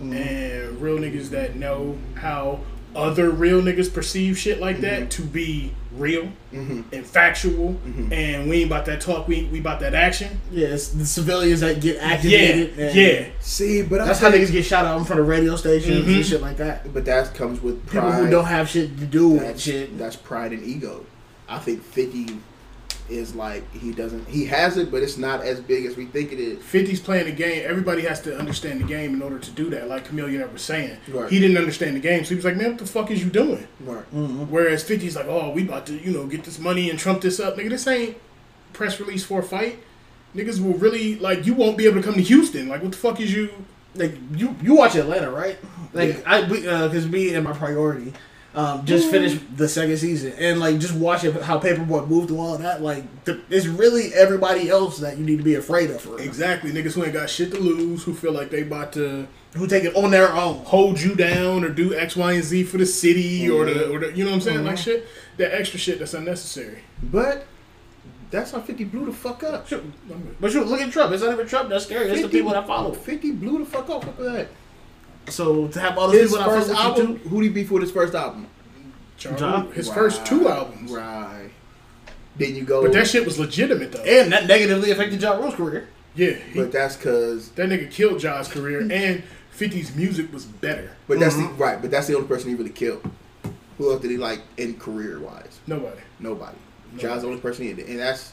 Mm-hmm. 0.00 0.12
And 0.14 0.80
real 0.80 0.96
niggas 0.96 1.28
that 1.30 1.56
know 1.56 1.98
how 2.14 2.60
other 2.96 3.30
real 3.30 3.60
niggas 3.60 3.92
perceive 3.92 4.38
shit 4.38 4.58
like 4.60 4.76
Mm-hmm. 4.76 4.84
that 4.84 5.10
to 5.12 5.22
be 5.22 5.74
real 5.92 6.28
and 6.52 7.06
factual. 7.06 7.74
Mm-hmm. 7.74 8.12
And 8.12 8.48
we 8.48 8.58
ain't 8.62 8.66
about 8.70 8.86
that 8.86 9.00
talk, 9.00 9.26
we, 9.28 9.44
we 9.44 9.58
about 9.60 9.80
that 9.80 9.94
action. 9.94 10.40
Yeah, 10.50 10.68
it's 10.68 10.88
the 10.88 11.06
civilians 11.06 11.60
that 11.60 11.80
get 11.80 11.96
Yeah, 11.96 12.02
activated. 12.02 12.78
and 12.78 12.94
yeah. 12.94 13.26
See, 13.40 13.82
but 13.82 14.04
That's 14.04 14.22
I 14.22 14.30
how 14.30 14.36
niggas 14.36 14.52
get 14.52 14.64
shot 14.64 14.84
out 14.84 14.98
in 14.98 15.04
front 15.04 15.20
of 15.20 15.28
radio 15.28 15.56
stations 15.56 16.06
Mhm. 16.06 16.16
and 16.16 16.26
shit 16.26 16.40
like 16.40 16.56
that. 16.58 16.92
but 16.94 17.04
that 17.06 17.34
comes 17.34 17.60
with 17.62 17.84
pride. 17.86 18.02
People 18.04 18.12
who 18.24 18.30
don't 18.30 18.44
have 18.46 18.68
shit 18.68 18.98
to 18.98 19.04
do 19.06 19.28
with 19.30 19.42
that's, 19.42 19.62
shit. 19.62 19.98
that's 19.98 20.16
pride 20.16 20.52
and 20.52 20.64
ego. 20.64 21.04
I 21.48 21.58
think 21.58 21.82
50 21.82 22.38
is 23.10 23.34
like 23.34 23.70
he 23.74 23.92
doesn't 23.92 24.26
he 24.28 24.44
has 24.46 24.76
it, 24.76 24.90
but 24.90 25.02
it's 25.02 25.16
not 25.18 25.42
as 25.42 25.60
big 25.60 25.84
as 25.86 25.96
we 25.96 26.06
think 26.06 26.32
it 26.32 26.40
is. 26.40 26.58
50's 26.62 27.00
playing 27.00 27.26
the 27.26 27.32
game. 27.32 27.62
Everybody 27.66 28.02
has 28.02 28.20
to 28.22 28.38
understand 28.38 28.80
the 28.80 28.84
game 28.84 29.14
in 29.14 29.22
order 29.22 29.38
to 29.38 29.50
do 29.50 29.68
that. 29.70 29.88
Like 29.88 30.06
Chameleon 30.06 30.52
was 30.52 30.62
saying, 30.62 30.96
Right. 31.08 31.30
he 31.30 31.38
didn't 31.40 31.56
understand 31.58 31.96
the 31.96 32.00
game, 32.00 32.24
so 32.24 32.30
he 32.30 32.36
was 32.36 32.44
like, 32.44 32.56
"Man, 32.56 32.70
what 32.70 32.78
the 32.78 32.86
fuck 32.86 33.10
is 33.10 33.22
you 33.22 33.30
doing?" 33.30 33.66
Right. 33.80 34.04
Mm-hmm. 34.14 34.44
Whereas 34.50 34.82
50's 34.88 35.16
like, 35.16 35.26
"Oh, 35.26 35.50
we 35.50 35.64
about 35.64 35.86
to, 35.86 35.94
you 35.94 36.12
know, 36.12 36.26
get 36.26 36.44
this 36.44 36.58
money 36.58 36.88
and 36.90 36.98
trump 36.98 37.20
this 37.22 37.40
up, 37.40 37.56
nigga. 37.56 37.70
This 37.70 37.86
ain't 37.86 38.16
press 38.72 39.00
release 39.00 39.24
for 39.24 39.40
a 39.40 39.42
fight. 39.42 39.78
Niggas 40.34 40.60
will 40.64 40.74
really 40.74 41.16
like 41.16 41.44
you 41.46 41.54
won't 41.54 41.76
be 41.76 41.86
able 41.86 41.96
to 41.96 42.02
come 42.02 42.14
to 42.14 42.22
Houston. 42.22 42.68
Like, 42.68 42.82
what 42.82 42.92
the 42.92 42.98
fuck 42.98 43.20
is 43.20 43.32
you? 43.34 43.50
Like 43.96 44.14
you, 44.34 44.54
you 44.62 44.76
watch 44.76 44.94
Atlanta, 44.94 45.30
right? 45.30 45.58
Like 45.92 46.18
Yeah. 46.18 46.22
I, 46.24 46.42
because 46.42 47.04
uh, 47.06 47.08
me 47.08 47.34
and 47.34 47.42
my 47.44 47.52
priority, 47.52 48.12
um, 48.54 48.84
just 48.84 49.10
finished 49.10 49.40
the 49.56 49.68
second 49.68 49.96
season 49.98 50.32
and 50.32 50.58
like 50.58 50.78
just 50.78 50.94
watching 50.94 51.32
how 51.32 51.60
Paperboy 51.60 52.08
moved 52.08 52.28
through 52.28 52.40
all 52.40 52.58
that. 52.58 52.82
Like 52.82 53.24
the, 53.24 53.40
it's 53.48 53.66
really 53.66 54.12
everybody 54.12 54.68
else 54.68 54.98
that 54.98 55.18
you 55.18 55.24
need 55.24 55.38
to 55.38 55.44
be 55.44 55.54
afraid 55.54 55.90
of. 55.90 56.00
For. 56.00 56.20
Exactly, 56.20 56.72
niggas 56.72 56.94
who 56.94 57.04
ain't 57.04 57.12
got 57.12 57.30
shit 57.30 57.52
to 57.52 57.58
lose, 57.58 58.02
who 58.02 58.14
feel 58.14 58.32
like 58.32 58.50
they 58.50 58.62
about 58.62 58.92
to 58.94 59.28
Who 59.54 59.68
take 59.68 59.84
it 59.84 59.94
on 59.94 60.10
their 60.10 60.32
own. 60.32 60.64
hold 60.64 61.00
you 61.00 61.14
down 61.14 61.62
or 61.62 61.68
do 61.68 61.94
X, 61.94 62.16
Y, 62.16 62.32
and 62.32 62.42
Z 62.44 62.64
for 62.64 62.78
the 62.78 62.86
city 62.86 63.48
or 63.48 63.66
the 63.66 63.88
or 63.92 64.00
the, 64.00 64.12
you 64.12 64.24
know 64.24 64.30
what 64.30 64.36
I'm 64.36 64.40
saying? 64.40 64.58
Mm-hmm. 64.58 64.66
Like 64.66 64.78
shit, 64.78 65.06
that 65.36 65.54
extra 65.54 65.78
shit 65.78 66.00
that's 66.00 66.14
unnecessary. 66.14 66.82
But 67.02 67.46
that's 68.32 68.50
how 68.50 68.60
50 68.60 68.84
blew 68.84 69.06
the 69.06 69.12
fuck 69.12 69.42
up. 69.44 69.68
Shoot. 69.68 69.92
But 70.40 70.52
shoot, 70.52 70.66
look 70.66 70.80
at 70.80 70.92
Trump. 70.92 71.12
It's 71.12 71.22
not 71.22 71.32
even 71.32 71.46
Trump 71.46 71.68
that's 71.68 71.84
scary. 71.84 72.10
It's 72.10 72.22
the 72.22 72.28
people 72.28 72.50
that 72.50 72.66
follow. 72.66 72.92
50 72.92 73.32
blew 73.32 73.58
the 73.58 73.66
fuck 73.66 73.88
off. 73.90 74.06
Look 74.06 74.18
at 74.18 74.32
that. 74.32 74.48
So 75.30 75.68
to 75.68 75.80
have 75.80 75.96
all 75.98 76.08
those 76.08 76.20
His 76.20 76.30
people 76.32 76.44
first 76.52 76.70
follow 76.72 76.96
you 76.96 77.02
album. 77.02 77.16
Who 77.28 77.40
did 77.42 77.46
he 77.48 77.52
beef 77.52 77.70
with 77.70 77.82
his 77.82 77.92
first 77.92 78.14
album? 78.14 78.46
Ja 79.18 79.36
Ja? 79.36 79.60
Rule, 79.62 79.70
his 79.72 79.88
first 79.90 80.24
two 80.26 80.48
albums, 80.48 80.90
Right. 80.92 81.50
Then 82.36 82.54
you 82.56 82.62
go. 82.64 82.82
but 82.82 82.92
that 82.92 83.06
shit 83.06 83.24
was 83.24 83.38
legitimate 83.38 83.92
though. 83.92 84.02
and 84.02 84.32
that 84.32 84.46
negatively 84.46 84.90
affected 84.90 85.20
Ja 85.20 85.32
Rule's 85.36 85.54
career. 85.54 85.88
yeah, 86.14 86.30
he, 86.32 86.58
But 86.60 86.72
that's 86.72 86.96
because. 86.96 87.50
that 87.50 87.68
nigga 87.68 87.90
killed 87.90 88.20
Ja's 88.20 88.48
career, 88.48 88.80
and 88.90 89.22
50's 89.56 89.94
music 89.94 90.32
was 90.32 90.44
better. 90.46 90.96
But 91.06 91.20
that's 91.20 91.34
Mm-hmm. 91.34 91.56
the 91.58 91.64
right. 91.64 91.80
But 91.82 91.90
that's 91.90 92.06
the 92.06 92.14
only 92.16 92.28
person 92.28 92.48
he 92.50 92.54
really 92.54 92.70
killed. 92.70 93.02
Who 93.78 93.90
else 93.92 94.00
did 94.02 94.10
he 94.10 94.16
like 94.16 94.40
in 94.56 94.78
career 94.78 95.18
wise? 95.20 95.58
Nobody. 95.66 96.00
Nobody. 96.18 96.56
Ja's 96.98 97.22
the 97.22 97.28
only 97.28 97.40
person 97.40 97.66
he 97.66 97.72
did, 97.72 97.88
and 97.88 97.98
that's 97.98 98.32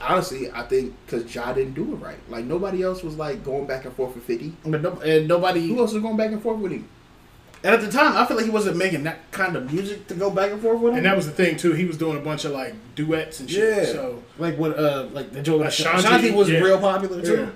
honestly 0.00 0.50
I 0.50 0.62
think 0.62 0.94
because 1.04 1.32
Ja 1.34 1.52
didn't 1.52 1.74
do 1.74 1.92
it 1.92 1.96
right. 1.96 2.18
Like 2.28 2.44
nobody 2.44 2.82
else 2.82 3.02
was 3.02 3.16
like 3.16 3.44
going 3.44 3.66
back 3.66 3.84
and 3.84 3.94
forth 3.94 4.14
with 4.14 4.24
Fifty. 4.24 4.54
But 4.64 4.82
no, 4.82 4.92
and 5.00 5.26
nobody. 5.28 5.68
Who 5.68 5.78
else 5.78 5.92
was 5.92 6.02
going 6.02 6.16
back 6.16 6.32
and 6.32 6.42
forth 6.42 6.58
with 6.58 6.72
him? 6.72 6.88
And 7.64 7.74
at 7.74 7.80
the 7.80 7.90
time, 7.90 8.16
I 8.16 8.26
feel 8.26 8.36
like 8.36 8.44
he 8.46 8.52
wasn't 8.52 8.76
making 8.76 9.04
that 9.04 9.30
kind 9.32 9.56
of 9.56 9.72
music 9.72 10.06
to 10.08 10.14
go 10.14 10.30
back 10.30 10.52
and 10.52 10.60
forth 10.60 10.80
with 10.80 10.92
him. 10.92 10.98
And 10.98 11.06
that 11.06 11.16
was 11.16 11.26
the 11.26 11.32
thing 11.32 11.56
too. 11.56 11.72
He 11.72 11.84
was 11.84 11.96
doing 11.96 12.16
a 12.16 12.20
bunch 12.20 12.44
of 12.44 12.52
like 12.52 12.74
duets 12.94 13.40
and 13.40 13.50
shit. 13.50 13.76
Yeah. 13.88 13.92
So 13.92 14.22
like 14.38 14.56
what, 14.58 14.78
uh, 14.78 15.08
like 15.12 15.32
the 15.32 15.42
Joe 15.42 15.62
Ashanti, 15.62 15.98
Ashanti, 16.06 16.30
was 16.32 16.48
yeah. 16.50 16.60
real 16.60 16.78
popular 16.78 17.22
too. 17.22 17.36
Yeah. 17.36 17.50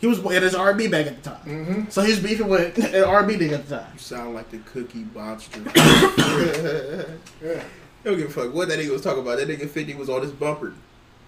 He 0.00 0.08
was 0.08 0.18
in 0.18 0.42
his 0.42 0.56
R&B 0.56 0.88
bag 0.88 1.06
at 1.06 1.22
the 1.22 1.30
time, 1.30 1.46
Mm-hmm. 1.46 1.90
so 1.90 2.02
he's 2.02 2.18
beefing 2.18 2.48
with 2.48 2.76
an 2.76 3.04
R&B 3.04 3.36
nigga 3.36 3.52
at 3.52 3.68
the 3.68 3.76
time. 3.78 3.86
You 3.92 3.98
sound 4.00 4.34
like 4.34 4.50
the 4.50 4.58
Cookie 4.58 5.06
Monster. 5.14 5.60
yeah. 7.40 7.62
Don't 8.02 8.16
give 8.16 8.26
a 8.26 8.30
fuck 8.32 8.52
what 8.52 8.66
that 8.68 8.80
nigga 8.80 8.90
was 8.90 9.02
talking 9.02 9.22
about. 9.22 9.38
That 9.38 9.46
nigga 9.48 9.68
Fifty 9.70 9.94
was 9.94 10.10
on 10.10 10.22
his 10.22 10.32
bumper. 10.32 10.74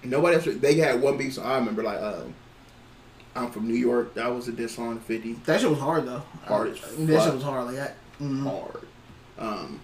Nobody 0.05 0.37
else. 0.37 0.45
They 0.61 0.75
had 0.77 1.01
one 1.01 1.17
beef. 1.17 1.35
So 1.35 1.43
I 1.43 1.57
remember 1.59 1.83
like, 1.83 2.01
um, 2.01 2.35
I'm 3.37 3.51
from 3.51 3.67
New 3.67 3.75
York. 3.75 4.15
That 4.15 4.33
was 4.35 4.49
a 4.49 4.53
diss 4.53 4.79
on 4.79 5.01
Fifty. 5.01 5.33
That 5.45 5.61
shit 5.61 5.71
was 5.71 5.79
hard 5.79 6.07
though. 6.07 6.23
Hard 6.45 6.69
as 6.73 6.81
That 6.97 7.23
shit 7.25 7.35
was 7.35 7.43
hard. 7.43 7.67
Like 7.67 7.77
that. 7.77 7.97
Mhm. 8.21 8.43
hard. 8.45 8.87
Um, 9.39 9.81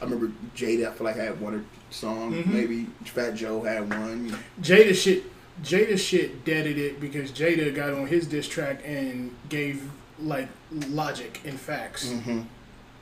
I 0.00 0.04
remember 0.04 0.32
Jada. 0.54 0.88
I 0.88 0.92
feel 0.92 1.04
like 1.06 1.16
I 1.18 1.24
had 1.24 1.40
one 1.40 1.54
or 1.54 1.64
song. 1.90 2.32
Mhm. 2.32 2.46
Maybe 2.46 2.86
Fat 3.04 3.34
Joe 3.34 3.62
had 3.62 3.88
one. 3.90 4.36
Jada 4.62 4.94
shit. 4.94 5.24
Jada 5.62 5.98
shit 5.98 6.44
deaded 6.44 6.78
it 6.78 7.00
because 7.00 7.30
Jada 7.32 7.74
got 7.74 7.92
on 7.92 8.06
his 8.06 8.26
diss 8.26 8.48
track 8.48 8.80
and 8.84 9.34
gave 9.48 9.82
like 10.18 10.48
logic 10.88 11.40
and 11.44 11.58
facts, 11.58 12.06
Mm-hmm. 12.08 12.40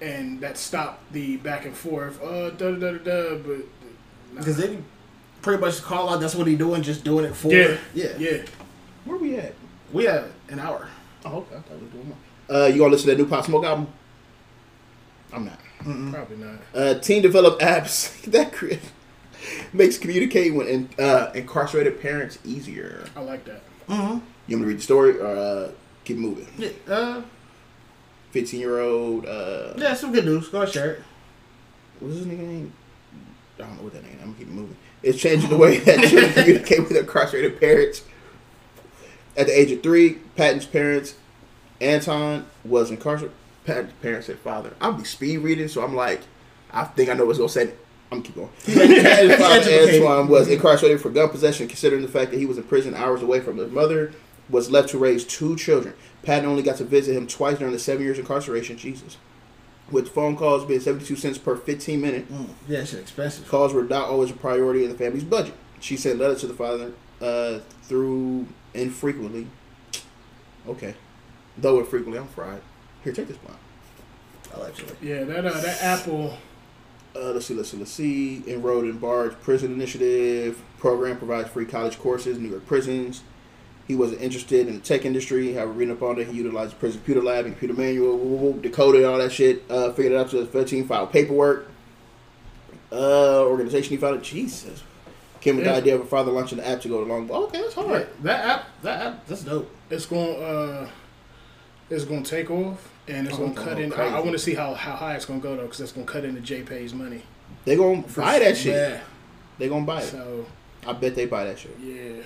and 0.01 0.41
that 0.41 0.57
stopped 0.57 1.13
the 1.13 1.37
back 1.37 1.67
and 1.67 1.77
forth. 1.77 2.21
Uh, 2.23 2.51
da 2.51 2.71
da 2.73 2.77
da 2.77 2.93
da 2.93 2.99
da. 2.99 3.35
But 3.37 3.59
nah. 4.33 4.39
Because 4.39 4.57
they 4.57 4.79
pretty 5.43 5.61
much 5.61 5.83
call 5.83 6.09
out 6.11 6.21
that's 6.21 6.35
what 6.35 6.47
he 6.47 6.57
doing, 6.57 6.83
just 6.83 7.05
doing 7.05 7.25
it 7.25 7.35
for. 7.35 7.53
yeah, 7.53 7.77
yeah, 7.95 8.13
yeah. 8.19 8.43
Where 9.05 9.17
we 9.17 9.37
at? 9.37 9.55
We 9.93 10.05
have 10.05 10.31
an 10.49 10.59
hour. 10.59 10.89
Oh, 11.25 11.39
okay. 11.39 11.57
I 11.57 11.61
thought 11.61 11.79
we 11.79 11.87
were 11.87 11.93
doing 11.93 12.09
more. 12.09 12.17
Uh, 12.63 12.67
you 12.67 12.79
gonna 12.79 12.91
listen 12.93 13.09
to 13.11 13.17
that 13.17 13.23
new 13.23 13.29
Pop 13.29 13.45
Smoke 13.45 13.65
album? 13.65 13.89
I'm 15.33 15.45
not. 15.45 15.59
Probably 15.83 16.37
not. 16.37 16.59
Uh, 16.75 16.95
teen 16.99 17.23
develop 17.23 17.61
apps 17.61 18.21
that 18.31 18.53
cre- 18.53 18.75
makes 19.73 19.97
communicating 19.99 20.57
with 20.57 20.69
in, 20.69 20.89
uh, 20.99 21.31
incarcerated 21.35 22.01
parents 22.01 22.39
easier. 22.45 23.05
I 23.15 23.21
like 23.21 23.45
that. 23.45 23.63
Mm-hmm. 23.89 24.01
You 24.11 24.19
want 24.19 24.23
me 24.49 24.57
to 24.59 24.65
read 24.67 24.79
the 24.79 24.83
story 24.83 25.19
or 25.19 25.27
uh, 25.37 25.71
keep 26.05 26.17
moving? 26.17 26.49
Yeah, 26.59 26.71
uh, 26.93 27.23
15 28.33 28.61
year 28.61 28.81
old. 28.81 29.27
Uh, 29.27 29.75
yeah, 29.77 29.95
some 29.95 30.13
good 30.13 30.25
news. 30.25 30.49
Go 30.49 30.63
ahead, 30.63 30.73
share 30.73 30.91
it. 30.93 31.03
What's 32.01 32.17
his 32.17 32.27
name? 32.27 32.73
I 33.59 33.65
don't 33.65 33.77
know 33.77 33.85
what 33.85 33.93
that 33.95 34.05
name. 34.05 34.19
I'm 34.21 34.33
gonna 34.33 34.39
keep 34.39 34.49
it 34.49 34.53
moving. 34.53 34.77
It's 35.03 35.19
changing 35.19 35.51
the 35.51 35.57
way 35.57 35.79
that 35.79 36.09
children 36.09 36.33
communicate 36.33 36.81
with 36.81 36.97
incarcerated 36.97 37.61
parents. 37.61 38.05
At 39.37 39.47
the 39.47 39.59
age 39.59 39.71
of 39.71 39.83
three, 39.83 40.19
Patton's 40.37 40.67
parents, 40.67 41.15
Anton 41.81 42.47
was 42.65 42.91
incarcerated. 42.91 43.37
Patton's 43.65 43.93
parents 44.03 44.27
said 44.27 44.39
father. 44.39 44.75
I'll 44.81 44.93
be 44.95 45.05
speed 45.05 45.39
reading, 45.39 45.69
so 45.69 45.85
I'm 45.85 45.95
like, 45.95 46.23
I 46.73 46.85
think 46.85 47.09
I 47.09 47.15
know 47.15 47.27
what's 47.27 47.39
gonna 47.39 47.49
say. 47.49 47.73
I'm 48.11 48.23
keep 48.23 48.37
going. 48.37 48.49
Patton's 48.65 49.37
father. 49.37 49.71
Antoine, 49.71 50.29
was 50.29 50.49
incarcerated 50.49 51.01
for 51.01 51.11
gun 51.11 51.29
possession, 51.29 51.69
considering 51.69 52.03
the 52.03 52.09
fact 52.09 52.31
that 52.31 52.39
he 52.39 52.47
was 52.47 52.57
in 52.59 52.65
prison 52.65 52.95
hours 52.95 53.23
away 53.23 53.41
from 53.41 53.59
his 53.59 53.71
mother, 53.71 54.13
was 54.49 54.71
left 54.71 54.89
to 54.91 54.99
raise 54.99 55.25
two 55.25 55.57
children. 55.57 55.95
Patton 56.23 56.49
only 56.49 56.63
got 56.63 56.77
to 56.79 56.85
visit 56.85 57.17
him 57.17 57.27
twice 57.27 57.59
during 57.59 57.73
the 57.73 57.79
seven 57.79 58.03
years 58.03 58.19
incarceration. 58.19 58.77
Jesus. 58.77 59.19
With 59.91 60.11
phone 60.11 60.37
calls 60.37 60.65
being 60.67 60.81
72 60.81 61.17
cents 61.17 61.39
per 61.39 61.57
15 61.57 62.01
minute, 62.01 62.31
Mm, 62.31 62.49
yeah, 62.69 62.85
shit 62.85 63.01
expensive. 63.01 63.49
calls 63.49 63.73
were 63.73 63.85
not 63.85 64.09
always 64.09 64.31
a 64.31 64.35
priority 64.35 64.85
in 64.85 64.91
the 64.91 64.97
family's 64.99 65.25
budget. 65.25 65.55
She 65.81 65.97
sent 65.97 66.19
letters 66.19 66.41
to 66.41 66.47
the 66.47 66.55
father 66.55 66.93
uh, 67.23 67.61
through 67.85 68.47
infrequently. 68.75 69.47
Okay. 70.69 70.95
Though 71.57 71.79
infrequently, 71.81 72.19
I'm 72.19 72.29
fried. 72.29 72.61
Here, 73.03 73.13
take 73.13 73.29
this 73.29 73.39
blunt. 73.39 73.59
Allegedly. 74.55 74.97
Yeah, 75.09 75.25
that 75.25 75.47
uh, 75.47 75.61
that 75.61 75.83
Apple. 75.83 76.37
Uh, 77.17 77.33
let's 77.33 77.47
see, 77.47 77.55
let's 77.55 77.71
see, 77.71 77.77
let's 77.79 77.91
see. 77.91 78.43
Enrolled 78.47 78.85
in 78.85 78.99
Bard 78.99 79.41
Prison 79.41 79.73
Initiative. 79.73 80.61
Program 80.79 81.17
provides 81.17 81.49
free 81.49 81.65
college 81.65 81.99
courses 81.99 82.39
New 82.39 82.51
York 82.51 82.67
prisons. 82.67 83.23
He 83.89 83.95
wasn't 83.97 84.21
interested 84.21 84.69
in 84.69 84.75
the 84.75 84.81
tech 84.81 85.05
industry. 85.07 85.55
However, 85.55 85.73
reading 85.73 85.95
up 85.95 86.03
on 86.03 86.19
it, 86.21 86.29
he 86.29 86.37
utilized 86.37 86.73
the 86.73 86.77
prison 86.77 86.99
computer 87.01 87.23
lab 87.23 87.47
and 87.47 87.55
computer 87.59 87.75
manual, 87.75 88.17
woo, 88.19 88.37
woo, 88.37 88.51
woo, 88.53 88.61
decoded 88.61 89.03
all 89.05 89.17
that 89.19 89.33
shit, 89.33 89.65
uh, 89.71 89.91
figured 89.93 90.13
it 90.13 90.17
out 90.19 90.29
to 90.31 90.37
the 90.37 90.47
13 90.47 90.87
file 90.87 91.07
paperwork. 91.07 91.69
Uh, 92.93 93.43
organization 93.45 93.91
he 93.91 93.97
founded. 93.97 94.23
Jesus. 94.23 94.83
Came 95.41 95.57
with 95.57 95.67
Yeah. 95.67 95.73
the 95.73 95.79
idea 95.79 95.95
of 95.95 96.01
a 96.03 96.05
father 96.07 96.33
launching 96.33 96.59
the 96.59 96.67
app 96.69 96.81
to 96.83 96.89
go 96.89 97.03
along. 97.03 97.31
Okay, 97.31 97.61
that's 97.61 97.75
hard. 97.75 97.89
Right. 97.91 98.23
That 98.25 98.45
app, 98.45 98.65
that 98.83 99.07
app, 99.07 99.27
that's 99.27 99.43
dope. 99.43 99.71
It's 99.91 100.07
going. 100.07 100.43
uh 100.43 100.89
It's 101.91 102.05
going 102.05 102.23
to 102.23 102.31
take 102.31 102.51
off, 102.51 102.87
and 103.07 103.27
it's 103.27 103.37
Oh, 103.37 103.39
going 103.41 103.55
to 103.55 103.61
cut 103.63 103.79
in. 103.81 103.91
I, 103.93 103.97
crazy. 103.97 104.15
I 104.15 104.19
want 104.21 104.33
to 104.33 104.39
see 104.39 104.55
how, 104.55 104.75
how 104.75 104.93
high 104.97 105.15
it's 105.15 105.25
going 105.25 105.41
to 105.41 105.47
go 105.49 105.57
though, 105.57 105.63
because 105.63 105.81
it's 105.81 105.93
going 105.93 106.07
to 106.07 106.13
cut 106.13 106.25
into 106.25 106.41
JPay's 106.43 106.93
money. 106.93 107.23
They 107.65 107.77
gonna 107.77 108.03
buy 108.15 108.39
that 108.41 108.57
shit. 108.59 108.75
Yeah. 108.75 109.01
They 109.59 109.69
gonna 109.71 109.85
buy 109.87 110.03
it. 110.03 110.07
So 110.11 110.45
I 110.87 110.93
bet 110.93 111.15
they 111.15 111.25
buy 111.27 111.45
that 111.45 111.59
shit. 111.59 111.77
yeah, 111.83 112.23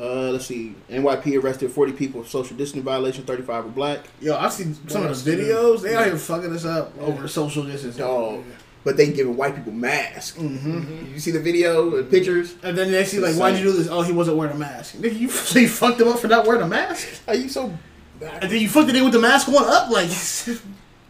Uh, 0.00 0.30
let's 0.30 0.46
see. 0.46 0.74
NYP 0.88 1.42
arrested 1.42 1.70
40 1.70 1.92
people 1.92 2.22
for 2.22 2.28
social 2.28 2.56
distancing 2.56 2.82
violation. 2.82 3.24
35 3.24 3.64
were 3.64 3.70
black. 3.70 4.06
Yo, 4.20 4.34
I've 4.36 4.52
seen 4.52 4.74
some 4.88 5.02
Well, 5.02 5.10
of 5.10 5.24
the 5.24 5.30
that's 5.30 5.42
videos. 5.42 5.82
They 5.82 5.94
out 5.94 6.06
here 6.06 6.16
fucking 6.16 6.52
us 6.52 6.64
up 6.64 6.96
over 6.98 7.28
social 7.28 7.64
distancing. 7.64 8.00
Dog. 8.00 8.44
But 8.82 8.96
they 8.96 9.12
giving 9.12 9.36
white 9.36 9.54
people 9.56 9.72
masks. 9.72 10.38
Mm-hmm. 10.38 11.12
You 11.12 11.20
see 11.20 11.32
the 11.32 11.40
video, 11.40 11.90
the 11.90 12.04
pictures? 12.04 12.54
And 12.62 12.78
then 12.78 12.90
they 12.90 13.04
see 13.04 13.18
like, 13.18 13.32
It's 13.32 13.38
why'd 13.38 13.58
you 13.58 13.64
do 13.64 13.72
this? 13.72 13.88
Oh, 13.88 14.00
he 14.00 14.12
wasn't 14.12 14.38
wearing 14.38 14.54
a 14.54 14.58
mask. 14.58 14.94
Nigga, 14.94 15.18
you, 15.18 15.28
so 15.28 15.58
you 15.58 15.68
fucked 15.68 16.00
him 16.00 16.08
up 16.08 16.18
for 16.18 16.28
not 16.28 16.46
wearing 16.46 16.62
a 16.62 16.66
mask, 16.66 17.06
Are 17.28 17.34
you 17.34 17.50
so? 17.50 17.76
Bad? 18.18 18.42
And 18.44 18.50
then 18.50 18.58
you 18.60 18.70
fucked 18.70 18.88
it 18.88 18.96
in 18.96 19.04
with 19.04 19.12
the 19.12 19.18
mask 19.18 19.48
on 19.48 19.56
up. 19.56 19.90
Like, 19.90 20.10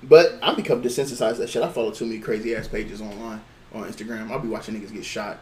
But 0.03 0.39
I'm 0.43 0.57
become 0.57 0.83
desensitized 0.83 1.35
to 1.35 1.41
that 1.43 1.51
shit. 1.51 1.63
I 1.63 1.69
follow 1.69 1.91
too 1.91 2.07
many 2.07 2.19
crazy 2.19 2.57
ass 2.57 2.67
pages 2.67 3.01
online 3.01 3.41
on 3.73 3.85
Instagram. 3.85 4.31
I'll 4.31 4.39
be 4.41 4.49
watching 4.49 4.75
niggas 4.75 4.93
get 4.93 5.05
shot 5.05 5.39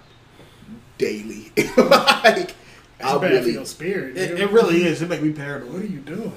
daily. 0.99 1.53
like, 1.77 2.55
That's 2.99 3.13
I 3.13 3.19
for 3.19 3.21
really, 3.29 3.53
your 3.53 3.65
spirit. 3.67 4.17
it, 4.17 4.39
it 4.41 4.51
really 4.51 4.85
is. 4.85 5.03
It 5.03 5.09
make 5.09 5.23
me 5.23 5.33
paranoid. 5.33 5.73
What 5.73 5.83
are 5.83 5.87
you 5.87 6.01
doing? 6.01 6.33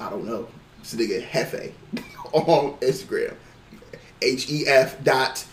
I 0.00 0.10
don't 0.10 0.24
know. 0.24 0.46
This 0.80 0.94
nigga 0.94 1.22
Hefe 1.26 1.72
on 2.32 2.76
Instagram. 2.78 3.34
H 4.22 4.50
E 4.50 4.66
F 4.66 5.02
dot 5.04 5.44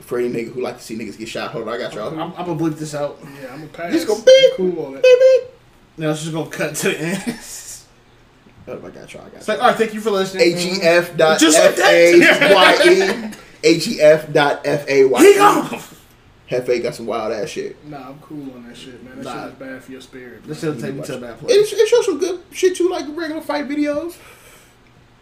for 0.00 0.18
any 0.18 0.28
nigga 0.28 0.52
who 0.52 0.60
like 0.62 0.78
to 0.78 0.82
see 0.82 0.96
niggas 0.96 1.18
get 1.18 1.28
shot. 1.28 1.50
Hold 1.52 1.68
on, 1.68 1.74
I 1.74 1.78
got 1.78 1.94
y'all. 1.94 2.08
I'm, 2.08 2.32
I'm 2.36 2.46
gonna 2.46 2.56
bleep 2.56 2.78
this 2.78 2.94
out. 2.94 3.18
Yeah, 3.22 3.52
I'm 3.52 3.60
gonna 3.60 3.66
pass. 3.72 3.92
Just 3.92 4.06
go 4.06 4.14
beep. 4.16 4.52
Cool 4.56 4.86
on 4.86 4.96
it. 4.96 5.02
Beep, 5.02 5.18
beep. 5.18 5.50
Now 5.96 6.10
it's 6.10 6.20
just 6.22 6.32
gonna 6.32 6.50
cut 6.50 6.74
to 6.76 6.88
the 6.90 7.00
end. 7.00 7.22
it's 7.26 7.86
Oh, 8.66 8.78
I 8.78 8.90
got 8.90 9.12
y'all. 9.12 9.24
I 9.26 9.28
got 9.28 9.46
like, 9.46 9.58
all 9.60 9.68
right, 9.68 9.76
thank 9.76 9.92
you 9.92 10.00
for 10.00 10.10
listening. 10.10 10.54
H 10.54 10.64
E 10.64 10.82
F 10.82 11.16
dot 11.16 11.38
Just 11.38 11.58
F 11.58 11.78
A 11.78 12.18
Y 12.54 12.78
E. 12.86 13.30
H 13.64 13.88
E 13.88 14.00
F 14.00 14.32
dot 14.32 14.62
F 14.64 14.88
A 14.88 15.04
Y 15.04 15.22
E. 15.22 15.78
gone. 16.50 16.60
Hefe 16.60 16.82
got 16.82 16.94
some 16.94 17.06
wild 17.06 17.32
ass 17.32 17.48
shit. 17.50 17.82
Nah, 17.86 18.08
I'm 18.10 18.18
cool 18.20 18.52
on 18.54 18.66
that 18.68 18.76
shit, 18.76 19.02
man. 19.04 19.16
That 19.16 19.24
Nah. 19.24 19.42
shit 19.44 19.52
is 19.52 19.58
bad 19.58 19.84
for 19.84 19.92
your 19.92 20.00
spirit. 20.00 20.44
This 20.44 20.60
bro. 20.60 20.70
shit'll 20.74 20.82
take 20.88 20.94
me 20.96 21.02
to 21.04 21.16
a 21.16 21.20
bad 21.20 21.38
place. 21.38 21.72
It, 21.72 21.78
it 21.78 21.88
shows 21.88 22.04
some 22.06 22.18
good 22.18 22.42
shit 22.52 22.76
too, 22.76 22.88
like 22.90 23.04
regular 23.08 23.40
fight 23.40 23.68
videos. 23.68 24.16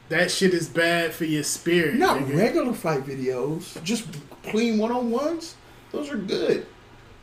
That 0.08 0.30
shit 0.30 0.52
is 0.52 0.68
bad 0.68 1.14
for 1.14 1.24
your 1.24 1.42
spirit. 1.42 1.94
Not 1.94 2.18
nigga. 2.20 2.36
regular 2.38 2.72
fight 2.74 3.04
videos, 3.04 3.82
just 3.82 4.04
clean 4.42 4.76
one 4.78 4.92
on 4.92 5.10
ones. 5.10 5.54
Those 5.90 6.10
are 6.10 6.16
good. 6.18 6.66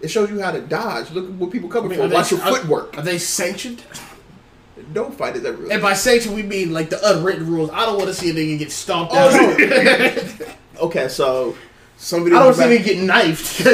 It 0.02 0.08
shows 0.08 0.30
you 0.32 0.40
how 0.42 0.52
to 0.52 0.62
dodge. 0.62 1.12
Look 1.12 1.26
at 1.26 1.32
what 1.34 1.52
people 1.52 1.70
cover 1.70 1.88
I 1.88 1.90
mean, 1.90 2.00
for. 2.00 2.06
are 2.06 2.08
they- 2.08 2.16
Watch 2.16 2.32
your 2.32 2.42
are- 2.42 2.56
footwork. 2.56 2.98
Are 2.98 3.02
they 3.02 3.18
sanctioned? 3.18 3.84
No 4.96 5.12
fight 5.12 5.36
is 5.36 5.44
ever 5.46 5.58
really. 5.58 5.74
And 5.74 5.82
by 5.82 5.94
sanction, 5.94 6.34
we 6.34 6.42
mean 6.42 6.72
like 6.74 6.90
the 6.90 7.00
unwritten 7.16 7.46
rules. 7.48 7.70
I 7.72 7.86
don't 7.86 7.98
want 7.98 8.08
to 8.08 8.14
see 8.14 8.30
a 8.30 8.34
nigga 8.34 8.58
get 8.60 8.72
stomped 8.72 9.12
Oh, 9.14 9.18
out. 9.18 9.60
no. 9.60 10.46
okay, 10.88 11.10
so 11.10 11.56
some 12.00 12.24
videos. 12.26 12.38
I 12.38 12.44
don't 12.44 12.54
see 12.56 12.64
nigga 12.64 12.84
get 12.84 12.98
knifed. 13.04 13.66
No, 13.66 13.72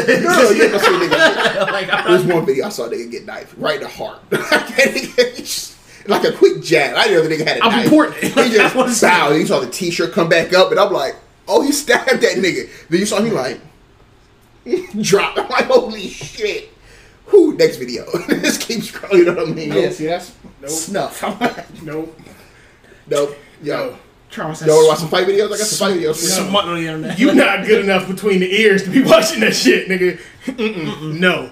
you 0.49 0.67
gonna 0.67 0.79
see 0.79 0.95
a 0.95 0.99
nigga. 1.09 1.71
like, 1.71 2.05
There's 2.07 2.23
one 2.25 2.45
video 2.45 2.65
I 2.65 2.69
saw 2.69 2.85
a 2.85 2.89
nigga 2.89 3.11
get 3.11 3.25
knifed 3.25 3.53
right 3.57 3.75
in 3.75 3.81
the 3.83 3.87
heart. 3.87 4.19
like 6.07 6.23
a 6.23 6.31
quick 6.33 6.61
jab. 6.61 6.95
I 6.95 7.07
didn't 7.07 7.23
know 7.23 7.27
the 7.29 7.35
nigga 7.35 7.47
had 7.47 7.57
a 7.57 7.63
I'm 7.63 7.71
knife. 7.71 7.85
important. 7.85 8.17
He 8.23 8.49
just 8.51 8.75
bowed. 9.01 9.35
You 9.35 9.45
saw 9.45 9.59
the 9.59 9.69
t-shirt 9.69 10.11
come 10.13 10.27
back 10.29 10.53
up, 10.53 10.71
and 10.71 10.79
I'm 10.79 10.91
like, 10.91 11.15
oh, 11.47 11.61
he 11.61 11.71
stabbed 11.71 12.09
that 12.21 12.37
nigga. 12.37 12.67
Then 12.89 12.99
you 12.99 13.05
saw 13.05 13.19
him 13.21 13.33
like 13.33 13.59
drop. 15.01 15.37
I'm 15.37 15.47
like, 15.49 15.65
holy 15.65 16.07
shit. 16.07 16.69
Who? 17.27 17.55
Next 17.55 17.77
video. 17.77 18.05
this 18.27 18.57
keeps 18.57 18.91
scrolling. 18.91 19.17
You 19.19 19.25
know 19.25 19.33
what 19.35 19.49
I 19.49 19.51
mean? 19.53 19.71
yeah, 19.73 19.89
see, 19.89 20.05
that's 20.07 20.31
Nope. 20.61 20.69
snuff. 20.71 21.83
Nope. 21.83 22.19
Nope. 23.07 23.37
Yo. 23.63 23.89
No. 23.91 23.97
Travis 24.35 24.61
Y'all 24.65 24.75
want 24.75 24.83
to 24.85 24.89
watch 24.89 24.99
some 24.99 25.07
fight 25.09 25.27
videos? 25.27 25.45
I 25.45 25.49
got 25.49 25.59
some 25.59 25.87
fight 25.87 25.97
videos. 25.99 26.19
for 26.19 26.41
y'all. 26.41 26.49
smut 26.49 26.65
on 26.65 26.75
the 26.75 26.81
internet. 26.87 27.17
You 27.17 27.33
not 27.33 27.65
good 27.65 27.85
enough 27.85 28.07
between 28.07 28.39
the 28.41 28.53
ears 28.53 28.83
to 28.83 28.89
be 28.89 29.01
watching 29.05 29.39
that 29.39 29.55
shit, 29.55 29.87
nigga. 29.87 30.19
Mm-mm. 30.45 31.17
No. 31.19 31.51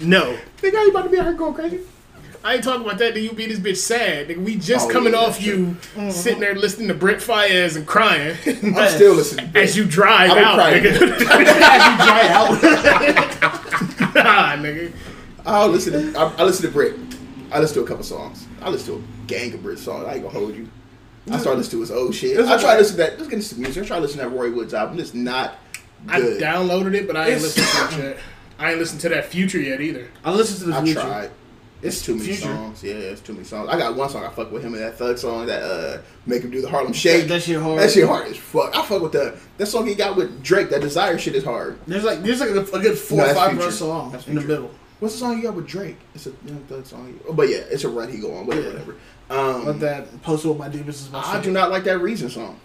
No. 0.00 0.38
Nigga, 0.62 0.74
how 0.74 0.82
you 0.84 0.90
about 0.90 1.02
to 1.02 1.08
be 1.10 1.18
out 1.18 1.24
here 1.24 1.34
going 1.34 1.54
crazy? 1.54 1.80
I 2.42 2.54
ain't 2.54 2.64
talking 2.64 2.86
about 2.86 2.98
that. 2.98 3.12
Then 3.14 3.24
you 3.24 3.32
be 3.32 3.46
this 3.46 3.58
bitch 3.58 3.76
sad. 3.78 4.28
Nigga, 4.28 4.38
we 4.42 4.56
just 4.56 4.88
Oh, 4.88 4.92
coming 4.92 5.12
yeah, 5.12 5.18
off 5.18 5.34
that's 5.34 5.44
you 5.46 5.56
mm-hmm. 5.56 6.10
sitting 6.10 6.40
there 6.40 6.54
listening 6.54 6.88
to 6.88 6.94
Brent 6.94 7.18
Faiyaz 7.18 7.76
and 7.76 7.86
crying 7.86 8.36
I'm 8.46 8.88
still 8.94 9.14
listening. 9.14 9.50
as 9.56 9.76
you 9.76 9.84
drive 9.84 10.30
I 10.30 10.34
don't 10.36 10.44
out, 10.44 10.54
cry. 10.54 10.72
nigga. 10.80 11.18
dry 11.18 12.28
out. 12.28 14.14
nah, 14.14 14.56
nigga. 14.62 14.92
I'll 15.44 15.68
listen 15.68 16.12
to 16.12 16.18
I, 16.18 16.32
I 16.38 16.44
listen 16.44 16.64
to 16.66 16.72
Brit. 16.72 16.94
I 17.52 17.58
listen 17.58 17.74
to 17.78 17.82
a 17.82 17.86
couple 17.86 18.04
songs. 18.04 18.46
I 18.62 18.70
listen 18.70 18.94
to 18.94 19.00
a 19.00 19.26
gang 19.26 19.52
of 19.52 19.62
Brit 19.62 19.78
songs. 19.78 20.06
I 20.06 20.14
ain't 20.14 20.22
gonna 20.22 20.38
hold 20.38 20.54
you. 20.56 20.68
I 21.30 21.38
started 21.38 21.58
listening 21.58 21.78
to 21.78 21.80
his 21.80 21.90
old 21.90 22.14
shit. 22.14 22.38
It's 22.38 22.48
I 22.48 22.58
try 22.60 22.70
okay. 22.70 22.72
to 22.74 22.78
listen 22.78 22.96
to 22.96 23.02
that. 23.02 23.10
Let's 23.18 23.24
get 23.24 23.32
into 23.34 23.46
some 23.48 23.60
music. 23.60 23.84
I 23.84 23.86
try 23.86 23.96
to 23.96 24.02
listen 24.02 24.18
to 24.18 24.24
that 24.28 24.30
Roy 24.36 24.50
Woods 24.50 24.74
album. 24.74 24.98
It's 24.98 25.14
not 25.14 25.58
Good. 26.06 26.42
I 26.42 26.46
downloaded 26.46 26.94
it, 26.94 27.06
but 27.06 27.16
I 27.16 27.28
ain't 27.28 27.36
It's- 27.42 27.56
listened 27.56 27.90
to 28.00 28.00
it 28.00 28.08
yet. 28.10 28.18
I 28.58 28.70
ain't 28.70 28.78
listened 28.78 29.00
to 29.02 29.08
that 29.10 29.26
future 29.26 29.58
yet 29.60 29.80
either. 29.80 30.08
I 30.24 30.32
listened 30.32 30.60
to 30.60 30.64
this 30.66 30.74
I 30.76 30.84
future. 30.84 31.00
tried. 31.00 31.30
It's 31.82 32.02
too 32.04 32.12
many 32.14 32.26
Future. 32.26 32.42
songs. 32.42 32.82
Yeah, 32.82 32.92
it's 32.92 33.22
too 33.22 33.32
many 33.32 33.44
songs. 33.46 33.70
I 33.70 33.78
got 33.78 33.96
one 33.96 34.10
song 34.10 34.22
I 34.24 34.28
fuck 34.28 34.52
with 34.52 34.62
him 34.62 34.74
and 34.74 34.82
that 34.82 34.98
thug 34.98 35.16
song 35.16 35.46
that 35.46 35.62
uh 35.62 35.98
make 36.26 36.42
him 36.42 36.50
do 36.50 36.60
the 36.60 36.68
Harlem 36.68 36.92
Shake. 36.92 37.22
That, 37.22 37.28
that 37.28 37.42
shit 37.42 37.58
hard. 37.58 37.78
That 37.80 37.90
shit 37.90 38.06
hard 38.06 38.28
as 38.28 38.36
fuck. 38.36 38.76
I 38.76 38.84
fuck 38.84 39.00
with 39.00 39.12
the 39.12 39.38
that 39.56 39.64
song 39.66 39.86
he 39.86 39.94
got 39.94 40.14
with 40.14 40.42
Drake. 40.42 40.68
That 40.68 40.82
Desire 40.82 41.16
shit 41.16 41.34
is 41.36 41.42
hard. 41.44 41.78
There's 41.86 42.04
like 42.04 42.22
there's 42.22 42.40
like 42.40 42.50
a, 42.50 42.60
a 42.60 42.80
good 42.80 42.98
four 42.98 43.18
No, 43.18 43.30
or 43.30 43.34
five 43.34 43.50
Future. 43.52 43.64
verse 43.64 43.78
song 43.78 44.14
in 44.26 44.34
the 44.34 44.40
middle. 44.42 44.70
What's 44.98 45.14
the 45.14 45.20
song 45.20 45.38
you 45.38 45.42
got 45.44 45.54
with 45.54 45.66
Drake? 45.66 45.96
It's 46.14 46.26
a 46.26 46.32
Young 46.44 46.58
Thug 46.68 46.84
song. 46.84 47.18
But 47.32 47.48
yeah, 47.48 47.62
it's 47.70 47.84
a 47.84 47.88
run 47.88 48.10
he 48.12 48.18
go 48.18 48.34
on. 48.36 48.46
Whatever, 48.46 48.66
Yeah. 48.66 48.72
whatever. 48.74 48.96
Um, 49.30 49.64
But 49.64 49.80
that 49.80 50.22
posted 50.22 50.50
with 50.50 50.58
my 50.58 50.68
demons 50.68 51.00
is 51.00 51.10
my 51.10 51.20
I 51.20 51.40
do 51.40 51.50
not 51.50 51.70
like 51.70 51.84
that 51.84 52.00
Reason 52.00 52.28
song. 52.28 52.58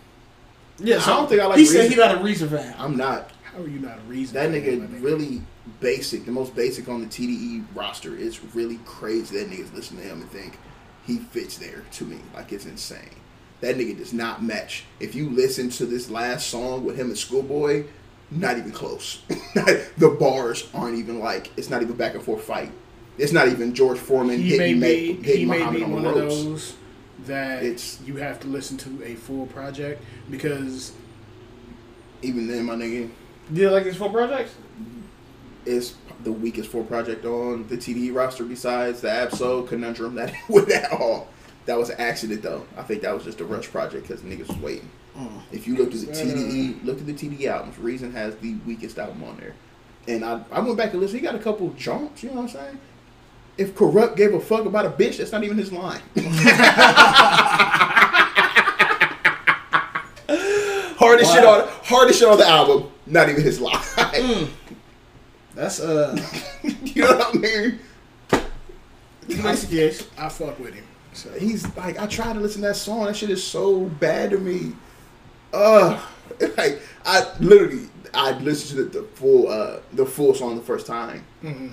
Yeah, 0.80 1.02
I 1.02 1.08
don't 1.08 1.30
think 1.30 1.42
I 1.42 1.46
like 1.46 1.58
He 1.58 1.66
said 1.66 1.90
he 1.90 1.96
not 1.96 2.20
a 2.20 2.24
reason 2.24 2.50
fan. 2.50 2.76
I'm 2.78 2.98
not. 2.98 3.32
How 3.44 3.62
are 3.62 3.68
you 3.68 3.80
not 3.80 3.98
a 3.98 4.02
reason? 4.02 4.34
That 4.34 4.50
my 4.50 4.58
nigga 4.58 5.02
really 5.02 5.42
basic. 5.80 6.26
The 6.26 6.32
most 6.32 6.56
basic 6.56 6.90
on 6.90 7.02
the 7.02 7.08
TDE 7.08 7.66
roster. 7.74 8.18
It's 8.18 8.44
really 8.56 8.80
crazy 8.86 9.38
that 9.38 9.50
niggas 9.50 9.74
listen 9.74 9.98
to 9.98 10.04
him 10.04 10.22
and 10.22 10.30
think 10.30 10.58
he 11.06 11.20
fits 11.20 11.58
there 11.58 11.84
to 11.94 12.04
me. 12.04 12.18
Like 12.34 12.52
it's 12.52 12.66
insane. 12.66 13.16
That 13.62 13.78
nigga 13.78 13.98
does 13.98 14.12
not 14.12 14.44
match. 14.44 14.84
If 15.00 15.16
you 15.16 15.30
listen 15.30 15.70
to 15.72 15.86
this 15.86 16.10
last 16.10 16.50
song 16.50 16.84
with 16.84 16.98
him 16.98 17.08
and 17.08 17.18
Schoolboy, 17.18 17.86
not 18.30 18.58
even 18.58 18.72
close. 18.72 19.22
the 19.28 20.18
bars 20.20 20.68
aren't 20.74 20.98
even 20.98 21.20
like 21.20 21.52
it's 21.58 21.70
not 21.70 21.82
even 21.82 21.96
back 21.96 22.16
and 22.16 22.24
forth 22.24 22.44
fight. 22.44 22.72
It's 23.18 23.32
not 23.32 23.48
even 23.48 23.74
George 23.74 23.98
Foreman 23.98 24.42
He 24.42 24.58
may 24.58 24.74
hitting, 24.74 24.74
be 24.76 24.80
Mac- 24.80 24.90
he 25.26 25.32
hitting 25.32 25.48
may 25.48 25.70
be 25.72 25.84
on 25.84 25.92
one 25.92 26.04
the 26.04 26.10
of 26.10 26.16
ropes. 26.16 26.44
those 26.44 26.74
that 27.28 27.64
It's- 27.64 28.00
you 28.06 28.18
have 28.18 28.40
to 28.42 28.48
listen 28.48 28.78
to 28.78 29.04
a 29.04 29.16
full 29.16 29.46
project 29.48 30.04
because 30.30 30.92
Even 32.22 32.48
then, 32.48 32.66
my 32.66 32.76
nigga, 32.76 33.10
Do 33.54 33.62
you 33.62 33.70
like 33.70 33.84
these 33.84 33.96
four 33.96 34.10
projects? 34.10 34.52
it's 35.66 35.96
the 36.24 36.32
weakest 36.32 36.70
full 36.70 36.84
project 36.84 37.26
on 37.26 37.68
the 37.68 37.78
TDE 37.78 38.12
roster 38.14 38.44
besides 38.44 39.02
the 39.02 39.12
Ab-Soul 39.12 39.64
Conundrum 39.64 40.16
that 40.16 40.34
with 40.50 40.68
that 40.70 40.92
all. 40.92 41.28
That 41.66 41.78
was 41.78 41.90
an 41.90 42.00
accident 42.00 42.42
though. 42.44 42.66
I 42.78 42.84
think 42.84 43.02
that 43.02 43.14
was 43.14 43.24
just 43.24 43.42
a 43.42 43.46
rush 43.46 43.68
project 43.72 44.08
because 44.08 44.22
niggas 44.24 44.48
was 44.48 44.58
waiting. 44.58 44.90
Mm. 45.18 45.42
If 45.52 45.68
you 45.68 45.76
looked 45.78 45.94
at 45.96 46.02
the 46.02 46.08
TDE, 46.08 46.82
uh. 46.82 46.86
looked 46.86 47.00
at 47.02 47.08
the 47.08 47.14
TDE 47.14 47.48
albums, 47.48 47.78
Reason 47.80 48.12
has 48.12 48.36
the 48.38 48.56
weakest 48.68 49.00
album 49.00 49.24
on 49.24 49.38
there. 49.38 49.54
And 50.08 50.24
I, 50.24 50.42
I 50.52 50.60
went 50.60 50.78
back 50.78 50.92
and 50.92 51.02
listened. 51.02 51.22
He 51.22 51.26
got 51.26 51.34
a 51.36 51.40
couple 51.40 51.70
jumps. 51.72 52.22
You 52.22 52.30
know 52.30 52.36
what 52.36 52.42
I'm 52.44 52.50
saying? 52.50 52.80
If 53.58 53.76
Corrupt 53.76 54.18
gave 54.18 54.34
a 54.34 54.40
fuck 54.40 54.66
about 54.66 54.86
a 54.86 54.90
bitch, 54.90 55.18
that's 55.18 55.32
not 55.32 55.44
even 55.44 55.58
his 55.58 55.72
line. 55.72 56.02
hardest 60.98 61.34
shit 61.34 61.46
on 61.46 61.68
hardest 61.84 62.20
shit 62.20 62.28
on 62.28 62.38
the 62.38 62.48
album, 62.48 62.92
not 63.06 63.30
even 63.30 63.42
his 63.42 63.62
line. 63.62 63.82
That's 65.54 65.80
uh, 65.80 66.18
you 66.64 67.04
know 67.04 67.16
what 67.16 67.36
I 67.36 67.38
mean? 67.38 67.80
Mexican. 69.42 70.08
I 70.18 70.30
fuck 70.30 70.60
with 70.60 70.74
him. 70.74 70.86
So 71.14 71.32
He's 71.40 71.66
like, 71.78 71.98
I 71.98 72.08
tried 72.08 72.34
to 72.34 72.40
listen 72.40 72.62
to 72.62 72.68
that 72.70 72.76
song. 72.76 73.06
That 73.06 73.16
shit 73.16 73.30
is 73.30 73.44
so 73.44 73.86
bad 73.86 74.32
to 74.32 74.38
me. 74.38 74.74
Ugh. 75.54 76.02
Like 76.58 76.82
I 77.06 77.26
literally, 77.40 77.88
I 78.16 78.38
listened 78.40 78.78
to 78.78 78.84
the, 78.86 79.02
the 79.02 79.08
full, 79.16 79.48
uh, 79.48 79.80
the 79.94 80.06
full 80.06 80.34
song 80.34 80.56
the 80.56 80.62
first 80.64 80.88
time. 80.88 81.26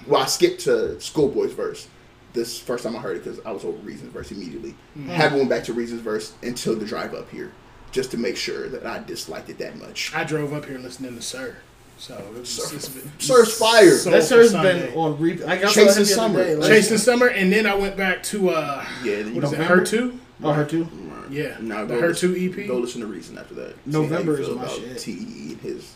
Well, 0.06 0.22
I 0.22 0.26
skipped 0.26 0.60
to 0.62 1.00
Schoolboy's 1.00 1.52
verse. 1.52 1.88
This 2.34 2.58
first 2.58 2.84
time 2.84 2.96
I 2.96 3.00
heard 3.00 3.18
it 3.18 3.24
because 3.24 3.40
I 3.44 3.52
was 3.52 3.64
over 3.64 3.76
Reason's 3.78 4.12
verse 4.12 4.30
immediately. 4.32 4.74
Haven't 5.06 5.38
went 5.38 5.50
back 5.50 5.64
to 5.64 5.72
Reason's 5.72 6.00
verse 6.00 6.32
until 6.42 6.74
the 6.74 6.84
drive 6.86 7.14
up 7.14 7.30
here, 7.30 7.52
just 7.90 8.10
to 8.12 8.16
make 8.18 8.36
sure 8.36 8.68
that 8.70 8.86
I 8.86 9.02
disliked 9.02 9.50
it 9.50 9.58
that 9.58 9.76
much. 9.78 10.12
I 10.14 10.24
drove 10.24 10.52
up 10.52 10.64
here 10.64 10.78
listening 10.78 11.14
to 11.16 11.22
Sir. 11.22 11.56
So 11.98 12.14
it 12.16 12.38
was 12.38 12.48
Sir- 12.48 12.74
it's 12.74 12.88
been- 12.88 13.12
Sir's 13.18 13.56
fire. 13.56 13.90
So- 13.96 14.10
That 14.10 14.24
sir's 14.24 14.50
Sunday. 14.50 14.88
been 14.88 14.98
on 14.98 15.18
repeat. 15.20 15.44
I 15.46 15.60
saw 15.60 15.68
Chasing 15.68 15.84
him 15.84 15.94
the 15.94 16.00
other 16.00 16.04
Summer. 16.06 16.44
day, 16.44 16.54
like- 16.56 16.68
Chasing 16.70 16.98
Summer, 16.98 17.26
and 17.28 17.52
then 17.52 17.66
I 17.66 17.74
went 17.74 17.96
back 17.96 18.22
to 18.24 18.48
uh, 18.50 18.84
Yeah, 19.04 19.10
what 19.18 19.20
is 19.20 19.26
it, 19.28 19.34
November? 19.34 19.64
Her 19.64 19.84
Too? 19.84 20.20
Oh, 20.42 20.52
her 20.52 20.64
too. 20.64 20.88
Yeah, 21.30 21.56
Now 21.60 21.84
the 21.84 21.94
Her 21.94 22.08
listen- 22.08 22.34
Two 22.34 22.50
EP. 22.60 22.66
Go 22.66 22.78
listen 22.78 23.00
to 23.02 23.06
Reason 23.06 23.38
after 23.38 23.54
that. 23.54 23.74
See 23.84 23.90
November 23.92 24.32
how 24.36 24.42
you 24.42 24.48
is 24.48 24.56
my 24.56 24.62
about 24.64 24.76
shit. 24.76 24.96
TDE 24.96 25.52
and 25.52 25.60
his. 25.60 25.94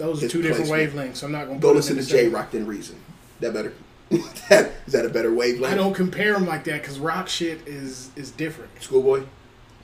Those 0.00 0.24
are 0.24 0.28
two 0.28 0.40
different 0.40 0.70
wavelengths. 0.70 1.22
I'm 1.22 1.30
not 1.30 1.46
gonna 1.46 1.58
Go 1.58 1.72
listen 1.72 1.96
to 1.96 2.02
Jay 2.02 2.26
Rock 2.26 2.52
than 2.52 2.66
Reason. 2.66 2.96
That 3.40 3.52
better? 3.52 3.74
that, 4.48 4.72
is 4.86 4.94
that 4.94 5.04
a 5.04 5.10
better 5.10 5.32
wavelength? 5.32 5.72
I 5.72 5.76
don't 5.76 5.92
compare 5.92 6.32
them 6.32 6.46
like 6.46 6.64
that 6.64 6.80
because 6.80 6.98
rock 6.98 7.28
shit 7.28 7.68
is 7.68 8.10
is 8.16 8.30
different. 8.30 8.70
Schoolboy, 8.80 9.24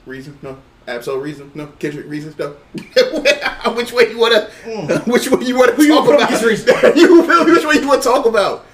Reason, 0.07 0.37
no. 0.41 0.57
Ab-Soul 0.87 1.19
Reason, 1.19 1.51
no. 1.53 1.67
Kendrick 1.77 2.07
Reason, 2.07 2.33
no. 2.39 2.55
which 3.75 3.93
way 3.93 4.09
you 4.09 4.17
wanna? 4.17 4.49
Mm. 4.63 5.05
Which 5.13 5.29
way 5.29 5.45
you 5.45 5.57
wanna 5.57 5.75
you 5.77 5.89
talk 5.89 6.05
put 6.05 6.15
about? 6.15 6.41
Reason? 6.41 6.67
you 6.95 7.23
feel 7.23 7.45
me? 7.45 7.51
Which 7.51 7.65
way 7.65 7.75
you 7.75 7.87
wanna 7.87 8.01
talk 8.01 8.25
about? 8.25 8.65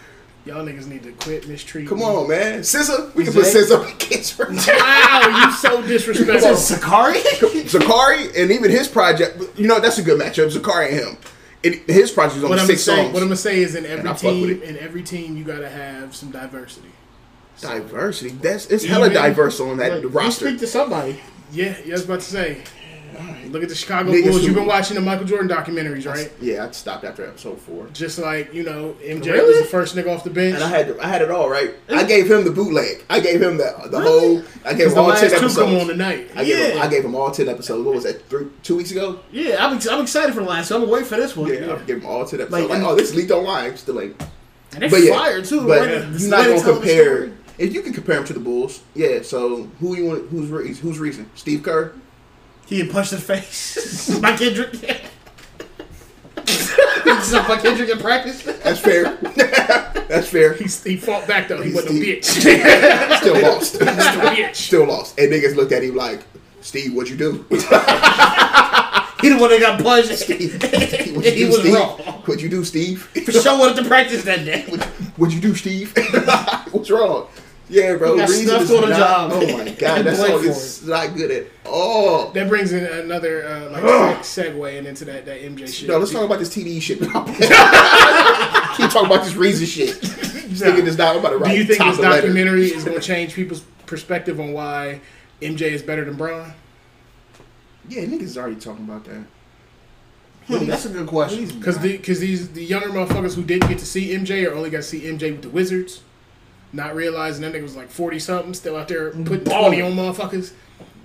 Y'all 0.45 0.65
niggas 0.65 0.87
need 0.87 1.03
to 1.03 1.11
quit 1.13 1.47
mistreating. 1.47 1.87
Come 1.87 2.01
on, 2.01 2.27
man. 2.27 2.59
SZA, 2.61 3.15
we 3.15 3.23
can 3.23 3.33
put? 3.33 3.45
SZA 3.45 3.95
against 3.95 4.37
her. 4.37 4.45
Wow, 4.49 5.45
you 5.45 5.51
so 5.53 5.81
Is 5.81 5.87
disrespectful. 5.87 6.51
it 6.51 6.57
Sakari? 6.57 7.19
Zacari 7.63 8.37
and 8.37 8.51
even 8.51 8.69
his 8.69 8.87
project. 8.87 9.41
You 9.57 9.67
know 9.67 9.79
that's 9.79 9.99
a 9.99 10.03
good 10.03 10.19
matchup. 10.19 10.51
Zacari 10.51 10.89
and 10.89 10.95
him. 10.95 11.17
And 11.65 11.76
his 11.88 12.11
project 12.11 12.38
is 12.38 12.44
what 12.44 12.52
only 12.52 12.61
I'm 12.61 12.68
gonna 12.68 12.77
six 12.77 12.84
say, 12.84 12.95
songs. 12.98 13.14
what 13.14 13.22
I'm 13.23 13.30
gonna 13.30 13.35
say 13.38 13.60
is 13.61 13.76
in 13.76 13.85
every 13.85 14.10
I 14.10 14.14
fuck 14.14 14.23
with 14.23 14.61
team, 14.61 14.61
in 14.64 14.77
every 14.77 15.02
team, 15.03 15.38
you 15.38 15.44
gotta 15.44 15.69
have 15.69 16.14
some 16.15 16.30
diversity. 16.31 16.90
Diversity. 17.61 18.31
That's 18.31 18.65
it's 18.68 18.84
hella 18.84 19.06
Even- 19.07 19.18
diverse 19.22 19.60
on 19.60 19.77
that 19.77 19.94
Like, 19.94 20.02
you 20.03 20.10
roster. 20.10 20.48
speak 20.48 20.60
to 20.60 20.68
somebody. 20.68 21.19
Yeah, 21.52 21.76
yeah, 21.85 21.90
I 21.90 21.91
was 21.94 22.06
about 22.06 22.19
to 22.22 22.26
say. 22.26 22.57
Look 23.49 23.61
at 23.64 23.69
the 23.69 23.76
Chicago 23.76 24.11
Niggas 24.11 24.23
Bulls. 24.23 24.38
who- 24.41 24.45
You've 24.48 24.56
been 24.56 24.65
watching 24.65 24.95
the 24.95 25.02
Michael 25.02 25.26
Jordan 25.26 25.48
documentaries, 25.48 26.06
right? 26.07 26.31
Yeah, 26.41 26.65
I 26.65 26.72
stopped 26.72 27.03
after 27.03 27.26
episode 27.26 27.60
four. 27.60 27.88
Just 27.94 28.18
like 28.19 28.53
you 28.53 28.64
know, 28.64 28.95
MJ 29.03 29.31
Really? 29.34 29.48
was 29.53 29.60
the 29.60 29.65
first 29.68 29.95
nigga 29.95 30.14
off 30.14 30.23
the 30.23 30.30
bench. 30.30 30.56
And 30.56 30.64
I 30.64 30.68
had 30.69 30.98
I 30.99 31.07
had 31.07 31.22
it 31.22 31.30
all 31.31 31.49
right. 31.49 31.72
I 31.90 32.03
gave 32.03 32.30
him 32.31 32.44
the 32.45 32.52
bootleg. 32.52 33.03
I 33.10 33.19
gave 33.19 33.41
him 33.41 33.57
the 33.57 33.73
the 33.91 33.99
whole. 34.02 34.41
I 34.65 34.73
gave 34.73 34.91
him 34.91 34.98
all 34.98 35.11
ten 35.14 35.26
episodes. 35.31 35.56
come 35.57 35.76
on 35.77 35.88
tonight. 35.88 36.30
I 36.35 36.44
gave 36.45 36.73
him 36.73 36.81
I 36.81 36.88
gave 36.88 37.06
him 37.06 37.15
all 37.15 37.30
ten 37.31 37.48
episodes. 37.49 37.84
What 37.85 37.95
was 37.95 38.03
that? 38.06 38.27
Three, 38.30 38.48
two 38.64 38.77
weeks 38.77 38.91
ago. 38.91 39.19
Yeah, 39.31 39.57
I'm, 39.65 39.80
I'm 39.91 40.02
excited 40.02 40.34
for 40.34 40.41
the 40.41 40.48
last. 40.49 40.69
So 40.69 40.76
I'm 40.76 40.81
gonna 40.81 40.91
wait 40.94 41.06
for 41.06 41.15
this 41.18 41.35
one. 41.35 41.53
Yeah, 41.53 41.73
I 41.80 41.84
gave 41.85 41.98
him 41.98 42.06
all 42.06 42.26
ten 42.26 42.41
episodes. 42.41 42.69
Like, 42.69 42.80
Like, 42.80 42.88
oh, 42.88 42.95
this 42.95 43.14
leaked 43.14 43.31
online. 43.31 43.77
Still 43.77 43.95
like. 43.95 44.19
And 44.73 44.81
they 44.84 44.90
But 44.90 45.03
yeah, 45.03 45.18
fired 45.19 45.45
too. 45.45 45.68
But 45.68 45.80
right? 45.81 45.90
you're 45.91 45.99
The 46.02 46.27
not 46.30 46.45
gonna 46.48 46.64
compare. 46.64 47.31
If 47.60 47.72
you 47.72 47.84
can 47.84 47.94
compare 47.94 48.18
him 48.18 48.23
to 48.26 48.34
the 48.34 48.40
Bulls, 48.40 48.81
yeah. 48.95 49.22
So 49.22 49.69
who 49.80 49.95
you 49.95 50.06
want? 50.06 50.30
Who's 50.31 50.80
who's 50.80 50.98
reason? 50.98 51.30
Steve 51.35 51.61
Kerr. 51.61 51.94
He 52.65 52.77
get 52.77 52.91
punched 52.91 53.14
in 53.14 53.19
the 53.19 53.23
face 53.26 54.18
by 54.22 54.35
Kendrick. 54.38 54.73
he 54.73 55.02
just 56.45 57.48
by 57.48 57.57
Kendrick 57.57 57.90
in 57.90 57.99
practice. 57.99 58.44
That's 58.44 58.80
fair. 58.80 59.15
That's 60.07 60.27
fair. 60.30 60.53
He, 60.53 60.64
he 60.65 60.98
fought 60.98 61.27
back 61.27 61.48
though. 61.48 61.57
He 61.61 61.65
He's 61.65 61.76
wasn't 61.76 61.98
a 61.98 62.02
bitch. 62.02 62.26
Still 63.19 63.41
lost. 63.41 63.80
He 63.80 63.85
wasn't 63.85 64.15
a 64.23 64.30
bitch. 64.31 64.56
Still 64.56 64.85
lost. 64.88 65.19
And 65.19 65.31
niggas 65.31 65.56
looked 65.56 65.72
at 65.72 65.84
him 65.84 65.95
like, 65.95 66.23
Steve, 66.61 66.94
what'd 66.94 67.10
you 67.10 67.18
do? 67.18 67.45
He 69.22 69.30
the 69.30 69.38
one 69.40 69.52
that 69.52 69.60
got 69.61 69.81
punched. 69.81 70.10
What'd 70.10 70.41
you 70.41 71.31
he 71.31 71.40
do, 71.40 71.48
was 71.48 71.60
Steve? 71.60 71.73
wrong. 71.73 71.98
What'd 72.26 72.41
you 72.41 72.49
do, 72.49 72.64
Steve? 72.65 73.03
For 73.03 73.31
sure 73.31 73.57
wanted 73.57 73.81
to 73.81 73.88
practice 73.88 74.23
that 74.26 74.44
day. 74.44 74.64
What'd 75.15 75.34
you 75.34 75.40
do, 75.41 75.56
Steve? 75.56 75.94
What's 76.72 76.90
wrong? 76.91 77.27
Yeah, 77.69 77.95
bro. 77.95 78.14
He 78.14 78.19
got 78.19 78.30
Reason 78.30 78.45
snuffed 78.48 78.64
is 78.64 78.72
on 78.72 78.90
the 78.90 78.95
job. 78.95 79.31
Oh 79.34 79.57
my 79.57 79.69
god, 79.72 80.03
that 80.03 80.15
Blame 80.15 80.15
song 80.15 80.44
is 80.45 80.85
not 80.85 81.15
good 81.15 81.31
at 81.31 81.48
all. 81.65 82.31
That 82.31 82.49
brings 82.49 82.73
in 82.73 82.84
another 82.85 83.48
uh, 83.48 83.72
like 83.72 83.84
seg- 83.84 84.53
segue 84.53 84.77
and 84.77 84.88
into 84.88 85.06
that 85.06 85.26
that 85.26 85.41
MJ 85.41 85.68
shit. 85.73 85.90
No, 85.90 85.98
let's 85.98 86.11
talk 86.11 86.23
about 86.26 86.40
this 86.40 86.53
TDE 86.53 86.81
shit. 86.81 86.99
Keep 88.77 88.90
talking 88.90 89.06
about 89.06 89.23
this 89.23 89.35
reason 89.35 89.65
shit. 89.65 89.99
This 90.02 90.61
nigga 90.61 90.84
does 90.84 90.98
not 90.98 91.15
about 91.15 91.30
to 91.30 91.40
Do 91.40 91.56
you 91.56 91.64
think 91.64 91.80
this 91.80 91.98
documentary 91.98 92.65
is 92.65 92.84
going 92.84 92.99
to 92.99 93.06
change 93.06 93.34
people's 93.34 93.61
perspective 93.85 94.40
on 94.40 94.52
why 94.53 95.02
MJ 95.41 95.61
is 95.61 95.81
better 95.81 96.03
than 96.03 96.15
Bron? 96.15 96.53
Yeah, 97.88 98.03
niggas 98.03 98.38
already 98.38 98.56
talking 98.56 98.85
about 98.85 99.06
that. 99.06 99.26
Hmm, 100.48 100.65
that's 100.65 100.85
a 100.85 100.90
good 100.90 101.07
question. 101.07 101.48
Because 101.48 101.77
the, 101.80 101.98
cause 101.99 102.19
these 102.19 102.52
the 102.52 102.64
younger 102.64 102.90
motherfuckers 102.90 103.35
who 103.35 103.44
didn't 103.44 103.69
get 103.69 103.80
to 103.80 103.85
see 103.85 104.10
MJ 104.10 104.45
or 104.49 104.53
only 104.53 104.69
got 104.69 104.77
to 104.77 104.84
see 104.84 105.02
MJ 105.02 105.31
with 105.31 105.41
the 105.44 105.49
Wizards, 105.49 106.02
not 106.73 106.95
realizing 106.95 107.43
that 107.43 107.53
nigga 107.53 107.63
was 107.63 107.75
like 107.75 107.89
forty 107.89 108.19
something, 108.19 108.53
still 108.53 108.75
out 108.75 108.87
there 108.87 109.11
putting 109.11 109.45
twenty 109.45 109.81
on 109.81 109.93
motherfuckers. 109.93 110.53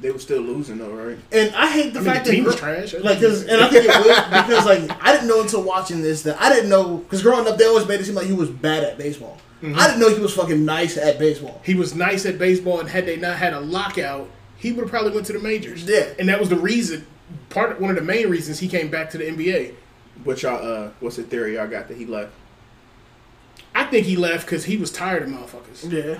They 0.01 0.11
were 0.11 0.19
still 0.19 0.43
losing 0.43 0.79
though, 0.79 0.93
right? 0.93 1.19
And 1.33 1.55
I 1.57 1.71
hate 1.71 1.93
the 1.93 2.01
I 2.01 2.03
mean, 2.03 2.13
fact 2.13 2.25
the 2.27 2.31
team 2.33 2.45
that 2.45 2.51
was 2.51 2.57
trash. 2.57 2.95
Like, 2.95 3.21
cause, 3.21 3.43
and 3.45 3.61
I 3.61 3.69
think 3.69 3.85
it 3.85 3.97
would 3.97 4.47
because 4.47 4.65
like 4.65 5.05
I 5.05 5.13
didn't 5.13 5.29
know 5.29 5.41
until 5.43 5.63
watching 5.63 6.03
this 6.03 6.23
that 6.23 6.41
I 6.41 6.51
didn't 6.51 6.71
know 6.71 6.99
because 6.99 7.23
growing 7.23 7.47
up 7.49 7.59
they 7.59 7.65
always 7.67 7.87
made 7.87 8.01
it 8.01 8.05
seem 8.05 8.15
like 8.15 8.27
he 8.27 8.33
was 8.33 8.49
bad 8.49 8.85
at 8.85 8.97
baseball. 8.97 9.39
I 9.61 9.89
didn't 9.89 9.99
know 9.99 10.15
he 10.15 10.21
was 10.21 10.33
fucking 10.35 10.65
nice 10.65 10.97
at 10.97 11.19
baseball. 11.19 11.61
He 11.65 11.75
was 11.75 11.93
nice 11.93 12.25
at 12.27 12.39
baseball, 12.39 12.79
and 12.79 12.89
had 12.89 13.07
they 13.07 13.17
not 13.17 13.37
had 13.39 13.53
a 13.53 13.59
lockout, 13.59 14.31
he 14.57 14.71
would 14.71 14.83
have 14.83 14.91
probably 14.91 15.11
went 15.11 15.27
to 15.27 15.33
the 15.33 15.41
majors. 15.41 15.83
Yeah. 15.83 16.07
and 16.17 16.29
that 16.29 16.39
was 16.39 16.49
the 16.49 16.57
reason. 16.57 17.05
Part 17.51 17.81
one 17.81 17.91
of 17.91 17.97
the 17.97 18.03
main 18.03 18.31
reasons 18.31 18.61
he 18.61 18.69
came 18.69 18.89
back 18.89 19.11
to 19.11 19.19
the 19.19 19.25
NBA. 19.25 19.75
What 20.23 20.43
y'all 20.43 20.65
uh 20.65 20.91
what's 21.01 21.17
the 21.17 21.25
theory 21.25 21.57
y'all 21.57 21.67
got 21.67 21.89
that 21.89 21.97
he 21.97 22.07
left? 22.07 22.33
I 23.79 23.85
think 23.85 24.07
he 24.07 24.17
left 24.17 24.47
because 24.47 24.65
he 24.65 24.77
was 24.77 24.91
tired 24.91 25.23
of 25.23 25.29
motherfuckers. 25.29 25.91
Yeah, 25.91 26.19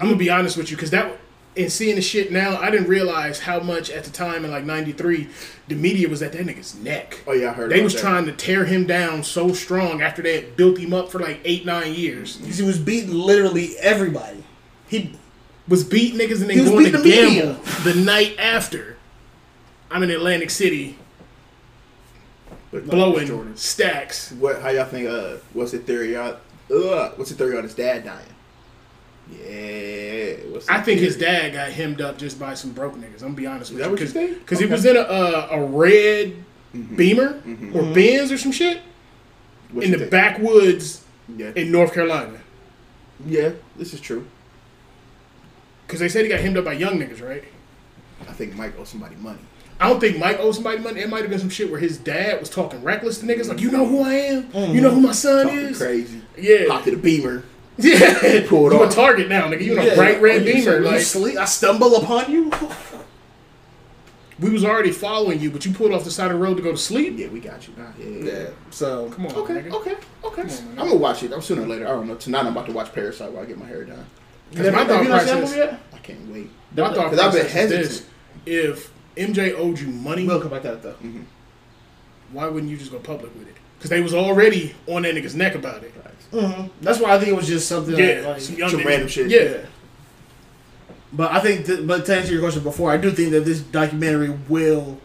I'm 0.00 0.06
gonna 0.08 0.16
be 0.16 0.30
honest 0.30 0.56
with 0.56 0.70
you, 0.70 0.76
because 0.76 0.90
that 0.90 1.18
and 1.54 1.70
seeing 1.70 1.96
the 1.96 2.02
shit 2.02 2.32
now, 2.32 2.56
I 2.56 2.70
didn't 2.70 2.88
realize 2.88 3.40
how 3.40 3.60
much 3.60 3.90
at 3.90 4.04
the 4.04 4.10
time 4.10 4.44
in 4.44 4.50
like 4.50 4.64
'93, 4.64 5.28
the 5.68 5.74
media 5.74 6.08
was 6.08 6.22
at 6.22 6.32
that 6.32 6.46
nigga's 6.46 6.74
neck. 6.76 7.20
Oh 7.26 7.32
yeah, 7.32 7.50
I 7.50 7.52
heard 7.54 7.70
They 7.70 7.76
about 7.76 7.84
was 7.84 7.94
that. 7.94 8.00
trying 8.00 8.24
to 8.26 8.32
tear 8.32 8.64
him 8.64 8.86
down 8.86 9.22
so 9.24 9.52
strong 9.52 10.00
after 10.00 10.22
they 10.22 10.34
had 10.40 10.56
built 10.56 10.78
him 10.78 10.94
up 10.94 11.10
for 11.10 11.18
like 11.18 11.40
eight, 11.44 11.66
nine 11.66 11.92
years. 11.94 12.36
because 12.38 12.58
he 12.58 12.64
was 12.64 12.78
beating 12.78 13.12
literally 13.14 13.76
everybody. 13.78 14.44
He 14.88 15.12
Was 15.68 15.84
beating 15.84 16.18
niggas 16.18 16.40
and 16.42 16.50
He 16.50 16.56
then 16.58 16.64
was 16.64 16.70
going 16.70 16.92
to 16.92 17.02
beating 17.02 17.20
the 17.24 17.28
media. 17.28 17.42
gamble 17.44 17.62
the 17.84 17.94
night 18.00 18.36
after. 18.38 18.96
I'm 19.90 20.02
in 20.02 20.10
Atlantic 20.10 20.50
City 20.50 20.96
But, 22.70 22.82
like, 22.86 22.90
blowing 22.90 23.26
Jordan. 23.26 23.56
stacks. 23.56 24.32
What 24.32 24.62
how 24.62 24.70
y'all 24.70 24.86
think 24.86 25.08
uh 25.08 25.36
what's 25.52 25.72
the 25.72 25.78
theory 25.78 26.12
y'all 26.14 26.36
uh 26.72 27.10
what's 27.16 27.30
the 27.30 27.36
theory 27.36 27.56
on 27.56 27.62
his 27.64 27.74
dad 27.74 28.04
dying? 28.04 28.26
Yeah, 29.30 30.34
what's 30.50 30.68
I 30.68 30.80
think 30.80 31.00
his 31.00 31.16
dad 31.16 31.52
got 31.52 31.70
hemmed 31.70 32.00
up 32.00 32.18
just 32.18 32.38
by 32.38 32.54
some 32.54 32.72
broke 32.72 32.94
niggas. 32.94 33.22
I'm 33.22 33.28
gonna 33.28 33.34
be 33.34 33.46
honest 33.46 33.70
with 33.70 33.80
that 33.80 33.86
you, 33.86 33.90
what 33.92 34.00
you 34.00 34.06
think? 34.06 34.38
because 34.40 34.58
he 34.58 34.64
Okay. 34.66 34.74
Mm-hmm. 34.74 34.82
was 34.82 34.84
in 34.84 34.96
a 34.96 35.00
a, 35.00 35.60
a 35.60 35.64
red 35.66 36.44
Beamer 36.96 37.42
or 37.74 37.82
Benz 37.94 38.32
or 38.32 38.38
some 38.38 38.52
shit 38.52 38.80
What 39.72 39.84
in 39.84 39.90
the 39.92 39.98
think? 39.98 40.10
backwoods 40.10 41.04
Yeah. 41.36 41.52
in 41.54 41.70
North 41.70 41.92
Carolina. 41.94 42.40
yeah, 43.26 43.50
this 43.76 43.92
is 43.94 44.00
true. 44.00 44.26
Because 45.86 46.00
they 46.00 46.08
said 46.08 46.24
he 46.24 46.30
got 46.30 46.40
hemmed 46.40 46.56
up 46.56 46.64
by 46.64 46.72
young 46.72 46.98
niggas, 46.98 47.20
right? 47.26 47.44
I 48.28 48.32
think 48.32 48.54
Mike 48.56 48.78
owes 48.78 48.88
somebody 48.88 49.16
money. 49.16 49.40
I 49.82 49.88
don't 49.88 49.98
think 49.98 50.16
Mike 50.18 50.38
owed 50.38 50.54
somebody 50.54 50.78
money. 50.78 51.00
It 51.00 51.08
might 51.08 51.22
have 51.22 51.30
been 51.30 51.40
some 51.40 51.48
shit 51.50 51.68
where 51.70 51.80
his 51.80 51.98
dad 51.98 52.38
was 52.38 52.48
talking 52.48 52.82
reckless 52.84 53.18
to 53.18 53.26
niggas, 53.26 53.48
like, 53.48 53.60
you 53.60 53.70
know 53.70 53.84
who 53.84 54.02
I 54.02 54.14
am? 54.14 54.50
You 54.72 54.80
know 54.80 54.90
who 54.90 55.00
my 55.00 55.10
son 55.12 55.46
Talking 55.46 55.58
is? 55.60 55.78
crazy. 55.78 56.22
Yeah. 56.38 56.66
Popped 56.68 56.84
the 56.84 56.96
beamer. 56.96 57.42
Yeah. 57.78 58.46
Pulled 58.48 58.72
you 58.72 58.82
a 58.84 58.88
target 58.90 59.28
now, 59.28 59.48
nigga. 59.48 59.62
You 59.62 59.80
in 59.80 59.88
a 59.92 59.94
bright 59.96 60.20
red 60.20 60.42
Oh, 60.42 60.44
Beamer. 60.44 60.60
said, 60.62 60.82
"You 60.82 60.88
Like, 60.90 61.00
sleep, 61.00 61.36
I 61.38 61.46
stumble 61.46 61.96
upon 61.96 62.30
you. 62.30 62.52
We 64.38 64.50
was 64.50 64.64
already 64.64 64.92
following 64.92 65.40
you, 65.40 65.50
but 65.50 65.64
you 65.64 65.72
pulled 65.72 65.92
off 65.92 66.04
the 66.04 66.10
side 66.10 66.26
of 66.30 66.32
the 66.38 66.38
road 66.44 66.56
to 66.58 66.62
go 66.62 66.72
to 66.72 66.76
sleep. 66.76 67.14
Yeah, 67.16 67.28
we 67.28 67.40
got 67.40 67.66
you. 67.66 67.74
Nah, 67.76 67.84
yeah, 67.98 68.06
yeah. 68.08 68.32
Yeah. 68.40 68.46
So 68.70 69.08
Come 69.10 69.26
on, 69.26 69.34
Okay, 69.36 69.54
nigga. 69.54 69.72
okay, 69.72 69.96
okay. 70.22 70.42
On, 70.42 70.48
I'm 70.70 70.76
gonna 70.76 70.96
watch 70.96 71.22
it. 71.22 71.32
I'm 71.32 71.40
sooner 71.42 71.62
or 71.62 71.66
later. 71.66 71.86
I 71.86 71.90
don't 71.92 72.06
know. 72.06 72.14
Tonight 72.16 72.40
I'm 72.40 72.48
about 72.48 72.66
to 72.66 72.72
watch 72.72 72.92
Parasite 72.92 73.32
while 73.32 73.42
I 73.42 73.46
get 73.46 73.58
my 73.58 73.66
hair 73.66 73.84
done. 73.84 74.04
Because 74.50 74.72
my 74.72 74.84
thought 74.84 75.02
you 75.02 75.08
not 75.08 75.22
seen 75.22 75.38
process? 75.38 75.78
I 75.94 75.98
can't 75.98 76.28
wait. 76.28 76.50
my 76.76 76.88
thought 76.94 76.98
I've 76.98 77.10
been 77.10 77.18
process 77.18 77.34
is 77.34 77.70
this: 77.70 77.80
hesitant. 77.96 78.08
if 78.46 78.91
MJ 79.16 79.54
owed 79.54 79.78
you 79.78 79.88
money, 79.88 80.26
We'll 80.26 80.40
come 80.40 80.50
back 80.50 80.62
to 80.62 80.68
that 80.68 80.82
though. 80.82 80.92
Mm-hmm. 80.94 81.22
why 82.32 82.46
wouldn't 82.48 82.70
you 82.70 82.76
just 82.78 82.90
go 82.90 82.98
public 82.98 83.34
with 83.38 83.48
it? 83.48 83.56
Because 83.78 83.90
they 83.90 84.00
was 84.00 84.14
already 84.14 84.74
on 84.86 85.02
that 85.02 85.14
nigga's 85.14 85.34
neck 85.34 85.54
about 85.54 85.82
it. 85.82 85.92
Mm-hmm. 86.32 86.68
That's 86.80 86.98
why 86.98 87.14
I 87.14 87.18
think 87.18 87.28
it 87.30 87.36
was 87.36 87.46
just 87.46 87.68
something 87.68 87.96
Yeah, 87.96 88.22
like, 88.26 88.40
some 88.40 88.56
young 88.56 88.70
some 88.70 88.82
random 88.84 89.08
shit. 89.08 89.30
Yeah, 89.30 89.66
But 91.12 91.30
I 91.30 91.40
think, 91.40 91.66
th- 91.66 91.86
but 91.86 92.06
to 92.06 92.16
answer 92.16 92.32
your 92.32 92.40
question 92.40 92.62
before, 92.62 92.90
I 92.90 92.96
do 92.96 93.10
think 93.10 93.32
that 93.32 93.44
this 93.44 93.60
documentary 93.60 94.30
will 94.48 94.98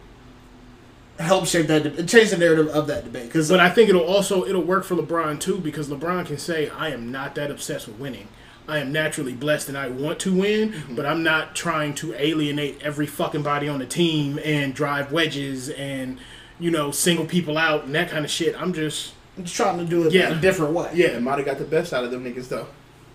help 1.18 1.46
shape 1.46 1.66
that, 1.66 1.82
de- 1.82 2.04
change 2.04 2.30
the 2.30 2.38
narrative 2.38 2.68
of 2.68 2.86
that 2.86 3.04
debate. 3.04 3.26
Because 3.26 3.50
but 3.50 3.60
I 3.60 3.68
think 3.68 3.90
it'll 3.90 4.04
also 4.06 4.46
it'll 4.46 4.62
work 4.62 4.84
for 4.84 4.94
LeBron 4.96 5.38
too 5.38 5.58
because 5.58 5.88
LeBron 5.88 6.24
can 6.26 6.38
say, 6.38 6.70
"I 6.70 6.88
am 6.90 7.12
not 7.12 7.34
that 7.34 7.50
obsessed 7.50 7.88
with 7.88 7.98
winning. 7.98 8.28
I 8.68 8.78
am 8.78 8.92
naturally 8.92 9.32
blessed 9.32 9.68
and 9.70 9.78
I 9.78 9.88
want 9.88 10.20
to 10.20 10.32
win, 10.38 10.72
Mm-hmm. 10.72 10.94
but 10.94 11.06
I'm 11.06 11.22
not 11.22 11.56
trying 11.56 11.94
to 11.96 12.14
alienate 12.14 12.80
every 12.82 13.06
fucking 13.06 13.42
body 13.42 13.66
on 13.68 13.78
the 13.78 13.86
team 13.86 14.38
and 14.44 14.74
drive 14.74 15.10
wedges 15.10 15.70
and 15.70 16.18
you 16.60 16.70
know 16.70 16.90
single 16.90 17.24
people 17.24 17.56
out 17.56 17.84
and 17.84 17.94
that 17.94 18.10
kind 18.10 18.24
of 18.24 18.30
shit. 18.30 18.54
I'm 18.60 18.72
just 18.74 19.14
I'm 19.38 19.44
just 19.44 19.56
trying 19.56 19.78
to 19.78 19.84
do 19.86 20.06
it 20.06 20.12
Yeah. 20.12 20.36
a 20.36 20.40
different 20.40 20.74
way. 20.74 20.90
yeah." 20.94 21.08
And 21.08 21.24
might 21.24 21.38
have 21.38 21.46
got 21.46 21.58
the 21.58 21.64
best 21.64 21.92
out 21.94 22.04
of 22.04 22.10
them 22.10 22.24
niggas 22.24 22.48
though. 22.48 22.66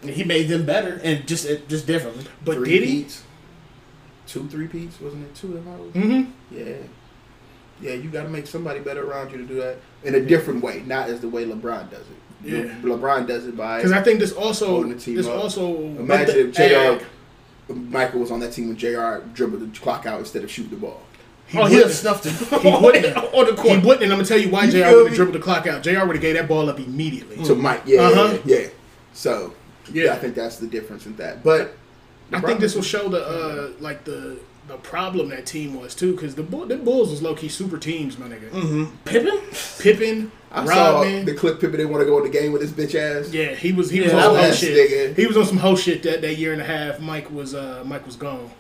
he 0.02 0.24
made 0.24 0.48
them 0.48 0.66
better 0.66 1.00
and 1.04 1.26
just 1.28 1.46
it, 1.46 1.70
just 1.70 1.86
differently. 1.86 2.26
But 2.44 2.56
three 2.56 2.70
did 2.80 2.84
he? 2.90 3.04
Peats. 3.04 3.24
Two, 4.26 4.48
three 4.48 4.68
peats, 4.68 5.00
wasn't 5.00 5.26
it? 5.26 5.36
Two 5.36 5.56
of 5.58 5.66
them. 5.66 5.92
Mm-hmm. 5.94 6.58
Yeah. 6.58 6.76
Yeah, 7.82 7.94
you 7.96 8.10
got 8.10 8.24
to 8.24 8.30
make 8.30 8.48
somebody 8.48 8.80
better 8.80 9.04
around 9.10 9.32
you 9.32 9.38
to 9.40 9.44
do 9.46 9.56
that 9.56 9.78
in 10.04 10.16
a 10.16 10.20
different 10.22 10.64
way, 10.64 10.82
not 10.86 11.10
as 11.10 11.20
the 11.20 11.28
way 11.28 11.46
LeBron 11.46 11.90
does 11.92 12.02
it. 12.02 12.18
Yeah. 12.44 12.76
Le- 12.84 12.98
LeBron 12.98 13.28
does 13.28 13.46
it 13.48 13.56
by 13.56 13.78
Because 13.78 13.92
I 13.92 14.02
think 14.02 14.20
this 14.20 14.32
also 14.34 14.84
this 14.84 15.28
up. 15.28 15.42
also 15.44 15.76
imagine 15.78 16.52
if 16.54 16.56
Jr. 16.56 17.06
Michael 17.74 18.20
was 18.20 18.32
on 18.32 18.40
that 18.42 18.52
team 18.54 18.68
when 18.68 18.78
Jr. 18.78 19.26
dribbled 19.34 19.62
the 19.74 19.80
clock 19.80 20.06
out 20.06 20.20
instead 20.20 20.44
of 20.44 20.52
shooting 20.52 20.72
the 20.72 20.78
ball. 20.78 21.02
oh, 21.56 21.66
he 21.66 21.76
wouldn't- 21.76 21.84
has 21.84 22.00
snuffed 22.00 22.26
it. 22.26 22.34
He 22.62 22.70
wouldn't. 22.84 23.18
on 23.18 23.46
the 23.56 23.62
He 23.62 23.78
wouldn't, 23.78 24.04
and 24.04 24.12
I'm 24.12 24.18
gonna 24.20 24.26
tell 24.26 24.38
you 24.40 24.50
why 24.50 24.70
Jr. 24.70 24.78
would 24.96 25.08
have 25.08 25.16
dribbled 25.16 25.36
the 25.36 25.40
clock 25.40 25.66
out. 25.68 25.84
Jr. 25.84 26.06
would 26.06 26.16
have 26.16 26.22
gave 26.22 26.36
that 26.36 26.48
ball 26.48 26.70
up 26.70 26.80
immediately. 26.80 27.44
To 27.46 27.56
Mike, 27.56 27.84
yeah, 27.86 28.02
Uh-huh. 28.02 28.38
yeah, 28.46 28.58
yeah. 28.60 28.68
So 29.14 29.54
yeah. 29.92 30.06
Yeah. 30.06 30.14
I 30.14 30.18
think 30.18 30.36
that's 30.36 30.58
the 30.58 30.68
difference 30.68 31.06
in 31.06 31.16
that. 31.18 31.44
But 31.44 31.76
I 32.32 32.42
think 32.42 32.60
this 32.60 32.76
will 32.76 32.82
show 32.84 33.08
the 33.10 33.26
uh, 33.26 33.70
like 33.80 34.04
the 34.04 34.38
the 34.68 34.76
problem 34.78 35.30
that 35.30 35.46
team 35.46 35.80
was 35.80 35.94
too, 35.94 36.14
because 36.14 36.36
the 36.36 36.44
Bull, 36.44 36.66
the 36.66 36.78
Bulls 36.78 37.10
was 37.12 37.22
low 37.22 37.36
key 37.36 37.50
super 37.50 37.78
teams, 37.78 38.18
my 38.18 38.28
nigga. 38.28 38.50
Mm-hmm. 38.50 38.86
Pippen? 39.04 39.40
Pippen, 39.80 40.32
I 40.54 40.66
saw 40.66 41.04
the 41.04 41.34
clip. 41.34 41.60
Pippen 41.60 41.78
didn't 41.78 41.92
want 41.92 42.02
to 42.02 42.06
go 42.06 42.18
in 42.20 42.24
the 42.24 42.30
game 42.30 42.52
with 42.52 42.62
his 42.62 42.72
bitch 42.72 42.96
ass. 42.96 43.32
yeah, 43.34 43.56
he 43.56 43.72
was 43.72 43.90
he 43.90 44.02
was 44.02 44.14
on 44.14 44.36
some 44.36 44.54
shit. 44.54 44.92
nigga. 44.92 45.18
He 45.18 45.26
was 45.26 45.36
on 45.36 45.46
some 45.46 45.58
whole 45.58 45.76
shit 45.76 46.04
that, 46.04 46.22
that 46.22 46.36
year 46.36 46.54
and 46.54 46.62
a 46.62 46.66
half. 46.66 47.00
Mike 47.00 47.32
was 47.32 47.56
uh 47.56 47.84
Mike 47.86 48.06
was 48.06 48.16
gone. 48.16 48.52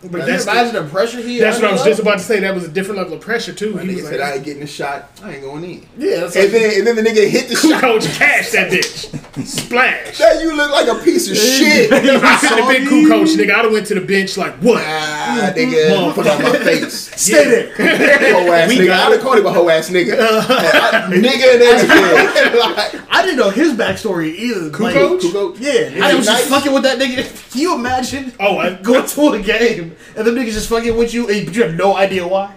But 0.00 0.12
But 0.12 0.20
you 0.20 0.26
that's 0.26 0.44
imagine 0.46 0.74
the, 0.84 0.88
pressure 0.90 1.20
he 1.20 1.40
That's 1.40 1.60
what 1.60 1.70
I 1.70 1.72
was 1.72 1.82
just 1.82 1.98
about 2.00 2.18
to 2.18 2.24
say. 2.24 2.38
That 2.38 2.54
was 2.54 2.62
a 2.64 2.68
different 2.68 2.98
level 2.98 3.14
of 3.14 3.20
pressure 3.20 3.52
too. 3.52 3.74
My 3.74 3.82
He 3.82 3.88
nigga 3.88 3.94
was 3.96 4.08
said, 4.08 4.20
"I 4.20 4.34
ain't 4.34 4.44
getting 4.44 4.60
the 4.60 4.66
shot. 4.68 5.10
I 5.24 5.32
ain't 5.34 5.42
going 5.42 5.64
in." 5.64 5.86
Yeah, 5.98 6.20
that's 6.20 6.36
And 6.36 6.44
like, 6.44 6.52
then, 6.52 6.78
and 6.78 6.86
then 6.86 6.94
the 6.96 7.02
nigga 7.02 7.28
hit 7.28 7.48
the 7.48 7.56
shot. 7.56 7.80
coach 7.80 8.06
cashed 8.14 8.52
that 8.52 8.70
bitch, 8.70 9.44
splash. 9.46 10.18
That 10.18 10.40
you 10.40 10.54
look 10.56 10.70
like 10.70 10.86
a 10.86 11.02
piece 11.02 11.28
of 11.30 11.36
shit. 11.36 11.90
If 12.08 12.22
I 12.24 12.36
could 12.36 12.58
have 12.58 12.68
been 12.68 12.86
cool 12.86 13.08
coach, 13.08 13.30
nigga, 13.30 13.50
I'd 13.54 13.64
have 13.64 13.72
went 13.72 13.86
to 13.88 13.94
the 13.94 14.00
bench 14.00 14.36
like 14.36 14.54
what? 14.56 14.82
Ah, 14.86 15.52
nigga, 15.56 16.12
put 16.14 16.26
on 16.28 16.42
my 16.42 16.52
face. 16.58 17.10
stay 17.20 17.44
there. 17.44 17.74
Hoe 18.34 18.52
ass 18.52 18.68
We 18.68 18.76
nigga. 18.78 18.86
got 18.86 19.06
I'd 19.08 19.12
have 19.14 19.20
called 19.22 19.38
him 19.38 19.46
a 19.46 19.52
hoe 19.52 19.68
ass 19.68 19.90
nigga. 19.90 20.16
I- 20.20 21.06
nigga 21.10 21.54
and 21.54 21.62
everything. 21.62 22.60
like, 22.60 22.94
I 23.12 23.22
didn't 23.22 23.38
know 23.38 23.50
his 23.50 23.72
backstory 23.72 24.34
either. 24.34 24.70
Cool 24.70 24.86
Like, 24.86 24.94
coach? 24.94 25.22
Kukoc? 25.22 25.56
Yeah, 25.60 26.04
I 26.06 26.14
was 26.14 26.24
just 26.26 26.48
fucking 26.48 26.72
with 26.72 26.84
that 26.84 26.98
nigga. 26.98 27.50
Can 27.52 27.60
you 27.60 27.74
imagine 27.74 28.32
Oh, 28.38 28.58
I, 28.58 28.74
going 28.74 29.06
to 29.06 29.28
a 29.32 29.40
game 29.42 29.87
and 30.16 30.26
the 30.26 30.30
niggas 30.30 30.52
just 30.52 30.68
fucking 30.68 30.96
with 30.96 31.12
you, 31.14 31.28
and 31.28 31.54
you 31.54 31.62
have 31.62 31.74
no 31.76 31.96
idea 31.96 32.26
why? 32.26 32.54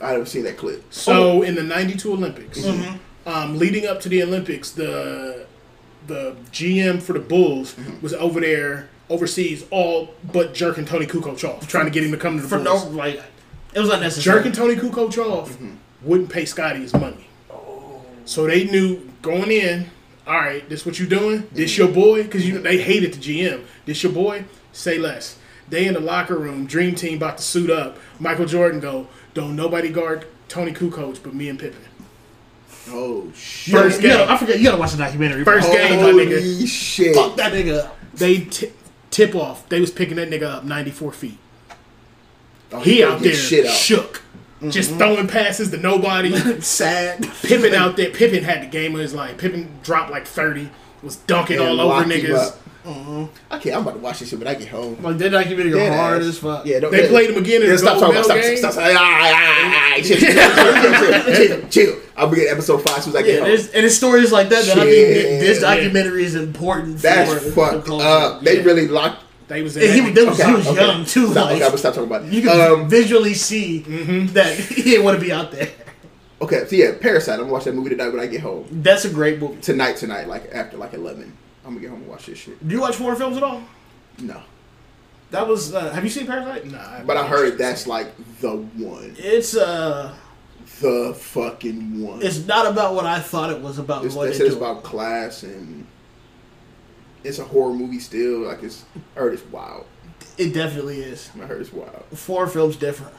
I 0.00 0.10
haven't 0.12 0.26
seen 0.26 0.44
that 0.44 0.56
clip. 0.56 0.84
So 0.92 1.42
in 1.42 1.54
the 1.54 1.62
'92 1.62 2.12
Olympics, 2.12 2.58
Mm-hmm. 2.60 3.28
um, 3.28 3.58
leading 3.58 3.86
up 3.86 4.00
to 4.02 4.08
the 4.08 4.22
Olympics, 4.22 4.70
the 4.70 5.46
the 6.06 6.36
GM 6.52 7.02
for 7.02 7.12
the 7.12 7.20
Bulls 7.20 7.74
Mm-hmm. 7.74 8.00
was 8.00 8.14
over 8.14 8.40
there 8.40 8.88
overseas, 9.10 9.64
all 9.70 10.10
but 10.32 10.52
jerking 10.54 10.84
Toni 10.84 11.06
Kukoc 11.06 11.42
off, 11.48 11.66
trying 11.66 11.86
to 11.86 11.90
get 11.90 12.04
him 12.04 12.10
to 12.12 12.16
come 12.18 12.36
to 12.36 12.42
the 12.42 12.48
For 12.48 12.58
no, 12.58 12.72
Bulls. 12.78 12.92
like, 12.94 13.22
it 13.74 13.80
was 13.80 13.88
unnecessary. 13.90 14.36
jerking 14.38 14.52
Toni 14.52 14.74
Kukoc 14.76 15.16
off 15.18 15.50
Mm-hmm. 15.52 15.74
wouldn't 16.02 16.28
pay 16.30 16.44
Scottie 16.44 16.80
his 16.80 16.92
money. 16.94 17.26
So 18.26 18.46
they 18.46 18.64
knew 18.64 19.10
going 19.22 19.50
in. 19.50 19.90
All 20.26 20.34
right, 20.36 20.68
this 20.68 20.84
what 20.84 20.98
you 20.98 21.06
doing? 21.06 21.48
This 21.52 21.72
Mm-hmm. 21.72 21.82
your 21.82 21.92
boy? 21.94 22.22
Because 22.24 22.46
you 22.46 22.58
they 22.58 22.76
hated 22.82 23.14
the 23.14 23.18
GM. 23.18 23.64
This 23.86 24.02
your 24.02 24.12
boy? 24.12 24.44
Say 24.72 24.98
less. 24.98 25.37
They 25.70 25.86
in 25.86 25.94
the 25.94 26.00
locker 26.00 26.36
room, 26.38 26.66
dream 26.66 26.94
team 26.94 27.18
about 27.18 27.38
to 27.38 27.42
suit 27.42 27.70
up. 27.70 27.98
Michael 28.18 28.46
Jordan 28.46 28.80
go, 28.80 29.06
don't 29.34 29.54
nobody 29.54 29.90
guard 29.90 30.26
Toni 30.48 30.72
Kukoc 30.72 31.22
but 31.22 31.34
me 31.34 31.48
and 31.48 31.58
Pippen. 31.58 31.82
Oh 32.90 33.30
shit. 33.34 33.68
You 33.68 33.72
gotta- 33.74 33.84
First 33.90 34.02
you 34.02 34.08
gotta- 34.08 34.24
game. 34.24 34.32
I 34.32 34.36
forget. 34.38 34.58
You 34.58 34.64
gotta 34.64 34.78
watch 34.78 34.92
the 34.92 34.98
documentary. 34.98 35.44
First 35.44 35.68
bro. 35.68 35.76
game, 35.76 36.00
my 36.00 36.10
nigga. 36.10 36.40
Holy 36.40 36.66
shit. 36.66 37.14
Fuck 37.14 37.36
that 37.36 37.52
nigga. 37.52 37.84
up. 37.84 37.98
They 38.14 38.38
t- 38.40 38.72
tip 39.10 39.34
off. 39.34 39.68
They 39.68 39.80
was 39.80 39.90
picking 39.90 40.16
that 40.16 40.30
nigga 40.30 40.44
up 40.44 40.64
94 40.64 41.12
feet. 41.12 41.38
Oh, 42.72 42.80
He 42.80 43.00
gonna 43.00 43.14
out 43.16 43.22
get 43.22 43.28
there 43.32 43.36
shit 43.36 43.66
out. 43.66 43.72
shook. 43.74 44.22
Just 44.70 44.90
mm-hmm. 44.90 44.98
throwing 44.98 45.28
passes 45.28 45.70
to 45.70 45.76
nobody. 45.76 46.34
Sad. 46.60 47.28
Pippen 47.42 47.74
out 47.74 47.96
there. 47.96 48.10
Pippen 48.10 48.42
had 48.42 48.62
the 48.62 48.66
game 48.66 48.94
of 48.94 49.00
his 49.00 49.14
life. 49.14 49.38
Pippen 49.38 49.78
dropped 49.82 50.10
like 50.10 50.26
30. 50.26 50.68
Was 51.02 51.16
dunking 51.16 51.58
And 51.60 51.68
all 51.68 51.80
over 51.80 51.88
locked 51.94 52.10
him 52.10 52.20
niggas. 52.24 52.56
Up. 52.88 53.30
Okay, 53.58 53.72
I'm 53.72 53.82
about 53.82 53.94
to 53.94 53.98
watch 54.00 54.18
this 54.20 54.28
shit 54.30 54.38
when 54.38 54.48
I 54.48 54.54
get 54.54 54.68
home. 54.68 55.00
Like 55.02 55.18
that 55.18 55.30
documentary 55.30 55.72
Dead 55.72 55.92
hard 55.96 56.22
ass. 56.22 56.28
as 56.28 56.38
fuck. 56.38 56.64
Yeah, 56.66 56.80
don't, 56.80 56.90
They 56.90 57.02
yeah. 57.04 57.08
played 57.08 57.30
him 57.30 57.36
again 57.42 57.62
in 57.62 57.66
Yeah, 57.68 57.72
the 57.72 57.78
stop 57.78 57.98
talking 58.00 58.16
about 58.16 58.24
stop, 58.24 58.42
stop, 58.42 58.72
stop, 58.72 58.84
ah, 58.84 58.96
ah, 58.98 59.34
ah, 59.34 59.94
ah, 59.96 60.02
chill, 60.02 61.68
chill. 61.68 61.98
I'll 62.16 62.28
be 62.30 62.46
at 62.46 62.52
episode 62.52 62.78
five 62.82 62.98
as 62.98 63.04
soon 63.04 63.16
as 63.16 63.16
I 63.16 63.20
Yeah, 63.20 63.26
get 63.26 63.38
home. 63.40 63.48
there's, 63.48 63.68
and 63.70 63.86
it's 63.86 63.94
stories 63.96 64.32
like 64.32 64.48
that 64.48 64.64
that 64.64 64.78
I 64.78 64.84
think 64.84 65.40
this 65.40 65.60
documentary 65.60 66.24
is 66.24 66.34
important 66.34 66.98
That's 66.98 67.32
for 67.32 67.50
fucked 67.50 67.88
up. 67.90 68.42
They 68.42 68.60
really 68.62 68.88
locked. 68.88 69.24
They 69.48 69.62
was 69.62 69.76
in 69.78 70.04
he, 70.04 70.10
that 70.10 70.26
was, 70.26 70.38
Okay, 70.40 70.50
he 70.50 70.56
was 70.56 70.66
okay. 70.68 70.86
young 70.86 71.04
too. 71.06 71.30
Stop, 71.30 71.46
like, 71.46 71.54
okay, 71.54 71.64
I'm 71.64 71.68
gonna 71.70 71.78
stop 71.78 71.94
talking 71.94 72.08
about 72.10 72.24
it. 72.24 72.32
you 72.32 72.42
can 72.42 72.60
Um, 72.82 72.88
visually 72.88 73.32
see 73.34 73.78
that 73.78 74.56
he 74.58 74.82
didn't 74.82 75.04
want 75.04 75.18
to 75.18 75.24
be 75.24 75.32
out 75.32 75.52
there. 75.52 75.70
okay, 76.42 76.66
so 76.66 76.76
yeah, 76.76 76.92
Parasite. 77.00 77.34
I'm 77.34 77.40
gonna 77.40 77.52
watch 77.52 77.64
that 77.64 77.74
movie 77.74 77.90
tonight 77.90 78.08
when 78.10 78.20
I 78.20 78.26
get 78.26 78.42
home. 78.42 78.66
That's 78.70 79.04
a 79.06 79.10
great 79.10 79.38
movie. 79.40 79.58
Tonight, 79.62 79.96
tonight, 79.96 80.28
like 80.28 80.50
after 80.52 80.76
like 80.76 80.92
11. 80.92 81.32
I'm 81.68 81.74
gonna 81.74 81.80
get 81.82 81.90
home 81.90 82.00
and 82.00 82.08
watch 82.08 82.24
this 82.26 82.38
shit. 82.38 82.66
Do 82.66 82.74
you 82.74 82.80
watch 82.80 82.96
foreign 82.96 83.16
films 83.18 83.36
at 83.36 83.42
all? 83.42 83.62
No, 84.20 84.40
That 85.30 85.46
was. 85.46 85.74
Uh, 85.74 85.90
have 85.90 86.02
you 86.02 86.08
seen 86.10 86.26
Parasite? 86.26 86.66
Nah, 86.66 87.02
but 87.04 87.16
I 87.18 87.26
heard 87.26 87.58
that's 87.58 87.86
like 87.86 88.08
the 88.40 88.56
one, 88.56 89.14
It's 89.18 89.54
uh, 89.54 90.14
the 90.80 91.14
fucking 91.14 92.02
one. 92.02 92.22
it's 92.22 92.46
not 92.46 92.66
about 92.66 92.94
what 92.94 93.04
I 93.04 93.20
thought 93.20 93.50
it 93.50 93.60
was 93.60 93.78
about. 93.78 94.04
It's, 94.06 94.14
what 94.14 94.30
they 94.30 94.32
said 94.36 94.46
it's 94.46 94.56
about 94.56 94.82
class 94.82 95.42
and 95.42 95.86
it's 97.22 97.38
a 97.38 97.44
horror 97.44 97.74
movie 97.74 97.98
still. 98.00 98.40
Like 98.40 98.62
it's, 98.62 98.84
I 99.14 99.20
heard 99.20 99.34
it's 99.34 99.44
wild. 99.46 99.84
It 100.38 100.54
definitely 100.54 101.00
is. 101.00 101.30
I 101.36 101.44
heard 101.46 101.60
it's 101.60 101.72
wild. 101.72 102.04
Foreign 102.14 102.48
films 102.48 102.76
different. 102.76 103.12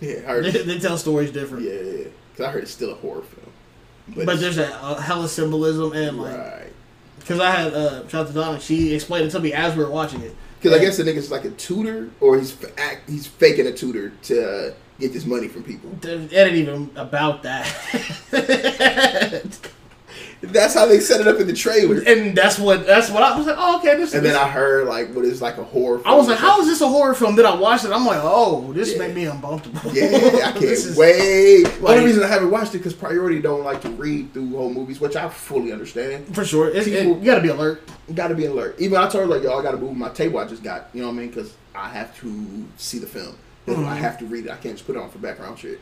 Yeah, 0.00 0.16
I 0.26 0.32
heard. 0.32 0.44
They, 0.52 0.62
they 0.62 0.78
tell 0.78 0.98
stories 0.98 1.32
different. 1.32 1.64
yeah, 1.64 1.72
yeah, 1.72 2.04
because 2.32 2.46
I 2.46 2.50
heard 2.50 2.62
it's 2.64 2.72
still 2.72 2.90
a 2.92 2.96
horror 2.96 3.22
film. 3.22 3.50
But 4.08 4.22
it's- 4.34 4.40
there's 4.40 4.58
a, 4.58 4.70
a 4.82 5.00
hella 5.00 5.28
symbolism 5.28 5.92
and 5.94 6.18
like 6.20 6.36
right. 6.36 6.72
Because 7.24 7.40
I 7.40 7.50
had 7.50 7.72
uh 7.72 8.06
shout 8.08 8.22
out 8.22 8.26
to 8.28 8.32
Donna. 8.34 8.60
She 8.60 8.94
explained 8.94 9.26
it 9.26 9.30
to 9.30 9.40
me 9.40 9.52
as 9.54 9.74
we 9.74 9.82
were 9.82 9.90
watching 9.90 10.20
it. 10.20 10.36
Because 10.60 10.78
I 10.78 10.82
guess 10.82 10.96
the 10.98 11.04
nigga's 11.04 11.30
like 11.30 11.44
a 11.44 11.50
tutor, 11.50 12.10
or 12.20 12.38
he's 12.38 12.56
act, 12.78 13.08
he's 13.08 13.26
faking 13.26 13.66
a 13.66 13.72
tutor 13.72 14.10
to 14.22 14.68
uh, 14.70 14.74
get 14.98 15.12
this 15.12 15.26
money 15.26 15.48
from 15.48 15.62
people. 15.62 15.90
it 16.02 16.32
ain't 16.32 16.54
even 16.54 16.90
about 16.96 17.42
that. 17.42 17.66
That's 20.52 20.74
how 20.74 20.86
they 20.86 21.00
set 21.00 21.20
it 21.20 21.26
up 21.28 21.38
in 21.40 21.46
the 21.46 21.52
trailer. 21.52 22.02
and 22.06 22.36
that's 22.36 22.58
what 22.58 22.86
that's 22.86 23.10
what 23.10 23.22
I 23.22 23.36
was 23.36 23.46
like. 23.46 23.56
Oh, 23.58 23.78
okay. 23.78 23.96
This. 23.96 24.14
And 24.14 24.24
this 24.24 24.32
then 24.32 24.40
I 24.40 24.48
heard 24.48 24.86
like 24.86 25.12
what 25.14 25.24
is 25.24 25.40
like 25.42 25.58
a 25.58 25.64
horror. 25.64 26.00
I 26.04 26.14
was 26.14 26.28
like, 26.28 26.38
how 26.38 26.60
is 26.60 26.66
this 26.66 26.80
a 26.80 26.88
horror 26.88 27.14
film? 27.14 27.36
Then 27.36 27.46
I 27.46 27.54
watched 27.54 27.84
it. 27.84 27.90
I'm 27.92 28.04
like, 28.06 28.20
oh, 28.22 28.72
this 28.72 28.92
Yeah. 28.92 28.98
made 28.98 29.14
me 29.14 29.24
uncomfortable. 29.26 29.80
Yeah, 29.94 30.06
I 30.46 30.52
can't 30.52 30.62
is- 30.64 30.96
wait. 30.96 31.64
like- 31.80 31.96
Only 31.98 32.06
reason 32.06 32.22
I 32.22 32.28
haven't 32.28 32.50
watched 32.50 32.74
it 32.74 32.78
because 32.78 32.94
Priority 32.94 33.40
don't 33.40 33.64
like 33.64 33.80
to 33.82 33.90
read 33.90 34.32
through 34.32 34.50
whole 34.56 34.72
movies, 34.72 35.00
which 35.00 35.16
I 35.16 35.28
fully 35.28 35.72
understand. 35.72 36.34
For 36.34 36.44
sure. 36.44 36.68
It's, 36.70 36.86
it, 36.86 37.06
you 37.06 37.14
got 37.24 37.36
to 37.36 37.40
be 37.42 37.48
alert. 37.48 37.82
You 38.08 38.14
Got 38.14 38.28
to 38.28 38.34
be 38.34 38.44
alert. 38.46 38.76
Even 38.78 38.98
I 38.98 39.08
told 39.08 39.24
her 39.24 39.26
like, 39.26 39.42
yo, 39.42 39.58
I 39.58 39.62
got 39.62 39.72
to 39.72 39.78
move 39.78 39.96
my 39.96 40.08
table 40.10 40.38
I 40.38 40.46
just 40.46 40.62
got. 40.62 40.88
You 40.92 41.00
know 41.02 41.08
what 41.08 41.14
I 41.14 41.18
mean? 41.18 41.28
Because 41.28 41.54
I 41.74 41.88
have 41.88 42.16
to 42.20 42.66
see 42.76 42.98
the 42.98 43.06
film. 43.06 43.36
Mm-hmm. 43.66 43.86
I 43.86 43.94
have 43.94 44.18
to 44.18 44.26
read 44.26 44.44
it. 44.46 44.50
I 44.50 44.56
can't 44.56 44.74
just 44.74 44.86
put 44.86 44.94
it 44.96 44.98
on 44.98 45.08
for 45.10 45.18
background 45.18 45.58
shit. 45.58 45.80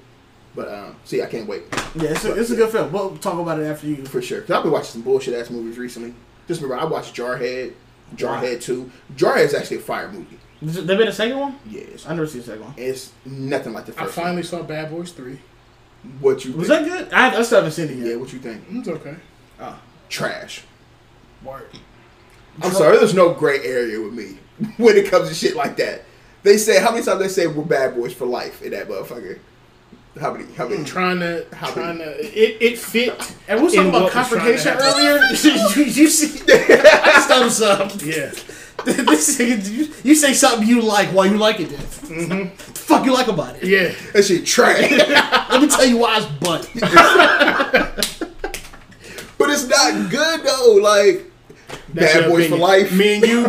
But 0.55 0.69
um, 0.73 0.97
see, 1.05 1.23
I 1.23 1.27
can't 1.27 1.49
wait 1.49 1.62
Yeah, 1.95 2.11
it's 2.11 2.24
a, 2.27 2.35
it's 2.39 2.51
a 2.51 2.57
good 2.57 2.70
film. 2.70 2.93
We'll 2.93 3.16
talk 3.16 3.39
about 3.39 3.59
it 3.59 3.65
after 3.65 3.87
you. 3.87 4.05
for 4.05 4.20
sure. 4.20 4.43
Cause 4.43 4.51
I've 4.51 4.62
been 4.62 4.73
watching 4.73 4.91
some 4.91 5.03
bullshit 5.03 5.35
ass 5.35 5.49
movies 5.51 5.79
recently. 5.79 6.15
Just 6.47 6.61
remember, 6.61 6.83
I 6.83 6.87
watched 6.89 7.15
Jarhead. 7.16 7.73
Jarhead 8.16 8.61
two. 8.61 8.91
Jarhead 9.16 9.45
is 9.47 9.55
actually 9.55 9.79
a 9.79 9.81
fire 9.81 10.11
movie. 10.12 10.39
They 10.61 10.97
made 10.97 11.09
a 11.09 11.12
second 11.12 11.39
one. 11.39 11.59
Yes, 11.69 12.07
I 12.07 12.11
never 12.11 12.27
seen 12.27 12.43
the 12.43 12.47
second 12.47 12.62
one. 12.65 12.74
it's 12.77 13.12
nothing 13.24 13.73
like 13.73 13.87
the 13.87 13.93
first 13.93 14.01
I 14.03 14.05
first. 14.05 14.15
finally 14.16 14.43
saw 14.45 14.62
Bad 14.62 14.91
Boys 14.91 15.11
3. 15.12 15.39
What 16.20 16.45
you 16.45 16.53
Was 16.53 16.69
think? 16.69 16.87
that 16.89 17.05
good? 17.09 17.12
I, 17.12 17.37
I 17.39 17.43
still 17.43 17.59
haven't 17.59 17.73
seen 17.73 17.87
it 17.89 17.95
yet. 17.97 17.99
Yeah, 17.99 18.07
yet. 18.11 18.20
what 18.20 18.33
you 18.33 18.39
think? 18.39 18.62
It's 18.70 18.89
okay. 18.89 19.16
Trash. 20.09 20.62
Word. 21.43 21.69
I'm 22.62 22.70
sorry, 22.73 22.99
there's 22.99 23.15
no 23.15 23.33
gray 23.33 23.65
area 23.65 24.01
with 24.01 24.12
me 24.12 24.39
when 24.77 24.97
it 24.97 25.11
comes 25.11 25.29
to 25.31 25.35
shit 25.35 25.57
like 25.57 25.77
that. 25.79 26.03
They 26.43 26.59
say 26.59 26.81
how 26.81 26.91
many 26.93 27.05
times 27.05 27.20
they 27.20 27.29
say 27.29 27.47
we're 27.47 27.65
bad 27.65 27.95
boys 27.95 28.12
for 28.12 28.27
life 28.27 28.62
in 28.62 28.73
that 28.73 28.89
motherfucker. 28.89 29.39
How 30.21 30.33
many? 30.33 30.53
How 30.53 30.69
many? 30.69 30.83
Mm. 30.83 30.87
Trying 30.87 31.21
to, 31.21 31.47
How 31.53 31.71
trying 31.71 31.99
to, 31.99 32.05
it, 32.05 32.59
it 32.61 32.79
fit. 32.79 33.35
And 33.49 33.61
we 33.63 33.69
in 33.69 33.73
talking 33.73 33.89
about 33.89 34.03
what 34.03 34.15
was 34.15 34.29
trying 34.29 34.57
to 34.57 34.63
confrontation 34.63 34.77
earlier. 34.79 35.19
you, 35.77 35.85
you 35.85 36.09
see, 36.09 36.43
I 36.49 37.13
just 37.15 37.59
thought 37.61 37.81
of. 37.81 38.03
Uh, 38.03 38.05
yeah. 38.05 38.33
this 38.85 39.39
you, 39.39 39.89
you 40.03 40.15
say 40.15 40.35
something 40.35 40.67
you 40.67 40.83
like 40.83 41.09
while 41.11 41.27
you 41.27 41.39
like 41.39 41.61
it. 41.61 41.71
Then. 41.71 41.81
Mm-hmm. 41.81 42.57
Fuck 42.57 43.05
you 43.07 43.15
like 43.15 43.29
about 43.29 43.57
it. 43.57 43.65
Yeah. 43.65 43.95
That 44.13 44.25
shit 44.25 44.45
trash. 44.45 44.91
Let 44.91 45.63
me 45.63 45.69
tell 45.69 45.87
you 45.87 45.99
why 45.99 46.19
it's 46.19 46.27
butt. 46.27 46.69
but 49.39 49.51
it's 49.51 49.69
not 49.69 50.11
good 50.11 50.43
though. 50.45 50.79
Like 50.83 51.31
That's 51.95 52.15
bad 52.15 52.29
boys 52.29 52.49
for 52.49 52.57
life. 52.57 52.93
Me 52.93 53.15
and 53.15 53.25
you, 53.25 53.43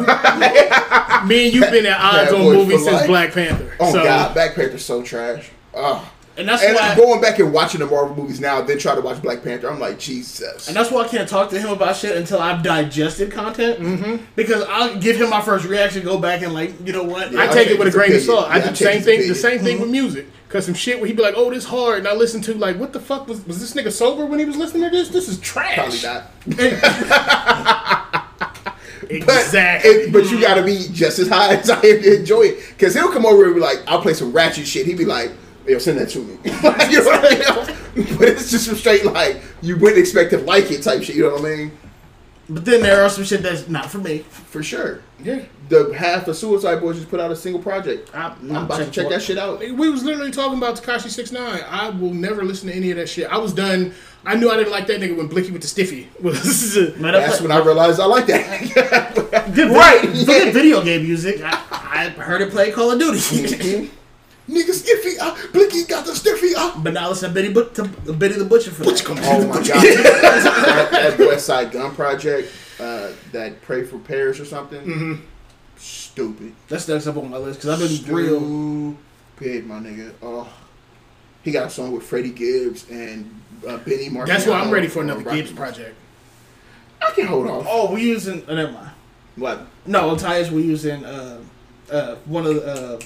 me 1.27 1.45
and 1.45 1.53
you've 1.53 1.72
been 1.72 1.88
at 1.88 1.99
odds 1.99 2.31
Bad 2.31 2.35
on 2.35 2.41
Boys 2.41 2.56
movies 2.57 2.84
since 2.84 2.98
Life? 2.98 3.07
Black 3.07 3.34
Panther. 3.34 3.76
oh 3.80 3.91
so 3.91 4.03
god, 4.03 4.34
Black 4.34 4.53
Panther's 4.53 4.85
so 4.85 5.02
trash. 5.02 5.49
Oh. 5.73 6.12
And 6.35 6.47
that's 6.49 6.64
And 6.64 6.76
why. 6.76 6.95
going 6.95 7.22
back 7.22 7.38
and 7.38 7.53
watching 7.53 7.80
the 7.80 7.85
Marvel 7.85 8.15
movies 8.15 8.39
now, 8.39 8.60
then 8.61 8.80
try 8.80 8.95
to 8.95 9.01
watch 9.01 9.22
Black 9.22 9.43
Panther, 9.43 9.69
I'm 9.69 9.80
like 9.80 9.99
Jesus. 9.99 10.68
And 10.68 10.76
that's 10.76 10.89
why 10.89 11.03
I 11.03 11.07
can't 11.07 11.30
talk 11.30 11.51
to 11.51 11.60
him 11.60 11.69
about 11.69 11.95
shit 11.95 12.18
until 12.18 12.39
I've 12.39 12.64
digested 12.64 13.31
content. 13.31 13.80
Mm-hmm. 13.80 14.23
Because 14.35 14.64
I'll 14.68 14.97
give 14.99 15.18
him 15.18 15.30
my 15.30 15.41
first 15.41 15.65
reaction, 15.65 16.03
go 16.03 16.18
back 16.18 16.41
and 16.41 16.51
like, 16.53 16.73
you 16.85 16.91
know 16.91 17.03
what? 17.03 17.27
I 17.35 17.45
Yeah, 17.45 17.51
take 17.51 17.68
it 17.68 17.77
with 17.77 17.88
a 17.88 17.91
grain 17.91 18.14
of 18.15 18.22
salt. 18.22 18.49
I 18.49 18.60
do 18.60 18.69
the 18.69 18.76
same 18.76 19.01
thing. 19.03 19.27
The 19.27 19.35
same 19.35 19.60
thing 19.60 19.80
with 19.80 19.89
music. 19.91 20.26
Cause 20.49 20.65
some 20.65 20.76
shit 20.76 20.99
where 20.99 21.07
he'd 21.07 21.18
be 21.18 21.23
like, 21.23 21.34
"Oh, 21.35 21.49
this 21.49 21.65
hard," 21.65 21.97
and 21.97 22.07
I 22.07 22.14
listen 22.14 22.39
to 22.43 22.53
like, 22.53 22.77
"What 22.77 22.93
the 22.93 22.99
fuck 22.99 23.27
was 23.27 23.43
was 23.47 23.60
this 23.60 23.73
nigga 23.73 23.91
sober 23.91 24.23
when 24.27 24.38
he 24.38 24.45
was 24.45 24.55
listening 24.55 24.84
to 24.84 24.91
this? 24.91 25.10
This 25.10 25.27
is 25.27 25.39
trash." 25.39 26.03
Probably 26.03 26.03
not. 26.03 26.30
Exactly. 29.10 29.89
It- 29.91 30.14
but 30.14 30.30
you 30.30 30.39
gotta 30.39 30.64
be 30.64 30.88
just 30.91 31.19
as 31.19 31.27
high 31.27 31.55
as 31.55 31.69
I 31.69 31.76
am 31.77 32.01
to 32.03 32.19
enjoy 32.19 32.41
it. 32.43 32.69
Because 32.69 32.93
he'll 32.93 33.11
come 33.11 33.26
over 33.26 33.45
and 33.45 33.55
be 33.55 33.61
like, 33.61 33.80
I'll 33.88 34.01
play 34.01 34.14
some 34.14 34.31
ratchet 34.31 34.65
shit. 34.68 34.85
He'd 34.85 34.97
be 34.97 35.05
like, 35.05 35.31
yo, 35.68 35.77
send 35.80 35.98
that 35.99 36.10
to 36.10 36.19
me. 36.19 36.38
You 36.94 36.99
know 36.99 37.06
what 37.06 37.69
I 37.69 37.73
mean? 37.95 38.18
But 38.18 38.27
it's 38.30 38.52
just 38.52 38.65
some 38.65 38.76
straight, 38.76 39.06
like, 39.06 39.41
you 39.61 39.77
wouldn't 39.77 39.99
expect 39.99 40.31
to 40.31 40.38
like 40.40 40.69
it 40.72 40.81
type 40.84 41.03
shit. 41.03 41.15
You 41.15 41.23
know 41.23 41.35
what 41.35 41.45
I 41.45 41.56
mean? 41.56 41.72
But 42.49 42.65
then 42.65 42.81
there 42.81 43.02
are 43.03 43.10
some 43.10 43.23
shit 43.23 43.41
that's 43.41 43.69
not 43.69 43.90
for 43.90 43.99
me. 43.99 44.19
For 44.19 44.61
sure. 44.61 45.02
yeah. 45.23 45.44
The 45.69 45.94
half 45.94 46.27
of 46.27 46.35
Suicide 46.35 46.81
Boys 46.81 46.98
just 46.98 47.10
put 47.10 47.19
out 47.22 47.31
a 47.31 47.35
single 47.35 47.61
project. 47.61 48.14
I'm, 48.14 48.34
I'm 48.56 48.65
about 48.65 48.80
to 48.80 48.91
check 48.91 49.07
that 49.10 49.22
shit 49.22 49.38
out. 49.38 49.60
We 49.60 49.72
was 49.90 50.03
literally 50.03 50.30
talking 50.30 50.57
about 50.57 50.76
Tekashi 50.76 51.10
Six 51.10 51.31
Nine. 51.31 51.61
I 51.68 51.90
will 51.90 52.14
never 52.14 52.44
listen 52.44 52.68
to 52.69 52.76
any 52.76 52.91
of 52.91 52.98
that 52.98 53.07
shit. 53.07 53.27
I 53.31 53.38
was 53.38 53.53
done. 53.53 53.94
I 54.26 54.35
knew 54.35 54.52
I 54.52 54.57
didn't 54.57 54.72
like 54.72 54.88
that 54.88 54.99
nigga 54.99 55.15
when 55.15 55.27
Blicky 55.27 55.52
with 55.52 55.61
the 55.61 55.68
stiffy 55.68 56.10
was. 56.22 56.77
Man, 56.98 57.14
That's 57.14 57.40
when 57.41 57.52
I 57.52 57.60
realized 57.60 57.99
I 58.02 58.06
like 58.06 58.26
that. 58.27 59.52
Good, 59.56 59.72
Right, 59.72 60.02
Good 60.02 60.48
yeah. 60.48 60.52
video 60.52 60.84
game 60.84 61.03
music. 61.03 61.41
I, 61.44 61.53
I 61.72 62.10
heard 62.10 62.41
it 62.41 62.52
play 62.52 62.72
Call 62.72 62.91
of 62.91 62.99
Duty. 62.99 63.18
Mm-hmm. 63.19 63.95
Nigga 64.47 64.73
Stiffy, 64.73 65.17
uh, 65.19 65.35
Blicky 65.53 65.85
got 65.85 66.05
the 66.05 66.13
Stiffy. 66.13 66.53
Uh. 66.55 66.73
but 66.77 66.93
now 66.93 67.09
listen 67.09 67.29
to 67.29 67.33
Benny, 67.35 67.53
but 67.53 67.73
to 67.75 67.83
Benny 68.13 68.35
the 68.35 68.45
Butcher 68.45 68.71
for 68.71 68.83
that. 68.83 69.05
Oh 69.23 69.47
my 69.47 69.55
god. 69.55 69.65
that, 69.65 70.89
that 70.91 71.17
Westside 71.17 71.71
Gunn 71.71 71.95
Project, 71.95 72.51
uh, 72.79 73.11
that 73.31 73.61
Pray 73.61 73.83
for 73.83 73.99
Paris 73.99 74.39
or 74.39 74.45
something. 74.45 75.25
Stupid. 75.77 76.53
That's 76.67 76.87
next 76.87 77.07
up 77.07 77.17
on 77.17 77.29
my 77.29 77.37
list 77.37 77.61
because 77.61 77.81
I've 77.81 78.05
been 78.05 78.13
real. 78.13 78.97
Stupid, 79.37 79.65
my 79.65 79.79
nigga. 79.79 80.13
Oh, 80.21 80.51
he 81.43 81.51
got 81.51 81.67
a 81.67 81.69
song 81.69 81.91
with 81.91 82.03
Freddie 82.03 82.31
Gibbs 82.31 82.89
and 82.89 83.41
uh, 83.67 83.77
Benny 83.77 84.09
Martin. 84.09 84.33
That's 84.33 84.45
why 84.45 84.59
I'm 84.59 84.71
ready 84.71 84.87
for 84.87 85.01
another 85.01 85.23
Gibbs 85.23 85.51
project. 85.51 85.95
I 87.01 87.11
can 87.11 87.27
hold 87.27 87.47
off. 87.47 87.65
Oh, 87.67 87.93
we 87.93 88.03
using. 88.03 88.47
Uh, 88.47 88.55
never 88.55 88.71
mind. 88.71 88.91
What? 89.35 89.67
No, 89.85 90.09
on 90.09 90.17
tires 90.17 90.51
we 90.51 90.63
using 90.63 91.03
uh, 91.03 91.41
uh, 91.91 92.15
one 92.25 92.45
of 92.45 92.55
the 92.55 92.65
uh, 92.65 92.99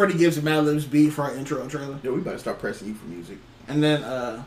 Freddie 0.00 0.16
Gibbs 0.16 0.36
and 0.36 0.46
Madlib's 0.46 0.86
beat 0.86 1.10
for 1.10 1.24
our 1.24 1.34
intro 1.36 1.60
and 1.60 1.70
trailer, 1.70 1.98
Yo, 2.02 2.14
we 2.14 2.22
better 2.22 2.38
start 2.38 2.58
pressing 2.58 2.88
you 2.88 2.94
for 2.94 3.04
music. 3.04 3.36
and 3.68 3.82
then 3.82 4.02
uh, 4.02 4.42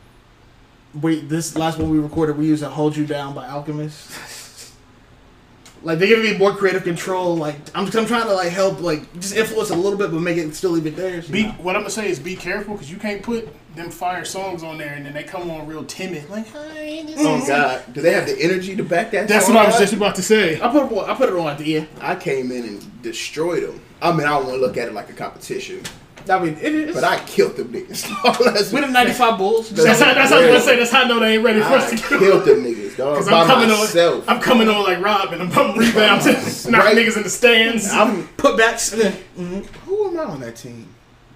we 0.99 1.19
this 1.21 1.55
last 1.55 1.77
one 1.77 1.91
we 1.91 1.99
recorded 1.99 2.39
we 2.39 2.47
using 2.47 2.71
"Hold 2.71 2.97
You 2.97 3.05
Down" 3.05 3.35
by 3.35 3.47
Alchemist. 3.47 4.73
like 5.83 5.99
they're 5.99 6.07
giving 6.07 6.31
me 6.31 6.35
more 6.39 6.55
creative 6.55 6.83
control. 6.83 7.35
Like 7.35 7.55
I'm, 7.75 7.85
I'm 7.85 8.07
trying 8.07 8.25
to 8.25 8.33
like 8.33 8.49
help 8.49 8.81
like 8.81 9.13
just 9.19 9.35
influence 9.35 9.69
a 9.69 9.75
little 9.75 9.95
bit, 9.97 10.09
but 10.09 10.21
make 10.21 10.37
it 10.37 10.55
still 10.55 10.71
leave 10.71 10.87
it 10.87 10.95
theirs. 10.95 11.27
Be 11.29 11.43
know? 11.43 11.51
what 11.51 11.75
I'm 11.75 11.83
gonna 11.83 11.91
say 11.91 12.09
is 12.09 12.17
be 12.17 12.35
careful 12.35 12.73
because 12.73 12.89
you 12.89 12.97
can't 12.97 13.21
put 13.21 13.47
them 13.75 13.91
fire 13.91 14.25
songs 14.25 14.63
on 14.63 14.79
there 14.79 14.95
and 14.95 15.05
then 15.05 15.13
they 15.13 15.23
come 15.23 15.51
on 15.51 15.67
real 15.67 15.83
timid. 15.83 16.27
Like, 16.31 16.47
hi, 16.47 17.05
Oh 17.17 17.37
is-" 17.37 17.47
God, 17.47 17.93
do 17.93 18.01
they 18.01 18.13
have 18.13 18.25
the 18.25 18.41
energy 18.41 18.75
to 18.75 18.83
back 18.83 19.11
that? 19.11 19.27
That's 19.27 19.45
song 19.45 19.53
what 19.53 19.65
I 19.65 19.67
was 19.67 19.75
up? 19.75 19.81
just 19.81 19.93
about 19.93 20.15
to 20.15 20.23
say. 20.23 20.59
I 20.59 20.67
put 20.71 20.91
it, 20.91 20.97
I 20.97 21.13
put 21.13 21.29
it 21.29 21.35
on 21.35 21.47
at 21.47 21.59
the 21.59 21.77
end. 21.77 21.87
I 22.01 22.15
came 22.15 22.51
in 22.51 22.63
and 22.65 23.01
destroyed 23.03 23.63
them. 23.63 23.79
I 24.03 24.11
mean, 24.11 24.27
I 24.27 24.31
don't 24.31 24.45
want 24.47 24.57
to 24.57 24.61
look 24.65 24.77
at 24.77 24.87
it 24.87 24.93
like 24.93 25.09
a 25.09 25.13
competition, 25.13 25.81
I 26.29 26.39
mean, 26.39 26.57
it 26.61 26.73
is. 26.75 26.93
but 26.95 27.03
I 27.03 27.19
killed 27.25 27.55
them 27.57 27.69
niggas. 27.73 28.07
Let's- 28.45 28.71
we 28.71 28.79
the 28.81 28.87
'95 28.87 29.37
Bulls. 29.37 29.69
That's 29.71 29.99
how, 29.99 30.13
that's 30.13 30.29
how 30.31 30.37
I'm 30.39 30.47
gonna 30.47 30.59
say. 30.61 30.77
That's 30.77 30.91
how 30.91 31.03
I 31.03 31.07
know 31.07 31.19
they 31.19 31.35
ain't 31.35 31.43
ready 31.43 31.59
for 31.59 31.65
I 31.67 31.75
us 31.77 31.89
to 31.89 31.95
go. 32.09 32.19
killed 32.19 32.45
them 32.45 32.63
niggas, 32.63 32.95
dog. 32.97 33.13
Because 33.15 33.29
By 33.29 33.41
I'm 33.41 33.47
coming 33.47 33.69
myself. 33.69 34.29
on, 34.29 34.35
I'm 34.37 34.41
coming 34.41 34.69
on 34.69 34.83
like 34.83 35.01
Rob, 35.03 35.33
and 35.33 35.41
I'm 35.41 35.49
pumping 35.51 35.81
rebounds, 35.81 36.25
and 36.65 36.71
knock 36.71 36.85
Right. 36.85 36.95
niggas 36.97 37.17
in 37.17 37.23
the 37.23 37.29
stands, 37.29 37.89
I'm 37.91 38.27
put 38.37 38.57
backs. 38.57 38.93
Mm-hmm. 38.93 39.59
who 39.85 40.07
am 40.09 40.19
I 40.19 40.23
on 40.23 40.39
that 40.41 40.55
team? 40.55 40.87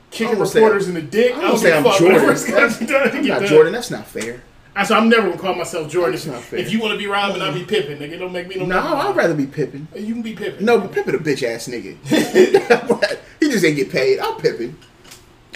kicking 0.09 0.39
I'm 0.39 0.45
say- 0.45 0.59
reporters 0.61 0.87
in 0.87 0.93
the 0.93 1.01
dick. 1.01 1.33
I'm 1.33 1.39
I 1.39 1.41
gonna 1.41 1.51
don't 1.51 1.59
say 1.59 1.71
give 1.75 1.85
a 1.85 1.89
I'm. 1.89 1.97
Jordan. 1.99 2.13
Whatever's 2.13 2.45
gotta 2.45 2.79
be 2.79 2.85
done 2.85 3.09
to 3.11 3.17
I'm 3.17 3.25
not 3.27 3.39
done. 3.39 3.47
Jordan. 3.49 3.73
That's 3.73 3.91
not 3.91 4.07
fair. 4.07 4.41
I 4.77 4.83
said 4.83 4.95
I'm 4.95 5.09
never 5.09 5.29
gonna 5.29 5.41
call 5.41 5.55
myself 5.55 5.89
Jordan. 5.89 6.11
That's 6.11 6.27
not 6.27 6.43
fair. 6.43 6.59
If 6.59 6.71
you 6.71 6.79
want 6.79 6.91
to 6.91 6.99
be 6.99 7.07
Robin, 7.07 7.41
I'll 7.41 7.51
be 7.51 7.63
Pippen. 7.63 7.97
Nigga, 7.97 8.19
don't 8.19 8.31
make 8.31 8.47
me 8.47 8.57
no. 8.57 8.65
No. 8.65 8.79
I'd 8.79 9.15
rather 9.15 9.33
be 9.33 9.47
Pippen. 9.47 9.87
You 9.95 10.13
can 10.13 10.21
be 10.21 10.35
Pippen. 10.35 10.63
No, 10.63 10.79
but 10.79 10.91
Pippen 10.91 11.15
a 11.15 11.17
bitch 11.17 11.41
ass 11.41 11.67
nigga. 11.67 11.97
he 13.39 13.49
just 13.49 13.65
ain't 13.65 13.75
get 13.75 13.91
paid. 13.91 14.19
I'm 14.19 14.35
Pippen. 14.35 14.77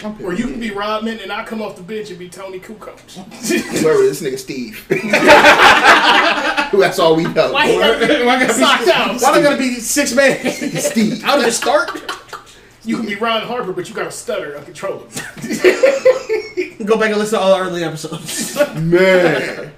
I'm 0.02 0.14
Pippen. 0.16 0.26
Or 0.26 0.34
you 0.34 0.48
can 0.48 0.58
be 0.58 0.72
Rodman, 0.72 1.20
and 1.20 1.30
I 1.30 1.44
come 1.44 1.62
off 1.62 1.76
the 1.76 1.84
bench 1.84 2.10
and 2.10 2.18
be 2.18 2.28
Toni 2.28 2.58
Kukoc. 2.58 2.98
Whoever 3.80 4.02
this 4.02 4.20
nigga 4.22 4.40
Steve. 4.40 4.80
Who 6.72 6.80
that's 6.80 6.98
all 6.98 7.14
we 7.14 7.22
know. 7.22 7.52
Why 7.52 7.68
gotta 7.78 8.04
be 8.04 8.24
Why 8.24 8.44
gotta 8.44 9.12
be-? 9.12 9.24
Why 9.24 9.40
gotta 9.40 9.56
be 9.56 9.74
six 9.74 10.12
man? 10.14 10.50
Steve. 10.50 11.24
Of 11.24 11.44
the 11.44 11.52
start. 11.52 11.90
You 12.84 12.96
can 12.96 13.06
be 13.06 13.14
Ron 13.14 13.42
Harper, 13.42 13.72
but 13.72 13.88
you 13.88 13.94
got 13.94 14.04
to 14.04 14.10
stutter 14.10 14.56
uncontrollably. 14.56 15.08
Go 16.84 16.98
back 16.98 17.10
and 17.10 17.18
listen 17.18 17.38
to 17.38 17.44
all 17.44 17.52
our 17.52 17.62
early 17.64 17.84
episodes. 17.84 18.56
Man. 18.76 19.72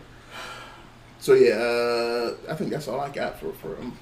So 1.19 1.35
yeah, 1.35 1.55
uh, 1.55 2.35
I 2.51 2.55
think 2.55 2.71
that's 2.71 2.89
all 2.89 3.01
I 3.01 3.11
got 3.11 3.39
for 3.39 3.53
for 3.53 3.77
him. 3.77 3.97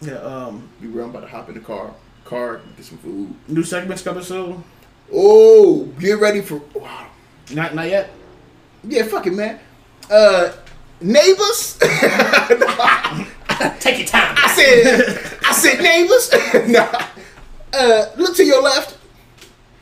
yeah. 0.00 0.14
Um. 0.18 0.68
We 0.80 0.88
were 0.88 1.02
about 1.02 1.20
to 1.20 1.28
hop 1.28 1.48
in 1.48 1.54
the 1.54 1.60
car, 1.60 1.94
car, 2.24 2.60
get 2.76 2.84
some 2.84 2.98
food. 2.98 3.34
New 3.48 3.62
segments 3.62 4.02
coming 4.02 4.22
soon. 4.24 4.64
Oh, 5.12 5.84
get 5.98 6.18
ready 6.20 6.40
for 6.40 6.60
wow. 6.74 7.06
Not 7.52 7.74
not 7.74 7.88
yet. 7.88 8.10
Yeah, 8.82 9.04
fuck 9.04 9.26
it, 9.26 9.32
man. 9.32 9.58
Uh, 10.10 10.52
neighbors. 11.00 11.78
Take 13.80 13.98
your 13.98 14.06
time. 14.08 14.34
I 14.36 14.52
said, 14.54 15.38
I 15.46 15.52
said 15.52 15.80
neighbors. 15.80 16.30
nah. 16.68 17.06
Uh, 17.76 18.06
look 18.16 18.36
to 18.36 18.44
your 18.44 18.62
left. 18.62 18.96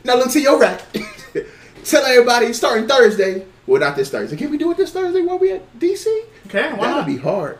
Now 0.03 0.15
look 0.15 0.31
to 0.31 0.41
your 0.41 0.57
right. 0.59 0.81
Tell 1.83 2.03
everybody 2.05 2.51
starting 2.53 2.87
Thursday. 2.87 3.45
Well, 3.67 3.79
not 3.79 3.95
this 3.95 4.09
Thursday. 4.09 4.35
Can 4.35 4.51
we 4.51 4.57
do 4.57 4.71
it 4.71 4.77
this 4.77 4.91
Thursday 4.91 5.21
while 5.21 5.37
we 5.37 5.51
at 5.51 5.79
DC? 5.79 6.05
Okay. 6.47 6.71
Why 6.73 6.87
That'll 6.87 6.97
not? 6.97 7.07
be 7.07 7.17
hard. 7.17 7.59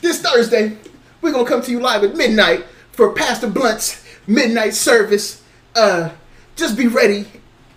This 0.00 0.20
Thursday, 0.20 0.76
we're 1.20 1.32
gonna 1.32 1.46
come 1.48 1.62
to 1.62 1.70
you 1.70 1.80
live 1.80 2.02
at 2.04 2.16
midnight 2.16 2.64
for 2.92 3.12
Pastor 3.12 3.48
Blunt's 3.48 4.04
midnight 4.26 4.74
service. 4.74 5.42
Uh, 5.74 6.10
just 6.56 6.76
be 6.76 6.86
ready. 6.86 7.26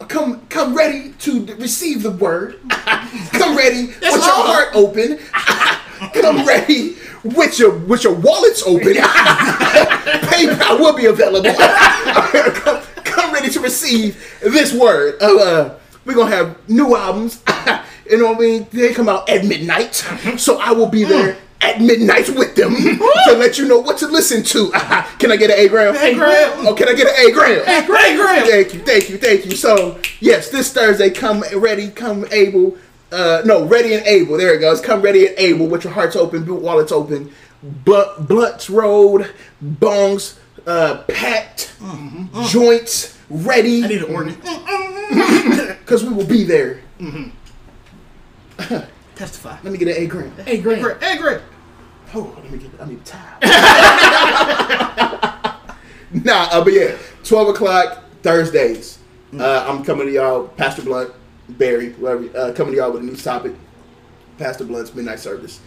Come, 0.07 0.45
come 0.47 0.75
ready 0.75 1.11
to 1.19 1.45
receive 1.55 2.03
the 2.03 2.11
word. 2.11 2.59
come 2.69 3.57
ready 3.57 3.87
with 3.87 4.01
your 4.01 4.21
heart 4.21 4.69
open. 4.73 5.19
come 6.13 6.45
ready 6.45 6.95
with 7.23 7.59
your 7.59 7.77
with 7.77 8.03
your 8.03 8.15
wallets 8.15 8.63
open. 8.63 8.93
PayPal 8.93 10.79
will 10.79 10.95
be 10.95 11.05
available. 11.05 11.53
come, 11.53 12.81
come 13.03 13.33
ready 13.33 13.49
to 13.49 13.59
receive 13.59 14.39
this 14.41 14.73
word. 14.73 15.21
Uh, 15.21 15.37
uh, 15.37 15.79
we're 16.05 16.15
gonna 16.15 16.35
have 16.35 16.69
new 16.69 16.95
albums. 16.95 17.41
you 18.09 18.17
know 18.17 18.31
what 18.31 18.37
I 18.37 18.39
mean? 18.39 18.67
They 18.71 18.93
come 18.93 19.09
out 19.09 19.29
at 19.29 19.45
midnight, 19.45 19.95
so 20.37 20.59
I 20.59 20.71
will 20.71 20.89
be 20.89 21.03
there 21.03 21.37
at 21.61 21.81
midnight 21.81 22.29
with 22.29 22.55
them 22.55 22.73
to 22.73 23.35
let 23.37 23.57
you 23.57 23.67
know 23.67 23.79
what 23.79 23.97
to 23.97 24.07
listen 24.07 24.41
to. 24.43 24.71
can 25.19 25.31
I 25.31 25.35
get 25.35 25.51
an 25.51 25.59
A 25.59 25.67
gram? 25.67 25.93
A 25.95 26.13
gram. 26.13 26.67
Oh, 26.67 26.73
can 26.73 26.87
I 26.87 26.93
get 26.93 27.07
an 27.07 27.27
A 27.27 27.31
gram? 27.33 27.85
Greg 27.85 28.17
Graham. 28.17 28.47
Thank 28.47 28.73
you, 28.73 28.79
thank 28.79 29.09
you, 29.09 29.17
thank 29.17 29.45
you. 29.45 29.51
So 29.51 29.99
yes, 30.21 30.49
this 30.49 30.71
Thursday, 30.71 31.09
come 31.09 31.43
ready, 31.53 31.89
come 31.89 32.25
able. 32.31 32.77
Uh, 33.11 33.41
no, 33.45 33.65
ready 33.65 33.93
and 33.93 34.05
able. 34.05 34.37
There 34.37 34.53
it 34.53 34.59
goes. 34.59 34.81
Come 34.81 35.01
ready 35.01 35.27
and 35.27 35.35
able 35.37 35.67
with 35.67 35.83
your 35.83 35.93
hearts 35.93 36.15
open, 36.15 36.45
boot 36.45 36.61
wallets 36.61 36.91
open, 36.91 37.31
but 37.63 38.27
blunts 38.27 38.69
rolled, 38.69 39.31
bongs 39.63 40.37
uh, 40.67 41.03
packed, 41.07 41.73
joints 42.47 43.17
ready. 43.29 43.83
I 43.83 43.87
need 43.87 44.03
an 44.03 44.15
organ. 44.15 44.35
because 45.79 46.03
we 46.03 46.13
will 46.13 46.25
be 46.25 46.43
there. 46.43 46.81
Testify. 49.15 49.57
Let 49.63 49.71
me 49.71 49.77
get 49.77 49.87
an 49.87 49.95
A 50.03 50.07
gram. 50.07 50.31
Hey, 50.45 50.61
great. 50.61 50.79
Hey, 51.01 51.17
great. 51.17 51.41
Oh, 52.13 52.33
let 52.41 52.51
me 52.51 52.57
get. 52.57 52.71
I 52.79 52.85
need 52.85 52.99
a 52.99 53.03
towel. 53.03 53.39
nah, 56.23 56.47
uh, 56.51 56.63
but 56.63 56.73
yeah, 56.73 56.95
twelve 57.23 57.49
o'clock 57.49 58.03
Thursdays. 58.21 58.99
Uh, 59.37 59.65
I'm 59.67 59.83
coming 59.83 60.07
to 60.07 60.13
y'all, 60.13 60.47
Pastor 60.47 60.81
Blunt, 60.83 61.13
Barry, 61.49 61.91
whoever, 61.93 62.37
uh, 62.37 62.53
coming 62.53 62.73
to 62.73 62.77
y'all 62.79 62.91
with 62.91 63.01
a 63.01 63.05
new 63.05 63.15
topic. 63.15 63.53
Pastor 64.37 64.63
Blunt's 64.63 64.93
midnight 64.95 65.19
service. 65.19 65.59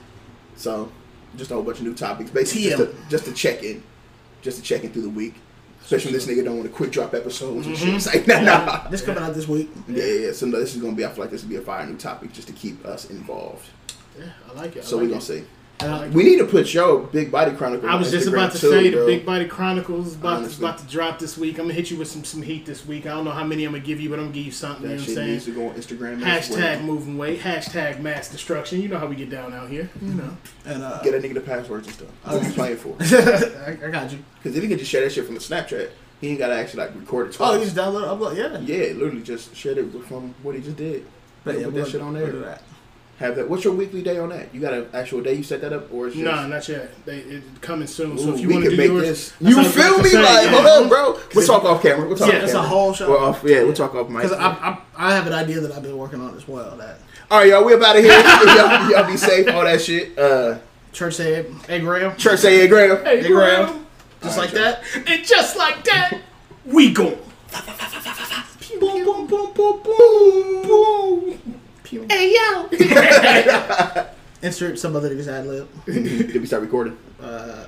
So, 0.56 0.90
just 1.36 1.50
a 1.50 1.54
whole 1.54 1.62
bunch 1.62 1.78
of 1.78 1.84
new 1.84 1.94
topics, 1.94 2.30
basically 2.30 2.70
just 2.70 2.78
to, 2.78 2.94
just 3.10 3.24
to 3.26 3.32
check 3.32 3.62
in, 3.62 3.82
just 4.40 4.56
to 4.58 4.62
check 4.62 4.84
in 4.84 4.92
through 4.92 5.02
the 5.02 5.10
week. 5.10 5.34
Especially 5.82 6.12
when 6.12 6.14
this 6.14 6.26
nigga 6.28 6.44
don't 6.44 6.58
want 6.58 6.68
to 6.70 6.74
quick 6.74 6.92
drop 6.92 7.12
episodes 7.12 7.66
and 7.66 7.76
shit. 7.76 7.88
It's 7.94 8.06
like, 8.14 8.26
nah, 8.28 8.40
nah. 8.40 8.88
This 8.88 9.02
coming 9.02 9.20
out 9.22 9.34
this 9.34 9.48
week. 9.48 9.68
Yeah, 9.88 10.04
yeah, 10.04 10.26
yeah. 10.26 10.32
So 10.32 10.46
no, 10.46 10.60
this 10.60 10.76
is 10.76 10.80
gonna 10.80 10.94
be. 10.94 11.04
I 11.04 11.08
feel 11.08 11.24
like 11.24 11.30
this 11.32 11.42
will 11.42 11.50
be 11.50 11.56
a 11.56 11.60
fire 11.60 11.84
new 11.86 11.96
topic 11.96 12.32
just 12.32 12.46
to 12.48 12.54
keep 12.54 12.84
us 12.86 13.10
involved. 13.10 13.68
Yeah, 14.16 14.26
I 14.48 14.52
like 14.54 14.76
it. 14.76 14.80
I 14.80 14.82
So 14.82 14.96
like 14.96 15.02
we 15.02 15.08
gonna 15.08 15.18
it. 15.18 15.24
see. 15.24 15.44
I 15.84 15.98
like 15.98 16.10
it. 16.10 16.14
We 16.14 16.22
need 16.24 16.38
to 16.38 16.46
put 16.46 16.72
your 16.72 17.00
Big 17.00 17.30
Body 17.30 17.52
Chronicles. 17.52 17.88
I 17.90 17.92
on 17.94 17.98
was 18.00 18.10
just 18.10 18.26
Instagram 18.28 18.32
about 18.32 18.52
to 18.52 18.58
too, 18.58 18.70
say 18.70 18.90
bro. 18.90 19.00
the 19.00 19.06
Big 19.06 19.26
Body 19.26 19.44
Chronicles 19.46 20.06
is 20.08 20.14
about 20.14 20.48
to, 20.48 20.56
about 20.58 20.78
to 20.78 20.86
drop 20.86 21.18
this 21.18 21.36
week. 21.38 21.58
I'm 21.58 21.64
gonna 21.64 21.74
hit 21.74 21.90
you 21.90 21.96
with 21.98 22.08
some 22.08 22.24
some 22.24 22.42
heat 22.42 22.66
this 22.66 22.86
week. 22.86 23.06
I 23.06 23.10
don't 23.10 23.24
know 23.24 23.30
how 23.30 23.44
many 23.44 23.64
I'm 23.64 23.72
gonna 23.72 23.84
give 23.84 24.00
you, 24.00 24.08
but 24.10 24.18
I'm 24.18 24.26
gonna 24.26 24.34
give 24.34 24.46
you 24.46 24.52
something. 24.52 24.82
That 24.88 24.94
you 24.94 24.98
know 24.98 25.02
shit 25.04 25.16
what 25.16 25.22
I'm 25.22 25.24
saying? 25.26 25.32
needs 25.32 25.44
saying? 25.44 25.56
to 25.56 25.60
go 25.96 26.04
on 26.04 26.18
Instagram. 26.18 26.22
Hashtag 26.22 26.76
well. 26.76 26.82
moving 26.82 27.18
weight. 27.18 27.40
Hashtag 27.40 28.00
mass 28.00 28.30
destruction. 28.30 28.80
You 28.80 28.88
know 28.88 28.98
how 28.98 29.06
we 29.06 29.16
get 29.16 29.30
down 29.30 29.52
out 29.52 29.68
here. 29.68 29.90
You 30.00 30.14
know. 30.14 30.36
And 30.66 30.82
uh, 30.82 31.00
Get 31.02 31.12
that 31.12 31.22
nigga 31.22 31.34
the 31.34 31.40
passwords 31.40 31.86
and 31.88 31.96
stuff. 31.96 32.08
What 32.24 32.42
you 32.46 32.52
playing 32.52 32.76
for? 32.76 32.96
I, 33.00 33.78
I 33.86 33.90
got 33.90 34.10
you. 34.12 34.18
Because 34.38 34.56
if 34.56 34.62
he 34.62 34.68
can 34.68 34.78
just 34.78 34.90
share 34.90 35.02
that 35.02 35.12
shit 35.12 35.24
from 35.26 35.34
the 35.34 35.40
Snapchat, 35.40 35.90
he 36.20 36.28
ain't 36.28 36.38
gotta 36.38 36.54
actually 36.54 36.84
like 36.84 36.94
record 36.94 37.28
it 37.28 37.34
Oh, 37.40 37.48
twice. 37.50 37.58
you 37.58 37.64
just 37.64 37.76
download, 37.76 38.04
upload, 38.06 38.36
yeah. 38.36 38.58
yeah, 38.60 38.92
literally 38.92 39.22
just 39.22 39.54
share 39.56 39.76
it 39.78 39.90
from 40.06 40.34
what 40.42 40.54
he 40.54 40.60
just 40.60 40.76
did. 40.76 41.04
But 41.44 41.56
yeah, 41.58 41.64
put 41.64 41.72
we'll- 41.74 41.84
that 41.84 41.90
shit 41.90 42.00
on 42.00 42.14
there. 42.14 42.58
Do 43.18 43.18
that. 43.18 43.26
Have 43.26 43.36
that. 43.36 43.48
What's 43.48 43.64
your 43.64 43.74
weekly 43.74 44.02
day 44.02 44.18
on 44.18 44.30
that? 44.30 44.52
You 44.54 44.60
got 44.60 44.72
an 44.74 44.88
actual 44.92 45.20
day 45.22 45.34
you 45.34 45.42
set 45.42 45.60
that 45.60 45.72
up, 45.72 45.92
or 45.92 46.06
it's 46.08 46.16
just? 46.16 46.24
Nah, 46.24 46.46
not 46.46 46.68
yet. 46.68 46.90
They 47.04 47.18
it 47.18 47.42
coming 47.60 47.86
soon. 47.86 48.18
so 48.18 48.34
if 48.34 48.40
you 48.40 48.48
want 48.50 48.64
to 48.64 48.70
can 48.70 48.76
do 48.78 48.82
make 48.82 48.88
yours, 48.90 49.02
this. 49.06 49.34
You 49.40 49.56
what 49.56 49.66
feel 49.72 49.98
me? 49.98 50.08
say, 50.08 50.22
Like, 50.22 50.44
yeah. 50.46 50.50
hold 50.50 50.66
up, 50.84 50.88
bro. 50.88 51.20
We'll 51.34 51.46
talk 51.46 51.64
off 51.64 51.82
camera. 51.82 52.08
We'll 52.08 52.16
talk 52.16 52.28
Yeah, 52.32 52.38
off 52.38 52.44
It's 52.44 52.54
a 52.54 52.62
whole 52.62 52.92
show. 52.92 53.08
We're 53.10 53.18
off, 53.18 53.42
yeah, 53.44 53.62
we'll 53.62 53.74
talk 53.74 53.94
off 53.94 54.08
mic. 54.08 54.22
Because 54.22 54.32
I, 54.38 54.46
I, 54.50 54.78
I 54.96 55.14
have 55.14 55.26
an 55.26 55.32
idea 55.34 55.60
that 55.60 55.72
I've 55.72 55.82
been 55.82 55.96
working 55.96 56.20
on 56.20 56.36
as 56.36 56.48
well. 56.48 56.76
That 56.76 56.98
All 57.30 57.38
right, 57.40 57.48
y'all. 57.48 57.64
We 57.64 57.74
about 57.74 57.92
to 57.94 58.00
hear. 58.02 58.10
y'all, 58.12 58.90
y'all 58.90 59.06
be 59.10 59.16
safe. 59.16 59.48
All 59.48 59.64
that 59.64 59.80
shit. 59.80 60.18
Uh, 60.18 60.58
church 60.92 61.14
said, 61.14 61.46
"Hey 61.68 61.78
Graham, 61.80 62.16
church 62.16 62.40
say 62.40 62.58
hey, 62.58 62.68
Graham. 62.68 63.04
Hey, 63.04 63.22
Hey, 63.22 63.28
Graham. 63.28 63.66
Graham. 63.66 63.86
just 64.22 64.36
like 64.38 64.50
that." 64.52 64.82
And 65.06 65.24
just 65.24 65.56
like 65.56 65.84
that, 65.84 66.18
we 66.66 66.92
go. 66.92 67.18
Boom, 68.80 69.04
boom, 69.04 69.26
boom, 69.26 69.52
boom, 69.52 69.82
boom, 69.82 70.62
boom. 70.62 71.60
Hey 71.92 72.32
yo! 72.32 72.70
Insert 74.42 74.78
some 74.78 74.96
other 74.96 75.14
niggas 75.14 75.28
ad 75.28 75.46
lib. 75.46 75.68
Did 75.84 76.40
we 76.40 76.46
start 76.46 76.62
recording? 76.62 76.96
Uh, 77.20 77.66